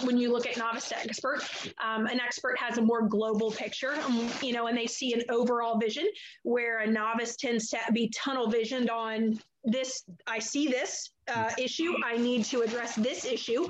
when 0.05 0.19
you 0.19 0.33
look 0.33 0.47
at 0.47 0.57
novice 0.57 0.89
to 0.91 0.99
expert, 0.99 1.43
um, 1.83 2.07
an 2.07 2.21
expert 2.21 2.59
has 2.59 2.79
a 2.79 2.83
more 2.83 3.09
global 3.09 3.51
picture, 3.51 3.95
um, 4.05 4.29
you 4.43 4.53
know, 4.53 4.67
and 4.67 4.77
they 4.77 4.87
see 4.87 5.13
an 5.13 5.23
overall 5.31 5.79
vision 5.79 6.07
where 6.43 6.81
a 6.81 6.87
novice 6.87 7.37
tends 7.37 7.69
to 7.69 7.79
be 7.93 8.11
tunnel 8.11 8.51
visioned 8.51 8.91
on 8.91 9.39
this 9.67 10.05
i 10.27 10.39
see 10.39 10.69
this 10.69 11.11
uh, 11.29 11.51
issue. 11.59 11.93
I 12.05 12.17
need 12.17 12.45
to 12.47 12.61
address 12.61 12.95
this 12.95 13.25
issue. 13.25 13.67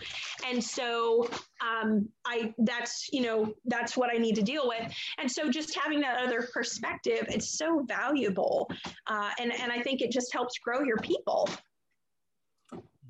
And 0.47 0.63
so 0.63 1.29
um, 1.67 2.09
i 2.27 2.55
that's 2.59 3.09
you 3.13 3.23
know 3.23 3.55
that's 3.65 3.97
what 3.97 4.11
i 4.15 4.19
need 4.19 4.35
to 4.37 4.43
deal 4.43 4.69
with. 4.69 4.93
And 5.19 5.31
so 5.31 5.51
just 5.51 5.75
having 5.75 6.01
that 6.01 6.19
other 6.19 6.49
perspective 6.53 7.27
it's 7.29 7.57
so 7.57 7.85
valuable. 7.89 8.71
Uh, 9.07 9.31
and 9.39 9.53
and 9.53 9.73
i 9.73 9.81
think 9.83 10.03
it 10.03 10.13
just 10.13 10.33
helps 10.33 10.59
grow 10.59 10.83
your 10.83 10.99
people. 10.99 11.49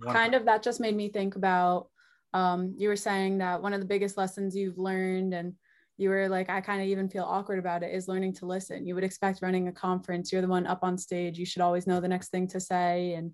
Kind 0.05 0.35
of 0.35 0.45
that 0.45 0.63
just 0.63 0.79
made 0.79 0.95
me 0.95 1.09
think 1.09 1.37
about 1.37 1.89
um, 2.35 2.75
you 2.77 2.89
were 2.89 2.97
saying 2.97 3.39
that 3.39 3.63
one 3.63 3.73
of 3.73 3.81
the 3.81 3.87
biggest 3.87 4.19
lessons 4.19 4.55
you've 4.55 4.79
learned 4.79 5.33
and 5.33 5.55
you 5.97 6.11
were 6.11 6.29
like, 6.29 6.51
I 6.51 6.61
kind 6.61 6.83
of 6.83 6.89
even 6.89 7.09
feel 7.09 7.25
awkward 7.25 7.59
about 7.59 7.83
it, 7.83 7.95
is 7.95 8.09
learning 8.09 8.35
to 8.35 8.47
listen. 8.47 8.87
You 8.87 8.95
would 8.95 9.05
expect 9.05 9.43
running 9.43 9.69
a 9.69 9.73
conference, 9.73 10.33
you're 10.33 10.43
the 10.43 10.49
one 10.49 10.67
up 10.67 10.81
on 10.83 10.99
stage, 10.99 11.39
you 11.39 11.47
should 11.47 11.63
always 11.63 11.87
know 11.87 12.01
the 12.01 12.09
next 12.09 12.29
thing 12.29 12.47
to 12.49 12.61
say 12.61 13.15
and 13.15 13.33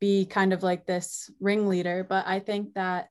be 0.00 0.26
kind 0.26 0.52
of 0.52 0.62
like 0.62 0.86
this 0.86 1.30
ringleader. 1.40 2.04
But 2.08 2.26
I 2.26 2.38
think 2.38 2.74
that 2.74 3.08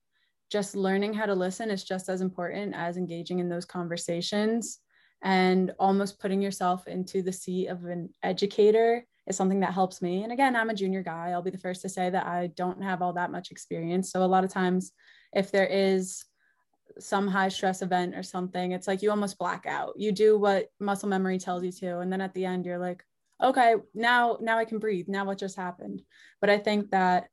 just 0.52 0.76
learning 0.76 1.14
how 1.14 1.26
to 1.26 1.34
listen 1.34 1.72
is 1.72 1.84
just 1.84 2.08
as 2.08 2.22
important 2.22 2.76
as 2.76 2.98
engaging 2.98 3.40
in 3.40 3.50
those 3.50 3.66
conversations 3.66 4.80
and 5.24 5.74
almost 5.80 6.20
putting 6.20 6.42
yourself 6.42 6.88
into 6.88 7.22
the 7.22 7.34
seat 7.34 7.68
of 7.68 7.84
an 7.86 8.10
educator 8.22 9.04
is 9.28 9.36
something 9.36 9.62
that 9.62 9.74
helps 9.74 10.02
me. 10.02 10.24
And 10.24 10.32
again, 10.32 10.56
I'm 10.56 10.70
a 10.70 10.76
junior 10.76 11.02
guy. 11.02 11.32
I'll 11.32 11.42
be 11.42 11.50
the 11.50 11.58
first 11.58 11.82
to 11.82 11.90
say 11.90 12.10
that 12.12 12.28
I 12.28 12.52
don't 12.56 12.84
have 12.84 13.02
all 13.02 13.14
that 13.14 13.32
much 13.32 13.50
experience. 13.50 14.12
So 14.12 14.24
a 14.24 14.28
lot 14.28 14.44
of 14.44 14.52
times, 14.52 14.92
if 15.34 15.52
there 15.52 15.66
is 15.66 16.24
some 16.99 17.28
high 17.28 17.49
stress 17.49 17.82
event 17.82 18.16
or 18.16 18.24
something, 18.24 18.72
it's 18.72 18.88
like 18.88 19.02
you 19.02 19.10
almost 19.10 19.38
black 19.38 19.66
out. 19.66 19.94
You 19.98 20.12
do 20.12 20.38
what 20.38 20.68
muscle 20.80 21.10
memory 21.10 21.40
tells 21.40 21.64
you 21.64 21.72
to, 21.74 21.99
and 21.99 22.12
then 22.12 22.22
at 22.22 22.34
the 22.34 22.45
end 22.45 22.66
you're 22.66 22.80
like, 22.80 23.03
okay, 23.44 23.76
now 23.94 24.38
now 24.41 24.57
I 24.57 24.66
can 24.66 24.80
breathe. 24.80 25.07
Now 25.07 25.26
what 25.26 25.38
just 25.38 25.56
happened? 25.56 26.02
But 26.41 26.49
I 26.49 26.57
think 26.57 26.91
that 26.91 27.28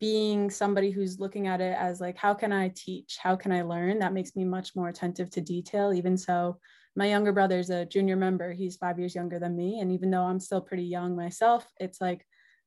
being 0.00 0.50
somebody 0.50 0.90
who's 0.90 1.18
looking 1.18 1.48
at 1.48 1.60
it 1.60 1.76
as 1.76 2.00
like 2.00 2.16
how 2.16 2.34
can 2.34 2.52
I 2.52 2.72
teach? 2.74 3.18
How 3.20 3.36
can 3.36 3.52
I 3.52 3.62
learn? 3.62 3.98
That 3.98 4.12
makes 4.12 4.36
me 4.36 4.44
much 4.44 4.76
more 4.76 4.88
attentive 4.88 5.30
to 5.30 5.40
detail. 5.40 5.92
Even 5.92 6.16
so, 6.16 6.58
my 6.96 7.08
younger 7.08 7.32
brother 7.32 7.58
is 7.58 7.70
a 7.70 7.86
junior 7.86 8.16
member. 8.16 8.52
He's 8.52 8.76
5 8.76 8.98
years 8.98 9.14
younger 9.14 9.38
than 9.38 9.56
me, 9.56 9.80
and 9.80 9.92
even 9.92 10.10
though 10.10 10.24
I'm 10.24 10.40
still 10.40 10.60
pretty 10.60 10.84
young 10.84 11.16
myself, 11.16 11.66
it's 11.80 12.00
like 12.00 12.24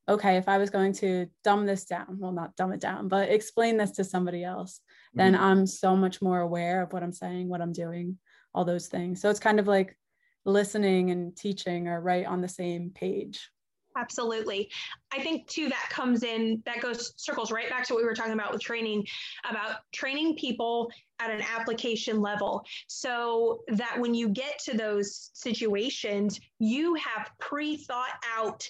okay, 0.09 0.37
if 0.37 0.49
I 0.49 0.57
was 0.57 0.69
going 0.69 0.93
to 0.93 1.27
dumb 1.43 1.65
this 1.65 1.85
down, 1.85 2.17
well, 2.19 2.31
not 2.31 2.55
dumb 2.55 2.73
it 2.73 2.79
down, 2.79 3.07
but 3.07 3.29
explain 3.29 3.77
this 3.77 3.91
to 3.91 4.03
somebody 4.03 4.43
else, 4.43 4.81
mm-hmm. 5.11 5.19
then 5.19 5.35
I'm 5.35 5.65
so 5.67 5.95
much 5.95 6.21
more 6.21 6.39
aware 6.39 6.81
of 6.81 6.93
what 6.93 7.03
I'm 7.03 7.13
saying, 7.13 7.49
what 7.49 7.61
I'm 7.61 7.73
doing, 7.73 8.17
all 8.53 8.65
those 8.65 8.87
things. 8.87 9.21
So 9.21 9.29
it's 9.29 9.39
kind 9.39 9.59
of 9.59 9.67
like 9.67 9.97
listening 10.45 11.11
and 11.11 11.35
teaching 11.35 11.87
are 11.87 12.01
right 12.01 12.25
on 12.25 12.41
the 12.41 12.49
same 12.49 12.91
page. 12.93 13.49
Absolutely. 13.97 14.69
I 15.11 15.19
think 15.19 15.47
too 15.47 15.67
that 15.69 15.87
comes 15.89 16.23
in, 16.23 16.61
that 16.65 16.81
goes 16.81 17.13
circles 17.17 17.51
right 17.51 17.69
back 17.69 17.85
to 17.87 17.93
what 17.93 18.01
we 18.01 18.07
were 18.07 18.15
talking 18.15 18.33
about 18.33 18.53
with 18.53 18.61
training, 18.61 19.05
about 19.49 19.77
training 19.91 20.35
people 20.37 20.89
at 21.19 21.29
an 21.29 21.41
application 21.41 22.21
level 22.21 22.63
so 22.87 23.61
that 23.67 23.99
when 23.99 24.15
you 24.15 24.29
get 24.29 24.59
to 24.59 24.75
those 24.75 25.29
situations, 25.33 26.39
you 26.59 26.95
have 26.95 27.29
pre-thought 27.39 28.13
out 28.37 28.67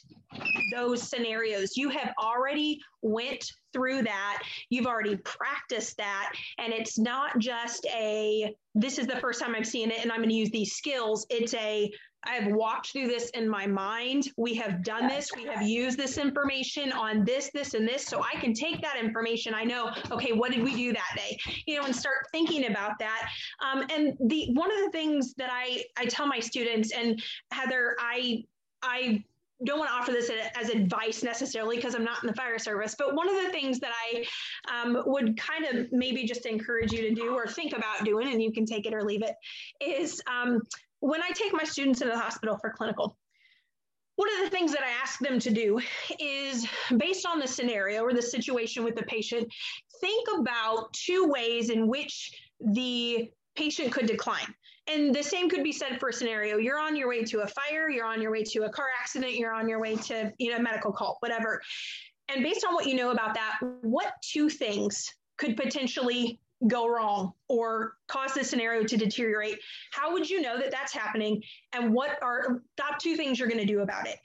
those 0.73 1.01
scenarios. 1.07 1.77
You 1.77 1.89
have 1.89 2.13
already 2.21 2.79
went 3.01 3.45
through 3.73 4.03
that. 4.03 4.43
You've 4.69 4.87
already 4.87 5.17
practiced 5.17 5.97
that. 5.97 6.33
And 6.57 6.73
it's 6.73 6.97
not 6.99 7.37
just 7.39 7.85
a, 7.87 8.53
this 8.75 8.97
is 8.97 9.07
the 9.07 9.17
first 9.17 9.39
time 9.39 9.55
I'm 9.55 9.63
seeing 9.63 9.91
it 9.91 10.01
and 10.01 10.11
I'm 10.11 10.19
going 10.19 10.29
to 10.29 10.35
use 10.35 10.51
these 10.51 10.73
skills. 10.73 11.25
It's 11.29 11.53
a, 11.53 11.91
I 12.23 12.35
have 12.35 12.53
walked 12.53 12.91
through 12.91 13.07
this 13.07 13.29
in 13.31 13.49
my 13.49 13.65
mind. 13.65 14.29
We 14.37 14.53
have 14.55 14.83
done 14.83 15.07
this. 15.07 15.29
We 15.35 15.45
have 15.45 15.61
used 15.61 15.97
this 15.97 16.17
information 16.17 16.91
on 16.91 17.25
this, 17.25 17.49
this, 17.53 17.73
and 17.73 17.87
this. 17.87 18.05
So 18.05 18.23
I 18.23 18.39
can 18.39 18.53
take 18.53 18.81
that 18.81 18.97
information. 18.97 19.53
I 19.55 19.63
know, 19.63 19.91
okay, 20.11 20.31
what 20.31 20.51
did 20.51 20.63
we 20.63 20.75
do 20.75 20.93
that 20.93 21.15
day? 21.15 21.37
You 21.65 21.77
know, 21.77 21.85
and 21.85 21.95
start 21.95 22.27
thinking 22.31 22.67
about 22.67 22.99
that. 22.99 23.29
Um, 23.65 23.85
and 23.89 24.15
the 24.27 24.49
one 24.53 24.71
of 24.71 24.77
the 24.85 24.91
things 24.91 25.33
that 25.35 25.49
I 25.51 25.83
I 25.97 26.05
tell 26.05 26.27
my 26.27 26.39
students, 26.39 26.91
and 26.91 27.21
Heather, 27.51 27.95
I 27.99 28.43
I 28.83 29.23
don't 29.63 29.77
want 29.77 29.91
to 29.91 29.95
offer 29.95 30.11
this 30.11 30.31
as 30.59 30.69
advice 30.69 31.23
necessarily 31.23 31.75
because 31.75 31.93
I'm 31.93 32.03
not 32.03 32.23
in 32.23 32.27
the 32.27 32.33
fire 32.33 32.57
service, 32.57 32.95
but 32.97 33.15
one 33.15 33.29
of 33.29 33.35
the 33.43 33.49
things 33.49 33.79
that 33.79 33.91
I 33.91 34.25
um, 34.73 35.03
would 35.05 35.37
kind 35.37 35.65
of 35.65 35.91
maybe 35.91 36.25
just 36.25 36.45
encourage 36.45 36.91
you 36.91 37.01
to 37.09 37.13
do 37.13 37.33
or 37.35 37.45
think 37.45 37.73
about 37.73 38.03
doing, 38.03 38.31
and 38.31 38.41
you 38.41 38.51
can 38.51 38.65
take 38.65 38.87
it 38.87 38.93
or 38.93 39.03
leave 39.03 39.21
it, 39.23 39.35
is 39.79 40.21
um, 40.27 40.61
when 41.01 41.21
I 41.21 41.29
take 41.31 41.51
my 41.51 41.63
students 41.63 42.01
into 42.01 42.13
the 42.13 42.19
hospital 42.19 42.57
for 42.57 42.71
clinical, 42.71 43.17
one 44.15 44.29
of 44.37 44.43
the 44.43 44.55
things 44.55 44.71
that 44.71 44.83
I 44.83 45.01
ask 45.01 45.19
them 45.19 45.39
to 45.39 45.49
do 45.49 45.79
is 46.19 46.67
based 46.97 47.25
on 47.25 47.39
the 47.39 47.47
scenario 47.47 48.03
or 48.03 48.13
the 48.13 48.21
situation 48.21 48.83
with 48.83 48.95
the 48.95 49.03
patient, 49.03 49.51
think 49.99 50.27
about 50.37 50.93
two 50.93 51.27
ways 51.27 51.69
in 51.69 51.87
which 51.87 52.31
the 52.59 53.29
patient 53.55 53.91
could 53.91 54.05
decline. 54.05 54.53
And 54.87 55.13
the 55.13 55.23
same 55.23 55.49
could 55.49 55.63
be 55.63 55.71
said 55.71 55.99
for 55.99 56.09
a 56.09 56.13
scenario. 56.13 56.57
You're 56.57 56.79
on 56.79 56.95
your 56.95 57.07
way 57.07 57.23
to 57.23 57.41
a 57.41 57.47
fire, 57.47 57.89
you're 57.89 58.05
on 58.05 58.21
your 58.21 58.31
way 58.31 58.43
to 58.43 58.63
a 58.63 58.69
car 58.69 58.87
accident, 58.99 59.35
you're 59.35 59.53
on 59.53 59.67
your 59.67 59.79
way 59.79 59.95
to, 59.95 60.31
you 60.37 60.51
know, 60.51 60.59
medical 60.59 60.91
call, 60.91 61.17
whatever. 61.21 61.61
And 62.29 62.43
based 62.43 62.65
on 62.65 62.75
what 62.75 62.85
you 62.85 62.95
know 62.95 63.11
about 63.11 63.33
that, 63.33 63.57
what 63.81 64.13
two 64.21 64.49
things 64.49 65.05
could 65.37 65.57
potentially 65.57 66.39
go 66.67 66.87
wrong 66.87 67.33
or 67.47 67.93
cause 68.07 68.33
the 68.33 68.43
scenario 68.43 68.83
to 68.83 68.97
deteriorate 68.97 69.57
how 69.91 70.11
would 70.13 70.29
you 70.29 70.41
know 70.41 70.57
that 70.57 70.71
that's 70.71 70.93
happening? 70.93 71.41
And 71.73 71.93
what 71.93 72.21
are 72.21 72.61
top 72.77 72.99
two 72.99 73.15
things 73.15 73.39
you're 73.39 73.47
going 73.47 73.59
to 73.59 73.65
do 73.65 73.81
about 73.81 74.07
it? 74.07 74.17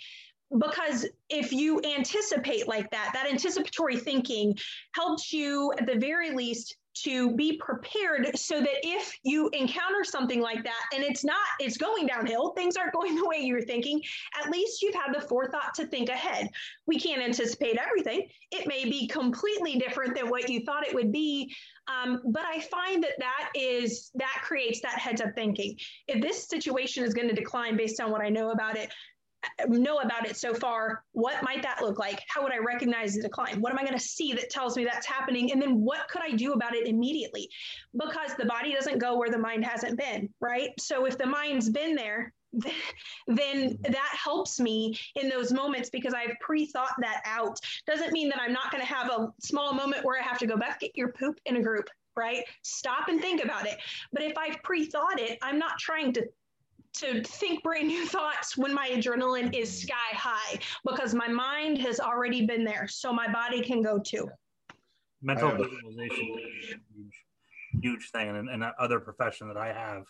Because 0.59 1.07
if 1.29 1.53
you 1.53 1.81
anticipate 1.83 2.69
like 2.69 2.91
that 2.91 3.11
that 3.15 3.27
anticipatory 3.27 3.97
thinking 3.97 4.57
helps 4.95 5.33
you 5.33 5.73
at 5.79 5.87
the 5.87 5.99
very 5.99 6.31
least 6.31 6.77
to 7.03 7.35
be 7.37 7.57
prepared 7.59 8.37
so 8.37 8.61
that 8.61 8.79
if 8.83 9.19
you 9.23 9.49
encounter 9.53 10.03
something 10.03 10.41
like 10.41 10.63
that 10.65 10.83
and 10.95 11.03
it's 11.05 11.25
not 11.25 11.37
it's 11.61 11.77
going 11.77 12.07
downhill 12.07 12.51
things 12.51 12.77
aren't 12.77 12.93
going 12.93 13.15
the 13.17 13.27
way 13.27 13.39
you're 13.39 13.63
thinking 13.63 14.01
at 14.43 14.51
least 14.51 14.83
you've 14.83 14.95
had 14.95 15.15
the 15.15 15.21
forethought 15.21 15.75
to 15.75 15.87
think 15.87 16.09
ahead. 16.09 16.49
We 16.87 16.99
can't 16.99 17.23
anticipate 17.23 17.79
everything. 17.79 18.29
It 18.51 18.67
may 18.67 18.85
be 18.85 19.07
completely 19.09 19.77
different 19.77 20.15
than 20.15 20.29
what 20.29 20.49
you 20.49 20.61
thought 20.65 20.87
it 20.87 20.95
would 20.95 21.13
be 21.13 21.55
um, 21.89 22.21
but 22.27 22.45
i 22.45 22.61
find 22.61 23.03
that 23.03 23.19
that 23.19 23.51
is 23.55 24.11
that 24.15 24.41
creates 24.43 24.81
that 24.81 24.99
heads 24.99 25.21
up 25.21 25.35
thinking. 25.35 25.77
If 26.09 26.21
this 26.21 26.49
situation 26.49 27.05
is 27.05 27.15
going 27.15 27.29
to 27.29 27.35
decline 27.35 27.77
based 27.77 28.01
on 28.01 28.11
what 28.11 28.23
i 28.23 28.29
know 28.29 28.51
about 28.51 28.77
it 28.77 28.91
know 29.69 29.99
about 29.99 30.27
it 30.27 30.37
so 30.37 30.55
far, 30.55 31.05
what 31.13 31.43
might 31.43 31.63
that 31.63 31.83
look 31.83 31.99
like? 31.99 32.21
How 32.29 32.43
would 32.43 32.53
I 32.53 32.59
recognize 32.59 33.15
the 33.15 33.23
decline? 33.23 33.61
What 33.61 33.73
am 33.73 33.79
I 33.79 33.83
going 33.83 33.99
to 33.99 34.01
see 34.01 34.33
that 34.35 34.51
tells 34.51 34.77
me 34.77 34.85
that's 34.85 35.07
happening? 35.07 35.53
And 35.53 35.61
then 35.61 35.81
what 35.81 36.09
could 36.09 36.23
I 36.23 36.33
do 36.33 36.53
about 36.53 36.75
it 36.75 36.87
immediately? 36.87 37.49
Because 37.93 38.35
the 38.37 38.47
body 38.47 38.73
doesn't 38.73 38.99
go 38.99 39.17
where 39.17 39.31
the 39.31 39.39
mind 39.39 39.65
hasn't 39.65 39.99
been, 39.99 40.29
right? 40.41 40.71
So 40.79 41.07
if 41.07 41.19
the 41.19 41.27
mind's 41.27 41.71
been 41.71 41.95
there, 41.95 42.33
then 42.53 42.65
mm-hmm. 43.27 43.93
that 43.93 44.13
helps 44.13 44.61
me 44.61 44.99
in 45.15 45.29
those 45.29 45.53
moments 45.53 45.91
because 45.91 46.15
I've 46.15 46.39
pre-thought 46.41 46.95
that 47.01 47.23
out. 47.25 47.59
Doesn't 47.87 48.13
mean 48.13 48.29
that 48.31 48.41
I'm 48.41 48.53
not 48.53 48.71
going 48.71 48.85
to 48.85 48.93
have 48.93 49.11
a 49.11 49.33
small 49.41 49.75
moment 49.75 50.05
where 50.05 50.21
I 50.21 50.23
have 50.23 50.39
to 50.39 50.47
go 50.47 50.57
back 50.57 50.81
get 50.81 50.97
your 50.97 51.13
poop 51.13 51.39
in 51.47 51.57
a 51.57 51.63
group, 51.63 51.89
right? 52.17 52.45
Stop 52.63 53.09
and 53.09 53.21
think 53.21 53.43
about 53.43 53.67
it. 53.67 53.77
But 54.13 54.23
if 54.23 54.37
I've 54.37 54.63
pre-thought 54.63 55.21
it, 55.21 55.39
I'm 55.43 55.59
not 55.59 55.79
trying 55.79 56.13
to 56.15 56.27
to 56.99 57.23
think 57.23 57.63
brand 57.63 57.89
new 57.89 58.07
thoughts 58.07 58.57
when 58.57 58.75
my 58.75 58.89
adrenaline 58.93 59.55
is 59.55 59.83
sky 59.83 59.95
high 60.13 60.59
because 60.87 61.15
my 61.15 61.29
mind 61.29 61.79
has 61.79 62.01
already 62.01 62.47
been 62.47 62.65
there 62.65 62.89
so 62.89 63.13
my 63.13 63.31
body 63.31 63.61
can 63.61 63.83
go 63.83 63.99
too. 63.99 64.29
Mental 65.23 65.51
visualization 65.51 66.39
is 66.63 66.73
a 66.73 66.95
huge, 66.95 67.25
huge 67.83 68.11
thing. 68.11 68.29
And, 68.29 68.49
and 68.49 68.65
other 68.79 69.01
profession 69.01 69.49
that 69.49 69.57
i 69.57 69.73
have 69.73 70.05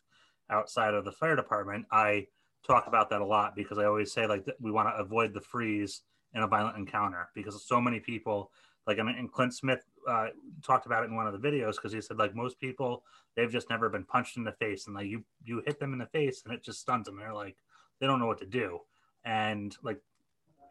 outside 0.51 0.95
of 0.95 1.05
the 1.05 1.13
fire 1.13 1.37
department 1.37 1.85
i 1.91 2.27
talk 2.67 2.87
about 2.87 3.11
that 3.11 3.21
a 3.21 3.25
lot 3.25 3.55
because 3.57 3.79
i 3.79 3.85
always 3.85 4.13
say 4.13 4.27
like 4.27 4.45
we 4.61 4.71
want 4.71 4.89
to 4.89 4.95
avoid 4.95 5.33
the 5.35 5.41
freeze 5.41 6.03
in 6.35 6.43
a 6.43 6.47
violent 6.47 6.77
encounter 6.77 7.29
because 7.35 7.61
so 7.67 7.81
many 7.81 8.01
people 8.01 8.51
like 8.87 8.99
and 8.99 9.33
clint 9.33 9.55
smith 9.55 9.85
uh, 10.07 10.29
talked 10.65 10.87
about 10.87 11.03
it 11.03 11.11
in 11.11 11.17
one 11.17 11.27
of 11.27 11.41
the 11.41 11.49
videos 11.49 11.77
because 11.77 11.93
he 11.93 12.01
said 12.01 12.19
like 12.19 12.35
most 12.35 12.61
people 12.61 13.03
they've 13.35 13.51
just 13.51 13.69
never 13.71 13.89
been 13.89 14.05
punched 14.05 14.37
in 14.37 14.45
the 14.45 14.53
face 14.53 14.87
and 14.87 14.95
like 14.95 15.07
you 15.07 15.25
you 15.45 15.63
hit 15.67 15.81
them 15.81 15.93
in 15.93 15.99
the 15.99 16.07
face 16.07 16.43
and 16.45 16.55
it 16.55 16.63
just 16.63 16.81
stuns 16.81 17.07
them 17.07 17.17
they're 17.17 17.35
like 17.35 17.57
they 18.01 18.07
don't 18.07 18.21
know 18.21 18.27
what 18.27 18.39
to 18.39 18.47
do 18.47 18.81
and 19.25 19.77
like 19.83 20.01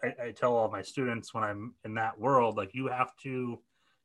I, 0.04 0.28
I 0.28 0.32
tell 0.32 0.56
all 0.56 0.70
my 0.70 0.82
students 0.82 1.34
when 1.34 1.44
I'm 1.44 1.74
in 1.84 1.94
that 1.96 2.20
world, 2.20 2.58
like 2.58 2.74
you 2.74 2.88
have 2.88 3.16
to, 3.24 3.60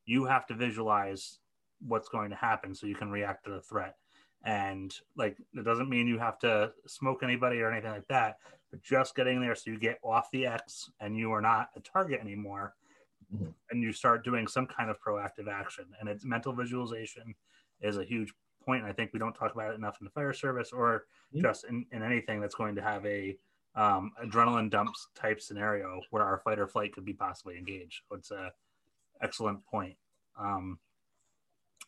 you 0.07 0.24
have 0.24 0.47
to 0.47 0.55
visualize 0.55 1.39
what's 1.86 2.09
going 2.09 2.31
to 2.31 2.36
happen 2.36 2.74
so 2.74 2.86
you 2.86 2.94
can 2.94 3.11
react 3.11 3.44
to 3.44 3.51
the 3.51 3.61
threat. 3.61 3.97
And 4.44 4.94
like, 5.16 5.36
it 5.55 5.65
doesn't 5.65 5.90
mean 5.90 6.07
you 6.07 6.19
have 6.19 6.39
to 6.40 6.73
smoke 6.86 7.23
anybody 7.23 7.61
or 7.61 7.70
anything 7.70 7.90
like 7.90 8.09
that, 8.09 8.39
but 8.70 8.82
just 8.82 9.15
getting 9.15 9.40
there 9.40 9.55
so 9.55 9.70
you 9.70 9.78
get 9.78 9.98
off 10.02 10.31
the 10.31 10.47
X 10.47 10.90
and 11.01 11.16
you 11.16 11.32
are 11.32 11.43
not 11.43 11.70
a 11.77 11.81
target 11.81 12.20
anymore. 12.20 12.74
Mm-hmm. 13.35 13.51
And 13.70 13.82
you 13.82 13.93
start 13.93 14.24
doing 14.24 14.47
some 14.47 14.66
kind 14.66 14.90
of 14.90 14.97
proactive 15.01 15.48
action. 15.51 15.85
And 16.01 16.09
it's 16.09 16.24
mental 16.24 16.52
visualization 16.52 17.35
is 17.81 17.97
a 17.97 18.05
huge 18.05 18.32
point. 18.65 18.82
And 18.82 18.90
I 18.90 18.93
think 18.93 19.12
we 19.12 19.19
don't 19.19 19.35
talk 19.35 19.55
about 19.55 19.73
it 19.73 19.77
enough 19.77 19.98
in 20.01 20.05
the 20.05 20.11
fire 20.11 20.32
service 20.32 20.73
or 20.73 21.05
mm-hmm. 21.35 21.43
just 21.43 21.65
in, 21.65 21.86
in 21.93 22.02
anything 22.02 22.40
that's 22.40 22.55
going 22.55 22.74
to 22.77 22.82
have 22.82 23.05
a 23.07 23.36
um, 23.74 24.12
adrenaline 24.24 24.70
dumps 24.70 25.09
type 25.15 25.40
scenario 25.40 26.01
where 26.11 26.24
our 26.24 26.39
fight 26.39 26.59
or 26.59 26.66
flight 26.66 26.93
could 26.93 27.05
be 27.05 27.12
possibly 27.12 27.57
engaged. 27.57 28.02
So 28.09 28.16
it's 28.16 28.31
a 28.31 28.52
excellent 29.23 29.65
point. 29.66 29.97
Um, 30.39 30.78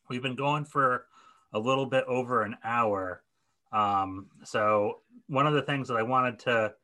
we've 0.09 0.23
been 0.23 0.37
going 0.37 0.65
for 0.65 1.07
a 1.53 1.59
little 1.59 1.87
bit 1.87 2.05
over 2.07 2.43
an 2.43 2.57
hour. 2.65 3.23
Um, 3.73 4.27
so 4.45 5.01
one 5.29 5.47
of 5.47 5.55
the 5.55 5.63
things 5.63 5.89
that 5.89 5.97
I 5.97 6.03
wanted 6.03 6.39
to 6.41 6.75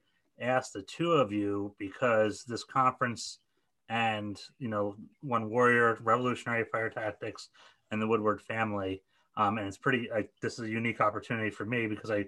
ask 0.40 0.72
the 0.72 0.82
two 0.82 1.12
of 1.12 1.32
you 1.32 1.74
because 1.78 2.44
this 2.44 2.64
conference 2.64 3.40
and 3.88 4.38
you 4.58 4.68
know 4.68 4.94
one 5.22 5.48
warrior 5.48 5.98
revolutionary 6.02 6.64
fire 6.64 6.90
tactics 6.90 7.48
and 7.90 8.00
the 8.00 8.06
woodward 8.06 8.40
family 8.42 9.02
um, 9.36 9.58
and 9.58 9.66
it's 9.66 9.78
pretty 9.78 10.08
like 10.12 10.30
this 10.42 10.54
is 10.54 10.60
a 10.60 10.68
unique 10.68 11.00
opportunity 11.00 11.50
for 11.50 11.64
me 11.64 11.86
because 11.86 12.10
i 12.10 12.24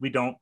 we 0.00 0.08
don't 0.08 0.36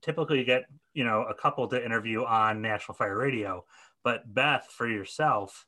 typically 0.00 0.44
get 0.44 0.64
you 0.94 1.04
know 1.04 1.24
a 1.28 1.34
couple 1.34 1.66
to 1.68 1.84
interview 1.84 2.24
on 2.24 2.62
National 2.62 2.94
Fire 2.94 3.16
Radio. 3.16 3.64
But 4.04 4.34
Beth, 4.34 4.66
for 4.70 4.88
yourself, 4.88 5.66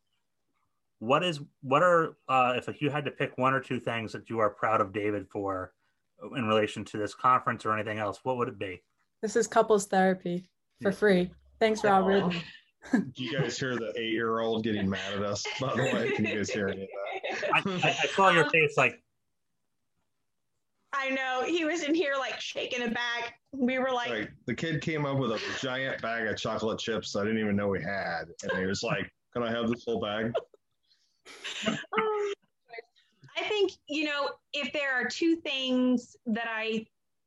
what 0.98 1.24
is 1.24 1.40
what 1.62 1.82
are 1.82 2.16
uh, 2.28 2.54
if 2.56 2.80
you 2.80 2.90
had 2.90 3.04
to 3.04 3.10
pick 3.10 3.36
one 3.38 3.54
or 3.54 3.60
two 3.60 3.80
things 3.80 4.12
that 4.12 4.30
you 4.30 4.38
are 4.40 4.50
proud 4.50 4.80
of 4.80 4.92
David 4.92 5.28
for 5.28 5.72
in 6.36 6.46
relation 6.46 6.84
to 6.86 6.98
this 6.98 7.14
conference 7.14 7.64
or 7.64 7.72
anything 7.72 7.98
else? 7.98 8.20
What 8.22 8.36
would 8.36 8.48
it 8.48 8.58
be? 8.58 8.82
This 9.22 9.36
is 9.36 9.46
couples 9.46 9.86
therapy 9.86 10.48
for 10.82 10.90
yeah. 10.90 10.96
free. 10.96 11.30
Thanks, 11.60 11.84
Robert. 11.84 12.34
Do 12.92 13.24
you 13.24 13.38
guys 13.38 13.58
hear 13.58 13.76
the 13.76 13.92
eight-year-old 13.96 14.64
getting 14.64 14.88
mad 14.88 15.14
at 15.14 15.22
us? 15.22 15.44
By 15.60 15.74
the 15.74 15.82
way, 15.82 16.12
can 16.14 16.24
you 16.24 16.36
guys 16.36 16.50
hear 16.50 16.68
any 16.68 16.82
of 16.82 16.88
that? 17.64 17.84
I, 17.84 17.88
I 17.88 18.06
saw 18.08 18.30
your 18.30 18.48
face 18.50 18.76
like 18.76 19.02
I 20.94 21.10
know 21.10 21.42
he 21.44 21.64
was 21.64 21.82
in 21.82 21.94
here 21.94 22.14
like 22.18 22.40
shaking 22.40 22.82
it 22.82 22.94
back. 22.94 23.34
We 23.52 23.78
were 23.78 23.90
like, 23.90 24.10
like, 24.10 24.32
the 24.46 24.54
kid 24.54 24.80
came 24.80 25.04
up 25.04 25.18
with 25.18 25.32
a 25.32 25.40
giant 25.60 26.00
bag 26.00 26.26
of 26.26 26.36
chocolate 26.36 26.78
chips 26.78 27.16
I 27.16 27.24
didn't 27.24 27.38
even 27.38 27.56
know 27.56 27.68
we 27.68 27.82
had, 27.82 28.24
and 28.42 28.58
he 28.58 28.66
was 28.66 28.82
like, 28.82 29.10
"Can 29.32 29.42
I 29.42 29.50
have 29.50 29.68
this 29.68 29.84
whole 29.84 30.00
bag?" 30.00 30.32
I 31.66 33.42
think 33.48 33.72
you 33.88 34.04
know 34.04 34.30
if 34.52 34.72
there 34.72 34.92
are 34.92 35.08
two 35.08 35.36
things 35.36 36.16
that 36.26 36.46
I 36.48 36.86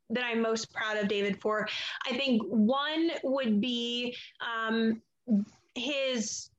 that 0.09 0.23
I'm 0.23 0.41
most 0.41 0.71
proud 0.73 0.97
of 0.97 1.09
David 1.09 1.41
for, 1.41 1.67
I 2.05 2.15
think 2.15 2.41
one 2.43 3.11
would 3.23 3.59
be 3.59 4.15
um, 4.41 5.01
his 5.75 6.49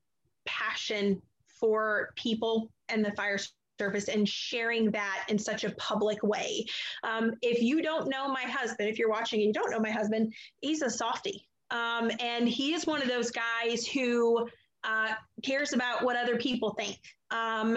passion 0.47 1.21
for 1.47 2.11
people 2.17 2.71
and 2.89 3.05
the 3.05 3.13
fire 3.13 3.39
service 3.79 4.09
and 4.09 4.29
sharing 4.29 4.91
that 4.91 5.25
in 5.29 5.39
such 5.39 5.65
a 5.65 5.71
public 5.73 6.23
way. 6.23 6.65
Um, 7.05 7.33
if 7.43 7.63
you 7.63 7.83
don't 7.83 8.09
know 8.09 8.29
my 8.29 8.43
husband, 8.43 8.89
if 8.89 8.99
you're 8.99 9.11
watching 9.11 9.41
and 9.41 9.49
you 9.49 9.53
don't 9.53 9.71
know 9.71 9.81
my 9.81 9.91
husband, 9.91 10.35
he's 10.61 10.83
a 10.83 10.91
softie. 10.91 11.47
Um, 11.71 12.11
and 12.21 12.49
he 12.49 12.73
is 12.75 12.87
one 12.87 13.03
of 13.03 13.09
those 13.09 13.31
guys 13.31 13.87
who 13.87 14.49
uh, 14.85 15.13
cares 15.45 15.73
about 15.73 16.03
what 16.03 16.17
other 16.17 16.37
people 16.37 16.71
think. 16.71 16.99
Um, 17.31 17.77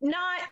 not 0.00 0.42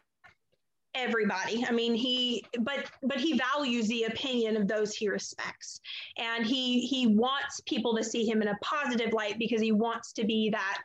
everybody 0.95 1.65
i 1.69 1.71
mean 1.71 1.95
he 1.95 2.45
but 2.61 2.91
but 3.03 3.19
he 3.19 3.39
values 3.55 3.87
the 3.89 4.05
opinion 4.05 4.57
of 4.57 4.67
those 4.67 4.95
he 4.95 5.09
respects 5.09 5.81
and 6.19 6.45
he 6.45 6.81
he 6.81 7.07
wants 7.07 7.61
people 7.67 7.97
to 7.97 8.03
see 8.03 8.27
him 8.27 8.43
in 8.43 8.49
a 8.49 8.57
positive 8.62 9.12
light 9.12 9.39
because 9.39 9.61
he 9.61 9.73
wants 9.73 10.12
to 10.12 10.25
be 10.25 10.51
that 10.51 10.79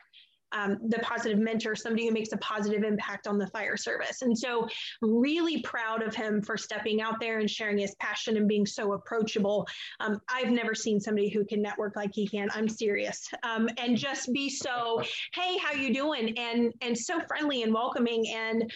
um, 0.52 0.78
the 0.88 0.98
positive 1.00 1.38
mentor, 1.38 1.74
somebody 1.74 2.06
who 2.06 2.12
makes 2.12 2.32
a 2.32 2.36
positive 2.38 2.82
impact 2.82 3.26
on 3.26 3.38
the 3.38 3.46
fire 3.48 3.76
service. 3.76 4.22
And 4.22 4.36
so, 4.36 4.68
really 5.02 5.60
proud 5.62 6.02
of 6.02 6.14
him 6.14 6.40
for 6.40 6.56
stepping 6.56 7.00
out 7.00 7.20
there 7.20 7.40
and 7.40 7.50
sharing 7.50 7.78
his 7.78 7.94
passion 7.96 8.36
and 8.36 8.48
being 8.48 8.66
so 8.66 8.92
approachable. 8.92 9.66
Um, 10.00 10.20
I've 10.28 10.50
never 10.50 10.74
seen 10.74 11.00
somebody 11.00 11.28
who 11.28 11.44
can 11.44 11.60
network 11.60 11.96
like 11.96 12.10
he 12.14 12.26
can. 12.26 12.48
I'm 12.54 12.68
serious, 12.68 13.28
um, 13.42 13.68
and 13.76 13.96
just 13.96 14.32
be 14.32 14.48
so, 14.48 15.02
hey, 15.34 15.58
how 15.58 15.72
you 15.72 15.92
doing? 15.92 16.36
And 16.38 16.72
and 16.80 16.96
so 16.96 17.20
friendly 17.26 17.62
and 17.62 17.74
welcoming 17.74 18.26
and 18.28 18.70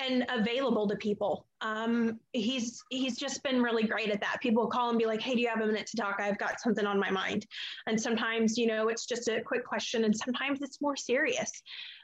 and 0.00 0.24
available 0.28 0.88
to 0.88 0.96
people. 0.96 1.46
Um, 1.60 2.18
he's 2.32 2.82
he's 2.90 3.16
just 3.16 3.42
been 3.42 3.62
really 3.62 3.84
great 3.84 4.10
at 4.10 4.20
that. 4.20 4.38
People 4.40 4.66
call 4.66 4.90
and 4.90 4.98
be 4.98 5.06
like, 5.06 5.20
"Hey, 5.20 5.34
do 5.34 5.40
you 5.40 5.48
have 5.48 5.60
a 5.60 5.66
minute 5.66 5.86
to 5.88 5.96
talk? 5.96 6.16
I've 6.18 6.38
got 6.38 6.60
something 6.60 6.86
on 6.86 6.98
my 6.98 7.10
mind." 7.10 7.46
And 7.86 8.00
sometimes, 8.00 8.56
you 8.56 8.66
know, 8.66 8.88
it's 8.88 9.06
just 9.06 9.28
a 9.28 9.40
quick 9.42 9.64
question, 9.64 10.04
and 10.04 10.16
sometimes 10.16 10.60
it's 10.62 10.80
more 10.80 10.96
serious. 10.96 11.50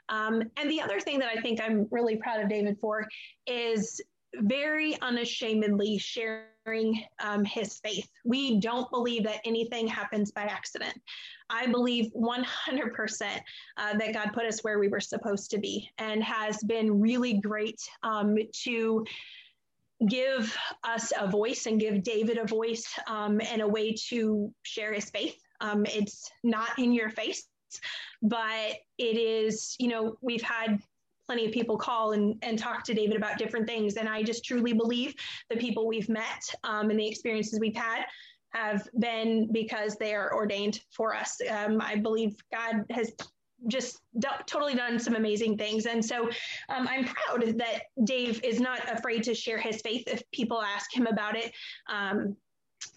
Um, 0.09 0.43
and 0.57 0.69
the 0.69 0.81
other 0.81 0.99
thing 0.99 1.19
that 1.19 1.31
I 1.35 1.41
think 1.41 1.59
I'm 1.61 1.87
really 1.91 2.17
proud 2.17 2.41
of 2.41 2.49
David 2.49 2.77
for 2.79 3.07
is 3.45 4.01
very 4.41 4.99
unashamedly 5.01 5.97
sharing 5.97 7.03
um, 7.23 7.45
his 7.45 7.79
faith. 7.79 8.09
We 8.25 8.59
don't 8.59 8.89
believe 8.91 9.23
that 9.23 9.41
anything 9.45 9.87
happens 9.87 10.31
by 10.31 10.43
accident. 10.43 10.99
I 11.49 11.67
believe 11.67 12.11
100% 12.13 13.39
uh, 13.77 13.97
that 13.97 14.13
God 14.13 14.31
put 14.33 14.45
us 14.45 14.59
where 14.61 14.79
we 14.79 14.89
were 14.89 14.99
supposed 14.99 15.51
to 15.51 15.59
be 15.59 15.89
and 15.97 16.23
has 16.23 16.61
been 16.63 16.99
really 16.99 17.39
great 17.39 17.81
um, 18.03 18.35
to 18.63 19.05
give 20.07 20.55
us 20.83 21.11
a 21.19 21.27
voice 21.27 21.65
and 21.65 21.79
give 21.79 22.03
David 22.03 22.37
a 22.37 22.45
voice 22.45 22.87
um, 23.07 23.41
and 23.41 23.61
a 23.61 23.67
way 23.67 23.93
to 24.09 24.53
share 24.63 24.93
his 24.93 25.09
faith. 25.09 25.39
Um, 25.61 25.85
it's 25.85 26.29
not 26.43 26.77
in 26.77 26.91
your 26.91 27.09
face, 27.09 27.47
but 28.21 28.75
it 28.97 29.17
is, 29.17 29.75
you 29.79 29.87
know, 29.87 30.17
we've 30.21 30.43
had 30.43 30.79
plenty 31.27 31.45
of 31.45 31.51
people 31.51 31.77
call 31.77 32.13
and, 32.13 32.35
and 32.41 32.57
talk 32.57 32.83
to 32.85 32.93
David 32.93 33.17
about 33.17 33.37
different 33.37 33.67
things. 33.67 33.97
And 33.97 34.09
I 34.09 34.23
just 34.23 34.43
truly 34.43 34.73
believe 34.73 35.13
the 35.49 35.57
people 35.57 35.87
we've 35.87 36.09
met 36.09 36.43
um, 36.63 36.89
and 36.89 36.99
the 36.99 37.07
experiences 37.07 37.59
we've 37.59 37.75
had 37.75 38.05
have 38.53 38.87
been 38.99 39.51
because 39.51 39.97
they 39.97 40.15
are 40.15 40.33
ordained 40.33 40.79
for 40.89 41.13
us. 41.13 41.37
Um, 41.49 41.81
I 41.81 41.97
believe 41.97 42.35
God 42.51 42.85
has 42.89 43.11
just 43.67 43.99
do- 44.19 44.29
totally 44.45 44.75
done 44.75 44.99
some 44.99 45.15
amazing 45.15 45.57
things. 45.57 45.85
And 45.85 46.03
so 46.03 46.29
um, 46.69 46.87
I'm 46.87 47.05
proud 47.05 47.57
that 47.57 47.83
Dave 48.05 48.43
is 48.43 48.59
not 48.59 48.89
afraid 48.89 49.23
to 49.23 49.33
share 49.33 49.57
his 49.57 49.81
faith 49.81 50.03
if 50.07 50.23
people 50.31 50.61
ask 50.61 50.95
him 50.95 51.07
about 51.07 51.35
it. 51.35 51.51
Um, 51.89 52.37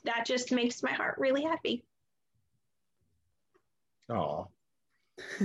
that 0.04 0.24
just 0.24 0.52
makes 0.52 0.82
my 0.82 0.92
heart 0.92 1.16
really 1.18 1.42
happy. 1.42 1.84
Oh. 4.08 4.48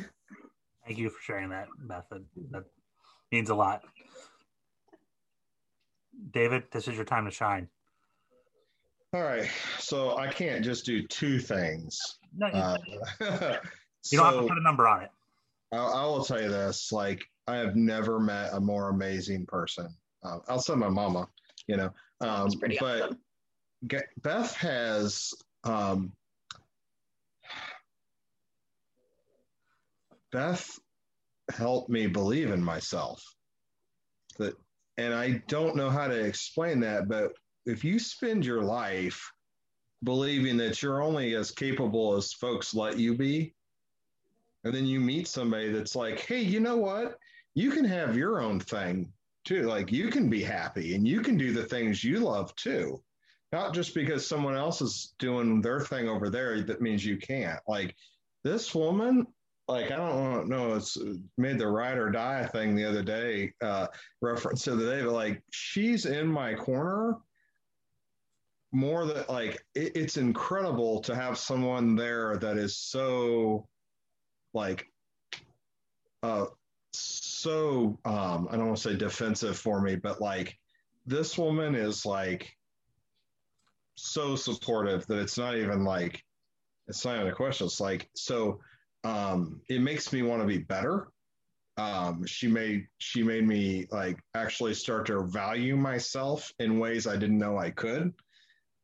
Thank 0.86 1.00
you 1.00 1.10
for 1.10 1.22
sharing 1.22 1.50
that, 1.50 1.68
Beth. 1.88 2.06
That, 2.12 2.22
that 2.52 2.64
means 3.36 3.50
a 3.50 3.56
lot. 3.56 3.84
David, 6.32 6.64
this 6.72 6.88
is 6.88 6.96
your 6.96 7.04
time 7.04 7.26
to 7.26 7.32
shine. 7.32 7.68
All 9.14 9.24
right. 9.24 9.50
So 9.78 10.18
I 10.18 10.28
can't 10.28 10.64
just 10.64 10.86
do 10.86 11.06
two 11.06 11.40
things. 11.40 12.00
No, 12.38 12.48
you, 12.48 12.54
uh, 12.54 12.78
you 14.10 14.18
don't 14.18 14.26
have 14.26 14.42
to 14.42 14.48
put 14.48 14.58
a 14.58 14.64
number 14.64 14.88
on 14.88 15.04
it. 15.04 15.12
I, 15.74 15.78
I, 15.78 16.06
will 16.06 16.24
tell 16.24 16.42
you 16.42 16.48
this 16.48 16.94
like, 16.94 17.26
I 17.46 17.58
have 17.58 17.76
never 17.76 18.22
met 18.22 18.54
a 18.54 18.60
more 18.62 18.88
amazing 18.88 19.46
person 19.46 19.94
uh, 20.24 20.40
outside 20.48 20.78
my 20.78 20.90
mama, 20.90 21.28
you 21.68 21.76
know. 21.76 21.92
Um, 22.22 22.50
pretty 22.58 22.78
but 22.80 23.02
awesome. 23.02 24.02
Beth 24.22 24.56
has 24.56 25.34
um, 25.66 26.14
Beth 30.32 30.80
helped 31.54 31.90
me 31.90 32.08
believe 32.08 32.52
in 32.52 32.64
myself. 32.64 33.24
That, 34.38 34.56
and 34.98 35.14
I 35.14 35.44
don't 35.48 35.76
know 35.76 35.90
how 35.90 36.08
to 36.08 36.20
explain 36.20 36.80
that, 36.82 37.08
but 37.08 37.34
if 37.66 37.84
you 37.84 38.00
spend 38.00 38.46
your 38.46 38.62
life 38.62 39.32
believing 40.04 40.58
that 40.58 40.82
you're 40.82 41.02
only 41.02 41.36
as 41.36 41.52
capable 41.52 42.16
as 42.16 42.34
folks 42.34 42.74
let 42.74 43.00
you 43.00 43.16
be, 43.16 43.54
and 44.64 44.74
then 44.74 44.86
you 44.86 45.00
meet 45.00 45.28
somebody 45.28 45.72
that's 45.72 45.96
like, 45.96 46.20
hey, 46.22 46.42
you 46.42 46.60
know 46.60 46.78
what? 46.78 47.18
You 47.54 47.72
can 47.72 47.86
have 47.86 48.18
your 48.18 48.42
own 48.42 48.60
thing 48.60 49.12
too. 49.46 49.64
Like 49.64 49.92
you 49.92 50.10
can 50.10 50.30
be 50.30 50.44
happy 50.44 50.96
and 50.96 51.08
you 51.08 51.22
can 51.22 51.38
do 51.38 51.54
the 51.54 51.64
things 51.64 52.04
you 52.04 52.20
love 52.20 52.54
too. 52.56 53.02
Not 53.52 53.74
just 53.74 53.94
because 53.94 54.28
someone 54.28 54.56
else 54.56 54.82
is 54.82 55.14
doing 55.20 55.62
their 55.62 55.80
thing 55.80 56.10
over 56.10 56.30
there, 56.30 56.62
that 56.64 56.82
means 56.82 57.06
you 57.06 57.18
can't. 57.18 57.60
Like 57.68 57.96
this 58.44 58.74
woman, 58.76 59.28
like 59.68 59.92
I 59.92 59.96
don't 59.96 60.48
know, 60.48 60.76
it's 60.76 60.98
made 61.38 61.58
the 61.58 61.68
ride 61.68 61.98
or 61.98 62.12
die 62.12 62.46
thing 62.48 62.76
the 62.76 62.86
other 62.86 63.04
day, 63.04 63.54
uh, 63.62 63.88
reference 64.22 64.64
to 64.64 64.76
the 64.76 64.86
day, 64.86 65.04
but 65.04 65.14
like 65.14 65.42
she's 65.52 66.06
in 66.06 66.28
my 66.28 66.54
corner 66.54 67.18
more 68.76 69.06
that 69.06 69.30
like 69.30 69.64
it, 69.74 69.96
it's 69.96 70.18
incredible 70.18 71.00
to 71.00 71.16
have 71.16 71.38
someone 71.38 71.96
there 71.96 72.38
that 72.38 72.58
is 72.58 72.78
so 72.78 73.66
like 74.54 74.86
uh 76.24 76.46
so 76.92 77.98
um 78.06 78.48
I 78.52 78.58
don't 78.58 78.68
want 78.68 78.78
to 78.78 78.90
say 78.90 78.96
defensive 78.98 79.58
for 79.58 79.82
me, 79.82 79.96
but 79.96 80.22
like 80.22 80.58
this 81.06 81.38
woman 81.38 81.74
is 81.74 82.06
like 82.06 82.54
so 83.96 84.36
supportive 84.36 85.08
that 85.08 85.20
it's 85.20 85.38
not 85.38 85.56
even 85.56 85.86
like 85.86 86.22
it's 86.88 87.06
not 87.06 87.16
even 87.16 87.28
a 87.28 87.36
question. 87.36 87.68
It's 87.68 87.80
like 87.80 88.10
so 88.14 88.60
um 89.06 89.62
it 89.70 89.82
makes 89.82 90.12
me 90.12 90.22
want 90.22 90.42
to 90.42 90.48
be 90.48 90.58
better. 90.58 91.08
Um 91.78 92.26
she 92.26 92.48
made 92.48 92.88
she 92.98 93.24
made 93.24 93.48
me 93.48 93.88
like 93.92 94.20
actually 94.34 94.74
start 94.74 95.06
to 95.08 95.24
value 95.24 95.76
myself 95.76 96.52
in 96.60 96.80
ways 96.80 97.08
I 97.08 97.16
didn't 97.16 97.38
know 97.38 97.58
I 97.58 97.70
could 97.70 98.14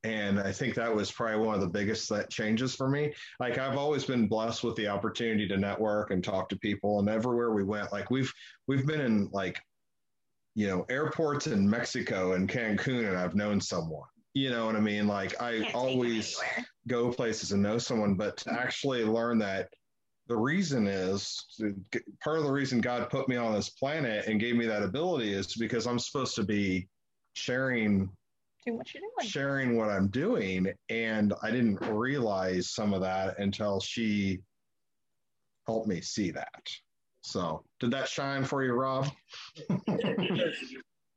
and 0.03 0.39
I 0.39 0.52
think 0.52 0.76
that 0.76 0.93
was 0.93 1.11
probably 1.11 1.45
one 1.45 1.56
of 1.56 1.61
the 1.61 1.68
biggest 1.68 2.10
that 2.10 2.30
changes 2.30 2.76
for 2.76 2.89
me. 2.89 3.14
Like 3.39 3.57
I've 3.57 3.77
always 3.77 4.03
been 4.03 4.27
blessed 4.27 4.64
with 4.64 4.76
the 4.76 4.88
opportunity 4.88 5.48
to 5.48 5.57
network 5.57 6.11
and 6.11 6.23
talk 6.23 6.49
to 6.49 6.57
people, 6.57 6.99
and 6.99 7.10
everywhere 7.10 7.52
we 7.52 7.64
went, 7.64 7.91
like 7.91 8.10
we've 8.10 8.31
we've 8.68 8.85
been 8.85 9.02
in 9.02 9.30
like 9.31 9.61
you 10.56 10.68
know 10.68 10.85
airports 10.89 11.48
in 11.48 11.69
Mexico 11.69 12.34
and 12.34 12.49
Cancun, 12.49 13.07
and 13.07 13.18
I've 13.18 13.35
known 13.35 13.61
someone. 13.61 14.07
You 14.34 14.49
know 14.49 14.65
what 14.65 14.76
I 14.76 14.80
mean? 14.80 15.07
Like 15.07 15.39
I 15.41 15.69
always 15.73 16.39
go 16.88 17.11
places 17.11 17.52
and 17.52 17.61
know 17.61 17.77
someone, 17.77 18.15
but 18.15 18.38
to 18.38 18.53
actually 18.53 19.03
learn 19.03 19.38
that 19.39 19.69
the 20.31 20.37
reason 20.37 20.87
is 20.87 21.45
part 22.23 22.37
of 22.37 22.45
the 22.45 22.51
reason 22.51 22.79
God 22.79 23.09
put 23.09 23.27
me 23.27 23.35
on 23.35 23.53
this 23.53 23.67
planet 23.67 24.27
and 24.27 24.39
gave 24.39 24.55
me 24.55 24.65
that 24.65 24.81
ability 24.81 25.33
is 25.33 25.53
because 25.57 25.85
I'm 25.85 25.99
supposed 25.99 26.35
to 26.35 26.43
be 26.43 26.87
sharing 27.33 28.09
doing 28.65 28.77
what 28.77 28.93
you're 28.93 29.01
doing. 29.01 29.29
Sharing 29.29 29.77
what 29.77 29.89
I'm 29.89 30.07
doing. 30.07 30.71
And 30.87 31.33
I 31.43 31.51
didn't 31.51 31.81
realize 31.81 32.69
some 32.69 32.93
of 32.93 33.01
that 33.01 33.39
until 33.39 33.81
she 33.81 34.39
helped 35.67 35.87
me 35.89 35.99
see 35.99 36.31
that. 36.31 36.63
So, 37.23 37.65
did 37.81 37.91
that 37.91 38.07
shine 38.07 38.45
for 38.45 38.63
you, 38.63 38.71
Rob? 38.71 39.09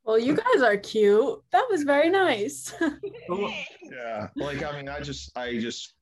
well, 0.04 0.18
you 0.18 0.34
guys 0.34 0.60
are 0.60 0.76
cute. 0.76 1.40
That 1.52 1.68
was 1.70 1.84
very 1.84 2.10
nice. 2.10 2.74
yeah. 3.30 4.26
Like, 4.34 4.64
I 4.64 4.76
mean, 4.76 4.88
I 4.88 4.98
just, 4.98 5.38
I 5.38 5.60
just, 5.60 5.94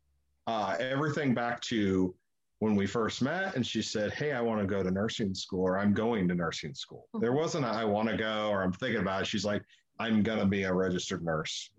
uh, 0.46 0.76
everything 0.80 1.34
back 1.34 1.60
to 1.60 2.14
when 2.62 2.76
we 2.76 2.86
first 2.86 3.22
met 3.22 3.56
and 3.56 3.66
she 3.66 3.82
said, 3.82 4.12
Hey, 4.12 4.30
I 4.30 4.40
want 4.40 4.60
to 4.60 4.66
go 4.68 4.84
to 4.84 4.90
nursing 4.92 5.34
school 5.34 5.62
or 5.62 5.80
I'm 5.80 5.92
going 5.92 6.28
to 6.28 6.34
nursing 6.36 6.74
school. 6.74 7.08
Mm-hmm. 7.08 7.20
There 7.20 7.32
wasn't 7.32 7.64
a, 7.64 7.68
I 7.68 7.84
want 7.84 8.08
to 8.08 8.16
go 8.16 8.50
or 8.50 8.62
I'm 8.62 8.72
thinking 8.72 9.00
about 9.00 9.22
it. 9.22 9.26
She's 9.26 9.44
like, 9.44 9.62
I'm 9.98 10.22
going 10.22 10.38
to 10.38 10.46
be 10.46 10.62
a 10.62 10.72
registered 10.72 11.24
nurse 11.24 11.70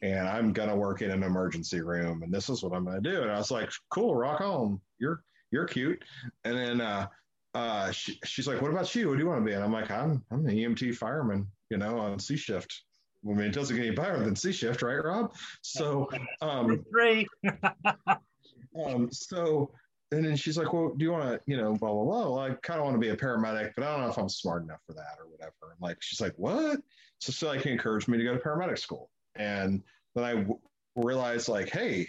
and 0.00 0.26
I'm 0.26 0.54
going 0.54 0.70
to 0.70 0.76
work 0.76 1.02
in 1.02 1.10
an 1.10 1.24
emergency 1.24 1.82
room 1.82 2.22
and 2.22 2.32
this 2.32 2.48
is 2.48 2.62
what 2.62 2.72
I'm 2.72 2.86
going 2.86 3.02
to 3.02 3.10
do. 3.10 3.20
And 3.20 3.30
I 3.30 3.36
was 3.36 3.50
like, 3.50 3.68
cool, 3.90 4.14
rock 4.14 4.40
on. 4.40 4.80
You're, 4.98 5.20
you're 5.50 5.66
cute. 5.66 6.02
And 6.46 6.56
then, 6.56 6.80
uh, 6.80 7.08
uh, 7.52 7.90
she, 7.90 8.18
she's 8.24 8.46
like, 8.46 8.62
what 8.62 8.70
about 8.70 8.94
you? 8.94 9.10
What 9.10 9.18
do 9.18 9.22
you 9.22 9.28
want 9.28 9.40
to 9.40 9.44
be? 9.44 9.52
And 9.52 9.62
I'm 9.62 9.72
like, 9.74 9.90
I'm, 9.90 10.24
I'm 10.30 10.46
an 10.46 10.56
EMT 10.56 10.94
fireman, 10.94 11.46
you 11.68 11.76
know, 11.76 11.98
on 11.98 12.18
C 12.18 12.38
shift. 12.38 12.84
I 13.26 13.34
mean, 13.34 13.40
it 13.40 13.52
doesn't 13.52 13.76
get 13.76 13.84
any 13.84 13.94
better 13.94 14.24
than 14.24 14.34
C 14.34 14.52
shift, 14.52 14.80
right, 14.80 15.04
Rob? 15.04 15.34
So, 15.60 16.08
um, 16.40 16.82
great. 16.90 17.28
um, 18.86 19.10
so, 19.12 19.72
and 20.12 20.24
then 20.24 20.36
she's 20.36 20.58
like, 20.58 20.72
well, 20.72 20.92
do 20.96 21.04
you 21.04 21.12
want 21.12 21.24
to, 21.24 21.40
you 21.46 21.56
know, 21.56 21.74
blah, 21.74 21.92
blah, 21.92 22.04
blah. 22.04 22.34
Well, 22.34 22.38
I 22.38 22.50
kind 22.62 22.80
of 22.80 22.84
want 22.84 22.96
to 22.96 23.00
be 23.00 23.10
a 23.10 23.16
paramedic, 23.16 23.72
but 23.76 23.84
I 23.84 23.92
don't 23.92 24.04
know 24.04 24.10
if 24.10 24.18
I'm 24.18 24.28
smart 24.28 24.64
enough 24.64 24.80
for 24.86 24.92
that 24.94 25.16
or 25.18 25.28
whatever. 25.28 25.52
And 25.70 25.80
like, 25.80 25.98
she's 26.00 26.20
like, 26.20 26.34
what? 26.36 26.80
So 27.20 27.32
she 27.32 27.46
like 27.46 27.66
encouraged 27.66 28.08
me 28.08 28.18
to 28.18 28.24
go 28.24 28.34
to 28.34 28.40
paramedic 28.40 28.78
school. 28.78 29.10
And 29.36 29.82
then 30.14 30.24
I 30.24 30.34
w- 30.34 30.58
realized 30.96 31.48
like, 31.48 31.68
hey, 31.68 32.08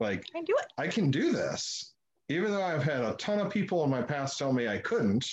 like 0.00 0.24
I 0.34 0.38
can 0.38 0.44
do 0.44 0.54
it. 0.58 0.66
I 0.78 0.86
can 0.88 1.10
do 1.10 1.32
this. 1.32 1.94
Even 2.30 2.52
though 2.52 2.62
I've 2.62 2.82
had 2.82 3.02
a 3.02 3.14
ton 3.14 3.40
of 3.40 3.52
people 3.52 3.84
in 3.84 3.90
my 3.90 4.02
past 4.02 4.38
tell 4.38 4.52
me 4.52 4.68
I 4.68 4.78
couldn't, 4.78 5.26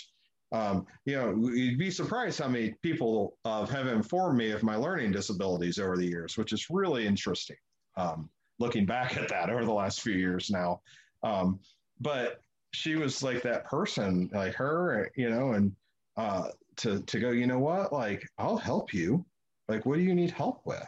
um, 0.51 0.85
you 1.05 1.15
know, 1.15 1.49
you'd 1.49 1.79
be 1.79 1.91
surprised 1.91 2.39
how 2.39 2.47
many 2.47 2.75
people 2.81 3.37
uh, 3.45 3.65
have 3.65 3.87
informed 3.87 4.37
me 4.37 4.51
of 4.51 4.63
my 4.63 4.75
learning 4.75 5.11
disabilities 5.11 5.79
over 5.79 5.97
the 5.97 6.05
years, 6.05 6.37
which 6.37 6.53
is 6.53 6.67
really 6.69 7.05
interesting. 7.05 7.57
Um, 7.97 8.29
looking 8.59 8.85
back 8.85 9.17
at 9.17 9.27
that 9.29 9.49
over 9.49 9.65
the 9.65 9.73
last 9.73 10.01
few 10.01 10.13
years 10.13 10.49
now, 10.49 10.81
um, 11.23 11.59
but 11.99 12.41
she 12.71 12.95
was 12.95 13.23
like 13.23 13.41
that 13.43 13.65
person, 13.65 14.29
like 14.33 14.53
her, 14.55 15.09
you 15.15 15.29
know, 15.29 15.53
and 15.53 15.71
uh, 16.17 16.49
to 16.77 17.01
to 17.01 17.19
go, 17.19 17.31
you 17.31 17.47
know 17.47 17.59
what? 17.59 17.93
Like, 17.93 18.27
I'll 18.37 18.57
help 18.57 18.93
you. 18.93 19.25
Like, 19.67 19.85
what 19.85 19.95
do 19.95 20.03
you 20.03 20.13
need 20.13 20.31
help 20.31 20.61
with? 20.65 20.87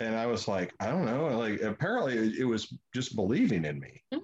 And 0.00 0.14
I 0.14 0.26
was 0.26 0.48
like, 0.48 0.74
I 0.80 0.86
don't 0.86 1.04
know. 1.04 1.38
Like, 1.38 1.60
apparently, 1.62 2.14
it, 2.16 2.38
it 2.38 2.44
was 2.44 2.72
just 2.94 3.16
believing 3.16 3.64
in 3.64 3.78
me. 3.78 4.02
Mm-hmm. 4.12 4.22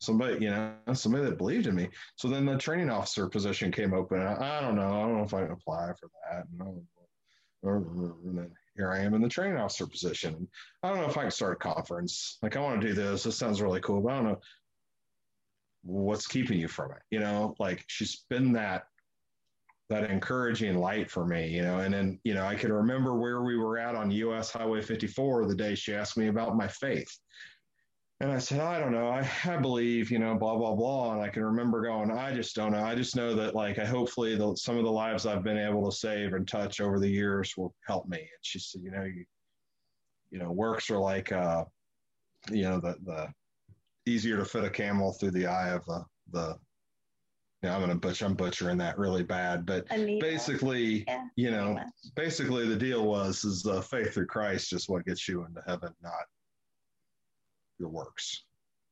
Somebody, 0.00 0.44
you 0.44 0.50
know, 0.50 0.74
somebody 0.92 1.24
that 1.24 1.38
believed 1.38 1.66
in 1.66 1.74
me. 1.74 1.88
So 2.16 2.28
then 2.28 2.44
the 2.44 2.58
training 2.58 2.90
officer 2.90 3.26
position 3.28 3.72
came 3.72 3.94
open. 3.94 4.20
I, 4.20 4.58
I 4.58 4.60
don't 4.60 4.76
know. 4.76 4.88
I 4.88 5.00
don't 5.02 5.16
know 5.16 5.24
if 5.24 5.32
I 5.32 5.44
can 5.44 5.52
apply 5.52 5.92
for 5.98 6.10
that. 6.30 6.44
And 6.52 8.38
then 8.38 8.50
here 8.76 8.90
I 8.90 8.98
am 8.98 9.14
in 9.14 9.22
the 9.22 9.28
training 9.28 9.56
officer 9.56 9.86
position. 9.86 10.46
I 10.82 10.88
don't 10.88 10.98
know 10.98 11.08
if 11.08 11.16
I 11.16 11.22
can 11.22 11.30
start 11.30 11.54
a 11.54 11.56
conference. 11.56 12.36
Like, 12.42 12.56
I 12.56 12.60
want 12.60 12.82
to 12.82 12.86
do 12.86 12.92
this. 12.92 13.22
This 13.22 13.38
sounds 13.38 13.62
really 13.62 13.80
cool, 13.80 14.02
but 14.02 14.12
I 14.12 14.16
don't 14.16 14.24
know 14.24 14.40
what's 15.84 16.26
keeping 16.26 16.58
you 16.58 16.68
from 16.68 16.92
it. 16.92 17.02
You 17.10 17.20
know, 17.20 17.54
like 17.58 17.84
she's 17.86 18.24
been 18.28 18.52
that 18.52 18.84
that 19.90 20.10
encouraging 20.10 20.78
light 20.78 21.10
for 21.10 21.26
me, 21.26 21.48
you 21.48 21.62
know. 21.62 21.80
And 21.80 21.92
then, 21.92 22.18
you 22.24 22.34
know, 22.34 22.46
I 22.46 22.54
can 22.54 22.72
remember 22.72 23.14
where 23.16 23.42
we 23.42 23.56
were 23.56 23.78
at 23.78 23.94
on 23.94 24.10
US 24.10 24.50
Highway 24.50 24.80
54 24.80 25.46
the 25.46 25.54
day 25.54 25.74
she 25.74 25.94
asked 25.94 26.16
me 26.16 26.28
about 26.28 26.56
my 26.56 26.66
faith. 26.66 27.18
And 28.20 28.32
I 28.32 28.38
said, 28.38 28.60
I 28.60 28.78
don't 28.78 28.92
know. 28.92 29.08
I, 29.08 29.28
I 29.44 29.56
believe, 29.58 30.10
you 30.10 30.18
know, 30.18 30.36
blah, 30.36 30.56
blah, 30.56 30.74
blah. 30.74 31.12
And 31.12 31.20
I 31.20 31.28
can 31.28 31.44
remember 31.44 31.82
going, 31.82 32.10
I 32.10 32.32
just 32.34 32.54
don't 32.54 32.72
know. 32.72 32.82
I 32.82 32.94
just 32.94 33.16
know 33.16 33.34
that, 33.34 33.54
like, 33.54 33.78
I 33.78 33.84
hopefully 33.84 34.36
the, 34.36 34.54
some 34.56 34.78
of 34.78 34.84
the 34.84 34.90
lives 34.90 35.26
I've 35.26 35.44
been 35.44 35.58
able 35.58 35.90
to 35.90 35.96
save 35.96 36.32
and 36.32 36.48
touch 36.48 36.80
over 36.80 36.98
the 36.98 37.08
years 37.08 37.54
will 37.56 37.74
help 37.86 38.08
me. 38.08 38.18
And 38.18 38.28
she 38.40 38.58
said, 38.60 38.82
you 38.82 38.92
know, 38.92 39.02
you, 39.02 39.24
you 40.30 40.38
know, 40.38 40.50
works 40.50 40.90
are 40.90 40.98
like, 40.98 41.32
uh, 41.32 41.64
you 42.50 42.62
know, 42.62 42.80
the, 42.80 42.96
the 43.04 43.28
easier 44.06 44.36
to 44.36 44.44
fit 44.44 44.64
a 44.64 44.70
camel 44.70 45.12
through 45.12 45.32
the 45.32 45.46
eye 45.46 45.70
of 45.70 45.84
the, 45.86 46.04
the 46.32 46.58
I'm 47.62 47.80
gonna 47.80 47.94
butcher. 47.94 48.26
I'm 48.26 48.34
butchering 48.34 48.78
that 48.78 48.98
really 48.98 49.22
bad, 49.22 49.64
but 49.64 49.88
basically, 49.88 51.04
yeah. 51.06 51.24
you 51.36 51.50
know, 51.50 51.78
basically 52.14 52.68
the 52.68 52.76
deal 52.76 53.06
was 53.06 53.44
is 53.44 53.66
uh, 53.66 53.80
faith 53.80 54.14
through 54.14 54.26
Christ 54.26 54.72
is 54.74 54.88
what 54.88 55.06
gets 55.06 55.26
you 55.28 55.44
into 55.44 55.62
heaven, 55.66 55.90
not 56.02 56.12
your 57.78 57.88
works. 57.88 58.44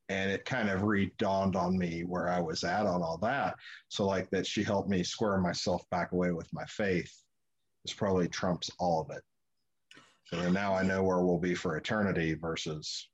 And 0.09 0.31
it 0.31 0.45
kind 0.45 0.69
of 0.69 0.83
re-dawned 0.83 1.57
on 1.57 1.79
me 1.79 2.03
where 2.03 2.29
I 2.29 2.41
was 2.41 2.65
at 2.65 2.87
on 2.87 3.03
all 3.03 3.19
that. 3.19 3.57
So 3.89 4.07
like 4.07 4.29
that, 4.31 4.47
she 4.47 4.63
helped 4.63 4.89
me 4.89 5.03
square 5.03 5.39
myself 5.39 5.83
back 5.91 6.13
away 6.13 6.33
with 6.33 6.49
my 6.53 6.65
faith. 6.67 7.13
This 7.85 7.95
probably 7.95 8.29
trumps 8.29 8.71
all 8.79 9.01
of 9.01 9.17
it. 9.17 9.23
So 10.25 10.51
now 10.51 10.75
I 10.75 10.83
know 10.83 11.03
where 11.03 11.21
we'll 11.21 11.39
be 11.39 11.55
for 11.55 11.77
eternity 11.77 12.35
versus 12.35 13.09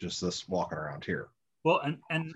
just 0.00 0.20
this 0.20 0.48
walking 0.48 0.78
around 0.78 1.04
here. 1.04 1.28
Well, 1.64 1.80
and 1.84 1.98
and 2.10 2.34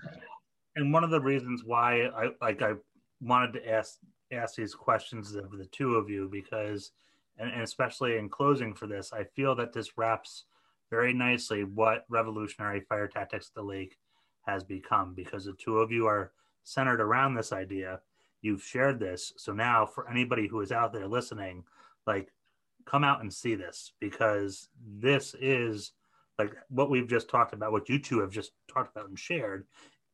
and 0.75 0.93
one 0.93 1.03
of 1.03 1.09
the 1.09 1.21
reasons 1.21 1.63
why 1.65 2.07
I 2.07 2.29
like 2.41 2.61
I 2.61 2.73
wanted 3.21 3.53
to 3.53 3.69
ask 3.69 3.97
ask 4.31 4.55
these 4.55 4.75
questions 4.75 5.35
of 5.35 5.51
the 5.51 5.65
two 5.71 5.95
of 5.95 6.09
you 6.09 6.29
because 6.31 6.91
and, 7.37 7.51
and 7.51 7.61
especially 7.61 8.17
in 8.17 8.29
closing 8.29 8.73
for 8.73 8.87
this, 8.87 9.13
I 9.13 9.23
feel 9.23 9.55
that 9.55 9.73
this 9.73 9.97
wraps 9.97 10.45
very 10.89 11.13
nicely 11.13 11.63
what 11.63 12.05
revolutionary 12.09 12.81
fire 12.81 13.07
tactics 13.07 13.49
the 13.49 13.61
lake 13.61 13.97
has 14.45 14.63
become 14.63 15.13
because 15.13 15.45
the 15.45 15.53
two 15.53 15.79
of 15.79 15.91
you 15.91 16.07
are 16.07 16.31
centered 16.63 17.01
around 17.01 17.35
this 17.35 17.51
idea. 17.51 17.99
You've 18.41 18.63
shared 18.63 18.99
this. 18.99 19.33
So 19.37 19.51
now 19.51 19.85
for 19.85 20.09
anybody 20.09 20.47
who 20.47 20.61
is 20.61 20.71
out 20.71 20.93
there 20.93 21.07
listening, 21.07 21.63
like 22.05 22.31
come 22.85 23.03
out 23.03 23.21
and 23.21 23.33
see 23.33 23.55
this 23.55 23.91
because 23.99 24.69
this 24.99 25.35
is 25.41 25.91
like 26.37 26.53
what 26.69 26.89
we've 26.89 27.07
just 27.07 27.29
talked 27.29 27.53
about, 27.53 27.71
what 27.71 27.89
you 27.89 27.99
two 27.99 28.19
have 28.19 28.31
just 28.31 28.51
talked 28.67 28.95
about 28.95 29.09
and 29.09 29.17
shared 29.17 29.65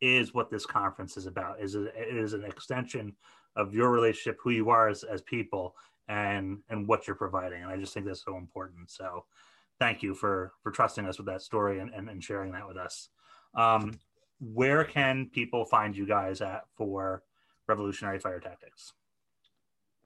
is 0.02 0.34
what 0.34 0.50
this 0.50 0.66
conference 0.66 1.18
is 1.18 1.26
about. 1.26 1.62
Is 1.62 1.76
it 1.76 1.94
is 1.96 2.34
an 2.34 2.44
extension 2.44 3.16
of 3.56 3.74
your 3.74 3.92
relationship, 3.92 4.40
who 4.42 4.50
you 4.50 4.70
are 4.70 4.90
as, 4.90 5.04
as 5.04 5.22
people, 5.22 5.76
and 6.08 6.60
and 6.70 6.88
what 6.88 7.08
you're 7.08 7.16
providing. 7.16 7.64
And 7.64 7.72
I 7.72 7.78
just 7.78 7.94
think 7.94 8.06
that's 8.06 8.24
so 8.24 8.38
important. 8.38 8.92
So, 8.92 9.26
thank 9.80 10.04
you 10.04 10.14
for 10.14 10.54
for 10.62 10.72
trusting 10.72 11.06
us 11.06 11.18
with 11.18 11.28
that 11.28 11.42
story 11.42 11.80
and 11.80 11.94
and, 11.94 12.10
and 12.10 12.24
sharing 12.24 12.52
that 12.54 12.68
with 12.68 12.78
us. 12.78 13.10
Um, 13.56 14.00
where 14.40 14.84
can 14.84 15.30
people 15.32 15.66
find 15.66 15.96
you 15.96 16.06
guys 16.06 16.42
at 16.42 16.64
for 16.76 17.24
Revolutionary 17.68 18.20
Fire 18.20 18.40
Tactics? 18.40 18.94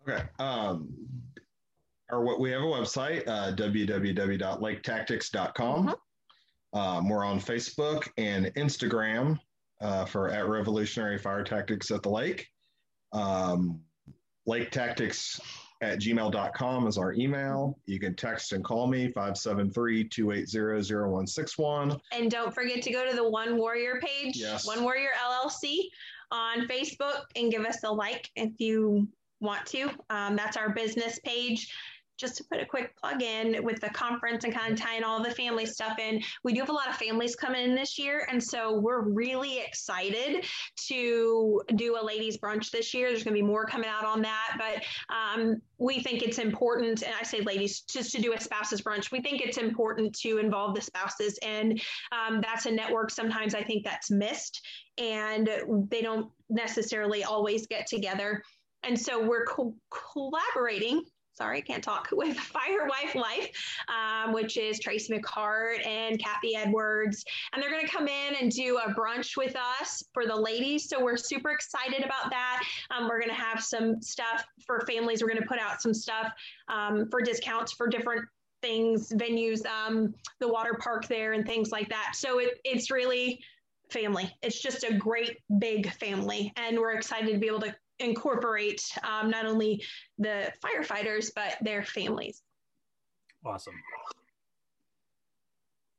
Okay. 0.08 0.24
Um, 0.40 0.94
or 2.10 2.24
what 2.24 2.40
we 2.40 2.52
have 2.52 2.62
a 2.62 2.66
website, 2.66 3.28
uh, 3.28 3.52
www.laketactics.com. 3.54 5.88
Mm-hmm. 5.88 5.94
Um, 6.74 7.10
we're 7.10 7.24
on 7.24 7.40
Facebook 7.40 8.08
and 8.18 8.48
Instagram 8.56 9.40
uh, 9.82 10.06
for 10.06 10.30
at 10.30 10.48
Revolutionary 10.48 11.18
Fire 11.18 11.44
Tactics 11.44 11.92
at 11.92 12.04
the 12.04 12.10
Lake. 12.10 12.48
Um, 13.14 13.82
lake 14.46 14.72
Tactics 14.72 15.40
at 15.82 16.00
gmail.com 16.00 16.88
is 16.88 16.98
our 16.98 17.14
email. 17.14 17.80
You 17.86 18.00
can 18.00 18.16
text 18.16 18.54
and 18.54 18.64
call 18.64 18.88
me 18.88 19.12
573 19.12 20.10
280 20.10 20.94
0161. 20.94 22.00
And 22.12 22.32
don't 22.32 22.54
forget 22.54 22.82
to 22.82 22.92
go 22.92 23.08
to 23.08 23.16
the 23.16 23.28
One 23.28 23.58
Warrior 23.58 24.02
page, 24.02 24.38
Yes. 24.38 24.66
One 24.66 24.84
Warrior 24.84 25.10
LLC 25.24 25.90
on 26.32 26.68
Facebook 26.68 27.22
and 27.36 27.52
give 27.52 27.64
us 27.64 27.84
a 27.84 27.92
like 27.92 28.30
if 28.36 28.52
you 28.60 29.08
want 29.40 29.66
to. 29.68 29.90
Um, 30.10 30.36
that's 30.36 30.58
our 30.58 30.70
business 30.70 31.20
page. 31.24 31.72
Just 32.18 32.38
to 32.38 32.44
put 32.44 32.60
a 32.60 32.66
quick 32.66 32.96
plug 32.98 33.22
in 33.22 33.64
with 33.64 33.80
the 33.80 33.90
conference 33.90 34.44
and 34.44 34.54
kind 34.54 34.74
of 34.74 34.80
tying 34.80 35.04
all 35.04 35.22
the 35.22 35.32
family 35.32 35.66
stuff 35.66 36.00
in, 36.00 36.22
we 36.44 36.54
do 36.54 36.60
have 36.62 36.70
a 36.70 36.74
lot 36.74 36.90
of 36.90 36.96
families 36.96 37.36
coming 37.36 37.64
in 37.64 37.76
this 37.76 37.98
year. 38.00 38.28
And 38.32 38.44
so 38.44 38.80
we're 38.80 39.02
really 39.02 39.60
excited 39.60 40.46
to 40.88 41.62
do 41.76 41.98
a 42.00 42.04
ladies' 42.04 42.38
brunch 42.38 42.72
this 42.72 42.94
year. 42.94 43.10
There's 43.10 43.24
going 43.24 43.36
to 43.36 43.42
be 43.42 43.48
more 43.48 43.66
coming 43.66 43.90
out 43.90 44.06
on 44.06 44.22
that. 44.24 44.58
But 44.58 44.84
um, 45.16 45.62
we 45.78 46.00
think 46.00 46.24
it's 46.24 46.40
important, 46.40 47.04
and 47.04 47.14
I 47.20 47.24
say 47.24 47.42
ladies, 47.42 47.82
just 47.82 48.12
to 48.14 48.22
do 48.22 48.34
a 48.34 48.40
spouses 48.40 48.82
brunch. 48.82 49.12
We 49.12 49.22
think 49.22 49.42
it's 49.42 49.58
important 49.58 50.14
to 50.22 50.40
involve 50.40 50.74
the 50.74 50.82
spouses. 50.82 51.38
And 51.44 51.80
um, 52.12 52.42
that's 52.42 52.66
a 52.66 52.72
network 52.72 53.12
sometimes 53.12 53.54
I 53.54 53.64
think 53.64 53.84
that's 53.84 54.10
missed, 54.10 54.66
and 54.98 55.50
they 55.90 56.02
don't 56.02 56.32
necessarily 56.50 57.24
always 57.24 57.68
get 57.68 57.86
together. 57.88 58.42
And 58.84 59.00
so 59.00 59.22
we're 59.22 59.46
co- 59.46 59.76
collaborating 59.92 61.04
sorry, 61.38 61.62
can't 61.62 61.84
talk 61.84 62.10
with 62.12 62.38
Fire 62.38 62.88
Wife 62.88 63.16
Life, 63.16 63.52
um, 63.88 64.34
which 64.34 64.58
is 64.58 64.80
Tracy 64.80 65.14
McCart 65.14 65.86
and 65.86 66.20
Kathy 66.20 66.56
Edwards. 66.56 67.24
And 67.54 67.62
they're 67.62 67.70
going 67.70 67.86
to 67.86 67.92
come 67.92 68.08
in 68.08 68.36
and 68.42 68.52
do 68.52 68.78
a 68.78 68.94
brunch 68.94 69.38
with 69.38 69.56
us 69.56 70.04
for 70.14 70.26
the 70.26 70.36
ladies. 70.36 70.90
So 70.90 71.04
we're 71.04 71.18
super 71.18 71.52
excited 71.52 72.04
about 72.04 72.32
that. 72.32 72.64
Um, 72.92 73.08
we're 73.08 73.20
going 73.20 73.30
to 73.30 73.36
have 73.36 73.64
some 73.64 74.02
stuff 74.02 74.44
for 74.66 74.86
families. 74.88 75.22
We're 75.22 75.30
going 75.30 75.42
to 75.42 75.48
put 75.48 75.60
out 75.60 75.82
some 75.82 75.94
stuff 75.94 76.32
um, 76.68 77.08
for 77.10 77.22
discounts 77.22 77.74
for 77.74 77.88
different 77.88 78.26
things, 78.62 79.10
venues, 79.12 79.66
um, 79.68 80.14
the 80.40 80.48
water 80.48 80.78
park 80.82 81.08
there, 81.08 81.34
and 81.34 81.46
things 81.46 81.72
like 81.72 81.90
that. 81.90 82.14
So 82.16 82.40
it, 82.40 82.60
it's 82.64 82.90
really 82.90 83.40
family. 83.92 84.36
It's 84.42 84.60
just 84.60 84.84
a 84.84 84.94
great 84.94 85.38
big 85.60 85.92
family. 85.94 86.52
And 86.58 86.78
we're 86.78 86.94
excited 86.94 87.32
to 87.32 87.38
be 87.38 87.48
able 87.48 87.62
to 87.62 87.76
incorporate 88.00 88.84
um, 89.04 89.30
not 89.30 89.46
only 89.46 89.84
the 90.18 90.52
firefighters 90.64 91.32
but 91.36 91.56
their 91.62 91.84
families. 91.84 92.44
Awesome. 93.46 93.74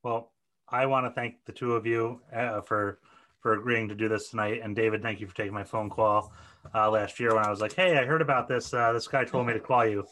Well, 0.03 0.33
I 0.69 0.87
want 0.87 1.07
to 1.07 1.11
thank 1.11 1.45
the 1.45 1.53
two 1.53 1.75
of 1.75 1.87
you 1.87 2.20
uh, 2.35 2.61
for 2.61 2.99
for 3.41 3.55
agreeing 3.55 3.89
to 3.89 3.95
do 3.95 4.09
this 4.09 4.31
tonight, 4.31 4.61
and 4.65 4.75
David, 4.75 5.01
thank 5.01 5.20
you 5.20 5.27
for 5.27 5.35
taking 5.35 5.55
my 5.55 5.62
phone 5.62 5.89
call 5.89 6.33
uh, 6.75 6.91
last 6.91 7.20
year 7.20 7.35
when 7.35 7.45
I 7.45 7.51
was 7.51 7.61
like, 7.61 7.73
"Hey, 7.73 7.97
I 7.97 8.05
heard 8.05 8.20
about 8.20 8.49
this. 8.49 8.75
Uh, 8.75 8.93
this 8.93 9.07
guy 9.07 9.25
told 9.25 9.47
me 9.47 9.53
to 9.53 9.61
call 9.61 9.87
you. 9.87 10.05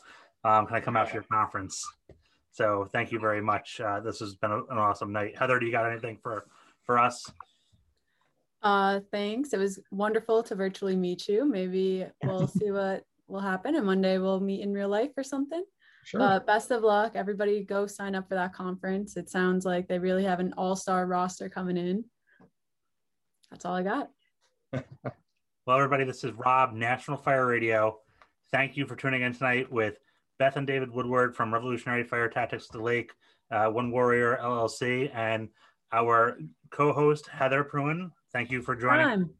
Um, 0.44 0.66
can 0.66 0.76
I 0.76 0.80
come 0.80 0.96
out 0.96 1.08
to 1.08 1.14
your 1.14 1.24
conference?" 1.24 1.84
So, 2.52 2.88
thank 2.90 3.12
you 3.12 3.18
very 3.18 3.42
much. 3.42 3.80
Uh, 3.80 4.00
this 4.00 4.20
has 4.20 4.34
been 4.34 4.52
an 4.52 4.64
awesome 4.70 5.12
night. 5.12 5.36
Heather, 5.36 5.58
do 5.58 5.66
you 5.66 5.72
got 5.72 5.90
anything 5.90 6.18
for 6.22 6.46
for 6.84 6.98
us? 6.98 7.30
Uh, 8.66 8.98
thanks. 9.12 9.52
It 9.52 9.58
was 9.58 9.78
wonderful 9.92 10.42
to 10.42 10.56
virtually 10.56 10.96
meet 10.96 11.28
you. 11.28 11.44
Maybe 11.44 12.04
we'll 12.24 12.48
see 12.48 12.72
what 12.72 13.04
will 13.28 13.38
happen, 13.38 13.76
and 13.76 13.86
one 13.86 14.02
day 14.02 14.18
we'll 14.18 14.40
meet 14.40 14.62
in 14.62 14.72
real 14.72 14.88
life 14.88 15.12
or 15.16 15.22
something. 15.22 15.64
Sure. 16.04 16.18
But 16.18 16.46
best 16.48 16.72
of 16.72 16.82
luck. 16.82 17.12
Everybody 17.14 17.62
go 17.62 17.86
sign 17.86 18.16
up 18.16 18.28
for 18.28 18.34
that 18.34 18.54
conference. 18.54 19.16
It 19.16 19.30
sounds 19.30 19.64
like 19.64 19.86
they 19.86 20.00
really 20.00 20.24
have 20.24 20.40
an 20.40 20.52
all 20.56 20.74
star 20.74 21.06
roster 21.06 21.48
coming 21.48 21.76
in. 21.76 22.04
That's 23.52 23.64
all 23.64 23.74
I 23.74 23.82
got. 23.84 24.10
Well, 25.66 25.78
everybody, 25.78 26.04
this 26.04 26.22
is 26.22 26.30
Rob, 26.30 26.74
National 26.74 27.16
Fire 27.16 27.44
Radio. 27.44 27.98
Thank 28.52 28.76
you 28.76 28.86
for 28.86 28.94
tuning 28.94 29.22
in 29.22 29.32
tonight 29.32 29.66
with 29.72 29.96
Beth 30.38 30.54
and 30.54 30.64
David 30.64 30.92
Woodward 30.92 31.34
from 31.34 31.52
Revolutionary 31.52 32.04
Fire 32.04 32.28
Tactics 32.28 32.68
to 32.68 32.80
Lake, 32.80 33.10
uh, 33.50 33.66
One 33.66 33.90
Warrior 33.90 34.38
LLC, 34.40 35.12
and 35.12 35.48
our 35.92 36.38
co-host 36.70 37.26
Heather 37.26 37.64
Pruin. 37.64 38.12
Thank 38.36 38.50
you 38.50 38.60
for 38.60 38.76
joining. 38.76 39.06
Time. 39.06 39.30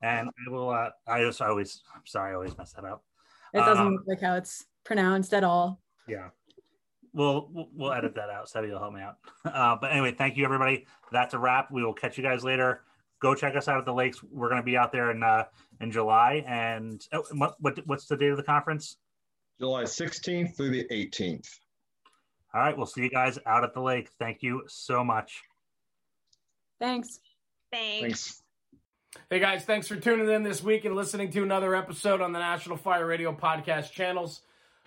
And 0.00 0.30
I 0.30 0.50
will. 0.50 0.70
Uh, 0.70 0.88
I 1.06 1.20
just 1.20 1.42
always. 1.42 1.82
I'm 1.94 2.00
sorry, 2.06 2.30
I 2.32 2.34
always 2.34 2.56
mess 2.56 2.72
that 2.72 2.86
up. 2.86 3.04
It 3.52 3.58
doesn't 3.58 3.86
Um, 3.86 3.92
look 3.92 4.04
like 4.06 4.22
how 4.22 4.36
it's 4.36 4.64
pronounced 4.84 5.34
at 5.34 5.44
all. 5.44 5.82
Yeah. 6.08 6.30
We'll 7.12 7.50
we'll- 7.52 7.68
we'll 7.74 7.92
edit 7.92 8.14
that 8.14 8.30
out. 8.30 8.46
Sebby 8.48 8.70
will 8.70 8.78
help 8.78 8.94
me 8.94 9.02
out. 9.02 9.16
Uh, 9.44 9.76
but 9.78 9.92
anyway, 9.92 10.12
thank 10.12 10.38
you 10.38 10.44
everybody. 10.46 10.86
That's 11.12 11.34
a 11.34 11.38
wrap. 11.38 11.70
We 11.70 11.84
will 11.84 11.92
catch 11.92 12.16
you 12.16 12.24
guys 12.24 12.42
later. 12.42 12.84
Go 13.20 13.34
check 13.34 13.54
us 13.54 13.68
out 13.68 13.76
at 13.78 13.84
the 13.84 13.92
lakes. 13.92 14.22
We're 14.22 14.48
going 14.48 14.62
to 14.62 14.64
be 14.64 14.78
out 14.78 14.92
there 14.92 15.10
in 15.10 15.22
uh, 15.22 15.44
in 15.82 15.90
July. 15.90 16.42
And 16.46 17.06
oh, 17.12 17.22
what, 17.32 17.56
what 17.60 17.86
what's 17.86 18.06
the 18.06 18.16
date 18.16 18.30
of 18.30 18.38
the 18.38 18.42
conference? 18.42 18.96
July 19.60 19.82
16th 19.82 20.56
through 20.56 20.70
the 20.70 20.84
18th. 20.90 21.48
All 22.54 22.62
right, 22.62 22.74
we'll 22.74 22.86
see 22.86 23.02
you 23.02 23.10
guys 23.10 23.38
out 23.44 23.62
at 23.62 23.74
the 23.74 23.80
lake. 23.82 24.08
Thank 24.18 24.42
you 24.42 24.62
so 24.68 25.04
much. 25.04 25.42
Thanks. 26.78 27.20
Thanks. 27.72 28.02
Thanks. 28.02 28.42
Hey 29.30 29.40
guys, 29.40 29.64
thanks 29.64 29.88
for 29.88 29.96
tuning 29.96 30.28
in 30.30 30.42
this 30.42 30.62
week 30.62 30.84
and 30.84 30.94
listening 30.94 31.30
to 31.32 31.42
another 31.42 31.74
episode 31.74 32.20
on 32.20 32.32
the 32.32 32.38
National 32.38 32.76
Fire 32.76 33.06
Radio 33.06 33.32
podcast 33.32 33.92
channels. 33.92 34.42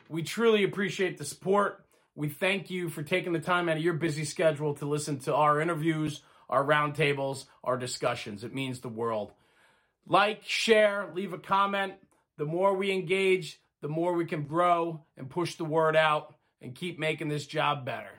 We 0.08 0.24
truly 0.24 0.64
appreciate 0.64 1.18
the 1.18 1.26
support. 1.26 1.84
We 2.16 2.30
thank 2.30 2.70
you 2.70 2.90
for 2.90 3.02
taking 3.02 3.34
the 3.34 3.40
time 3.40 3.70
out 3.70 3.78
of 3.78 3.84
your 3.84 3.94
busy 3.94 4.26
schedule 4.26 4.76
to 4.76 4.86
listen 4.86 5.20
to 5.20 5.36
our 5.36 5.60
interviews, 5.60 6.22
our 6.50 6.64
roundtables, 6.64 7.46
our 7.64 7.78
discussions. 7.78 8.44
It 8.44 8.54
means 8.54 8.80
the 8.80 8.90
world. 8.90 9.32
Like, 10.08 10.44
share, 10.44 11.10
leave 11.14 11.34
a 11.34 11.38
comment. 11.38 11.94
The 12.38 12.46
more 12.46 12.76
we 12.76 12.92
engage, 12.92 13.60
the 13.82 13.90
more 13.90 14.14
we 14.14 14.26
can 14.26 14.44
grow 14.44 15.02
and 15.18 15.30
push 15.30 15.56
the 15.56 15.66
word 15.66 15.96
out 15.96 16.36
and 16.62 16.76
keep 16.76 17.00
making 17.00 17.30
this 17.30 17.46
job 17.46 17.86
better. 17.86 18.19